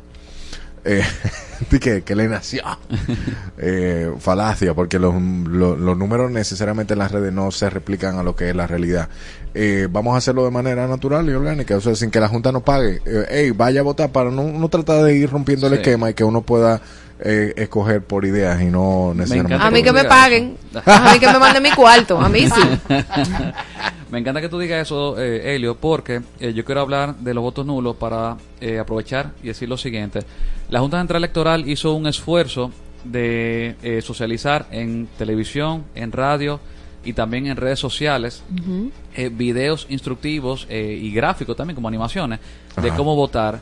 eh, 0.85 1.03
de 1.71 1.79
que, 1.79 2.01
que 2.03 2.15
le 2.15 2.27
nació. 2.29 2.63
Eh, 3.61 4.09
falacia, 4.19 4.73
porque 4.73 4.97
los, 4.99 5.13
lo- 5.21 5.75
los 5.75 5.97
números 5.97 6.31
necesariamente 6.31 6.93
en 6.93 6.99
las 6.99 7.11
redes 7.11 7.33
no 7.33 7.51
se 7.51 7.69
replican 7.69 8.17
a 8.17 8.23
lo 8.23 8.33
que 8.33 8.49
es 8.49 8.55
la 8.55 8.67
realidad. 8.67 9.09
Eh, 9.53 9.87
vamos 9.91 10.15
a 10.15 10.19
hacerlo 10.19 10.45
de 10.45 10.51
manera 10.51 10.87
natural 10.87 11.27
y 11.29 11.33
orgánica, 11.33 11.75
o 11.75 11.81
sea, 11.81 11.93
sin 11.95 12.09
que 12.09 12.21
la 12.21 12.29
Junta 12.29 12.53
nos 12.53 12.63
pague. 12.63 13.01
Eh, 13.05 13.25
ey, 13.29 13.51
vaya 13.51 13.81
a 13.81 13.83
votar 13.83 14.11
para 14.13 14.31
no, 14.31 14.43
no 14.43 14.69
tratar 14.69 15.03
de 15.03 15.13
ir 15.17 15.29
rompiendo 15.29 15.67
el 15.67 15.73
Sí. 15.73 15.79
esquema 15.79 16.09
y 16.09 16.13
que 16.13 16.23
uno 16.23 16.41
pueda 16.41 16.79
eh, 17.19 17.53
escoger 17.57 18.03
por 18.03 18.25
ideas 18.25 18.61
y 18.61 18.65
no 18.65 19.13
necesariamente. 19.13 19.63
A 19.65 19.71
mí 19.71 19.83
que 19.83 19.91
me 19.91 20.03
paguen. 20.05 20.57
A 20.85 21.13
mí 21.13 21.19
que 21.19 21.27
me 21.27 21.39
manden 21.39 21.63
mi 21.63 21.71
cuarto. 21.71 22.19
A 22.19 22.29
mí 22.29 22.45
sí. 22.47 22.61
Me 24.11 24.17
encanta 24.17 24.41
que 24.41 24.49
tú 24.49 24.57
digas 24.57 24.81
eso, 24.81 25.19
eh, 25.21 25.53
Helio, 25.53 25.75
porque 25.75 26.21
eh, 26.39 26.51
yo 26.51 26.65
quiero 26.65 26.81
hablar 26.81 27.15
de 27.17 27.31
los 27.35 27.43
votos 27.43 27.63
nulos 27.63 27.95
para 27.95 28.37
eh, 28.59 28.79
aprovechar 28.79 29.33
y 29.43 29.47
decir 29.49 29.69
lo 29.69 29.77
siguiente. 29.77 30.21
La 30.69 30.79
Junta 30.79 30.97
Central 30.97 31.17
Electoral 31.21 31.69
hizo 31.69 31.93
un 31.93 32.07
esfuerzo 32.07 32.71
de 33.03 33.75
eh, 33.83 34.01
socializar 34.01 34.65
en 34.71 35.07
televisión, 35.17 35.83
en 35.93 36.11
radio 36.11 36.59
y 37.03 37.13
también 37.13 37.45
en 37.47 37.55
redes 37.55 37.79
sociales 37.79 38.43
eh, 39.15 39.29
videos 39.31 39.85
instructivos 39.89 40.67
eh, 40.69 40.99
y 41.01 41.13
gráficos 41.13 41.55
también 41.55 41.75
como 41.75 41.87
animaciones 41.87 42.39
de 42.81 42.87
Ajá. 42.89 42.97
cómo 42.97 43.15
votar. 43.15 43.61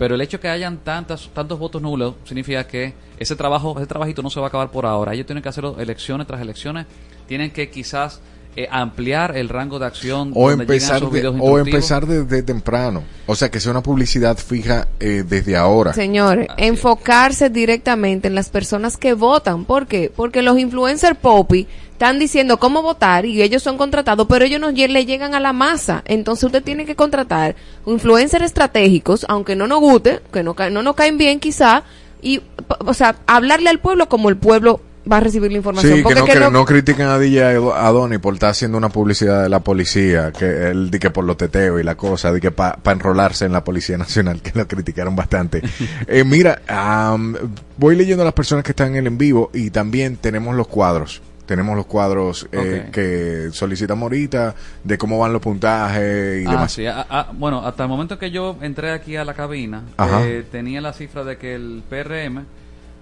Pero 0.00 0.14
el 0.14 0.20
hecho 0.22 0.40
que 0.40 0.48
hayan 0.48 0.78
tantas, 0.78 1.28
tantos 1.34 1.58
votos 1.58 1.82
nulos 1.82 2.14
significa 2.24 2.66
que 2.66 2.94
ese 3.18 3.36
trabajo, 3.36 3.74
ese 3.76 3.86
trabajito 3.86 4.22
no 4.22 4.30
se 4.30 4.40
va 4.40 4.46
a 4.46 4.48
acabar 4.48 4.70
por 4.70 4.86
ahora. 4.86 5.12
Ellos 5.12 5.26
tienen 5.26 5.42
que 5.42 5.50
hacerlo 5.50 5.76
elecciones 5.78 6.26
tras 6.26 6.40
elecciones. 6.40 6.86
Tienen 7.28 7.50
que 7.50 7.68
quizás 7.68 8.18
eh, 8.56 8.66
ampliar 8.70 9.36
el 9.36 9.50
rango 9.50 9.78
de 9.78 9.84
acción 9.84 10.32
O 10.34 10.48
donde 10.48 10.64
llegan 10.64 10.72
empezar, 10.72 10.96
esos 10.96 11.12
de- 11.12 11.18
videos 11.20 11.36
o 11.38 11.58
empezar 11.58 12.06
desde 12.06 12.42
temprano. 12.42 13.02
O 13.26 13.34
sea, 13.36 13.50
que 13.50 13.60
sea 13.60 13.72
una 13.72 13.82
publicidad 13.82 14.38
fija 14.38 14.88
eh, 15.00 15.22
desde 15.28 15.54
ahora. 15.54 15.92
Señores, 15.92 16.48
enfocarse 16.56 17.50
directamente 17.50 18.26
en 18.26 18.34
las 18.34 18.48
personas 18.48 18.96
que 18.96 19.12
votan. 19.12 19.66
¿Por 19.66 19.86
qué? 19.86 20.10
Porque 20.16 20.40
los 20.40 20.58
influencers 20.58 21.18
popi 21.18 21.68
están 22.00 22.18
diciendo 22.18 22.56
cómo 22.56 22.80
votar 22.80 23.26
y 23.26 23.42
ellos 23.42 23.62
son 23.62 23.76
contratados, 23.76 24.26
pero 24.26 24.46
ellos 24.46 24.58
no 24.58 24.70
le 24.70 25.04
llegan 25.04 25.34
a 25.34 25.40
la 25.40 25.52
masa. 25.52 26.02
Entonces 26.06 26.44
usted 26.44 26.62
tiene 26.62 26.86
que 26.86 26.96
contratar 26.96 27.56
influencers 27.84 28.42
estratégicos, 28.46 29.26
aunque 29.28 29.54
no 29.54 29.66
nos 29.66 29.80
guste, 29.80 30.20
que 30.32 30.42
no, 30.42 30.56
no 30.70 30.82
nos 30.82 30.94
caen 30.96 31.18
bien 31.18 31.40
quizá, 31.40 31.82
y, 32.22 32.40
o 32.78 32.94
sea, 32.94 33.16
hablarle 33.26 33.68
al 33.68 33.80
pueblo 33.80 34.08
como 34.08 34.30
el 34.30 34.38
pueblo 34.38 34.80
va 35.10 35.18
a 35.18 35.20
recibir 35.20 35.50
la 35.50 35.58
información. 35.58 35.92
Sí, 35.92 35.98
que 35.98 36.02
Porque 36.04 36.20
no, 36.20 36.24
que 36.24 36.32
que 36.32 36.40
no- 36.40 36.50
no 36.50 36.64
critiquen 36.64 37.04
a 37.06 37.18
DJ 37.18 37.56
Adoni 37.74 38.16
por 38.16 38.32
estar 38.32 38.48
haciendo 38.48 38.78
una 38.78 38.88
publicidad 38.88 39.42
de 39.42 39.50
la 39.50 39.60
policía, 39.60 40.32
que 40.32 40.70
él 40.70 40.90
di 40.90 40.98
que 40.98 41.10
por 41.10 41.24
los 41.26 41.36
teteos 41.36 41.82
y 41.82 41.84
la 41.84 41.96
cosa, 41.96 42.32
di 42.32 42.40
que 42.40 42.50
para 42.50 42.78
enrolarse 42.92 43.44
en 43.44 43.52
la 43.52 43.62
Policía 43.62 43.98
Nacional, 43.98 44.40
que 44.42 44.52
lo 44.58 44.66
criticaron 44.66 45.14
bastante. 45.14 45.60
Eh, 46.06 46.24
mira, 46.24 46.62
am, 46.66 47.36
voy 47.76 47.94
leyendo 47.94 48.22
a 48.22 48.24
las 48.24 48.34
personas 48.34 48.64
que 48.64 48.72
están 48.72 48.88
en 48.92 48.96
el 48.96 49.06
en 49.08 49.18
vivo 49.18 49.50
y 49.52 49.68
también 49.68 50.16
tenemos 50.16 50.56
los 50.56 50.66
cuadros. 50.66 51.20
Tenemos 51.50 51.74
los 51.76 51.86
cuadros 51.86 52.46
eh, 52.52 52.84
Ok. 52.86 52.92
que 52.92 53.48
solicitamos 53.50 54.04
ahorita 54.04 54.54
de 54.84 54.96
cómo 54.96 55.18
van 55.18 55.32
los 55.32 55.42
puntajes 55.42 56.44
y 56.44 56.46
Ah, 56.46 56.50
demás. 56.52 56.70
sí. 56.70 56.86
Ah, 56.86 57.04
ah, 57.10 57.32
bueno, 57.34 57.66
hasta 57.66 57.82
el 57.82 57.88
momento 57.88 58.20
que 58.20 58.30
yo 58.30 58.56
entré 58.60 58.92
aquí 58.92 59.16
a 59.16 59.24
la 59.24 59.34
cabina, 59.34 59.82
eh, 60.22 60.44
tenía 60.48 60.80
la 60.80 60.92
cifra 60.92 61.24
de 61.24 61.38
que 61.38 61.56
el 61.56 61.82
PRM 61.90 62.44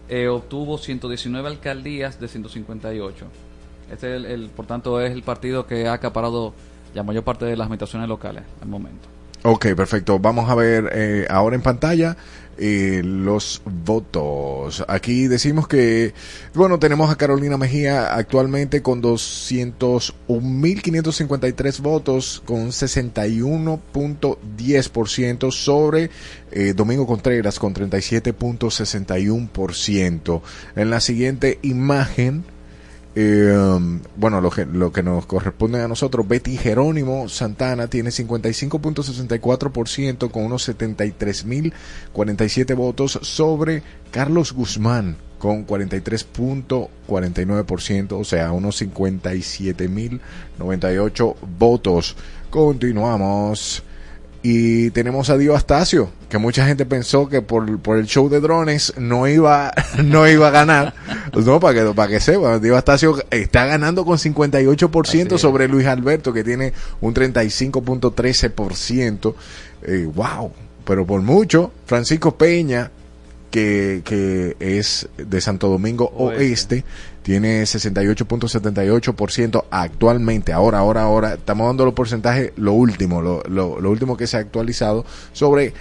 eh, 0.08 0.28
obtuvo 0.28 0.78
119 0.78 1.46
alcaldías 1.46 2.18
de 2.18 2.26
158. 2.26 3.26
Este, 3.92 3.94
es 3.94 4.16
el, 4.16 4.24
el- 4.24 4.48
por 4.48 4.64
tanto, 4.64 4.98
es 5.02 5.12
el 5.12 5.22
partido 5.22 5.66
que 5.66 5.86
ha 5.86 5.92
acaparado 5.92 6.54
la 6.94 7.02
mayor 7.02 7.24
parte 7.24 7.44
de 7.44 7.54
las 7.54 7.66
administraciones 7.66 8.08
locales 8.08 8.44
al 8.62 8.68
momento. 8.68 9.08
Ok, 9.44 9.66
perfecto. 9.76 10.18
Vamos 10.18 10.48
a 10.48 10.54
ver 10.54 10.90
eh, 10.94 11.26
ahora 11.28 11.54
en 11.54 11.60
pantalla 11.60 12.16
eh, 12.59 13.02
los 13.05 13.62
votos. 13.64 14.85
Aquí 14.89 15.28
decimos 15.28 15.68
que, 15.68 16.12
bueno, 16.55 16.78
tenemos 16.78 17.10
a 17.10 17.16
Carolina 17.16 17.56
Mejía 17.56 18.14
actualmente 18.14 18.82
con 18.82 19.02
201.553 19.02 21.80
votos, 21.80 22.43
con 22.44 22.68
61.10% 22.68 25.51
sobre 25.52 26.10
eh, 26.51 26.74
Domingo 26.74 27.06
Contreras 27.06 27.59
con 27.59 27.74
37.61%. 27.74 30.43
En 30.76 30.90
la 30.90 31.01
siguiente 31.01 31.59
imagen... 31.62 32.44
Eh, 33.20 33.50
um, 33.50 33.98
bueno, 34.14 34.40
lo 34.40 34.48
que, 34.48 34.64
lo 34.64 34.92
que 34.92 35.02
nos 35.02 35.26
corresponde 35.26 35.82
a 35.82 35.88
nosotros, 35.88 36.28
Betty 36.28 36.56
Jerónimo 36.56 37.28
Santana 37.28 37.88
tiene 37.88 38.10
55.64% 38.10 40.30
con 40.30 40.44
unos 40.44 40.68
73.047 40.68 42.76
votos 42.76 43.18
sobre 43.22 43.82
Carlos 44.12 44.52
Guzmán 44.52 45.16
con 45.40 45.66
43.49%, 45.66 48.12
o 48.12 48.22
sea, 48.22 48.52
unos 48.52 48.80
57.098 48.80 51.34
votos. 51.58 52.14
Continuamos. 52.50 53.82
Y 54.43 54.90
tenemos 54.90 55.31
a 55.31 55.36
Dio 55.36 55.56
Astacio, 55.56 56.10
que 56.28 56.39
mucha 56.39 56.65
gente 56.65 56.86
pensó 56.86 57.28
que 57.28 57.43
por, 57.43 57.81
por 57.81 57.98
el 57.98 58.06
show 58.06 58.28
de 58.28 58.40
drones 58.40 58.94
no 58.97 59.27
iba, 59.27 59.73
no 60.05 60.28
iba 60.28 60.48
a 60.48 60.51
ganar. 60.51 60.94
No, 61.35 61.59
para 61.59 61.74
que, 61.74 61.93
para 61.93 62.09
que 62.09 62.20
sepa, 62.20 62.60
Dio 62.60 62.77
Astacio 62.77 63.16
está 63.31 63.66
ganando 63.66 64.05
con 64.05 64.16
58% 64.16 65.39
sobre 65.39 65.66
Luis 65.66 65.86
Alberto, 65.86 66.32
que 66.32 66.44
tiene 66.44 66.73
un 67.01 67.15
35.13%. 67.15 69.35
Eh, 69.82 70.09
wow, 70.15 70.52
pero 70.85 71.05
por 71.05 71.20
mucho, 71.23 71.73
Francisco 71.85 72.36
Peña, 72.36 72.93
que, 73.51 74.02
que 74.05 74.56
es 74.60 75.09
de 75.16 75.40
Santo 75.40 75.69
Domingo 75.69 76.12
Oeste, 76.16 76.85
tiene 77.28 77.62
68.78% 77.62 79.64
actualmente. 79.70 80.55
Ahora, 80.55 80.78
ahora, 80.78 81.02
ahora, 81.02 81.34
estamos 81.34 81.66
dando 81.66 81.84
los 81.84 81.92
porcentajes, 81.92 82.52
lo 82.56 82.72
último, 82.72 83.20
lo, 83.20 83.42
lo, 83.50 83.78
lo 83.82 83.90
último 83.90 84.16
que 84.16 84.26
se 84.26 84.38
ha 84.38 84.40
actualizado 84.40 85.05
sobre 85.34 85.74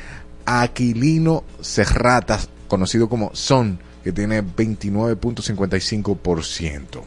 Aquilino 0.46 1.46
Serratas, 1.62 2.50
conocido 2.68 3.08
como 3.08 3.32
Son, 3.34 3.80
que 4.04 4.12
tiene 4.12 4.44
29.55%. 4.44 7.02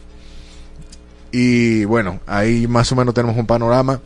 Y 1.32 1.84
bueno, 1.84 2.20
ahí 2.26 2.66
más 2.66 2.90
o 2.92 2.96
menos 2.96 3.12
tenemos 3.12 3.36
un 3.36 3.46
panorama. 3.46 4.00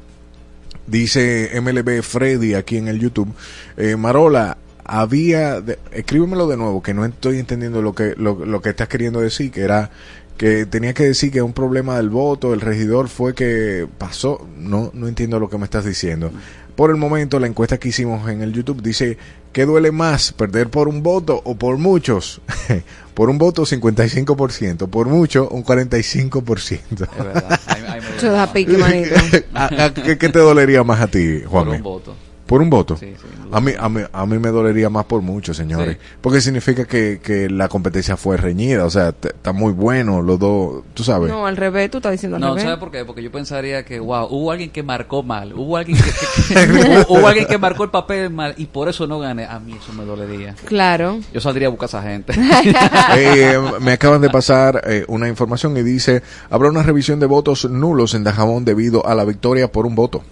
Dice 0.89 1.52
MLB 1.62 2.02
Freddy 2.02 2.55
aquí 2.55 2.77
en 2.78 2.89
el 2.89 2.98
YouTube. 2.98 3.32
Eh, 3.77 3.94
Marola, 3.94 4.59
había. 4.85 5.61
de- 5.61 5.78
escríbemelo 5.93 6.47
de 6.47 6.56
nuevo, 6.56 6.82
que 6.82 6.93
no 6.93 7.05
estoy 7.05 7.39
entendiendo 7.39 7.81
lo 7.82 7.94
que, 7.94 8.15
lo, 8.16 8.44
lo 8.44 8.61
que 8.61 8.70
estás 8.70 8.89
queriendo 8.89 9.20
decir, 9.20 9.51
que 9.51 9.62
era 9.62 9.90
que 10.36 10.66
tenía 10.66 10.94
que 10.94 11.05
decir 11.05 11.31
que 11.31 11.43
un 11.43 11.52
problema 11.52 11.97
del 11.97 12.11
voto, 12.11 12.55
el 12.55 12.61
regidor 12.61 13.09
fue 13.09 13.35
que 13.35 13.86
pasó. 13.98 14.47
No, 14.56 14.90
no 14.94 15.06
entiendo 15.09 15.39
lo 15.39 15.48
que 15.48 15.59
me 15.59 15.65
estás 15.65 15.85
diciendo. 15.85 16.31
Por 16.77 16.90
el 16.90 16.97
momento, 16.97 17.39
la 17.39 17.47
encuesta 17.47 17.78
que 17.78 17.89
hicimos 17.90 18.28
en 18.28 18.43
el 18.43 18.52
YouTube 18.52 18.82
dice: 18.82 19.16
¿qué 19.52 19.65
duele 19.65 19.93
más, 19.93 20.32
perder 20.32 20.70
por 20.70 20.89
un 20.89 21.05
voto 21.05 21.40
o 21.44 21.55
por 21.55 21.78
muchos? 21.78 22.40
por 23.15 23.31
un 23.31 23.39
voto, 23.39 23.62
55%, 23.62 24.89
por 24.89 25.06
mucho, 25.06 25.48
un 25.51 25.65
45%. 25.65 26.81
Es 26.90 26.98
verdad. 26.98 27.61
Ahí- 27.66 27.82
ahí 27.89 28.01
me 28.01 28.16
Eso 28.16 28.32
da 28.32 28.52
pique, 28.52 28.77
manito. 28.77 29.15
¿A- 29.55 29.66
a- 29.85 29.94
¿Qué, 29.94 30.19
qué 30.19 30.28
te 30.31 30.40
dolería 30.40 30.82
más 30.82 31.01
a 31.01 31.06
ti, 31.06 31.43
Juan? 31.47 31.66
Por 31.66 31.74
un 31.77 31.82
voto. 31.82 32.16
¿Por 32.55 32.62
un 32.62 32.70
voto? 32.70 32.97
Sí, 32.97 33.12
sí, 33.20 33.26
a, 33.51 33.60
mí, 33.60 33.72
a, 33.76 33.89
mí, 33.89 34.01
a 34.12 34.26
mí 34.26 34.39
me 34.39 34.51
dolería 34.51 34.89
más 34.89 35.06
por 35.06 35.22
mucho, 35.22 35.52
señores. 35.52 35.97
Porque 36.20 36.40
significa 36.40 36.85
que, 36.85 37.18
que 37.20 37.51
la 37.51 37.66
competencia 37.68 38.16
fue 38.16 38.36
reñida. 38.36 38.85
O 38.85 38.90
sea, 38.90 39.09
está 39.09 39.52
muy 39.52 39.72
bueno 39.72 40.22
los 40.22 40.39
dos, 40.39 40.85
tú 40.94 41.02
sabes. 41.02 41.32
No, 41.32 41.48
al 41.48 41.56
revés, 41.56 41.90
tú 41.90 41.97
estás 41.97 42.12
diciendo 42.12 42.36
al 42.36 42.40
No, 42.43 42.48
revés. 42.51 42.62
¿sabes 42.62 42.78
por 42.78 42.93
qué? 42.93 43.05
Porque 43.05 43.24
yo 43.24 43.32
pensaría 43.32 43.85
que, 43.85 43.98
wow, 43.98 44.28
hubo 44.31 44.52
alguien 44.52 44.70
que 44.70 44.85
marcó 44.85 45.24
mal, 45.24 45.52
hubo 45.52 45.76
alguien 45.76 45.98
que, 45.98 46.05
que- 46.05 46.55
que- 46.55 47.05
hubo, 47.06 47.06
hubo 47.18 47.26
alguien 47.26 47.47
que 47.48 47.59
marcó 47.59 47.82
el 47.82 47.90
papel 47.90 48.31
mal 48.31 48.55
y 48.56 48.66
por 48.66 48.89
eso 48.89 49.05
no 49.09 49.18
gané. 49.18 49.47
A 49.47 49.59
mí 49.59 49.72
eso 49.76 49.93
me 49.93 50.05
dolería. 50.05 50.55
Claro. 50.64 51.18
Yo 51.32 51.40
saldría 51.40 51.66
a 51.66 51.70
buscar 51.72 51.86
a 51.86 51.89
esa 51.89 52.02
gente. 52.09 52.35
Eh, 53.16 53.59
me 53.81 53.90
acaban 53.94 54.20
de 54.20 54.31
pasar 54.31 54.81
eh, 54.86 55.05
una 55.09 55.28
información 55.28 55.76
y 55.76 55.82
dice, 55.82 56.22
habrá 56.51 56.68
una 56.68 56.85
revisión 56.85 57.18
de 57.18 57.26
votos 57.26 57.68
nulos 57.68 58.14
en 58.14 58.22
Dajabón 58.22 58.64
debido 58.64 59.05
a 59.09 59.16
la 59.16 59.24
victoria 59.24 59.72
por 59.72 59.86
un 59.86 59.97
voto. 59.97 60.22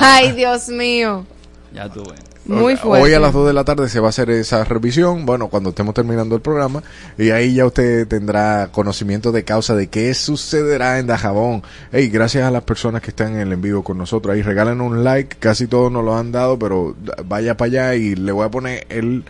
Ay, 0.00 0.32
Dios 0.32 0.68
mío. 0.68 1.24
Ya 1.72 1.88
tuve. 1.88 2.14
Muy 2.46 2.76
fuerte. 2.76 3.04
Hoy 3.04 3.12
a 3.12 3.20
las 3.20 3.34
2 3.34 3.48
de 3.48 3.52
la 3.52 3.64
tarde 3.64 3.88
se 3.88 4.00
va 4.00 4.06
a 4.06 4.08
hacer 4.08 4.30
esa 4.30 4.64
revisión, 4.64 5.26
bueno, 5.26 5.48
cuando 5.48 5.70
estemos 5.70 5.94
terminando 5.94 6.34
el 6.34 6.40
programa, 6.40 6.82
y 7.18 7.30
ahí 7.30 7.54
ya 7.54 7.66
usted 7.66 8.08
tendrá 8.08 8.68
conocimiento 8.72 9.32
de 9.32 9.44
causa 9.44 9.74
de 9.74 9.88
qué 9.88 10.14
sucederá 10.14 10.98
en 10.98 11.06
Dajabón. 11.06 11.62
Hey, 11.92 12.08
gracias 12.08 12.44
a 12.44 12.50
las 12.50 12.62
personas 12.62 13.02
que 13.02 13.10
están 13.10 13.34
en 13.34 13.40
el 13.40 13.52
en 13.52 13.60
vivo 13.60 13.84
con 13.84 13.98
nosotros 13.98 14.34
ahí, 14.34 14.42
regalen 14.42 14.80
un 14.80 15.04
like, 15.04 15.36
casi 15.38 15.66
todos 15.66 15.92
nos 15.92 16.04
lo 16.04 16.16
han 16.16 16.32
dado, 16.32 16.58
pero 16.58 16.96
vaya 17.26 17.56
para 17.56 17.66
allá 17.66 17.94
y 17.96 18.14
le 18.14 18.32
voy 18.32 18.46
a 18.46 18.50
poner 18.50 18.86
el, 18.88 19.24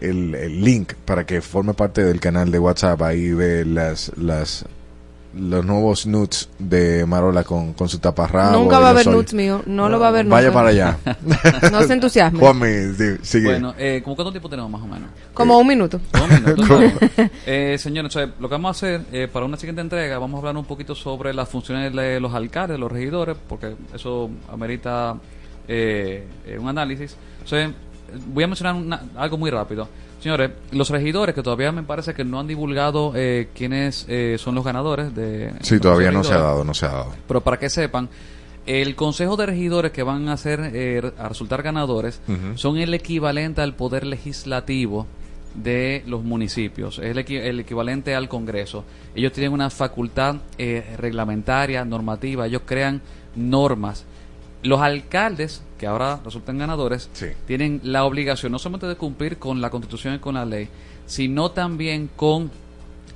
el, 0.00 0.34
el 0.34 0.64
link 0.64 0.94
para 1.04 1.26
que 1.26 1.42
forme 1.42 1.74
parte 1.74 2.04
del 2.04 2.20
canal 2.20 2.50
de 2.50 2.58
WhatsApp, 2.58 3.02
ahí 3.02 3.32
ve 3.32 3.66
las, 3.66 4.12
las 4.16 4.64
los 5.36 5.64
nuevos 5.64 6.06
nudes 6.06 6.48
de 6.58 7.04
Marola 7.06 7.44
con, 7.44 7.72
con 7.74 7.88
su 7.88 7.98
taparrabo. 7.98 8.58
Nunca 8.58 8.78
va 8.78 8.88
a 8.88 8.90
haber 8.90 9.06
nudes 9.06 9.34
mío. 9.34 9.62
No 9.66 9.88
lo 9.88 9.98
va 10.00 10.06
a 10.06 10.08
haber 10.08 10.26
Vaya 10.26 10.48
nunca. 10.48 10.58
para 10.58 10.68
allá. 10.70 10.98
No 11.70 11.82
se 11.82 11.92
entusiasme. 11.92 12.38
Juanmi, 12.38 12.66
di- 12.68 13.18
sigue. 13.22 13.46
Bueno, 13.50 13.74
eh, 13.78 14.00
¿cómo 14.02 14.16
cuánto 14.16 14.32
tiempo 14.32 14.48
tenemos 14.48 14.70
más 14.70 14.82
o 14.82 14.86
menos? 14.86 15.08
Como 15.34 15.58
un 15.58 15.66
minuto. 15.66 16.00
Está 16.12 16.76
bien. 16.78 16.98
eh, 17.46 17.76
señores, 17.78 18.14
o 18.16 18.18
sea, 18.18 18.26
lo 18.40 18.48
que 18.48 18.54
vamos 18.54 18.68
a 18.68 18.70
hacer 18.70 19.02
eh, 19.12 19.28
para 19.30 19.44
una 19.46 19.56
siguiente 19.56 19.82
entrega, 19.82 20.18
vamos 20.18 20.36
a 20.36 20.38
hablar 20.38 20.56
un 20.56 20.64
poquito 20.64 20.94
sobre 20.94 21.34
las 21.34 21.48
funciones 21.48 21.92
de 21.94 22.18
los 22.20 22.32
alcaldes, 22.34 22.78
los 22.78 22.90
regidores, 22.90 23.36
porque 23.48 23.74
eso 23.94 24.30
amerita 24.52 25.16
eh, 25.68 26.26
eh, 26.46 26.58
un 26.58 26.68
análisis. 26.68 27.16
O 27.44 27.48
sea, 27.48 27.70
voy 28.28 28.44
a 28.44 28.46
mencionar 28.46 28.74
una- 28.74 29.02
algo 29.16 29.36
muy 29.36 29.50
rápido. 29.50 29.88
Señores, 30.20 30.50
los 30.72 30.90
regidores, 30.90 31.34
que 31.34 31.42
todavía 31.42 31.70
me 31.72 31.82
parece 31.82 32.14
que 32.14 32.24
no 32.24 32.40
han 32.40 32.46
divulgado 32.46 33.12
eh, 33.14 33.48
quiénes 33.54 34.06
eh, 34.08 34.36
son 34.38 34.54
los 34.54 34.64
ganadores 34.64 35.14
de... 35.14 35.52
Sí, 35.60 35.78
todavía 35.78 36.10
no 36.10 36.24
se 36.24 36.32
ha 36.34 36.38
dado, 36.38 36.64
no 36.64 36.74
se 36.74 36.86
ha 36.86 36.90
dado. 36.90 37.12
Pero 37.28 37.42
para 37.42 37.58
que 37.58 37.68
sepan, 37.70 38.08
el 38.64 38.96
consejo 38.96 39.36
de 39.36 39.46
regidores 39.46 39.92
que 39.92 40.02
van 40.02 40.28
a 40.28 40.36
ser 40.36 40.70
eh, 40.74 41.12
a 41.18 41.28
resultar 41.28 41.62
ganadores 41.62 42.20
son 42.56 42.78
el 42.78 42.92
equivalente 42.94 43.60
al 43.60 43.74
poder 43.74 44.04
legislativo 44.06 45.06
de 45.54 46.02
los 46.06 46.22
municipios, 46.24 46.98
es 46.98 47.16
el, 47.16 47.24
equi- 47.24 47.40
el 47.40 47.60
equivalente 47.60 48.14
al 48.14 48.28
Congreso. 48.28 48.84
Ellos 49.14 49.32
tienen 49.32 49.52
una 49.52 49.70
facultad 49.70 50.36
eh, 50.58 50.94
reglamentaria, 50.98 51.84
normativa, 51.84 52.46
ellos 52.46 52.62
crean 52.66 53.00
normas. 53.36 54.04
Los 54.62 54.80
alcaldes, 54.80 55.62
que 55.78 55.86
ahora 55.86 56.20
resultan 56.24 56.58
ganadores, 56.58 57.10
tienen 57.46 57.80
la 57.84 58.04
obligación 58.04 58.52
no 58.52 58.58
solamente 58.58 58.86
de 58.86 58.96
cumplir 58.96 59.38
con 59.38 59.60
la 59.60 59.70
Constitución 59.70 60.14
y 60.14 60.18
con 60.18 60.34
la 60.34 60.44
ley, 60.44 60.68
sino 61.06 61.50
también 61.50 62.10
con 62.14 62.50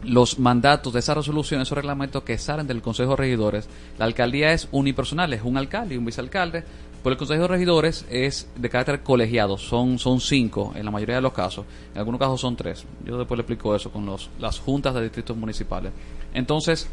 los 0.05 0.39
mandatos 0.39 0.93
de 0.93 1.01
esas 1.01 1.17
resoluciones, 1.17 1.69
esos 1.69 1.77
reglamentos 1.77 2.23
que 2.23 2.39
salen 2.39 2.67
del 2.67 2.83
Consejo 2.83 3.11
de 3.11 3.17
Regidores. 3.17 3.69
La 3.99 4.07
alcaldía 4.07 4.53
es 4.53 4.69
unipersonal, 4.73 5.33
es 5.33 5.43
un 5.43 5.57
alcalde 5.57 5.95
y 5.95 5.99
un 5.99 6.05
vicealcalde, 6.05 6.65
pero 7.03 7.13
el 7.13 7.19
Consejo 7.19 7.43
de 7.43 7.49
Regidores 7.49 8.07
es 8.11 8.49
de 8.57 8.71
carácter 8.71 9.03
colegiado, 9.03 9.59
son, 9.59 9.99
son 9.99 10.21
cinco 10.21 10.73
en 10.75 10.85
la 10.85 10.91
mayoría 10.91 11.17
de 11.17 11.23
los 11.23 11.33
casos, 11.33 11.67
en 11.93 11.99
algunos 11.99 12.19
casos 12.19 12.41
son 12.41 12.57
tres. 12.57 12.85
Yo 13.05 13.19
después 13.19 13.37
le 13.37 13.43
explico 13.43 13.75
eso 13.75 13.91
con 13.91 14.07
los, 14.07 14.31
las 14.39 14.59
juntas 14.59 14.95
de 14.95 15.03
distritos 15.03 15.37
municipales. 15.37 15.93
Entonces, 16.35 16.89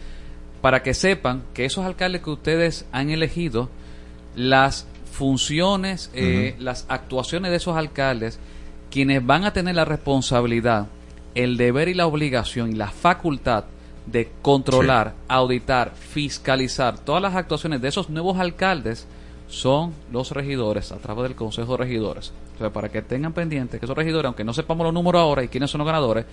para 0.61 0.81
que 0.81 0.93
sepan 0.93 1.43
que 1.53 1.65
esos 1.65 1.85
alcaldes 1.85 2.21
que 2.21 2.29
ustedes 2.29 2.85
han 2.91 3.09
elegido, 3.09 3.69
las 4.35 4.87
funciones, 5.17 6.11
eh, 6.13 6.55
las 6.59 6.85
actuaciones 6.89 7.49
de 7.49 7.57
esos 7.57 7.75
alcaldes, 7.75 8.37
quienes 8.91 9.25
van 9.25 9.45
a 9.45 9.51
tener 9.51 9.73
la 9.73 9.83
responsabilidad, 9.83 10.85
el 11.33 11.57
deber 11.57 11.87
y 11.87 11.95
la 11.95 12.05
obligación 12.05 12.71
y 12.71 12.75
la 12.75 12.91
facultad 12.91 13.65
de 14.05 14.29
controlar, 14.43 15.15
auditar, 15.27 15.95
fiscalizar 15.95 16.99
todas 16.99 17.23
las 17.23 17.35
actuaciones 17.35 17.81
de 17.81 17.87
esos 17.87 18.11
nuevos 18.11 18.37
alcaldes 18.37 19.07
son 19.47 19.91
los 20.11 20.29
regidores 20.29 20.91
a 20.91 20.97
través 20.97 21.23
del 21.23 21.35
Consejo 21.35 21.71
de 21.71 21.85
Regidores. 21.85 22.31
O 22.55 22.59
sea, 22.59 22.69
para 22.69 22.89
que 22.89 23.01
tengan 23.01 23.33
pendiente 23.33 23.79
que 23.79 23.87
esos 23.87 23.97
regidores, 23.97 24.27
aunque 24.27 24.43
no 24.43 24.53
sepamos 24.53 24.85
los 24.85 24.93
números 24.93 25.19
ahora 25.19 25.43
y 25.43 25.47
quiénes 25.47 25.71
son 25.71 25.79
los 25.79 25.87
ganadores, 25.87 26.25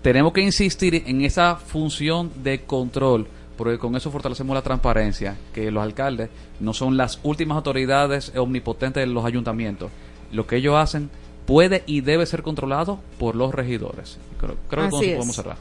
tenemos 0.00 0.32
que 0.32 0.40
insistir 0.40 1.02
en 1.06 1.20
esa 1.20 1.56
función 1.56 2.32
de 2.42 2.62
control, 2.62 3.26
porque 3.56 3.78
con 3.78 3.96
eso 3.96 4.10
fortalecemos 4.10 4.54
la 4.54 4.62
transparencia, 4.62 5.36
que 5.52 5.70
los 5.70 5.82
alcaldes 5.82 6.30
no 6.60 6.72
son 6.72 6.96
las 6.96 7.20
últimas 7.22 7.56
autoridades 7.56 8.32
omnipotentes 8.36 9.02
de 9.02 9.06
los 9.06 9.24
ayuntamientos. 9.24 9.90
Lo 10.32 10.46
que 10.46 10.56
ellos 10.56 10.76
hacen 10.76 11.10
puede 11.46 11.82
y 11.86 12.00
debe 12.00 12.26
ser 12.26 12.42
controlado 12.42 13.00
por 13.18 13.36
los 13.36 13.54
regidores. 13.54 14.18
Creo, 14.38 14.56
creo 14.68 14.84
que 14.84 14.90
con 14.90 15.04
eso 15.04 15.16
podemos 15.16 15.36
cerrar. 15.36 15.56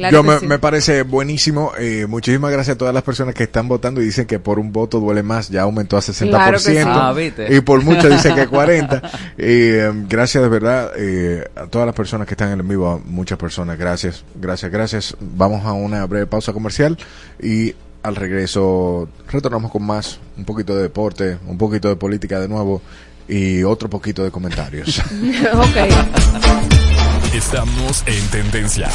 Claro 0.00 0.16
Yo 0.16 0.22
me, 0.22 0.38
sí. 0.38 0.46
me 0.46 0.58
parece 0.58 1.02
buenísimo. 1.02 1.72
Eh, 1.78 2.06
muchísimas 2.08 2.50
gracias 2.50 2.76
a 2.76 2.78
todas 2.78 2.94
las 2.94 3.02
personas 3.02 3.34
que 3.34 3.42
están 3.42 3.68
votando 3.68 4.00
y 4.00 4.06
dicen 4.06 4.26
que 4.26 4.38
por 4.38 4.58
un 4.58 4.72
voto 4.72 4.98
duele 4.98 5.22
más. 5.22 5.50
Ya 5.50 5.62
aumentó 5.62 5.98
a 5.98 6.00
60%. 6.00 6.30
Claro 6.30 6.58
sí. 6.58 6.76
Ah. 6.78 7.14
Y 7.50 7.60
por 7.60 7.82
mucho 7.84 8.08
dicen 8.10 8.34
que 8.34 8.46
40. 8.46 9.02
Eh, 9.36 9.92
gracias 10.08 10.42
de 10.42 10.48
verdad 10.48 10.92
eh, 10.96 11.44
a 11.54 11.66
todas 11.66 11.84
las 11.84 11.94
personas 11.94 12.26
que 12.26 12.32
están 12.32 12.50
en 12.50 12.60
el 12.60 12.66
vivo. 12.66 12.88
A 12.88 12.98
muchas 12.98 13.36
personas. 13.36 13.78
Gracias, 13.78 14.24
gracias, 14.36 14.72
gracias. 14.72 15.16
Vamos 15.20 15.66
a 15.66 15.74
una 15.74 16.06
breve 16.06 16.26
pausa 16.26 16.54
comercial 16.54 16.96
y 17.38 17.74
al 18.02 18.16
regreso 18.16 19.06
retornamos 19.30 19.70
con 19.70 19.82
más. 19.82 20.18
Un 20.38 20.46
poquito 20.46 20.74
de 20.74 20.82
deporte, 20.84 21.36
un 21.46 21.58
poquito 21.58 21.90
de 21.90 21.96
política 21.96 22.40
de 22.40 22.48
nuevo 22.48 22.80
y 23.28 23.62
otro 23.64 23.90
poquito 23.90 24.24
de 24.24 24.30
comentarios. 24.30 24.98
ok. 25.52 27.34
Estamos 27.34 28.02
en 28.06 28.26
tendencia. 28.30 28.88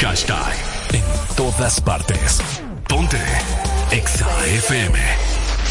Hashtag 0.00 0.54
en 0.92 1.02
todas 1.34 1.80
partes. 1.80 2.40
Ponte 2.88 3.20
Exa 3.90 4.28
FM 4.46 4.96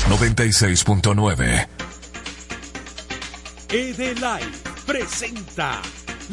96.9. 0.09 1.67
Edelay 3.69 4.43
presenta 4.85 5.81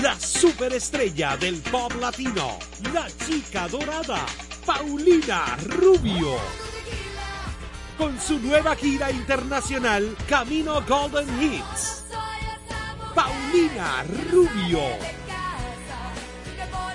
la 0.02 0.18
superestrella 0.18 1.36
del 1.36 1.62
pop 1.70 1.92
latino, 2.00 2.58
la 2.92 3.06
chica 3.24 3.68
dorada, 3.68 4.26
Paulina 4.66 5.56
Rubio. 5.68 6.36
Con 7.96 8.18
su 8.18 8.40
nueva 8.40 8.74
gira 8.74 9.08
internacional, 9.12 10.16
Camino 10.28 10.82
Golden 10.82 11.28
Hits. 11.40 12.02
Paulina 13.14 14.04
Rubio. 14.32 15.23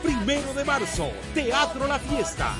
Primero 0.03 0.53
de 0.53 0.63
marzo, 0.63 1.11
Teatro 1.33 1.87
La 1.87 1.99
Fiesta. 1.99 2.55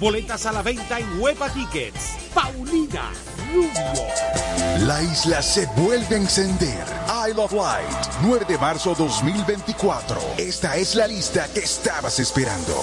Boletas 0.00 0.44
a 0.46 0.52
la 0.52 0.62
venta 0.62 0.98
en 0.98 1.20
Huepa 1.20 1.48
Tickets. 1.50 2.16
Paulina 2.34 3.12
Rubio. 3.52 4.86
La 4.86 5.00
isla 5.02 5.40
se 5.40 5.66
vuelve 5.76 6.16
a 6.16 6.18
encender. 6.18 6.84
Isle 7.28 7.40
of 7.40 7.52
Light, 7.52 8.06
9 8.22 8.44
de 8.48 8.58
marzo 8.58 8.94
2024. 8.94 10.20
Esta 10.36 10.76
es 10.76 10.94
la 10.94 11.06
lista 11.06 11.46
que 11.52 11.60
estabas 11.60 12.18
esperando. 12.18 12.74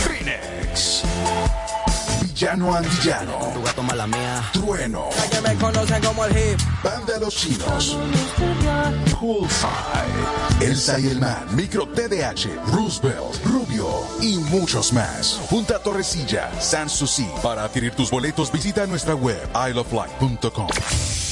Phoenix. 0.00 1.02
Villano 2.42 2.74
Antillano. 2.74 3.38
Tu 3.54 3.62
gato 3.62 3.82
mala 3.84 4.04
mía. 4.08 4.42
Trueno. 4.52 5.10
que 5.30 5.40
me 5.42 5.54
conocen 5.54 6.02
como 6.02 6.24
el 6.24 6.36
hip. 6.36 6.58
Banda 6.82 7.16
Los 7.20 7.36
Chinos. 7.36 7.96
Poolside. 9.12 10.58
Elsa 10.60 10.98
y 10.98 11.06
el 11.06 11.20
Man. 11.20 11.46
Micro 11.54 11.86
TDH. 11.86 12.48
Roosevelt. 12.72 13.44
Rubio. 13.44 13.86
Y 14.20 14.38
muchos 14.38 14.92
más. 14.92 15.38
Junta 15.50 15.78
Torrecilla. 15.78 16.50
Sanssouci. 16.60 17.28
Para 17.44 17.62
adquirir 17.62 17.94
tus 17.94 18.10
boletos 18.10 18.50
visita 18.50 18.88
nuestra 18.88 19.14
web 19.14 19.40
isleoflight.com. 19.54 20.66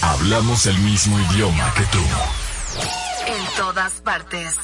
Hablamos 0.03 0.67
el 0.67 0.79
mismo 0.79 1.19
idioma 1.33 1.75
que 1.75 1.83
tú. 1.87 2.05
En 3.27 3.57
todas 3.57 3.95
partes. 3.95 4.55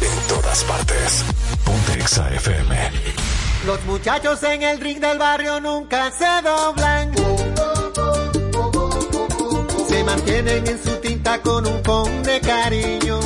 En 0.00 0.28
todas 0.28 0.64
partes. 0.64 1.24
Ponte 1.62 2.00
Exa 2.00 2.30
FM. 2.30 3.43
Los 3.66 3.82
muchachos 3.86 4.42
en 4.42 4.62
el 4.62 4.78
ring 4.78 5.00
del 5.00 5.18
barrio 5.18 5.58
nunca 5.58 6.10
se 6.10 6.26
doblan. 6.42 7.14
Se 9.88 10.04
mantienen 10.04 10.66
en 10.66 10.84
su 10.84 10.90
tinta 10.96 11.40
con 11.40 11.66
un 11.66 11.82
con 11.82 12.22
de 12.24 12.40
cariño. 12.40 13.20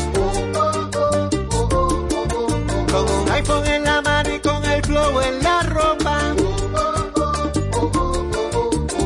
Con 2.93 3.11
un 3.11 3.31
iPhone 3.33 3.67
en 3.67 3.83
la 3.85 4.01
mano 4.01 4.33
y 4.33 4.39
con 4.39 4.65
el 4.65 4.83
flow 4.85 5.21
en 5.21 5.43
la 5.43 5.63
ropa. 5.63 6.21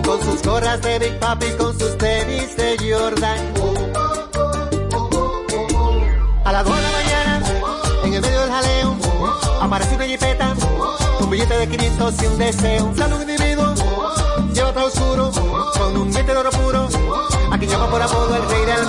Con 0.04 0.22
sus 0.22 0.42
gorras 0.42 0.82
de 0.82 0.98
Big 0.98 1.18
Papi, 1.18 1.46
con 1.56 1.78
sus 1.78 1.96
tenis 1.96 2.56
de 2.56 2.76
Jordan. 2.78 3.38
A 6.44 6.52
las 6.52 6.64
2 6.64 6.76
de 6.76 6.82
la 6.82 6.90
mañana, 6.90 7.42
en 8.04 8.14
el 8.14 8.20
medio 8.20 8.40
del 8.42 8.50
jaleo, 8.50 8.96
aparece 9.62 9.94
una 9.94 10.04
jipeta, 10.04 10.54
billete 11.32 11.54
de 11.54 11.68
500 11.68 12.22
y 12.22 12.26
un 12.26 12.38
deseo. 12.38 12.84
Un 12.84 13.22
individuo, 13.22 13.74
lleva 14.52 14.72
todo 14.72 14.86
oscuro, 14.86 15.30
con 15.78 15.96
un 15.96 16.10
diente 16.10 16.32
de 16.32 16.38
oro 16.38 16.50
puro, 16.50 16.88
a 17.50 17.58
quien 17.58 17.70
llama 17.70 17.90
por 17.90 18.02
apodo 18.02 18.36
el 18.36 18.48
rey 18.48 18.64
del 18.66 18.86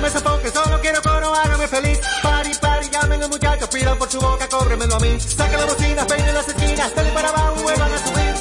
me 0.00 0.10
sofoque, 0.10 0.50
solo 0.50 0.80
quiero 0.80 1.02
coro, 1.02 1.34
hágame 1.34 1.66
feliz. 1.66 1.98
Pari, 2.22 2.50
pari, 2.60 2.88
llamen 2.90 3.22
a 3.22 3.28
muchachos, 3.28 3.68
pidan 3.70 3.98
por 3.98 4.08
su 4.08 4.20
boca, 4.20 4.46
cóbremelo 4.48 4.94
a 4.94 5.00
mí. 5.00 5.18
Saca 5.18 5.56
la 5.56 5.64
bocina, 5.64 6.06
peinen 6.06 6.34
las 6.34 6.48
esquinas, 6.48 6.94
dale 6.94 7.10
para 7.10 7.28
abajo, 7.30 7.62
vuelvan 7.62 7.92
a 7.92 7.98
subir. 7.98 8.35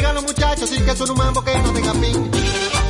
Digan 0.00 0.14
los 0.14 0.24
muchachos, 0.24 0.72
y 0.72 0.80
que 0.82 0.96
son 0.96 1.10
un 1.10 1.18
mambo 1.18 1.44
que 1.44 1.54
no 1.58 1.72
tenga 1.74 1.92
fin. 1.92 2.89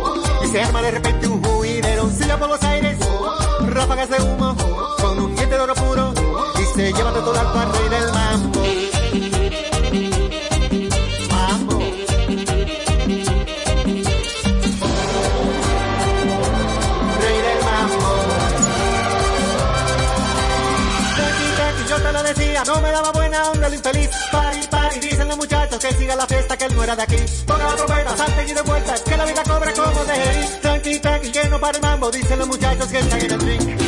no 22.65 22.81
me 22.81 22.91
daba 22.91 23.11
buena 23.11 23.49
onda 23.51 23.67
el 23.67 23.73
infeliz. 23.73 24.09
Pari, 24.31 24.67
pari, 24.69 24.99
dicen 24.99 25.27
los 25.27 25.37
muchachos 25.37 25.79
que 25.79 25.93
siga 25.93 26.15
la 26.15 26.27
fiesta, 26.27 26.57
que 26.57 26.65
él 26.65 26.75
no 26.75 26.83
era 26.83 26.95
de 26.95 27.03
aquí. 27.03 27.17
Ponga 27.45 27.65
la 27.65 27.75
trompeta, 27.75 28.17
salte 28.17 28.45
y 28.47 28.53
de 28.53 28.61
vuelta, 28.61 28.95
que 29.03 29.17
la 29.17 29.25
vida 29.25 29.43
cobra 29.43 29.73
como 29.73 30.05
de 30.05 30.15
ir. 30.15 30.61
Tranqui, 30.61 30.99
tranqui, 30.99 31.31
que 31.31 31.49
no 31.49 31.59
para 31.59 31.77
el 31.77 31.83
mambo, 31.83 32.11
dicen 32.11 32.39
los 32.39 32.47
muchachos 32.47 32.87
que 32.87 32.99
están 32.99 33.19
en 33.21 33.31
el 33.31 33.41
ring. 33.41 33.80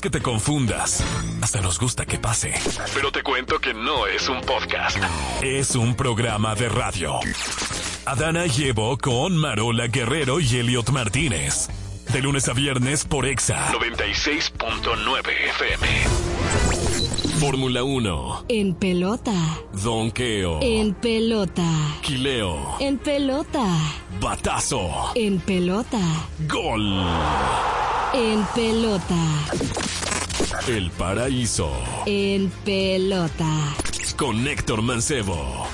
Que 0.00 0.10
te 0.10 0.20
confundas. 0.20 1.02
Hasta 1.40 1.60
nos 1.62 1.78
gusta 1.78 2.04
que 2.04 2.18
pase. 2.18 2.52
Pero 2.92 3.10
te 3.10 3.22
cuento 3.22 3.58
que 3.58 3.72
no 3.72 4.06
es 4.06 4.28
un 4.28 4.40
podcast. 4.42 4.98
Es 5.40 5.76
un 5.76 5.94
programa 5.94 6.54
de 6.54 6.68
radio. 6.68 7.20
Adana 8.04 8.44
llevo 8.44 8.98
con 8.98 9.34
Marola 9.36 9.86
Guerrero 9.86 10.40
y 10.40 10.56
Elliot 10.56 10.90
Martínez. 10.90 11.68
De 12.12 12.20
lunes 12.20 12.48
a 12.48 12.52
viernes 12.52 13.04
por 13.04 13.24
Exa 13.24 13.72
96.9 13.72 15.30
FM. 15.50 15.86
Fórmula 17.38 17.82
1. 17.82 18.46
En 18.48 18.74
pelota. 18.74 19.32
Donkeo. 19.82 20.60
En 20.60 20.92
pelota. 20.94 21.64
Quileo. 22.02 22.76
En 22.80 22.98
pelota. 22.98 23.64
Batazo. 24.20 25.12
En 25.14 25.38
pelota. 25.40 26.00
Gol. 26.46 27.06
En 28.12 28.44
pelota. 28.54 29.16
El 30.68 30.90
paraíso. 30.92 31.70
En 32.06 32.50
pelota. 32.64 33.74
Con 34.16 34.46
Héctor 34.48 34.82
Mancebo. 34.82 35.66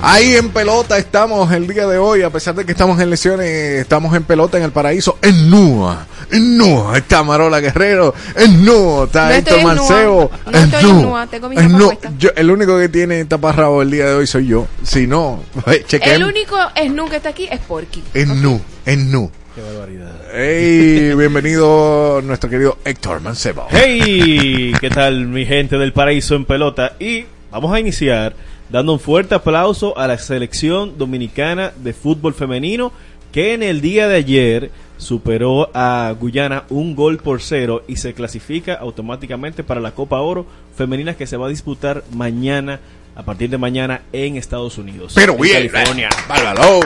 Ahí 0.00 0.36
en 0.36 0.50
pelota 0.50 0.96
estamos 0.96 1.50
el 1.52 1.66
día 1.66 1.84
de 1.88 1.98
hoy, 1.98 2.22
a 2.22 2.30
pesar 2.30 2.54
de 2.54 2.64
que 2.64 2.70
estamos 2.70 3.00
en 3.00 3.10
lesiones, 3.10 3.48
estamos 3.80 4.14
en 4.14 4.22
pelota 4.22 4.56
en 4.56 4.62
el 4.62 4.70
paraíso, 4.70 5.18
en 5.20 5.50
Nua, 5.50 6.06
en 6.30 6.56
Nua 6.56 6.96
está 6.98 7.24
Marola 7.24 7.58
Guerrero, 7.58 8.14
en 8.36 8.64
Nua 8.64 9.06
está 9.06 9.24
No 9.28 9.34
Héctor 9.34 9.54
estoy 9.58 9.58
en 9.58 9.64
Nua, 9.64 9.74
Mancebo, 9.74 10.30
en 10.52 11.02
Nua, 11.02 11.26
tengo 11.26 11.50
en 11.50 11.72
Nua. 11.72 11.96
Yo- 12.16 12.30
el 12.36 12.48
único 12.48 12.78
que 12.78 12.88
tiene 12.88 13.24
taparrabo 13.24 13.82
el 13.82 13.90
día 13.90 14.06
de 14.06 14.14
hoy 14.14 14.28
soy 14.28 14.46
yo, 14.46 14.68
si 14.84 15.08
no, 15.08 15.42
chequen 15.88 16.12
El 16.12 16.22
único 16.24 16.56
Snu 16.80 17.08
que 17.10 17.16
está 17.16 17.30
aquí 17.30 17.48
es 17.50 17.58
Porky. 17.58 18.04
en 18.14 18.40
Nu, 18.40 18.60
en 18.86 19.10
Nu. 19.10 19.28
Qué 19.58 19.64
barbaridad. 19.64 20.12
Hey, 20.32 21.14
bienvenido 21.16 22.22
nuestro 22.22 22.48
querido 22.48 22.78
Héctor 22.84 23.20
Mancebo. 23.20 23.66
Hey, 23.70 24.70
¿qué 24.80 24.88
tal 24.88 25.26
mi 25.26 25.44
gente 25.46 25.78
del 25.78 25.92
paraíso 25.92 26.36
en 26.36 26.44
pelota? 26.44 26.92
Y 27.00 27.24
vamos 27.50 27.72
a 27.72 27.80
iniciar 27.80 28.36
dando 28.68 28.92
un 28.92 29.00
fuerte 29.00 29.34
aplauso 29.34 29.98
a 29.98 30.06
la 30.06 30.16
selección 30.16 30.96
dominicana 30.96 31.72
de 31.76 31.92
fútbol 31.92 32.34
femenino 32.34 32.92
que 33.32 33.52
en 33.52 33.64
el 33.64 33.80
día 33.80 34.06
de 34.06 34.14
ayer 34.14 34.70
superó 34.96 35.72
a 35.74 36.14
Guyana 36.16 36.62
un 36.68 36.94
gol 36.94 37.18
por 37.18 37.42
cero 37.42 37.82
y 37.88 37.96
se 37.96 38.14
clasifica 38.14 38.74
automáticamente 38.74 39.64
para 39.64 39.80
la 39.80 39.90
Copa 39.90 40.20
Oro 40.20 40.46
femenina 40.76 41.16
que 41.16 41.26
se 41.26 41.36
va 41.36 41.46
a 41.46 41.50
disputar 41.50 42.04
mañana, 42.12 42.78
a 43.16 43.24
partir 43.24 43.50
de 43.50 43.58
mañana 43.58 44.02
en 44.12 44.36
Estados 44.36 44.78
Unidos. 44.78 45.14
Pero 45.16 45.32
en 45.32 45.40
bien, 45.40 45.68
California. 45.68 46.10
bárbaro. 46.28 46.78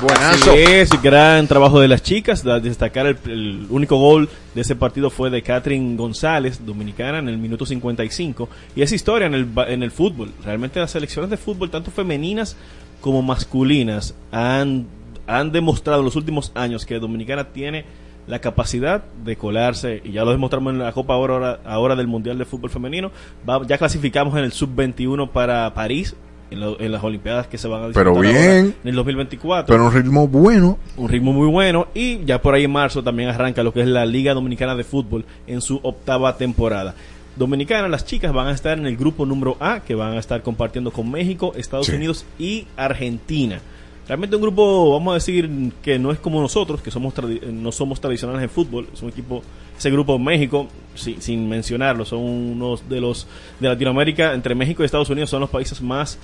Buenazo. 0.00 0.50
Así 0.52 0.58
es, 0.60 1.02
gran 1.02 1.46
trabajo 1.46 1.80
de 1.80 1.88
las 1.88 2.02
chicas. 2.02 2.44
Destacar 2.62 3.06
el, 3.06 3.18
el 3.26 3.66
único 3.70 3.96
gol 3.98 4.28
de 4.54 4.60
ese 4.60 4.76
partido 4.76 5.10
fue 5.10 5.30
de 5.30 5.42
Catherine 5.42 5.96
González, 5.96 6.64
dominicana, 6.64 7.18
en 7.18 7.28
el 7.28 7.38
minuto 7.38 7.66
55. 7.66 8.48
Y 8.76 8.82
es 8.82 8.92
historia 8.92 9.26
en 9.26 9.34
el, 9.34 9.48
en 9.68 9.82
el 9.82 9.90
fútbol. 9.90 10.32
Realmente 10.44 10.80
las 10.80 10.90
selecciones 10.92 11.30
de 11.30 11.36
fútbol, 11.36 11.70
tanto 11.70 11.90
femeninas 11.90 12.56
como 13.00 13.22
masculinas, 13.22 14.14
han, 14.32 14.86
han 15.26 15.52
demostrado 15.52 16.00
en 16.00 16.04
los 16.06 16.16
últimos 16.16 16.52
años 16.54 16.84
que 16.86 16.98
Dominicana 16.98 17.44
tiene 17.52 17.84
la 18.26 18.40
capacidad 18.40 19.04
de 19.24 19.36
colarse, 19.36 20.02
y 20.04 20.12
ya 20.12 20.22
lo 20.24 20.32
demostramos 20.32 20.74
en 20.74 20.80
la 20.80 20.92
Copa 20.92 21.14
ahora, 21.14 21.60
ahora 21.64 21.96
del 21.96 22.08
Mundial 22.08 22.36
de 22.36 22.44
Fútbol 22.44 22.68
Femenino. 22.68 23.10
Va- 23.48 23.66
ya 23.66 23.78
clasificamos 23.78 24.36
en 24.36 24.44
el 24.44 24.52
Sub-21 24.52 25.30
para 25.30 25.72
París. 25.72 26.14
En, 26.50 26.92
las 26.92 27.04
Olimpiadas 27.04 27.46
que 27.46 27.58
se 27.58 27.68
van 27.68 27.82
a 27.82 27.86
disputar 27.88 28.04
Pero 28.04 28.16
ahora 28.16 28.30
bien. 28.30 28.74
en 28.82 28.88
el 28.88 28.94
2024 28.94 29.66
Pero 29.66 29.86
un 29.86 29.92
ritmo 29.92 30.26
bueno. 30.28 30.78
un 30.96 31.08
ritmo 31.08 31.32
muy 31.32 31.46
bueno 31.48 31.88
y 31.94 32.24
ya 32.24 32.40
por 32.40 32.54
ahí 32.54 32.64
en 32.64 32.70
marzo 32.72 33.02
también 33.02 33.28
arranca 33.28 33.62
lo 33.62 33.72
que 33.72 33.82
es 33.82 33.86
la 33.86 34.06
Liga 34.06 34.32
Dominicana 34.34 34.74
de 34.74 34.84
Fútbol 34.84 35.24
en 35.46 35.60
su 35.60 35.78
octava 35.82 36.36
temporada. 36.36 36.94
Dominicana, 37.36 37.86
las 37.88 38.04
chicas 38.04 38.32
van 38.32 38.48
a 38.48 38.52
estar 38.52 38.78
en 38.78 38.86
el 38.86 38.96
grupo 38.96 39.24
número 39.24 39.56
A, 39.60 39.80
que 39.80 39.94
van 39.94 40.14
a 40.14 40.18
estar 40.18 40.42
compartiendo 40.42 40.90
con 40.90 41.08
México, 41.10 41.52
Estados 41.56 41.86
Sí. 41.86 41.92
Unidos 41.94 42.24
y 42.38 42.66
Argentina. 42.76 43.60
Realmente 44.08 44.36
un 44.36 44.42
grupo, 44.42 44.90
vamos 44.92 45.10
a 45.12 45.14
decir, 45.16 45.48
que 45.82 45.98
no 45.98 46.10
es 46.10 46.18
como 46.18 46.40
nosotros, 46.40 46.80
que 46.80 46.90
somos 46.90 47.12
no 47.52 47.70
somos 47.72 48.00
tradicionales 48.00 48.42
en 48.42 48.48
fútbol. 48.48 48.88
Es 48.92 49.02
un 49.02 49.10
equipo, 49.10 49.42
ese 49.78 49.90
grupo 49.90 50.18
México, 50.18 50.66
si- 50.94 51.18
sin 51.20 51.46
mencionarlo, 51.46 52.06
son 52.06 52.20
unos 52.20 52.88
de 52.88 53.02
los 53.02 53.26
de 53.60 53.68
Latinoamérica, 53.68 54.32
entre 54.32 54.54
México 54.54 54.82
y 54.82 54.86
Estados 54.86 55.10
Unidos 55.10 55.28
son 55.28 55.40
los 55.40 55.50
países 55.50 55.82
más 55.82 56.18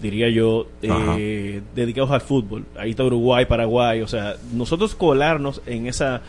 diría 0.00 0.28
yo, 0.28 0.66
eh, 0.82 1.62
dedicados 1.74 2.10
al 2.10 2.20
fútbol. 2.20 2.64
Ahí 2.76 2.90
está 2.90 3.04
Uruguay, 3.04 3.46
Paraguay, 3.46 4.02
o 4.02 4.08
sea, 4.08 4.36
nosotros 4.52 4.94
colarnos 4.94 5.62
en 5.66 5.86
esa 5.86 6.22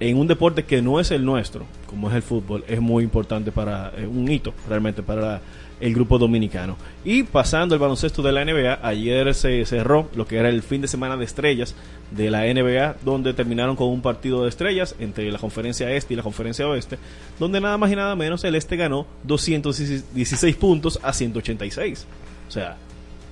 en 0.00 0.18
un 0.18 0.26
deporte 0.26 0.64
que 0.64 0.82
no 0.82 0.98
es 0.98 1.10
el 1.12 1.24
nuestro, 1.24 1.64
como 1.86 2.10
es 2.10 2.16
el 2.16 2.22
fútbol, 2.22 2.64
es 2.66 2.80
muy 2.80 3.04
importante 3.04 3.52
para 3.52 3.92
eh, 3.96 4.06
un 4.06 4.30
hito 4.30 4.52
realmente 4.68 5.02
para 5.02 5.40
el 5.80 5.94
grupo 5.94 6.18
dominicano. 6.18 6.76
Y 7.04 7.24
pasando 7.24 7.74
el 7.74 7.80
baloncesto 7.80 8.22
de 8.22 8.32
la 8.32 8.44
NBA, 8.44 8.80
ayer 8.82 9.34
se 9.34 9.64
cerró 9.66 10.08
lo 10.14 10.26
que 10.26 10.36
era 10.36 10.48
el 10.48 10.62
fin 10.62 10.80
de 10.80 10.88
semana 10.88 11.16
de 11.16 11.24
estrellas 11.24 11.74
de 12.10 12.30
la 12.30 12.42
NBA, 12.42 12.96
donde 13.04 13.34
terminaron 13.34 13.76
con 13.76 13.88
un 13.88 14.00
partido 14.00 14.42
de 14.42 14.48
estrellas 14.48 14.94
entre 14.98 15.30
la 15.30 15.38
conferencia 15.38 15.90
este 15.90 16.14
y 16.14 16.16
la 16.16 16.22
conferencia 16.22 16.68
oeste, 16.68 16.98
donde 17.38 17.60
nada 17.60 17.76
más 17.76 17.90
y 17.90 17.96
nada 17.96 18.14
menos 18.16 18.44
el 18.44 18.54
este 18.54 18.76
ganó 18.76 19.06
216 19.24 20.56
puntos 20.56 20.98
a 21.02 21.12
186. 21.12 22.06
O 22.48 22.50
sea, 22.50 22.76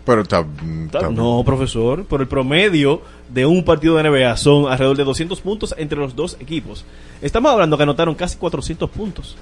Pero 0.04 0.22
está, 0.22 0.44
está- 0.86 1.10
no, 1.10 1.42
profesor, 1.44 2.04
por 2.04 2.20
el 2.20 2.26
promedio 2.28 3.02
de 3.28 3.46
un 3.46 3.64
partido 3.64 3.96
de 3.96 4.02
NBA 4.02 4.36
son 4.36 4.66
alrededor 4.70 4.96
de 4.96 5.04
200 5.04 5.40
puntos 5.40 5.74
entre 5.78 5.98
los 5.98 6.16
dos 6.16 6.36
equipos. 6.40 6.84
Estamos 7.20 7.52
hablando 7.52 7.76
que 7.76 7.84
anotaron 7.84 8.14
casi 8.16 8.36
400 8.36 8.90
puntos 8.90 9.36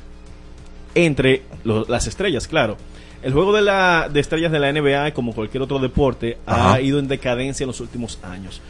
entre 0.94 1.42
lo- 1.64 1.84
las 1.88 2.06
estrellas, 2.06 2.46
claro. 2.46 2.76
El 3.22 3.32
juego 3.32 3.52
de, 3.52 3.62
la, 3.62 4.08
de 4.12 4.20
estrellas 4.20 4.50
de 4.50 4.58
la 4.58 4.72
NBA, 4.72 5.12
como 5.12 5.32
cualquier 5.34 5.62
otro 5.62 5.78
deporte, 5.78 6.38
Ajá. 6.46 6.74
ha 6.74 6.80
ido 6.80 6.98
en 6.98 7.06
decadencia 7.08 7.64
en 7.64 7.68
los 7.68 7.80
últimos 7.80 8.18
años. 8.22 8.60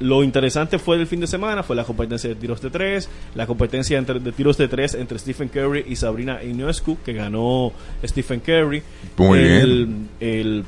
lo 0.00 0.24
interesante 0.24 0.78
fue 0.78 0.96
el 0.96 1.06
fin 1.06 1.20
de 1.20 1.26
semana, 1.26 1.62
fue 1.62 1.76
la 1.76 1.84
competencia 1.84 2.30
de 2.30 2.34
tiros 2.34 2.62
de 2.62 2.70
tres, 2.70 3.10
la 3.34 3.46
competencia 3.46 3.98
entre- 3.98 4.18
de 4.18 4.32
tiros 4.32 4.56
de 4.56 4.66
tres 4.66 4.94
entre 4.94 5.18
Stephen 5.18 5.48
Curry 5.48 5.84
y 5.86 5.94
Sabrina 5.96 6.42
Ionescu, 6.42 6.96
que 7.04 7.12
ganó 7.12 7.70
Stephen 8.02 8.40
Curry. 8.40 8.82
Muy 9.18 9.38
el, 9.38 9.86
bien. 9.86 10.08
el- 10.20 10.64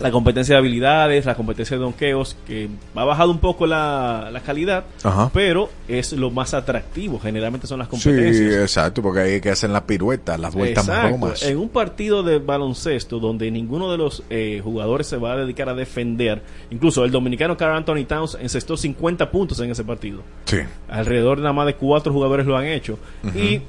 la 0.00 0.10
competencia 0.10 0.54
de 0.54 0.58
habilidades, 0.58 1.26
la 1.26 1.34
competencia 1.34 1.76
de 1.76 1.82
donkeos, 1.82 2.36
que 2.46 2.68
ha 2.94 3.04
bajado 3.04 3.30
un 3.30 3.38
poco 3.38 3.66
la, 3.66 4.30
la 4.32 4.40
calidad, 4.40 4.84
Ajá. 5.02 5.30
pero 5.32 5.70
es 5.88 6.12
lo 6.12 6.30
más 6.30 6.54
atractivo. 6.54 7.20
Generalmente 7.20 7.66
son 7.66 7.78
las 7.80 7.88
Sí, 7.88 7.90
competencias. 7.90 8.54
exacto, 8.62 9.02
porque 9.02 9.20
ahí 9.20 9.32
es 9.34 9.42
que 9.42 9.50
hacen 9.50 9.72
las 9.72 9.82
piruetas, 9.82 10.40
las 10.40 10.54
vueltas 10.54 10.88
Exacto. 10.88 11.08
bromas. 11.08 11.42
En 11.42 11.58
un 11.58 11.68
partido 11.68 12.22
de 12.22 12.38
baloncesto 12.38 13.18
donde 13.18 13.50
ninguno 13.50 13.90
de 13.92 13.98
los 13.98 14.22
eh, 14.30 14.60
jugadores 14.64 15.06
se 15.06 15.16
va 15.16 15.32
a 15.32 15.36
dedicar 15.36 15.68
a 15.68 15.74
defender, 15.74 16.42
incluso 16.70 17.04
el 17.04 17.10
dominicano 17.10 17.56
Carl 17.56 17.76
Anthony 17.76 18.04
Towns 18.06 18.38
encestó 18.40 18.76
50 18.76 19.30
puntos 19.30 19.60
en 19.60 19.70
ese 19.70 19.84
partido. 19.84 20.22
Sí. 20.46 20.58
Alrededor 20.88 21.36
de 21.38 21.42
nada 21.42 21.52
más 21.52 21.66
de 21.66 21.74
cuatro 21.74 22.12
jugadores 22.12 22.46
lo 22.46 22.56
han 22.56 22.64
hecho. 22.66 22.98
Ujú. 23.24 23.38
Y 23.38 23.62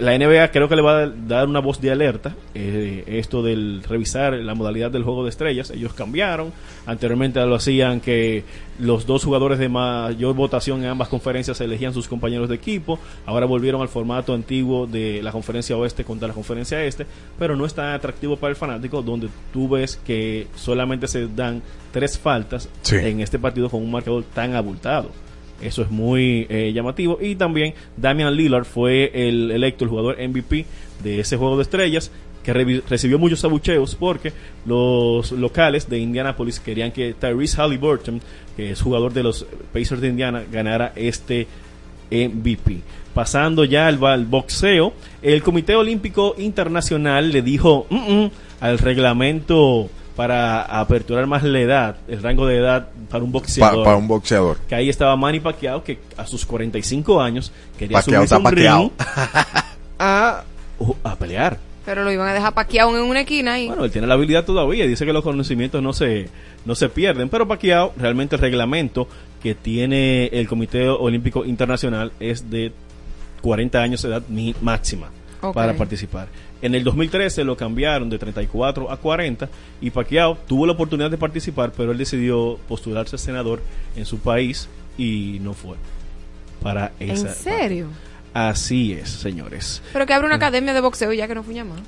la 0.00 0.16
NBA 0.16 0.50
creo 0.52 0.68
que 0.68 0.76
le 0.76 0.82
va 0.82 1.02
a 1.02 1.06
dar 1.08 1.46
una 1.46 1.60
voz 1.60 1.80
de 1.80 1.90
alerta. 1.90 2.34
eh, 2.54 3.04
esto 3.06 3.42
del 3.42 3.82
revisar 3.82 4.32
la 4.34 4.54
modalidad 4.54 4.90
del 4.90 5.02
juego 5.04 5.22
de 5.24 5.30
estrellas. 5.30 5.70
Ellos 5.70 5.92
cambiaron. 5.94 6.52
Anteriormente 6.86 7.44
lo 7.44 7.54
hacían 7.54 8.00
que 8.00 8.44
los 8.78 9.06
dos 9.06 9.24
jugadores 9.24 9.58
de 9.58 9.68
mayor 9.68 10.34
votación 10.34 10.82
en 10.82 10.90
ambas 10.90 11.08
conferencias 11.08 11.60
elegían 11.60 11.92
sus 11.92 12.08
compañeros 12.08 12.48
de 12.48 12.54
equipo. 12.54 12.98
Ahora 13.26 13.46
volvieron 13.46 13.82
al 13.82 13.88
formato 13.88 14.32
antiguo 14.34 14.86
de 14.86 15.22
la 15.22 15.30
conferencia 15.32 15.76
oeste 15.76 16.04
contra 16.04 16.28
la 16.28 16.34
conferencia 16.34 16.82
este. 16.84 17.06
Pero 17.38 17.54
no 17.56 17.66
es 17.66 17.74
tan 17.74 17.92
atractivo 17.92 18.36
para 18.36 18.50
el 18.50 18.56
fanático 18.56 19.02
donde 19.02 19.28
tú 19.52 19.68
ves 19.68 19.96
que 20.04 20.46
solamente 20.56 21.06
se 21.06 21.26
dan 21.28 21.62
tres 21.92 22.18
faltas 22.18 22.68
Sí. 22.82 22.96
en 22.96 23.20
este 23.20 23.38
partido 23.38 23.68
con 23.68 23.82
un 23.82 23.90
marcador 23.90 24.24
tan 24.34 24.54
abultado. 24.54 25.10
Eso 25.62 25.82
es 25.82 25.90
muy 25.90 26.46
eh, 26.48 26.72
llamativo. 26.74 27.18
Y 27.20 27.36
también 27.36 27.74
Damian 27.96 28.34
Lillard 28.34 28.64
fue 28.64 29.10
el 29.14 29.50
electo 29.50 29.84
el 29.84 29.90
jugador 29.90 30.16
MVP 30.16 30.66
de 31.02 31.20
ese 31.20 31.36
juego 31.36 31.56
de 31.56 31.62
estrellas 31.62 32.10
que 32.42 32.52
recibió 32.52 33.18
muchos 33.18 33.44
abucheos 33.44 33.94
porque 33.94 34.32
los 34.66 35.30
locales 35.32 35.88
de 35.88 35.98
Indianapolis 35.98 36.58
querían 36.58 36.90
que 36.90 37.14
Tyrese 37.14 37.56
Halliburton, 37.60 38.20
que 38.56 38.72
es 38.72 38.82
jugador 38.82 39.12
de 39.12 39.22
los 39.22 39.46
Pacers 39.72 40.00
de 40.00 40.08
Indiana, 40.08 40.42
ganara 40.50 40.92
este 40.96 41.46
MVP. 42.10 42.80
Pasando 43.14 43.64
ya 43.64 43.86
al, 43.86 44.02
al 44.04 44.26
boxeo, 44.26 44.92
el 45.22 45.42
Comité 45.42 45.76
Olímpico 45.76 46.34
Internacional 46.38 47.30
le 47.30 47.42
dijo 47.42 47.86
"Mm, 47.90 47.96
mm", 48.24 48.30
al 48.60 48.78
reglamento 48.78 49.88
para 50.16 50.62
aperturar 50.62 51.26
más 51.26 51.42
la 51.42 51.60
edad, 51.60 51.96
el 52.08 52.22
rango 52.22 52.46
de 52.46 52.58
edad 52.58 52.88
para 53.10 53.24
un 53.24 53.30
Pa- 53.32 53.38
boxeador. 53.38 53.84
para 53.84 53.96
un 53.96 54.08
boxeador. 54.08 54.58
Que 54.68 54.74
ahí 54.74 54.88
estaba 54.88 55.16
Manny 55.16 55.40
Pacquiao, 55.40 55.82
que 55.82 55.98
a 56.16 56.26
sus 56.26 56.44
45 56.46 57.20
años 57.20 57.52
quería 57.78 57.98
Pacquiao 57.98 58.26
subirse 58.26 58.36
un 58.36 58.52
ring 58.52 58.90
a, 59.98 60.44
a 61.04 61.16
pelear. 61.16 61.58
Pero 61.84 62.04
lo 62.04 62.12
iban 62.12 62.28
a 62.28 62.32
dejar 62.34 62.54
paqueado 62.54 62.96
en 62.96 63.02
una 63.04 63.20
esquina 63.22 63.58
y 63.58 63.66
Bueno, 63.66 63.84
él 63.84 63.90
tiene 63.90 64.06
la 64.06 64.14
habilidad 64.14 64.44
todavía, 64.44 64.86
dice 64.86 65.04
que 65.04 65.12
los 65.12 65.24
conocimientos 65.24 65.82
no 65.82 65.92
se, 65.92 66.28
no 66.64 66.74
se 66.76 66.88
pierden, 66.88 67.28
pero 67.28 67.48
Pacquiao, 67.48 67.92
realmente 67.98 68.36
el 68.36 68.40
reglamento 68.42 69.08
que 69.42 69.56
tiene 69.56 70.26
el 70.26 70.46
Comité 70.46 70.88
Olímpico 70.88 71.44
Internacional 71.44 72.12
es 72.20 72.48
de 72.50 72.72
40 73.40 73.80
años 73.82 74.02
de 74.02 74.08
edad 74.10 74.22
mi- 74.28 74.54
máxima 74.60 75.08
para 75.52 75.72
participar. 75.74 76.28
En 76.62 76.74
el 76.74 76.84
2013 76.84 77.42
lo 77.44 77.56
cambiaron 77.56 78.08
de 78.08 78.18
34 78.18 78.90
a 78.90 78.96
40 78.96 79.48
y 79.80 79.90
Pacquiao 79.90 80.38
tuvo 80.46 80.64
la 80.64 80.72
oportunidad 80.72 81.10
de 81.10 81.18
participar, 81.18 81.72
pero 81.76 81.92
él 81.92 81.98
decidió 81.98 82.58
postularse 82.68 83.16
a 83.16 83.18
senador 83.18 83.60
en 83.96 84.06
su 84.06 84.18
país 84.18 84.68
y 84.96 85.38
no 85.42 85.54
fue 85.54 85.74
para 86.62 86.92
esa. 87.00 87.28
¿En 87.28 87.34
serio? 87.34 87.86
Así 88.32 88.92
es, 88.92 89.08
señores. 89.10 89.82
Pero 89.92 90.06
que 90.06 90.14
abre 90.14 90.26
una 90.26 90.36
academia 90.36 90.72
de 90.72 90.80
boxeo 90.80 91.12
ya 91.12 91.26
que 91.28 91.34
no 91.34 91.42
fue 91.42 91.54
llamado. 91.54 91.82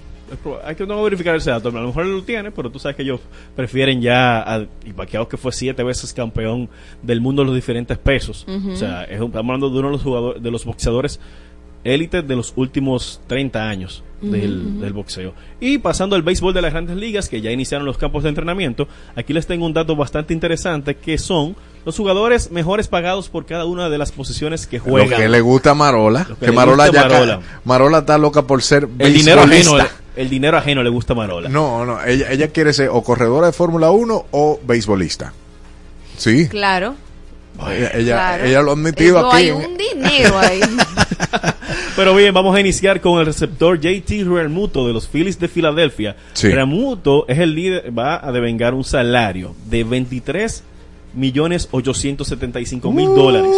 Hay 0.64 0.74
que 0.74 0.86
no 0.86 1.01
verificar 1.02 1.36
ese 1.36 1.51
dato. 1.51 1.68
A 1.68 1.72
lo 1.72 1.86
mejor 1.86 2.05
él 2.06 2.12
lo 2.12 2.22
tiene, 2.24 2.51
pero 2.51 2.70
tú 2.70 2.78
sabes 2.78 2.96
que 2.96 3.02
ellos 3.02 3.20
prefieren 3.55 4.01
ya. 4.02 4.40
A, 4.42 4.66
y 4.84 4.92
Pacquiao, 4.92 5.28
que 5.28 5.36
fue 5.36 5.52
siete 5.52 5.82
veces 5.84 6.12
campeón 6.12 6.68
del 7.02 7.20
mundo 7.20 7.42
en 7.42 7.46
los 7.46 7.55
diferentes 7.55 7.96
pesos. 7.98 8.44
O 8.48 8.74
sea, 8.76 9.05
es 9.05 9.20
un- 9.20 9.26
estamos 9.28 9.51
hablando 9.55 9.70
de 9.70 9.78
uno 9.78 9.88
de 9.88 9.92
los 9.92 10.02
jugadores, 10.02 10.42
de 10.42 10.51
los 10.51 10.64
boxeadores 10.64 11.20
élites 11.84 12.26
de 12.26 12.34
los 12.36 12.52
últimos 12.56 13.20
30 13.26 13.68
años 13.68 14.02
del, 14.30 14.92
boxeo. 14.92 15.34
Y 15.60 15.78
pasando 15.78 16.16
al 16.16 16.22
béisbol 16.22 16.55
de 16.55 16.62
las 16.62 16.72
grandes 16.72 16.96
ligas, 16.96 17.28
que 17.28 17.40
ya 17.40 17.51
iniciaron 17.51 17.86
los 17.86 17.98
campos 17.98 18.22
de 18.22 18.28
entrenamiento, 18.30 18.88
aquí 19.16 19.32
les 19.32 19.46
tengo 19.46 19.66
un 19.66 19.72
dato 19.72 19.96
bastante 19.96 20.32
interesante, 20.34 20.96
que 20.96 21.18
son 21.18 21.56
los 21.84 21.96
jugadores 21.96 22.51
mejores 22.51 22.88
pagados 22.88 23.28
por 23.28 23.44
cada 23.46 23.64
una 23.66 23.88
de 23.90 23.98
las 23.98 24.10
posiciones 24.12 24.66
que 24.66 24.78
Lo 24.78 24.84
juegan. 24.84 25.18
que 25.20 25.28
le 25.28 25.40
gusta 25.40 25.70
a 25.72 25.74
Marola. 25.74 26.26
Lo 26.28 26.38
Que, 26.38 26.51
Marola 26.52 26.90
ya. 26.90 27.02
Marola. 27.02 27.40
Marola 27.64 27.98
está 27.98 28.18
loca 28.18 28.42
por 28.42 28.62
ser 28.62 28.88
el 28.98 29.12
dinero 29.12 29.42
ajeno, 29.42 29.76
el 30.16 30.30
dinero 30.30 30.56
ajeno 30.56 30.82
le 30.82 30.90
gusta 30.90 31.12
a 31.12 31.16
Marola. 31.16 31.48
No, 31.48 31.84
no, 31.84 32.02
ella, 32.05 32.30
ella 32.30 32.48
quiere 32.48 32.72
ser 32.72 32.88
o 32.90 33.02
corredora 33.02 33.48
de 33.48 33.52
Fórmula 33.52 33.90
1 33.90 34.26
o 34.30 34.60
beisbolista. 34.66 35.32
Sí. 36.16 36.48
Claro. 36.48 36.94
Ella, 37.68 37.90
ella, 37.94 38.14
Claro. 38.14 38.44
ella 38.44 38.62
lo 38.62 38.70
ha 38.70 38.74
admitido 38.74 39.18
Eso 39.18 39.28
aquí. 39.32 39.36
hay 39.44 39.51
un 39.52 39.76
dinero 39.76 40.38
ahí. 40.38 40.60
Pero 41.96 42.14
bien, 42.16 42.34
vamos 42.34 42.56
a 42.56 42.60
iniciar 42.60 43.00
con 43.00 43.20
el 43.20 43.26
receptor 43.26 43.78
JT 43.80 44.24
Realmuto 44.24 44.84
de 44.86 44.92
los 44.92 45.06
Phillies 45.06 45.38
de 45.38 45.46
Filadelfia. 45.46 46.16
Sí. 46.32 46.48
Realmuto 46.48 47.24
es 47.28 47.38
el 47.38 47.54
líder, 47.54 47.96
va 47.96 48.26
a 48.26 48.32
devengar 48.32 48.74
un 48.74 48.82
salario 48.82 49.54
de 49.70 49.84
23 49.84 50.64
millones 51.14 51.68
875 51.70 52.90
mil 52.92 53.06
dólares. 53.06 53.52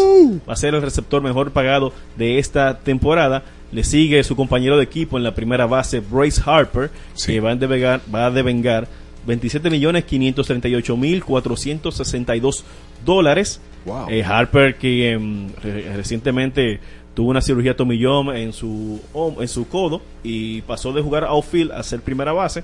Va 0.46 0.52
a 0.52 0.56
ser 0.56 0.74
el 0.74 0.82
receptor 0.82 1.22
mejor 1.22 1.52
pagado 1.52 1.94
de 2.18 2.38
esta 2.38 2.78
temporada. 2.80 3.42
Le 3.72 3.82
sigue 3.84 4.22
su 4.22 4.36
compañero 4.36 4.76
de 4.76 4.84
equipo 4.84 5.16
en 5.16 5.24
la 5.24 5.34
primera 5.34 5.64
base, 5.64 6.00
Bryce 6.00 6.42
Harper, 6.44 6.90
que 7.24 7.40
va 7.40 7.52
a 7.52 7.56
devengar, 7.56 8.00
va 8.14 8.26
a 8.26 8.30
devengar 8.30 8.86
27 9.26 9.70
millones 9.70 10.04
538 10.04 10.94
mil 10.98 11.24
462 11.24 12.64
dólares. 13.04 13.62
Wow. 13.86 14.08
Eh, 14.10 14.22
Harper 14.22 14.76
que 14.76 15.12
em, 15.12 15.48
re- 15.62 15.96
recientemente 15.96 16.80
tuvo 17.16 17.30
una 17.30 17.40
cirugía 17.40 17.74
tomillón 17.74 18.36
en 18.36 18.52
su 18.52 19.00
en 19.40 19.48
su 19.48 19.66
codo 19.66 20.02
y 20.22 20.60
pasó 20.60 20.92
de 20.92 21.00
jugar 21.00 21.24
outfield 21.24 21.72
a 21.72 21.82
ser 21.82 22.02
primera 22.02 22.32
base. 22.34 22.62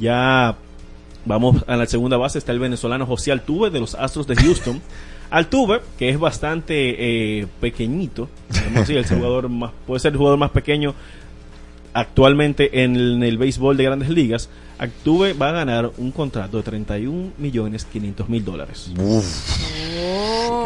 Ya 0.00 0.56
vamos 1.24 1.64
a 1.68 1.76
la 1.76 1.86
segunda 1.86 2.16
base 2.16 2.38
está 2.38 2.50
el 2.50 2.58
venezolano 2.58 3.06
José 3.06 3.30
Altuve 3.30 3.70
de 3.70 3.78
los 3.78 3.94
Astros 3.94 4.26
de 4.26 4.34
Houston. 4.34 4.82
Altuve, 5.30 5.80
que 5.96 6.10
es 6.10 6.18
bastante 6.18 6.74
eh, 7.40 7.46
pequeñito, 7.60 8.28
así, 8.76 8.94
el 8.94 9.06
jugador 9.06 9.48
más, 9.48 9.70
puede 9.86 10.00
ser 10.00 10.12
el 10.12 10.18
jugador 10.18 10.38
más 10.38 10.50
pequeño 10.50 10.94
actualmente 11.92 12.82
en 12.84 12.94
el, 12.94 13.14
en 13.14 13.22
el 13.22 13.38
béisbol 13.38 13.76
de 13.76 13.84
grandes 13.84 14.10
ligas, 14.10 14.50
Altuve 14.78 15.32
va 15.34 15.50
a 15.50 15.52
ganar 15.52 15.90
un 15.98 16.10
contrato 16.10 16.56
de 16.56 16.62
31 16.64 17.32
millones 17.38 17.84
500 17.84 18.28
mil 18.28 18.44
dólares. 18.44 18.90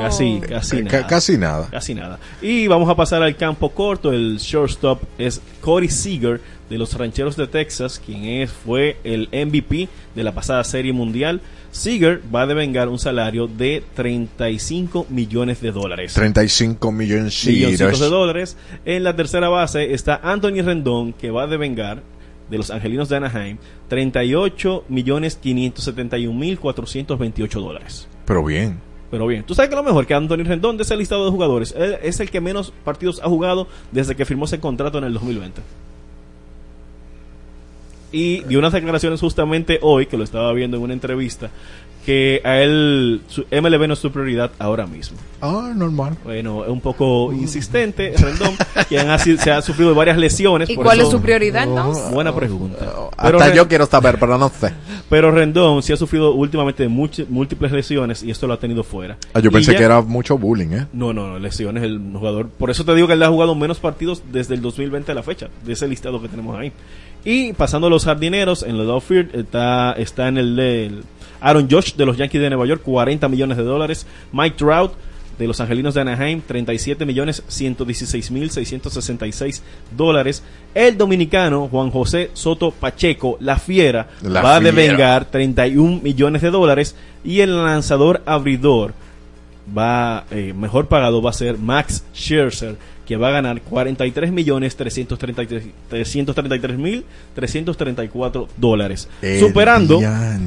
Casi, 0.00 0.40
casi 0.40 0.76
Ca- 0.84 0.98
nada. 0.98 1.06
casi 1.06 1.36
nada. 1.36 1.68
Casi 1.70 1.94
nada. 1.94 2.18
Y 2.40 2.66
vamos 2.68 2.88
a 2.88 2.94
pasar 2.94 3.22
al 3.22 3.36
campo 3.36 3.70
corto. 3.70 4.12
El 4.12 4.38
shortstop 4.38 5.02
es 5.18 5.40
Corey 5.60 5.88
Seager 5.88 6.40
de 6.70 6.78
los 6.78 6.94
Rancheros 6.94 7.36
de 7.36 7.46
Texas, 7.46 8.00
quien 8.04 8.24
es, 8.24 8.50
fue 8.50 8.96
el 9.04 9.28
MVP 9.32 9.88
de 10.14 10.24
la 10.24 10.32
pasada 10.32 10.62
Serie 10.64 10.92
Mundial. 10.92 11.40
Seager 11.70 12.22
va 12.34 12.42
a 12.42 12.46
devengar 12.46 12.88
un 12.88 12.98
salario 12.98 13.46
de 13.46 13.82
35 13.94 15.06
millones 15.10 15.60
de 15.60 15.72
dólares. 15.72 16.14
35 16.14 16.92
millones 16.92 17.44
de 18.00 18.06
dólares. 18.08 18.56
En 18.84 19.04
la 19.04 19.14
tercera 19.16 19.48
base 19.48 19.92
está 19.92 20.20
Anthony 20.22 20.62
Rendón, 20.62 21.12
que 21.12 21.30
va 21.30 21.42
a 21.42 21.46
devengar 21.46 22.02
de 22.50 22.58
los 22.58 22.70
Angelinos 22.70 23.08
de 23.08 23.16
Anaheim 23.16 23.58
38 23.88 24.84
millones 24.88 25.36
571 25.36 26.38
mil 26.38 26.58
428 26.58 27.60
dólares. 27.60 28.08
Pero 28.24 28.44
bien. 28.44 28.80
Pero 29.10 29.26
bien, 29.26 29.42
tú 29.44 29.54
sabes 29.54 29.70
que 29.70 29.76
lo 29.76 29.82
mejor 29.82 30.06
que 30.06 30.14
Anthony 30.14 30.44
Rendón 30.44 30.76
de 30.76 30.82
ese 30.82 30.96
listado 30.96 31.24
de 31.24 31.30
jugadores 31.30 31.74
él 31.76 31.96
es 32.02 32.20
el 32.20 32.30
que 32.30 32.40
menos 32.40 32.72
partidos 32.84 33.20
ha 33.22 33.28
jugado 33.28 33.66
desde 33.90 34.14
que 34.14 34.26
firmó 34.26 34.44
ese 34.44 34.60
contrato 34.60 34.98
en 34.98 35.04
el 35.04 35.14
2020. 35.14 35.62
Y 38.10 38.40
dio 38.44 38.58
unas 38.58 38.72
declaraciones 38.72 39.20
justamente 39.20 39.78
hoy, 39.82 40.06
que 40.06 40.16
lo 40.16 40.24
estaba 40.24 40.52
viendo 40.52 40.78
en 40.78 40.82
una 40.82 40.94
entrevista, 40.94 41.50
que 42.08 42.40
a 42.42 42.56
él 42.62 43.20
su 43.28 43.44
MLB 43.50 43.86
no 43.86 43.92
es 43.92 43.98
su 43.98 44.10
prioridad 44.10 44.50
ahora 44.58 44.86
mismo. 44.86 45.18
Ah, 45.42 45.72
normal. 45.76 46.16
Bueno, 46.24 46.64
es 46.64 46.70
un 46.70 46.80
poco 46.80 47.34
insistente 47.34 48.14
Rendón, 48.16 48.56
quien 48.88 49.10
ha, 49.10 49.18
si- 49.18 49.36
se 49.36 49.50
ha 49.50 49.60
sufrido 49.60 49.94
varias 49.94 50.16
lesiones. 50.16 50.70
¿Y 50.70 50.74
por 50.74 50.86
cuál 50.86 51.00
eso- 51.00 51.08
es 51.08 51.12
su 51.12 51.20
prioridad 51.20 51.64
entonces? 51.64 52.10
Buena 52.10 52.34
pregunta. 52.34 52.90
Hasta 53.14 53.48
Ren- 53.50 53.54
yo 53.54 53.68
quiero 53.68 53.84
saber, 53.84 54.16
pero 54.18 54.38
no 54.38 54.48
sé. 54.48 54.72
Pero 55.10 55.30
Rendón 55.32 55.82
sí 55.82 55.92
ha 55.92 55.98
sufrido 55.98 56.32
últimamente 56.32 56.88
múltiples 56.88 57.72
lesiones 57.72 58.22
y 58.22 58.30
esto 58.30 58.46
lo 58.46 58.54
ha 58.54 58.58
tenido 58.58 58.82
fuera. 58.84 59.18
Ah, 59.34 59.40
yo 59.40 59.50
Y 59.50 59.52
pensé 59.52 59.72
ya- 59.72 59.78
que 59.78 59.84
era 59.84 60.00
mucho 60.00 60.38
bullying, 60.38 60.68
¿eh? 60.72 60.86
No, 60.94 61.12
no, 61.12 61.28
no, 61.28 61.38
lesiones 61.38 61.82
el 61.82 62.00
jugador. 62.14 62.48
Por 62.48 62.70
eso 62.70 62.86
te 62.86 62.94
digo 62.94 63.06
que 63.06 63.12
él 63.12 63.22
ha 63.22 63.28
jugado 63.28 63.54
menos 63.54 63.80
partidos 63.80 64.22
desde 64.32 64.54
el 64.54 64.62
2020 64.62 65.12
a 65.12 65.14
la 65.14 65.22
fecha, 65.22 65.48
de 65.62 65.74
ese 65.74 65.86
listado 65.86 66.22
que 66.22 66.28
tenemos 66.28 66.58
ahí. 66.58 66.72
Y 67.22 67.52
pasando 67.52 67.88
a 67.88 67.90
los 67.90 68.06
jardineros, 68.06 68.62
en 68.62 68.76
el 68.76 68.88
outfield 68.88 69.34
está, 69.34 69.92
está 69.92 70.28
en 70.28 70.38
el 70.38 70.56
del 70.56 71.02
Aaron 71.40 71.68
Josh 71.70 71.94
de 71.94 72.06
los 72.06 72.16
Yankees 72.16 72.40
de 72.40 72.50
Nueva 72.50 72.66
York, 72.66 72.82
40 72.82 73.28
millones 73.28 73.56
de 73.56 73.64
dólares. 73.64 74.06
Mike 74.32 74.56
Trout 74.56 74.92
de 75.38 75.46
los 75.46 75.60
Angelinos 75.60 75.94
de 75.94 76.00
Anaheim, 76.00 76.40
37 76.40 77.06
millones 77.06 77.42
116 77.46 78.30
mil 78.30 78.50
666 78.50 79.62
dólares. 79.96 80.42
El 80.74 80.98
dominicano 80.98 81.68
Juan 81.68 81.90
José 81.90 82.30
Soto 82.34 82.72
Pacheco, 82.72 83.36
la 83.40 83.58
fiera, 83.58 84.08
La 84.22 84.42
va 84.42 84.56
a 84.56 84.60
devengar 84.60 85.26
31 85.26 86.00
millones 86.02 86.42
de 86.42 86.50
dólares. 86.50 86.96
Y 87.24 87.40
el 87.40 87.56
lanzador 87.64 88.22
abridor 88.26 88.94
va 89.76 90.24
eh, 90.30 90.54
mejor 90.56 90.88
pagado 90.88 91.20
va 91.20 91.30
a 91.30 91.34
ser 91.34 91.58
Max 91.58 92.04
Scherzer 92.14 92.76
que 93.08 93.16
va 93.16 93.28
a 93.28 93.30
ganar 93.30 93.62
43 93.62 94.30
millones 94.30 94.76
333 94.76 95.64
333 95.88 96.78
mil 96.78 97.04
334 97.34 98.48
dólares 98.58 99.08
El 99.22 99.40
superando 99.40 99.98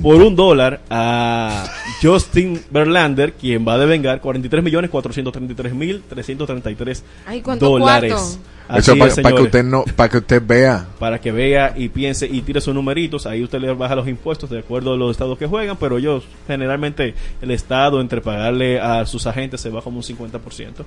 por 0.04 0.18
un 0.18 0.36
dólar 0.36 0.82
a 0.92 1.66
Justin 2.04 2.62
Verlander 2.70 3.34
quien 3.34 3.68
va 3.68 3.74
a 3.74 3.78
devengar 3.80 4.22
43 4.22 4.64
millones 4.64 4.92
433 4.92 5.74
mil 5.74 6.04
333 6.08 7.04
Ay, 7.26 7.42
¿cuánto 7.42 7.68
dólares 7.68 8.14
cuarto? 8.14 8.52
Eso 8.78 8.92
Así 8.92 9.00
para 9.00 9.10
es, 9.10 9.16
que 9.16 9.24
señores 9.24 9.46
usted 9.46 9.64
no, 9.66 9.84
para 9.96 10.10
que 10.10 10.18
usted 10.20 10.42
vea. 10.46 10.88
para 10.98 11.20
que 11.20 11.32
vea 11.34 11.74
y 11.76 11.90
piense 11.90 12.26
y 12.26 12.42
tire 12.42 12.62
sus 12.62 12.74
numeritos. 12.74 13.26
Ahí 13.26 13.44
usted 13.44 13.60
le 13.60 13.74
baja 13.74 13.96
los 13.96 14.08
impuestos 14.08 14.50
de 14.50 14.60
acuerdo 14.60 14.94
a 14.94 14.98
los 14.98 15.12
estados 15.12 15.38
que 15.38 15.46
juegan, 15.46 15.76
pero 15.76 15.98
ellos 15.98 16.24
generalmente 16.48 17.14
el 17.42 17.52
estado 17.52 18.00
entre 18.00 18.22
pagarle 18.22 18.80
a 18.80 19.06
sus 19.06 19.28
agentes 19.28 19.60
se 19.60 19.70
va 19.70 19.82
como 19.82 19.98
un 19.98 20.04
50% 20.04 20.86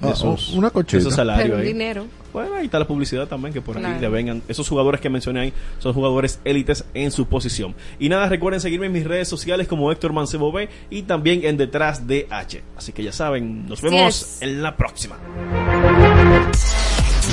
de 0.00 0.08
Ah, 0.10 0.14
sus, 0.14 0.50
una 0.54 0.70
cochita. 0.70 0.98
de 0.98 1.02
su 1.04 1.10
salario 1.10 1.54
Pero 1.54 1.58
dinero. 1.66 2.06
Bueno, 2.32 2.54
ahí 2.56 2.66
está 2.66 2.78
la 2.78 2.86
publicidad 2.86 3.26
también 3.26 3.54
que 3.54 3.62
por 3.62 3.76
ahí 3.78 3.82
Claro. 3.82 3.98
le 4.00 4.08
vengan. 4.10 4.42
Esos 4.46 4.68
jugadores 4.68 5.00
que 5.00 5.08
mencioné 5.08 5.40
ahí 5.40 5.52
son 5.78 5.94
jugadores 5.94 6.38
élites 6.44 6.84
en 6.92 7.10
su 7.10 7.26
posición. 7.26 7.74
Y 7.98 8.10
nada, 8.10 8.28
recuerden 8.28 8.60
seguirme 8.60 8.86
en 8.86 8.92
mis 8.92 9.04
redes 9.04 9.26
sociales 9.28 9.66
como 9.68 9.90
Héctor 9.90 10.12
Mancebo 10.12 10.52
B 10.52 10.68
y 10.90 11.02
también 11.04 11.44
en 11.44 11.56
Detrás 11.56 12.06
de 12.06 12.26
H. 12.30 12.62
Así 12.76 12.92
que 12.92 13.02
ya 13.02 13.12
saben, 13.12 13.66
nos 13.66 13.80
vemos 13.80 14.38
en 14.42 14.62
la 14.62 14.76
próxima. 14.76 15.16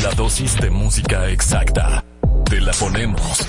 La 0.03 0.11
dosis 0.15 0.55
de 0.59 0.69
música 0.69 1.29
exacta. 1.29 2.03
Te 2.49 2.61
la 2.61 2.71
ponemos. 2.71 3.41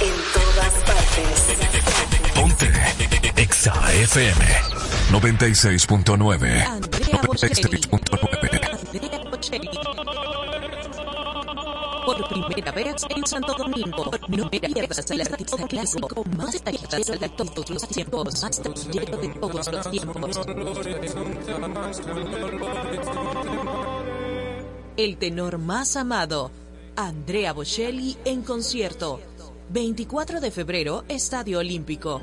En 0.00 0.12
todas 0.32 0.72
partes. 0.84 2.32
Ponte. 2.34 2.70
Exa 3.42 3.72
FM 4.02 4.44
96.9. 5.10 6.64
Andrea 6.66 7.20
Bocelli. 7.26 7.54
96.9. 7.54 8.51
Por 12.06 12.28
primera 12.28 12.70
vez 12.70 12.94
en 13.08 13.26
Santo 13.26 13.54
Domingo. 13.58 14.10
No 14.28 14.48
pierdas 14.48 15.10
el 15.10 15.20
artista 15.20 15.66
clásico 15.66 16.24
más 16.36 16.62
tallado 16.62 17.18
de 17.18 17.28
todos 17.28 17.70
los 17.70 17.88
tiempos. 17.88 18.42
Más 18.42 18.62
de 18.62 19.28
todos 19.40 19.72
los 19.72 19.90
tiempos. 19.90 20.40
El 24.96 25.16
tenor 25.16 25.58
más 25.58 25.96
amado. 25.96 26.52
Andrea 26.94 27.52
Bocelli 27.52 28.16
en 28.24 28.42
concierto. 28.42 29.20
24 29.70 30.40
de 30.40 30.50
febrero, 30.50 31.04
Estadio 31.08 31.58
Olímpico. 31.58 32.20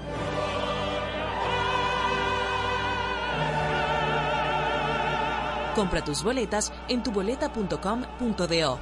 Compra 5.76 6.04
tus 6.04 6.24
boletas 6.24 6.74
en 6.88 7.04
tuboleta.com.do. 7.04 8.80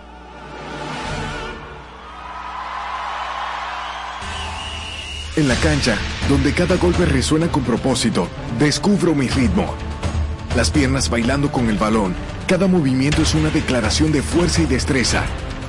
En 5.36 5.48
la 5.48 5.56
cancha, 5.58 5.96
donde 6.28 6.52
cada 6.52 6.78
golpe 6.78 7.06
resuena 7.06 7.48
con 7.52 7.64
propósito, 7.64 8.28
descubro 8.58 9.14
mi 9.14 9.28
ritmo. 9.28 9.76
Las 10.56 10.72
piernas 10.72 11.12
bailando 11.12 11.52
con 11.52 11.70
el 11.70 11.78
balón, 11.78 12.16
cada 12.48 12.66
movimiento 12.66 13.22
es 13.22 13.36
una 13.36 13.52
declaración 13.52 14.12
de 14.12 14.24
fuerza 14.24 14.64
y 14.64 14.66
destreza. 14.66 15.24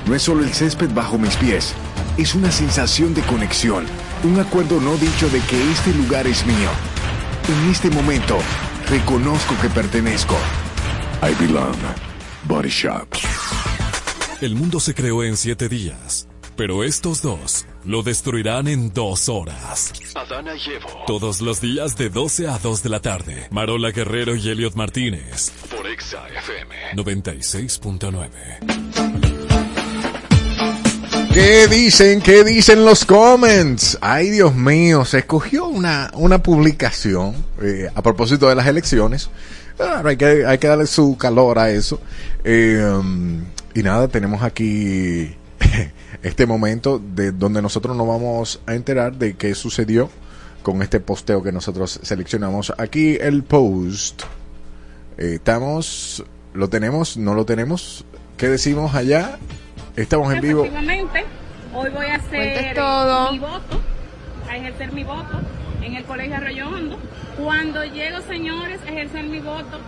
No 0.07 0.15
es 0.15 0.23
solo 0.23 0.43
el 0.43 0.53
césped 0.53 0.89
bajo 0.95 1.19
mis 1.19 1.35
pies, 1.35 1.75
es 2.17 2.33
una 2.33 2.51
sensación 2.51 3.13
de 3.13 3.21
conexión, 3.21 3.85
un 4.23 4.39
acuerdo 4.39 4.81
no 4.81 4.97
dicho 4.97 5.29
de 5.29 5.39
que 5.41 5.71
este 5.71 5.93
lugar 5.93 6.25
es 6.25 6.43
mío. 6.47 6.69
En 7.47 7.69
este 7.69 7.91
momento, 7.91 8.39
reconozco 8.89 9.55
que 9.61 9.69
pertenezco. 9.69 10.35
I 11.21 11.33
belong. 11.35 11.75
Body 12.45 12.69
Shop. 12.69 13.07
El 14.39 14.55
mundo 14.55 14.79
se 14.79 14.93
creó 14.93 15.21
en 15.23 15.35
siete 15.35 15.67
días, 15.67 16.29
pero 16.55 16.85
estos 16.85 17.21
dos 17.21 17.65
lo 17.83 18.03
destruirán 18.03 18.69
en 18.69 18.93
dos 18.93 19.27
horas. 19.27 19.91
Adana 20.15 20.53
y 20.55 20.69
Evo. 20.71 21.03
Todos 21.07 21.41
los 21.41 21.59
días 21.59 21.97
de 21.97 22.09
12 22.09 22.47
a 22.47 22.57
2 22.57 22.83
de 22.83 22.89
la 22.89 23.01
tarde. 23.01 23.47
Marola 23.51 23.91
Guerrero 23.91 24.33
y 24.33 24.49
Elliot 24.49 24.75
Martínez. 24.75 25.51
Por 25.75 25.85
Exa 25.87 26.25
FM. 26.29 26.93
96.9. 26.95 28.29
¿Qué 31.33 31.67
dicen? 31.67 32.21
¿Qué 32.21 32.45
dicen 32.45 32.85
los 32.85 33.03
comments? 33.03 33.97
Ay, 33.99 34.29
Dios 34.29 34.55
mío, 34.55 35.03
se 35.03 35.19
escogió 35.19 35.67
una, 35.67 36.11
una 36.13 36.41
publicación 36.41 37.35
eh, 37.61 37.89
a 37.93 38.01
propósito 38.01 38.47
de 38.47 38.55
las 38.55 38.67
elecciones. 38.67 39.29
Claro, 39.79 40.09
hay 40.09 40.17
que, 40.17 40.45
hay 40.45 40.57
que 40.57 40.67
darle 40.67 40.87
su 40.87 41.15
calor 41.17 41.57
a 41.57 41.69
eso. 41.69 42.01
Eh, 42.43 42.83
um, 42.83 43.45
y 43.73 43.81
nada, 43.81 44.09
tenemos 44.09 44.43
aquí 44.43 45.33
este 46.21 46.45
momento 46.45 46.99
de 46.99 47.31
donde 47.31 47.61
nosotros 47.61 47.95
nos 47.95 48.05
vamos 48.05 48.59
a 48.65 48.75
enterar 48.75 49.15
de 49.15 49.37
qué 49.37 49.55
sucedió 49.55 50.09
con 50.63 50.81
este 50.81 50.99
posteo 50.99 51.41
que 51.41 51.53
nosotros 51.53 51.97
seleccionamos. 52.03 52.73
Aquí 52.77 53.15
el 53.21 53.43
post. 53.43 54.23
Eh, 55.17 55.35
estamos, 55.35 56.25
lo 56.53 56.67
tenemos, 56.67 57.15
no 57.15 57.33
lo 57.33 57.45
tenemos. 57.45 58.03
¿Qué 58.35 58.49
decimos 58.49 58.93
allá? 58.93 59.39
Estamos 59.95 60.33
en 60.33 60.41
vivo. 60.41 60.63
Hoy 61.73 61.89
voy 61.89 62.05
a 62.07 62.15
hacer 62.15 62.75
todo. 62.75 63.31
mi 63.31 63.39
voto, 63.39 63.79
a 64.49 64.57
ejercer 64.57 64.91
mi 64.91 65.05
voto 65.05 65.39
en 65.81 65.95
el 65.95 66.03
Colegio 66.03 66.35
Arroyo 66.35 66.67
Hondo. 66.67 66.99
Cuando 67.43 67.85
llego, 67.85 68.19
señores, 68.21 68.81
ejercer 68.85 69.23
mi 69.23 69.39
voto, 69.39 69.79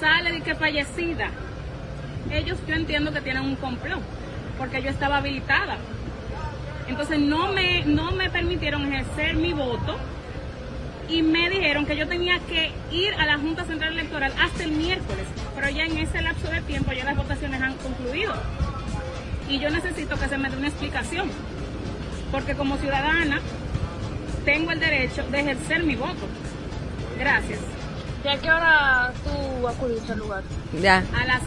sale 0.00 0.32
de 0.32 0.40
que 0.40 0.54
fallecida. 0.54 1.28
Ellos 2.30 2.58
yo 2.66 2.74
entiendo 2.74 3.12
que 3.12 3.20
tienen 3.20 3.42
un 3.42 3.56
complot, 3.56 4.00
porque 4.56 4.80
yo 4.80 4.88
estaba 4.88 5.18
habilitada. 5.18 5.76
Entonces 6.88 7.18
no 7.18 7.52
me, 7.52 7.84
no 7.84 8.12
me 8.12 8.30
permitieron 8.30 8.90
ejercer 8.90 9.36
mi 9.36 9.52
voto 9.52 9.96
y 11.10 11.20
me 11.20 11.50
dijeron 11.50 11.84
que 11.84 11.94
yo 11.94 12.08
tenía 12.08 12.38
que 12.38 12.72
ir 12.90 13.12
a 13.14 13.26
la 13.26 13.38
Junta 13.38 13.64
Central 13.64 13.92
Electoral 13.92 14.32
hasta 14.40 14.64
el 14.64 14.72
miércoles, 14.72 15.26
pero 15.54 15.68
ya 15.68 15.84
en 15.84 15.98
ese 15.98 16.22
lapso 16.22 16.48
de 16.48 16.62
tiempo 16.62 16.92
ya 16.92 17.04
las 17.04 17.16
votaciones 17.16 17.60
han 17.60 17.74
concluido 17.74 18.32
y 19.50 19.58
yo 19.58 19.68
necesito 19.68 20.16
que 20.18 20.26
se 20.26 20.38
me 20.38 20.48
dé 20.48 20.56
una 20.56 20.68
explicación, 20.68 21.28
porque 22.32 22.54
como 22.54 22.78
ciudadana 22.78 23.40
tengo 24.46 24.72
el 24.72 24.80
derecho 24.80 25.22
de 25.30 25.40
ejercer 25.40 25.82
mi 25.82 25.96
voto. 25.96 26.26
Gracias. 27.18 27.58
¿Y 28.24 28.28
a 28.28 28.38
qué 28.38 28.50
hora 28.50 29.12
tú 29.24 29.68
acudiste 29.68 30.12
al 30.12 30.18
lugar? 30.18 30.42
Ya. 30.82 31.04
A 31.14 31.26
las 31.26 31.40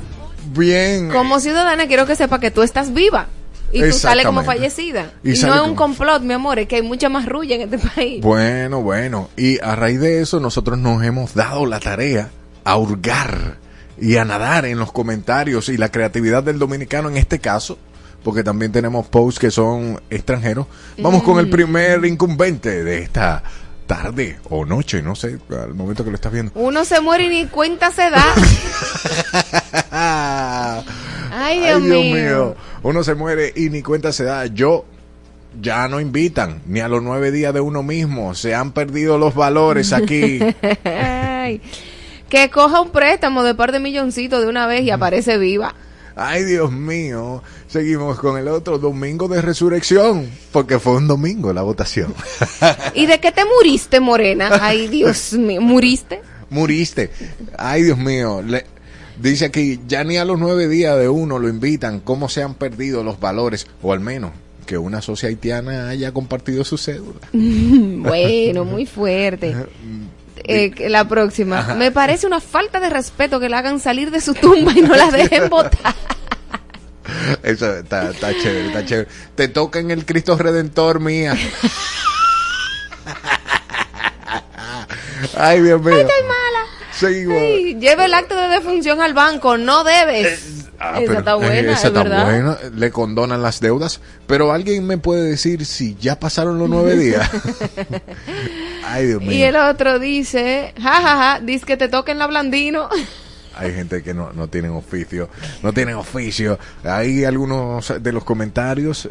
Bien. 0.55 1.09
Como 1.09 1.39
ciudadana 1.39 1.87
quiero 1.87 2.05
que 2.05 2.15
sepa 2.15 2.39
que 2.39 2.51
tú 2.51 2.61
estás 2.63 2.93
viva. 2.93 3.27
Y 3.73 3.81
tú 3.81 3.91
sales 3.91 4.25
como 4.25 4.43
fallecida. 4.43 5.11
Y 5.23 5.33
no 5.41 5.55
es 5.55 5.61
un 5.61 5.75
complot, 5.75 6.21
mi 6.21 6.33
amor, 6.33 6.57
es 6.57 6.67
que 6.69 6.77
hay 6.77 6.81
mucha 6.83 7.09
más 7.09 7.25
rulla 7.25 7.55
en 7.55 7.61
este 7.63 7.77
país. 7.79 8.21
Bueno, 8.21 8.81
bueno. 8.81 9.29
Y 9.35 9.59
a 9.61 9.75
raíz 9.75 9.99
de 9.99 10.21
eso 10.21 10.39
nosotros 10.39 10.77
nos 10.77 11.03
hemos 11.03 11.33
dado 11.33 11.65
la 11.65 11.79
tarea 11.81 12.29
a 12.63 12.77
hurgar 12.77 13.57
y 13.99 14.15
a 14.15 14.23
nadar 14.23 14.65
en 14.65 14.79
los 14.79 14.93
comentarios 14.93 15.67
y 15.67 15.75
la 15.75 15.89
creatividad 15.91 16.43
del 16.43 16.59
dominicano 16.59 17.09
en 17.09 17.17
este 17.17 17.39
caso, 17.39 17.77
porque 18.23 18.41
también 18.43 18.71
tenemos 18.71 19.05
posts 19.07 19.39
que 19.39 19.51
son 19.51 19.99
extranjeros. 20.09 20.67
Vamos 20.99 21.23
con 21.23 21.37
el 21.39 21.47
Mm. 21.47 21.51
primer 21.51 22.05
incumbente 22.05 22.85
de 22.85 22.99
esta 22.99 23.43
tarde 23.87 24.37
o 24.49 24.65
noche, 24.65 25.01
no 25.01 25.15
sé, 25.15 25.39
al 25.49 25.73
momento 25.73 26.03
que 26.03 26.11
lo 26.11 26.15
estás 26.15 26.31
viendo. 26.31 26.51
Uno 26.53 26.85
se 26.85 27.01
muere 27.01 27.25
y 27.25 27.29
ni 27.29 27.47
cuenta 27.47 27.91
se 27.91 28.09
da. 28.11 28.23
Ay, 31.31 31.59
Dios, 31.59 31.81
mío. 31.81 32.55
Uno 32.83 33.03
se 33.03 33.15
muere 33.15 33.53
y 33.55 33.69
ni 33.69 33.81
cuenta 33.81 34.11
se 34.11 34.25
da. 34.25 34.45
Yo 34.45 34.85
ya 35.59 35.87
no 35.87 35.99
invitan 35.99 36.61
ni 36.67 36.81
a 36.81 36.87
los 36.87 37.01
nueve 37.01 37.31
días 37.31 37.53
de 37.53 37.61
uno 37.61 37.81
mismo. 37.81 38.35
Se 38.35 38.53
han 38.53 38.71
perdido 38.73 39.17
los 39.17 39.33
valores 39.33 39.93
aquí. 39.93 40.39
Ay. 40.83 41.61
Que 42.29 42.49
coja 42.49 42.81
un 42.81 42.91
préstamo 42.91 43.43
de 43.43 43.55
par 43.55 43.71
de 43.71 43.79
milloncitos 43.79 44.41
de 44.41 44.47
una 44.47 44.67
vez 44.67 44.83
y 44.83 44.91
aparece 44.91 45.37
viva. 45.37 45.73
Ay, 46.15 46.43
Dios 46.43 46.71
mío. 46.71 47.43
Seguimos 47.67 48.17
con 48.19 48.37
el 48.37 48.47
otro 48.47 48.77
domingo 48.77 49.27
de 49.27 49.41
resurrección. 49.41 50.29
Porque 50.51 50.79
fue 50.79 50.93
un 50.95 51.07
domingo 51.07 51.51
la 51.53 51.61
votación. 51.63 52.13
¿Y 52.93 53.05
de 53.07 53.19
qué 53.19 53.31
te 53.31 53.43
muriste, 53.45 53.99
Morena? 53.99 54.49
Ay, 54.61 54.87
Dios 54.89 55.33
mío. 55.33 55.61
¿Muriste? 55.61 56.21
Muriste. 56.49 57.11
Ay, 57.57 57.83
Dios 57.83 57.97
mío. 57.97 58.41
Le- 58.41 58.65
dice 59.21 59.45
aquí, 59.45 59.81
ya 59.87 60.03
ni 60.05 60.17
a 60.17 60.23
los 60.25 60.39
nueve 60.39 60.67
días 60.69 60.97
de 60.97 61.09
uno 61.09 61.39
lo 61.39 61.49
invitan. 61.49 61.99
¿Cómo 61.99 62.29
se 62.29 62.41
han 62.41 62.53
perdido 62.55 63.03
los 63.03 63.19
valores? 63.19 63.67
O 63.81 63.91
al 63.91 63.99
menos, 63.99 64.31
que 64.65 64.77
una 64.77 65.01
socia 65.01 65.27
haitiana 65.27 65.89
haya 65.89 66.13
compartido 66.13 66.63
su 66.63 66.77
cédula. 66.77 67.19
bueno, 67.33 68.63
muy 68.65 68.85
fuerte. 68.85 69.55
Eh, 70.49 70.71
la 70.89 71.05
próxima. 71.05 71.59
Ajá. 71.59 71.73
Me 71.73 71.91
parece 71.91 72.27
una 72.27 72.39
falta 72.39 72.79
de 72.79 72.89
respeto 72.91 73.39
que 73.39 73.49
la 73.49 73.57
hagan 73.57 73.79
salir 73.79 74.11
de 74.11 74.21
su 74.21 74.33
tumba 74.35 74.71
y 74.73 74.81
no 74.81 74.95
la 74.95 75.09
dejen 75.11 75.49
votar. 75.49 75.95
Eso 77.43 77.77
está, 77.77 78.11
está 78.11 78.31
chévere, 78.33 78.67
está 78.67 78.85
chévere. 78.85 79.09
Te 79.35 79.47
toca 79.47 79.79
en 79.79 79.91
el 79.91 80.05
Cristo 80.05 80.37
Redentor, 80.37 80.99
mía. 80.99 81.35
Ay, 85.37 85.61
Dios 85.61 85.81
mío. 85.81 85.95
Ay, 85.95 86.01
estoy 86.01 86.23
mala. 86.23 86.65
Sí, 86.91 87.25
bueno. 87.25 87.39
Ay, 87.41 87.75
lleve 87.79 88.05
el 88.05 88.13
acto 88.13 88.35
de 88.35 88.47
defunción 88.47 89.01
al 89.01 89.13
banco, 89.13 89.57
no 89.57 89.83
debes. 89.83 90.65
Ah, 90.79 90.99
esa 90.99 91.07
pero, 91.07 91.19
está 91.19 91.35
buena, 91.35 91.55
eh, 91.55 91.59
esa 91.61 91.71
es 91.71 91.83
está 91.85 92.03
verdad. 92.03 92.25
buena. 92.25 92.57
Le 92.75 92.91
condonan 92.91 93.41
las 93.41 93.59
deudas. 93.59 93.99
Pero 94.27 94.51
alguien 94.51 94.85
me 94.85 94.97
puede 94.97 95.23
decir 95.23 95.65
si 95.65 95.95
ya 95.95 96.19
pasaron 96.19 96.59
los 96.59 96.69
nueve 96.69 96.95
días. 96.95 97.27
Ay, 98.85 99.07
Dios 99.07 99.21
mío. 99.21 99.31
Y 99.31 99.43
el 99.43 99.55
otro 99.55 99.99
dice, 99.99 100.73
jajaja, 100.79 101.39
dice 101.39 101.65
que 101.65 101.77
te 101.77 101.87
toquen 101.87 102.19
la 102.19 102.27
blandino. 102.27 102.89
Hay 103.59 103.73
gente 103.73 104.03
que 104.03 104.13
no, 104.13 104.31
no 104.33 104.47
tienen 104.47 104.71
oficio, 104.71 105.29
no 105.63 105.73
tienen 105.73 105.95
oficio. 105.95 106.57
Hay 106.83 107.25
algunos 107.25 107.93
de 108.01 108.11
los 108.11 108.23
comentarios 108.23 109.09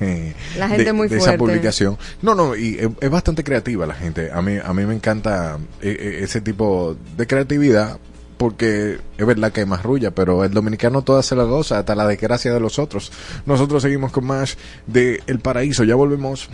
eh, 0.00 0.34
La 0.58 0.68
gente 0.68 0.84
de, 0.84 0.92
muy 0.92 1.08
de 1.08 1.18
esa 1.18 1.36
publicación. 1.36 1.98
No, 2.22 2.34
no, 2.34 2.56
y 2.56 2.76
es, 2.78 2.88
es 3.00 3.10
bastante 3.10 3.44
creativa 3.44 3.86
la 3.86 3.94
gente. 3.94 4.30
A 4.32 4.42
mí, 4.42 4.58
a 4.62 4.72
mí 4.72 4.86
me 4.86 4.94
encanta 4.94 5.58
eh, 5.80 5.96
eh, 5.98 6.18
ese 6.22 6.40
tipo 6.40 6.96
de 7.16 7.26
creatividad 7.26 7.98
porque 8.36 8.98
es 9.16 9.26
verdad 9.26 9.52
que 9.52 9.60
hay 9.60 9.66
más 9.66 9.82
rulla, 9.82 10.10
pero 10.10 10.44
el 10.44 10.52
dominicano 10.52 11.02
toda 11.02 11.22
se 11.22 11.34
la 11.34 11.44
goza, 11.44 11.78
hasta 11.78 11.94
la 11.94 12.06
desgracia 12.06 12.52
de 12.52 12.60
los 12.60 12.78
otros. 12.78 13.10
Nosotros 13.46 13.82
seguimos 13.82 14.12
con 14.12 14.26
más 14.26 14.58
de 14.86 15.22
El 15.26 15.40
Paraíso, 15.40 15.84
ya 15.84 15.94
volvemos. 15.94 16.48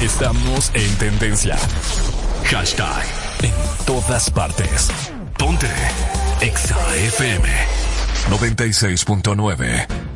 Estamos 0.00 0.70
en 0.74 0.94
tendencia. 0.96 1.56
Hashtag 2.44 3.04
en 3.42 3.52
todas 3.86 4.30
partes. 4.30 5.13
Ponte 5.44 5.68
Exa 6.40 6.74
FM 6.96 7.44
96.9. 8.30 10.13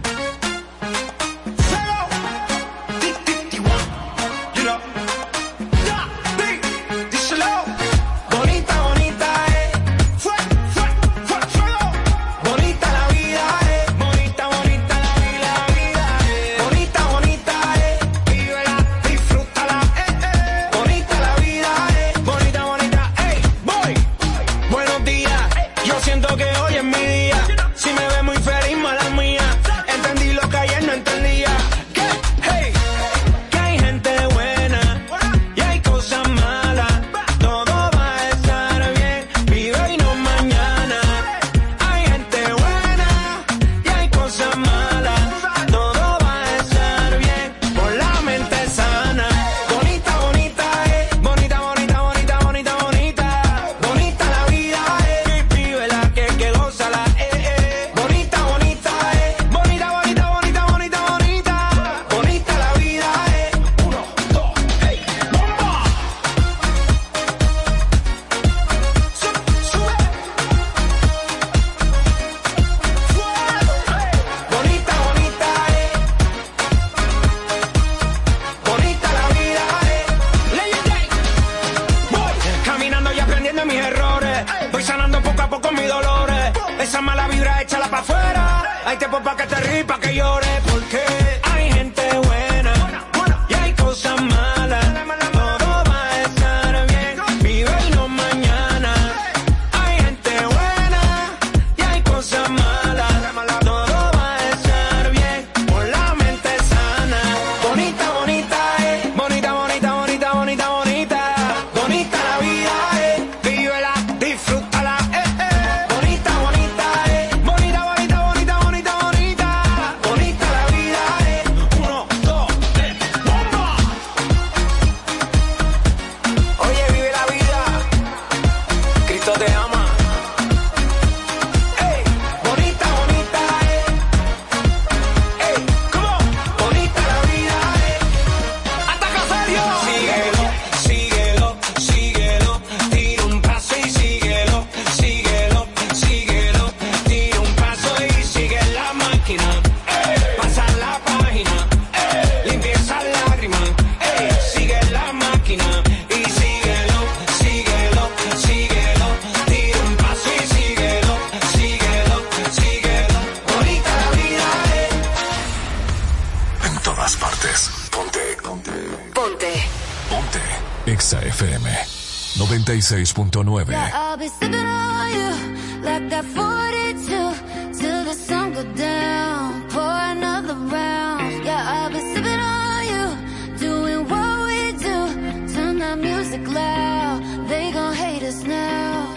music 186.38 186.54
loud. 186.54 187.48
They 187.48 187.72
gon' 187.72 187.94
hate 187.94 188.22
us 188.22 188.42
now. 188.44 189.14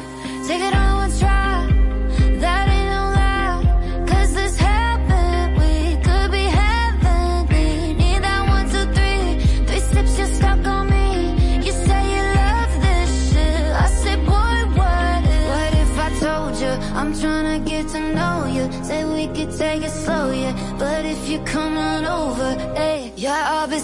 Take 0.48 0.62
it 0.62 0.74
on 0.74 0.96
one 0.98 1.20
try. 1.20 1.68
That 2.40 2.68
ain't 2.70 2.90
no 2.96 3.04
lie. 3.20 4.06
'Cause 4.08 4.34
this 4.34 4.58
happened. 4.58 5.58
We 5.60 5.96
could 6.06 6.32
be 6.32 6.46
heavenly. 6.62 7.94
Need 7.94 8.24
that 8.24 8.48
one, 8.50 8.70
two, 8.70 8.86
three. 8.96 9.40
Three 9.68 9.84
sips, 9.92 10.18
you're 10.18 10.34
stuck 10.40 10.66
on 10.66 10.90
me. 10.90 11.08
You 11.66 11.72
say 11.88 12.02
you 12.16 12.24
love 12.42 12.72
this 12.86 13.12
shit. 13.32 13.72
I 13.84 13.88
say, 14.02 14.16
boy, 14.16 14.58
what 14.80 15.22
if? 15.36 15.48
What 15.52 15.74
if 15.84 15.94
I 16.06 16.10
told 16.26 16.54
you 16.64 16.72
I'm 17.00 17.12
trying 17.22 17.48
to 17.54 17.70
get 17.70 17.88
to 17.90 18.00
know 18.18 18.38
you? 18.56 18.64
Say 18.84 19.00
we 19.06 19.28
could 19.36 19.52
take 19.58 19.84
it 19.84 19.92
slow, 20.04 20.32
yeah. 20.32 20.54
But 20.80 21.06
if 21.06 21.22
you 21.30 21.38
come 21.56 21.78
on 21.78 22.06
over, 22.06 22.50
hey, 22.76 23.12
yeah, 23.16 23.52
I'll 23.54 23.68
be 23.68 23.80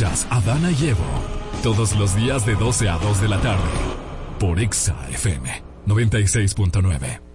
escuchas 0.00 0.26
a 0.30 0.70
y 0.70 0.88
Evo 0.88 1.04
todos 1.62 1.94
los 1.96 2.16
días 2.16 2.46
de 2.46 2.54
12 2.54 2.88
a 2.88 2.98
2 2.98 3.20
de 3.20 3.28
la 3.28 3.40
tarde 3.40 3.68
por 4.38 4.58
Exa 4.58 4.96
FM 5.10 5.62
96.9. 5.86 7.29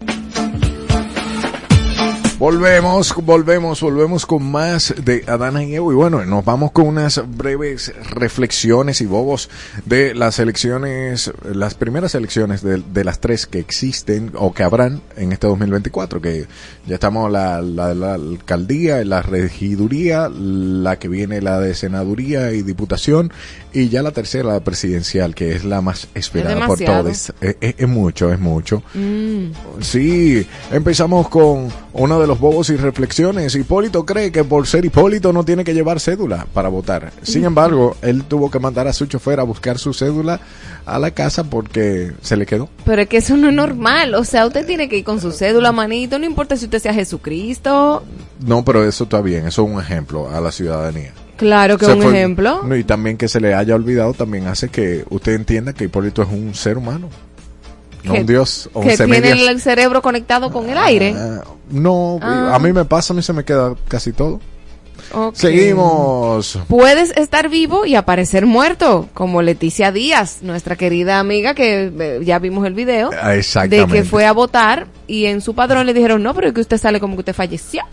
Volvemos, 2.50 3.16
volvemos, 3.26 3.82
volvemos 3.82 4.26
con 4.28 4.44
más 4.44 4.94
de 5.04 5.24
Adana 5.28 5.64
y 5.64 5.74
Evo. 5.74 5.92
Y 5.92 5.96
bueno, 5.96 6.24
nos 6.26 6.46
vamos 6.46 6.72
con 6.74 6.86
unas 6.86 7.20
breves 7.36 7.92
reflexiones 8.12 9.02
y 9.02 9.08
bobos 9.08 9.50
de 9.86 10.14
las 10.14 10.38
elecciones, 10.38 11.32
las 11.44 11.74
primeras 11.74 12.14
elecciones 12.14 12.62
de, 12.62 12.84
de 12.94 13.04
las 13.04 13.20
tres 13.20 13.48
que 13.48 13.58
existen 13.58 14.32
o 14.36 14.54
que 14.54 14.62
habrán 14.62 15.02
en 15.18 15.32
este 15.32 15.48
2024. 15.48 16.22
Que 16.22 16.46
ya 16.86 16.94
estamos 16.94 17.32
la, 17.32 17.64
la 17.64 17.88
de 17.88 17.96
la 17.96 18.14
alcaldía, 18.14 19.04
la 19.06 19.24
regiduría, 19.24 20.30
la 20.30 21.00
que 21.00 21.08
viene 21.08 21.42
la 21.42 21.60
de 21.60 21.74
senaduría 21.74 22.52
y 22.52 22.62
diputación. 22.62 23.34
Y 23.74 23.90
ya 23.90 24.04
la 24.04 24.12
tercera, 24.12 24.50
la 24.54 24.60
presidencial, 24.60 25.34
que 25.34 25.54
es 25.54 25.66
la 25.66 25.82
más 25.82 26.10
esperada 26.14 26.68
por 26.68 26.78
todos. 27.04 27.34
Es, 27.42 27.56
es- 27.60 27.76
es 27.80 27.88
mucho, 27.90 28.32
es 28.32 28.40
mucho. 28.40 28.84
Mm. 28.94 29.46
Sí, 29.82 30.46
empezamos 30.72 31.28
con 31.28 31.70
uno 31.98 32.20
de 32.20 32.28
los 32.28 32.40
bobos 32.40 32.70
y 32.70 32.76
reflexiones. 32.76 33.56
Hipólito 33.56 34.06
cree 34.06 34.32
que 34.32 34.44
por 34.44 34.68
ser 34.68 34.84
Hipólito 34.86 35.32
no 35.34 35.44
tiene 35.46 35.64
que 35.64 35.74
llevar 35.74 36.00
cédula 36.00 36.46
para 36.54 36.70
votar. 36.70 37.12
Sin 37.24 37.46
embargo, 37.46 37.96
él 38.02 38.24
tuvo 38.26 38.52
que 38.52 38.60
mandar 38.60 38.88
a 38.88 38.94
su 38.94 39.06
chofer 39.06 39.40
a 39.40 39.44
buscar 39.44 39.80
su 39.80 39.94
cédula 39.94 40.40
a 40.86 41.00
la 41.00 41.12
casa 41.12 41.46
porque 41.46 42.12
se 42.22 42.36
le 42.38 42.46
quedó. 42.46 42.70
Pero 42.86 43.02
es 43.02 43.08
que 43.08 43.18
eso 43.18 43.38
no 43.38 43.48
es 43.50 43.54
normal. 43.56 44.14
O 44.16 44.24
sea, 44.26 44.46
usted 44.46 44.66
tiene 44.68 44.90
que 44.90 44.98
ir 44.98 45.04
con 45.06 45.22
su 45.22 45.32
cédula, 45.32 45.72
manito. 45.72 46.20
No 46.20 46.26
importa 46.26 46.58
si 46.58 46.66
usted 46.66 46.80
sea 46.80 46.94
Jesucristo. 46.94 48.04
No, 48.46 48.64
pero 48.66 48.84
eso 48.88 49.06
está 49.06 49.22
bien, 49.22 49.48
eso 49.48 49.64
es 49.66 49.72
un 49.72 49.80
ejemplo 49.80 50.30
a 50.30 50.42
la 50.42 50.52
ciudadanía. 50.52 51.14
Claro 51.38 51.78
que 51.78 51.86
Se 51.86 51.94
un 51.94 52.02
fue- 52.02 52.12
ejemplo. 52.12 52.62
No, 52.64 52.76
y 52.76 52.84
también 52.84 53.18
que 53.18 53.28
se 53.28 53.40
le 53.42 53.54
haya 53.54 53.76
olvidado 53.76 54.14
también 54.14 54.48
hace 54.48 54.70
que 54.70 55.04
usted 55.10 55.34
entienda 55.34 55.74
que 55.74 55.86
Hipólito 55.86 56.22
es 56.22 56.30
un 56.30 56.54
ser 56.56 56.78
humano. 56.78 57.10
No 58.06 58.14
un 58.14 58.26
dios 58.26 58.70
o 58.74 58.82
que 58.82 58.96
tiene 58.98 59.32
el 59.50 59.62
cerebro 59.62 60.02
conectado 60.02 60.52
con 60.52 60.70
el 60.70 60.78
aire. 60.78 61.14
Ah, 61.18 61.44
No, 61.70 62.20
Ah. 62.22 62.52
a 62.56 62.60
mí 62.60 62.72
me 62.74 62.86
pasa, 62.86 63.14
a 63.14 63.16
mí 63.16 63.22
se 63.24 63.34
me 63.34 63.44
queda 63.44 63.74
casi 63.88 64.14
todo. 64.14 64.40
Ok. 65.12 65.36
Seguimos. 65.36 66.60
Puedes 66.68 67.12
estar 67.18 67.50
vivo 67.50 67.86
y 67.86 67.96
aparecer 67.96 68.46
muerto, 68.46 69.08
como 69.14 69.42
Leticia 69.42 69.92
Díaz, 69.92 70.40
nuestra 70.42 70.76
querida 70.76 71.20
amiga 71.20 71.54
que 71.54 71.92
eh, 71.98 72.20
ya 72.24 72.40
vimos 72.40 72.66
el 72.66 72.74
video, 72.74 73.10
Ah, 73.22 73.32
de 73.32 73.86
que 73.92 74.04
fue 74.04 74.26
a 74.26 74.32
votar 74.32 74.88
y 75.08 75.26
en 75.26 75.42
su 75.42 75.54
padrón 75.54 75.86
le 75.86 75.94
dijeron, 75.94 76.24
no, 76.24 76.34
pero 76.34 76.48
es 76.48 76.54
que 76.54 76.62
usted 76.62 76.78
sale 76.78 77.00
como 77.00 77.16
que 77.16 77.22
usted 77.22 77.34
falleció. 77.36 77.84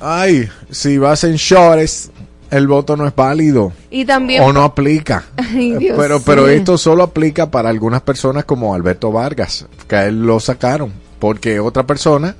Ay, 0.00 0.48
si 0.70 0.96
vas 0.98 1.24
en 1.24 1.34
shorts, 1.36 2.10
el 2.50 2.66
voto 2.68 2.96
no 2.96 3.06
es 3.06 3.14
válido. 3.14 3.72
Y 3.90 4.04
también... 4.04 4.42
O 4.42 4.52
no 4.52 4.62
aplica. 4.64 5.24
Ay, 5.36 5.76
pero 5.96 6.20
pero 6.20 6.48
esto 6.48 6.78
solo 6.78 7.02
aplica 7.02 7.50
para 7.50 7.68
algunas 7.68 8.02
personas 8.02 8.44
como 8.44 8.74
Alberto 8.74 9.12
Vargas, 9.12 9.66
que 9.86 9.96
a 9.96 10.06
él 10.06 10.22
lo 10.26 10.40
sacaron, 10.40 10.92
porque 11.18 11.60
otra 11.60 11.84
persona 11.86 12.34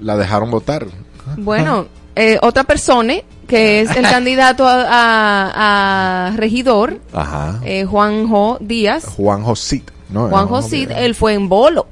la 0.00 0.16
dejaron 0.16 0.50
votar. 0.50 0.86
Bueno, 1.36 1.86
eh, 2.16 2.38
otra 2.42 2.64
persona 2.64 3.14
que 3.46 3.80
es 3.80 3.90
el 3.96 4.02
candidato 4.10 4.66
a, 4.66 4.82
a- 4.82 6.26
a 6.28 6.36
regidor, 6.36 6.98
Ajá. 7.12 7.60
eh, 7.64 7.84
Juanjo 7.84 8.58
Díaz, 8.60 9.04
Juan 9.16 9.42
Josit. 9.42 9.90
¿no? 10.10 10.28
Juan 10.28 10.44
No, 10.44 10.48
Josid, 10.48 10.90
él 10.90 11.14
fue 11.14 11.34
en 11.34 11.48
bolo 11.48 11.86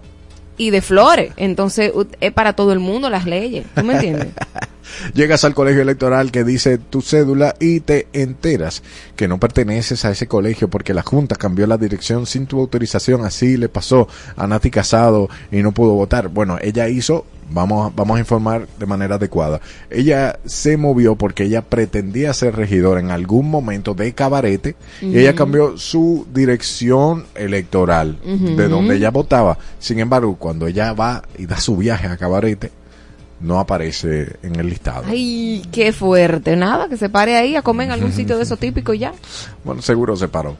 y 0.58 0.70
de 0.70 0.80
flores. 0.80 1.32
Entonces, 1.36 1.92
es 2.20 2.32
para 2.32 2.54
todo 2.54 2.72
el 2.72 2.78
mundo 2.78 3.10
las 3.10 3.26
leyes. 3.26 3.66
¿Tú 3.74 3.82
me 3.84 3.94
entiendes? 3.94 4.28
Llegas 5.14 5.44
al 5.44 5.54
colegio 5.54 5.82
electoral 5.82 6.30
que 6.30 6.44
dice 6.44 6.78
tu 6.78 7.02
cédula 7.02 7.54
y 7.60 7.80
te 7.80 8.08
enteras 8.12 8.82
que 9.16 9.28
no 9.28 9.38
perteneces 9.38 10.04
a 10.04 10.10
ese 10.10 10.26
colegio 10.26 10.68
porque 10.68 10.94
la 10.94 11.02
Junta 11.02 11.36
cambió 11.36 11.66
la 11.66 11.78
dirección 11.78 12.26
sin 12.26 12.46
tu 12.46 12.60
autorización. 12.60 13.24
Así 13.24 13.56
le 13.56 13.68
pasó 13.68 14.08
a 14.36 14.46
Nati 14.46 14.70
Casado 14.70 15.28
y 15.50 15.62
no 15.62 15.72
pudo 15.72 15.92
votar. 15.94 16.28
Bueno, 16.28 16.58
ella 16.60 16.88
hizo, 16.88 17.24
vamos, 17.50 17.94
vamos 17.94 18.16
a 18.16 18.20
informar 18.20 18.66
de 18.78 18.86
manera 18.86 19.16
adecuada. 19.16 19.60
Ella 19.90 20.38
se 20.44 20.76
movió 20.76 21.16
porque 21.16 21.44
ella 21.44 21.62
pretendía 21.62 22.32
ser 22.32 22.56
regidora 22.56 23.00
en 23.00 23.10
algún 23.10 23.50
momento 23.50 23.94
de 23.94 24.12
Cabarete 24.12 24.76
y 25.00 25.18
ella 25.18 25.34
cambió 25.34 25.78
su 25.78 26.26
dirección 26.32 27.26
electoral 27.34 28.18
de 28.22 28.68
donde 28.68 28.96
ella 28.96 29.10
votaba. 29.10 29.58
Sin 29.78 30.00
embargo, 30.00 30.36
cuando 30.36 30.66
ella 30.66 30.92
va 30.92 31.22
y 31.38 31.46
da 31.46 31.58
su 31.58 31.76
viaje 31.76 32.06
a 32.06 32.16
Cabarete, 32.16 32.70
no 33.40 33.58
aparece 33.60 34.36
en 34.42 34.56
el 34.56 34.68
listado. 34.68 35.04
Ay, 35.06 35.62
qué 35.72 35.92
fuerte. 35.92 36.56
Nada, 36.56 36.88
que 36.88 36.96
se 36.96 37.08
pare 37.08 37.36
ahí 37.36 37.54
a 37.56 37.62
comer 37.62 37.86
en 37.88 37.92
algún 37.92 38.12
sitio 38.12 38.36
de 38.36 38.44
eso 38.44 38.56
típico 38.58 38.94
y 38.94 39.00
ya. 39.00 39.12
Bueno, 39.64 39.82
seguro 39.82 40.16
se 40.16 40.28
paró. 40.28 40.56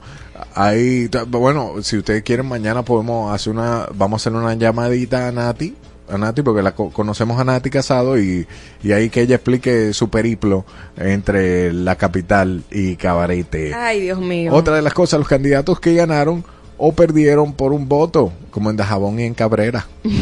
Ahí, 0.55 1.09
bueno, 1.29 1.75
si 1.83 1.97
ustedes 1.99 2.23
quieren, 2.23 2.47
mañana 2.47 2.83
podemos 2.83 3.33
hacer 3.35 3.53
una, 3.55 3.87
vamos 3.95 4.21
a 4.21 4.29
hacer 4.29 4.39
una 4.39 4.55
llamadita 4.55 5.29
a 5.29 5.33
Nati, 5.33 5.75
a 6.11 6.19
Nati, 6.19 6.43
porque 6.43 6.63
la 6.63 6.75
co- 6.75 6.91
conocemos 6.91 7.41
a 7.41 7.45
Nati 7.45 7.71
Casado 7.71 8.19
y, 8.19 8.47
y 8.83 8.93
ahí 8.93 9.09
que 9.09 9.23
ella 9.23 9.37
explique 9.37 9.93
su 9.95 10.11
periplo 10.11 10.65
entre 10.97 11.73
la 11.73 11.97
capital 11.97 12.63
y 12.71 12.97
Cabarete. 12.97 13.75
Ay, 13.75 14.01
Dios 14.03 14.19
mío. 14.21 14.53
Otra 14.55 14.77
de 14.77 14.83
las 14.83 14.93
cosas, 14.95 15.19
los 15.19 15.29
candidatos 15.29 15.81
que 15.81 15.95
ganaron 15.95 16.45
o 16.79 16.93
perdieron 16.93 17.53
por 17.53 17.73
un 17.73 17.89
voto, 17.89 18.33
como 18.51 18.71
en 18.71 18.77
Dajabón 18.77 19.19
y 19.21 19.25
en 19.25 19.35
Cabrera. 19.35 19.87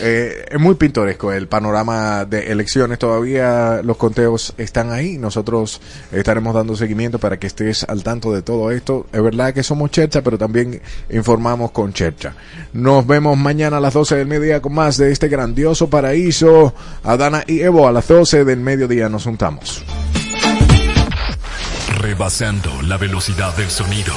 Eh, 0.00 0.46
es 0.50 0.60
muy 0.60 0.74
pintoresco 0.76 1.32
el 1.32 1.46
panorama 1.46 2.24
de 2.24 2.50
elecciones. 2.52 2.98
Todavía 2.98 3.80
los 3.82 3.96
conteos 3.96 4.54
están 4.56 4.92
ahí. 4.92 5.18
Nosotros 5.18 5.80
estaremos 6.12 6.54
dando 6.54 6.76
seguimiento 6.76 7.18
para 7.18 7.38
que 7.38 7.46
estés 7.46 7.84
al 7.84 8.02
tanto 8.02 8.32
de 8.32 8.42
todo 8.42 8.70
esto. 8.70 9.06
Es 9.12 9.22
verdad 9.22 9.52
que 9.52 9.62
somos 9.62 9.90
Chercha, 9.90 10.22
pero 10.22 10.38
también 10.38 10.80
informamos 11.10 11.70
con 11.70 11.92
Chercha. 11.92 12.34
Nos 12.72 13.06
vemos 13.06 13.36
mañana 13.36 13.76
a 13.76 13.80
las 13.80 13.94
12 13.94 14.16
del 14.16 14.26
mediodía 14.26 14.62
con 14.62 14.74
más 14.74 14.96
de 14.96 15.12
este 15.12 15.28
grandioso 15.28 15.88
paraíso. 15.88 16.74
Adana 17.02 17.44
y 17.46 17.60
Evo 17.60 17.86
a 17.86 17.92
las 17.92 18.08
12 18.08 18.44
del 18.44 18.60
mediodía 18.60 19.08
nos 19.08 19.24
juntamos. 19.24 19.82
Rebasando 21.98 22.70
la 22.82 22.96
velocidad 22.96 23.56
del 23.56 23.70
sonido. 23.70 24.12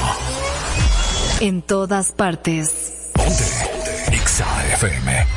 En 1.40 1.62
todas 1.62 2.12
partes. 2.12 3.12
Exa 4.12 4.46
FM 4.74 5.28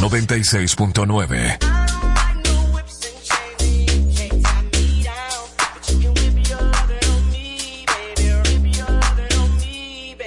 96.9. 0.00 1.58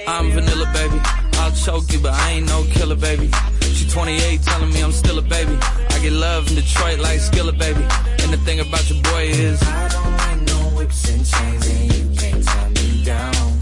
I'm 0.08 0.30
vanilla, 0.30 0.70
baby. 0.72 1.00
I'll 1.34 1.52
choke 1.52 1.92
you, 1.92 1.98
but 2.00 2.12
I 2.14 2.30
ain't 2.30 2.48
no 2.48 2.64
killer, 2.72 2.96
baby. 2.96 3.30
She 3.74 3.86
28, 3.88 4.42
telling 4.42 4.72
me 4.72 4.82
I'm 4.82 4.92
still 4.92 5.18
a 5.18 5.22
baby. 5.22 5.58
I 5.90 5.98
get 6.00 6.12
love 6.12 6.48
in 6.48 6.54
Detroit 6.54 7.00
like 7.00 7.20
Skillet, 7.20 7.58
baby. 7.58 7.84
And 8.22 8.32
the 8.32 8.38
thing 8.46 8.60
about 8.60 8.88
your 8.88 9.02
boy 9.02 9.24
is, 9.24 9.62
I 9.62 9.88
don't 9.88 10.16
like 10.16 10.40
no 10.48 10.76
whips 10.78 11.08
and 11.10 11.26
chains, 11.26 11.68
and 11.68 11.92
you 11.92 12.16
can't 12.18 12.44
tie 12.44 12.68
me 12.70 13.04
down. 13.04 13.61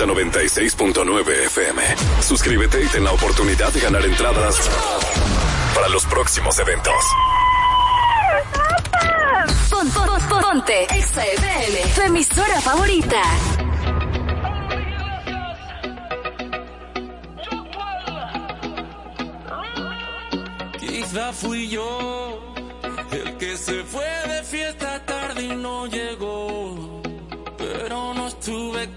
Exa 0.00 0.06
96.9 0.06 1.28
FM. 1.44 1.82
Suscríbete 2.22 2.82
y 2.82 2.86
ten 2.86 3.04
la 3.04 3.12
oportunidad 3.12 3.70
de 3.70 3.80
ganar 3.80 4.02
entradas 4.02 4.56
para 5.74 5.88
los 5.90 6.06
próximos 6.06 6.58
eventos. 6.58 6.94
Pon- 9.68 9.90
pon- 9.90 10.08
pon- 10.26 10.40
ponte 10.40 10.84
Exa 10.96 11.22
FM, 11.22 11.80
tu 11.94 12.00
emisora 12.00 12.60
favorita. 12.62 13.22
Quizá 20.78 21.32
fui 21.32 21.68
yo 21.68 22.54
el 23.12 23.36
que 23.36 23.56
se 23.56 23.82
fue 23.84 24.04
de 24.28 24.42
fiesta 24.44 25.04
tarde 25.04 25.42
y 25.42 25.56
no 25.56 25.86
llegó. 25.86 27.02
Pero 27.58 28.14
no 28.14 28.26
estuve 28.28 28.88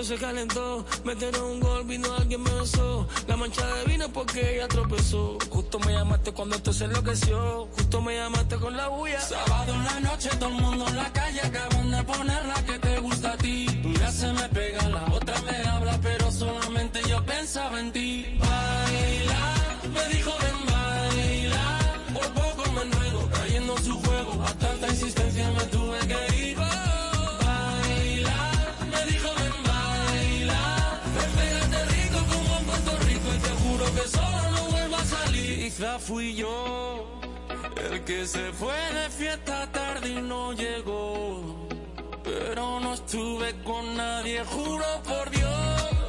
Esto 0.00 0.14
se 0.14 0.18
calentó, 0.18 0.86
metieron 1.04 1.42
un 1.42 1.60
gol, 1.60 1.84
vino 1.84 2.08
alguien 2.14 2.42
me 2.42 2.50
besó. 2.54 3.06
La 3.28 3.36
mancha 3.36 3.66
de 3.66 3.84
vino 3.84 4.08
porque 4.10 4.54
ella 4.54 4.66
tropezó. 4.66 5.36
Justo 5.50 5.78
me 5.80 5.92
llamaste 5.92 6.32
cuando 6.32 6.56
esto 6.56 6.72
se 6.72 6.86
enloqueció. 6.86 7.68
Justo 7.76 8.00
me 8.00 8.16
llamaste 8.16 8.56
con 8.56 8.74
la 8.78 8.88
bulla. 8.88 9.20
Sábado 9.20 9.74
en 9.74 9.84
la 9.84 10.00
noche, 10.00 10.30
todo 10.38 10.48
el 10.48 10.54
mundo 10.54 10.88
en 10.88 10.96
la 10.96 11.12
calle. 11.12 11.40
Acaban 11.42 11.90
de 11.90 12.02
poner 12.04 12.46
la 12.46 12.64
que 12.64 12.78
te 12.78 12.98
gusta 13.00 13.32
a 13.32 13.36
ti. 13.36 13.66
Una 13.84 14.10
se 14.10 14.32
me 14.32 14.48
pega, 14.48 14.88
la 14.88 15.04
otra 15.12 15.34
me 15.42 15.68
habla, 15.68 16.00
pero 16.00 16.32
solamente 16.32 17.02
yo 17.06 17.22
pensaba 17.26 17.78
en 17.78 17.92
ti. 17.92 18.09
Fui 35.80 36.34
yo 36.34 37.20
el 37.90 38.04
que 38.04 38.26
se 38.26 38.52
fue 38.52 38.74
de 38.92 39.08
fiesta 39.08 39.66
tarde 39.72 40.10
y 40.10 40.20
no 40.20 40.52
llegó. 40.52 41.68
Pero 42.22 42.80
no 42.80 42.92
estuve 42.92 43.54
con 43.62 43.96
nadie, 43.96 44.44
juro 44.44 44.84
por 45.02 45.30
Dios 45.30 45.99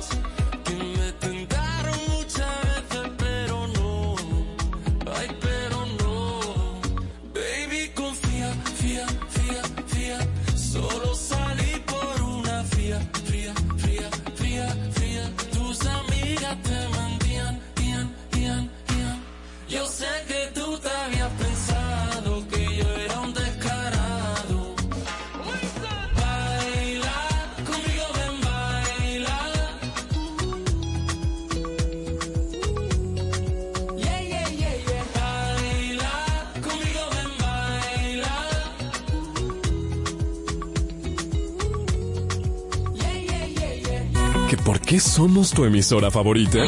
qué 44.91 44.99
somos 44.99 45.51
tu 45.51 45.63
emisora 45.63 46.11
favorita? 46.11 46.59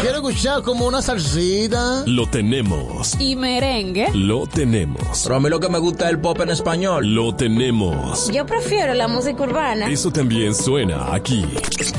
Quiero 0.00 0.16
escuchar 0.16 0.62
como 0.62 0.86
una 0.86 1.02
salsita. 1.02 2.02
Lo 2.06 2.26
tenemos. 2.26 3.14
Y 3.20 3.36
merengue. 3.36 4.08
Lo 4.14 4.46
tenemos. 4.46 5.22
Pero 5.22 5.34
a 5.34 5.40
mí 5.40 5.50
lo 5.50 5.60
que 5.60 5.68
me 5.68 5.78
gusta 5.78 6.06
es 6.06 6.12
el 6.12 6.18
pop 6.18 6.40
en 6.40 6.48
español. 6.48 7.14
Lo 7.14 7.36
tenemos. 7.36 8.32
Yo 8.32 8.46
prefiero 8.46 8.94
la 8.94 9.06
música 9.06 9.42
urbana. 9.42 9.90
Eso 9.90 10.10
también 10.10 10.54
suena 10.54 11.14
aquí. 11.14 11.44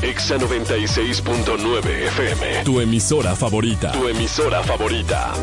Exa 0.01 0.39
96.9 0.39 1.85
FM. 1.85 2.63
Tu 2.63 2.81
emisora 2.81 3.35
favorita. 3.35 3.91
Tu 3.91 4.07
emisora 4.07 4.63
favorita. 4.63 5.35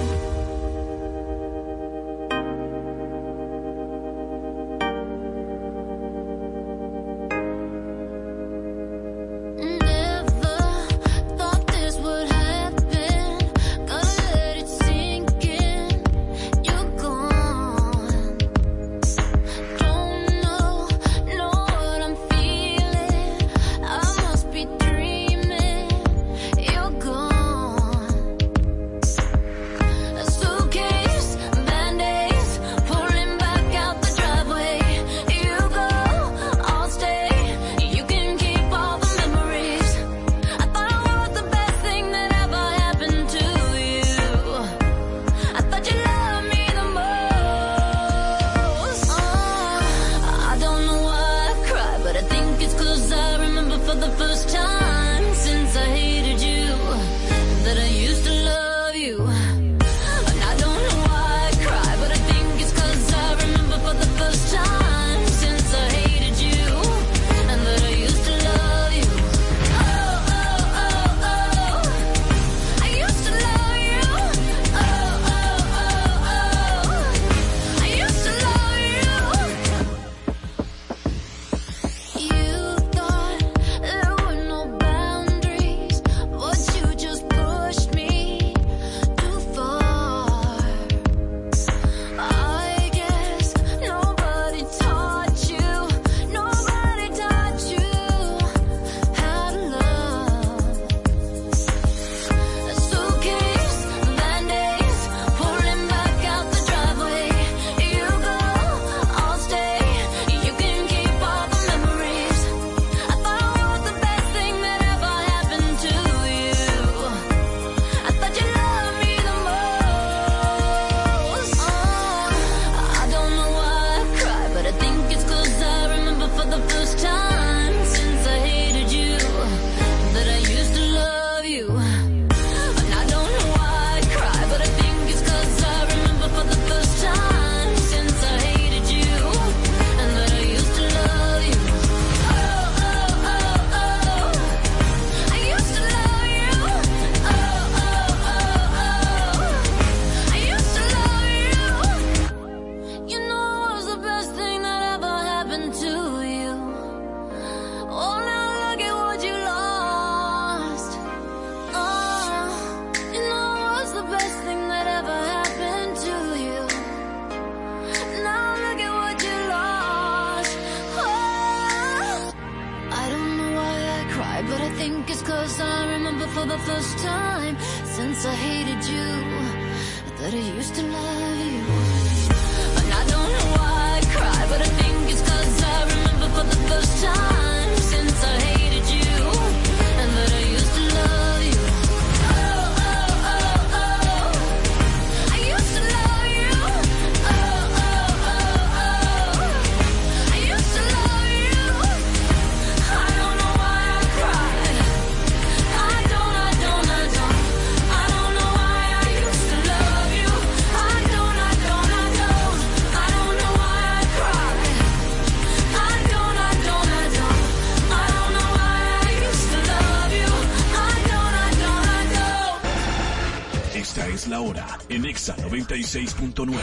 96.9. 225.75 226.55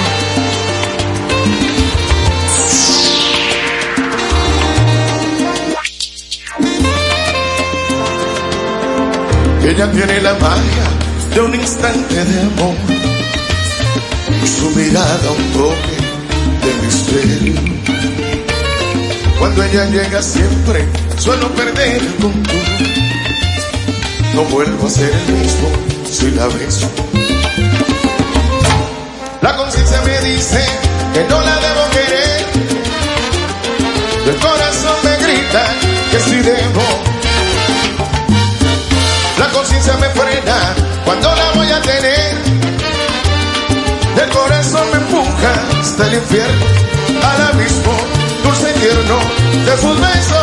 Ella 9.62 9.92
tiene 9.92 10.20
la 10.22 10.34
magia 10.34 11.32
de 11.32 11.40
un 11.42 11.54
instante 11.54 12.24
de 12.24 12.40
amor 12.40 12.74
su 14.44 14.70
mirada 14.70 15.30
un 15.30 15.52
toque 15.52 15.96
de 16.66 16.86
misterio. 16.86 17.54
Cuando 19.38 19.62
ella 19.62 19.84
llega 19.84 20.20
siempre 20.20 20.88
suelo 21.18 21.48
perder 21.54 22.02
el 22.02 22.14
control. 22.16 22.62
No 24.34 24.42
vuelvo 24.44 24.88
a 24.88 24.90
ser 24.90 25.12
el 25.12 25.34
mismo 25.34 25.68
si 26.10 26.32
la 26.32 26.48
beso. 26.48 26.90
Dice 30.22 30.62
que 31.14 31.24
no 31.24 31.40
la 31.40 31.56
debo 31.60 31.90
querer. 31.90 32.46
El 34.26 34.36
corazón 34.36 34.96
me 35.02 35.16
grita 35.16 35.64
que 36.10 36.20
sí 36.20 36.36
debo. 36.36 36.82
La 39.38 39.48
conciencia 39.48 39.96
me 39.96 40.08
frena 40.10 40.74
cuando 41.04 41.34
la 41.34 41.50
voy 41.52 41.70
a 41.70 41.80
tener. 41.80 42.36
El 44.22 44.30
corazón 44.30 44.90
me 44.92 44.98
empuja 44.98 45.52
hasta 45.80 46.06
el 46.06 46.14
infierno, 46.14 46.66
al 47.22 47.42
abismo, 47.54 47.96
dulce 48.44 48.70
y 48.76 48.78
tierno 48.78 49.18
de 49.64 49.76
sus 49.78 50.00
besos. 50.00 50.39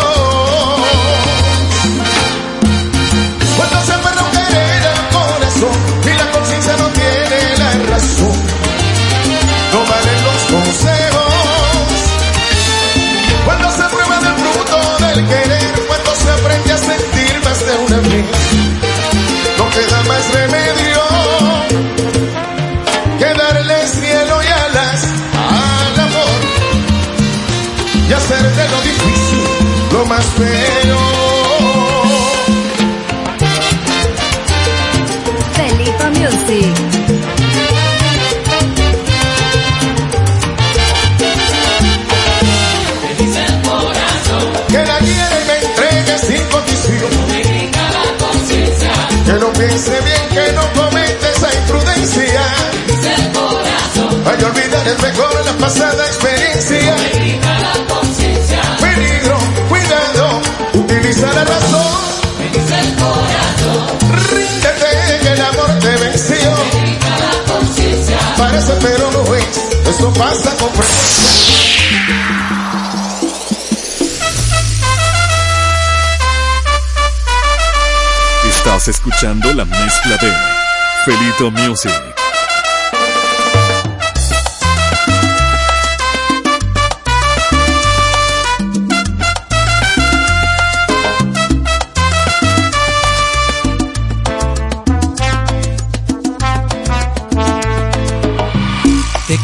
Más 30.08 30.26
feo. 30.26 30.98
Felito 35.56 36.06
Music. 36.20 36.76
Que 44.68 44.86
la 44.86 44.98
quiera 45.00 45.42
y 45.42 45.48
me 45.48 45.58
entregue 45.68 46.18
sin 46.20 46.44
condición. 46.48 47.12
Que 49.26 49.34
no 49.34 49.54
piense 49.54 50.02
bien, 50.02 50.30
que 50.30 50.54
no 50.54 50.74
cometa 50.74 51.30
esa 51.36 51.54
imprudencia. 51.54 52.42
Vaya 54.24 54.46
a 54.46 54.50
olvidar 54.50 54.88
es 54.88 55.02
mejor 55.02 55.46
la 55.46 55.54
pasada 55.54 56.06
experiencia. 56.08 56.96
Peligro, 56.96 57.57
utiliza 61.08 61.34
la 61.34 61.46
razón. 61.46 61.88
Ríndete 64.30 65.20
que 65.22 65.32
el 65.32 65.42
amor 65.42 65.80
te 65.80 65.96
venció. 65.98 66.56
Parece 68.38 68.74
pero 68.82 69.12
no 69.12 69.36
es, 69.36 69.46
eso 69.88 70.14
pasa 70.14 70.56
con 70.58 70.70
frecuencia. 70.74 71.28
Estás 78.50 78.88
escuchando 78.90 79.54
la 79.54 79.66
mezcla 79.66 80.18
de 80.18 80.34
Felito 81.06 81.52
Music. 81.52 82.17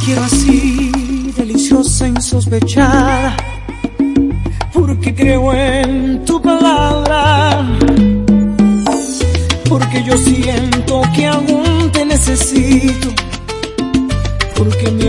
quiero 0.05 0.23
así, 0.23 0.91
deliciosa, 1.37 2.07
insospechada, 2.07 3.35
porque 4.73 5.13
creo 5.15 5.53
en 5.53 6.25
tu 6.25 6.41
palabra, 6.41 7.65
porque 9.69 10.03
yo 10.03 10.17
siento 10.17 11.01
que 11.15 11.27
aún 11.27 11.89
te 11.91 12.05
necesito, 12.05 13.09
porque 14.57 14.91
mi 14.91 15.07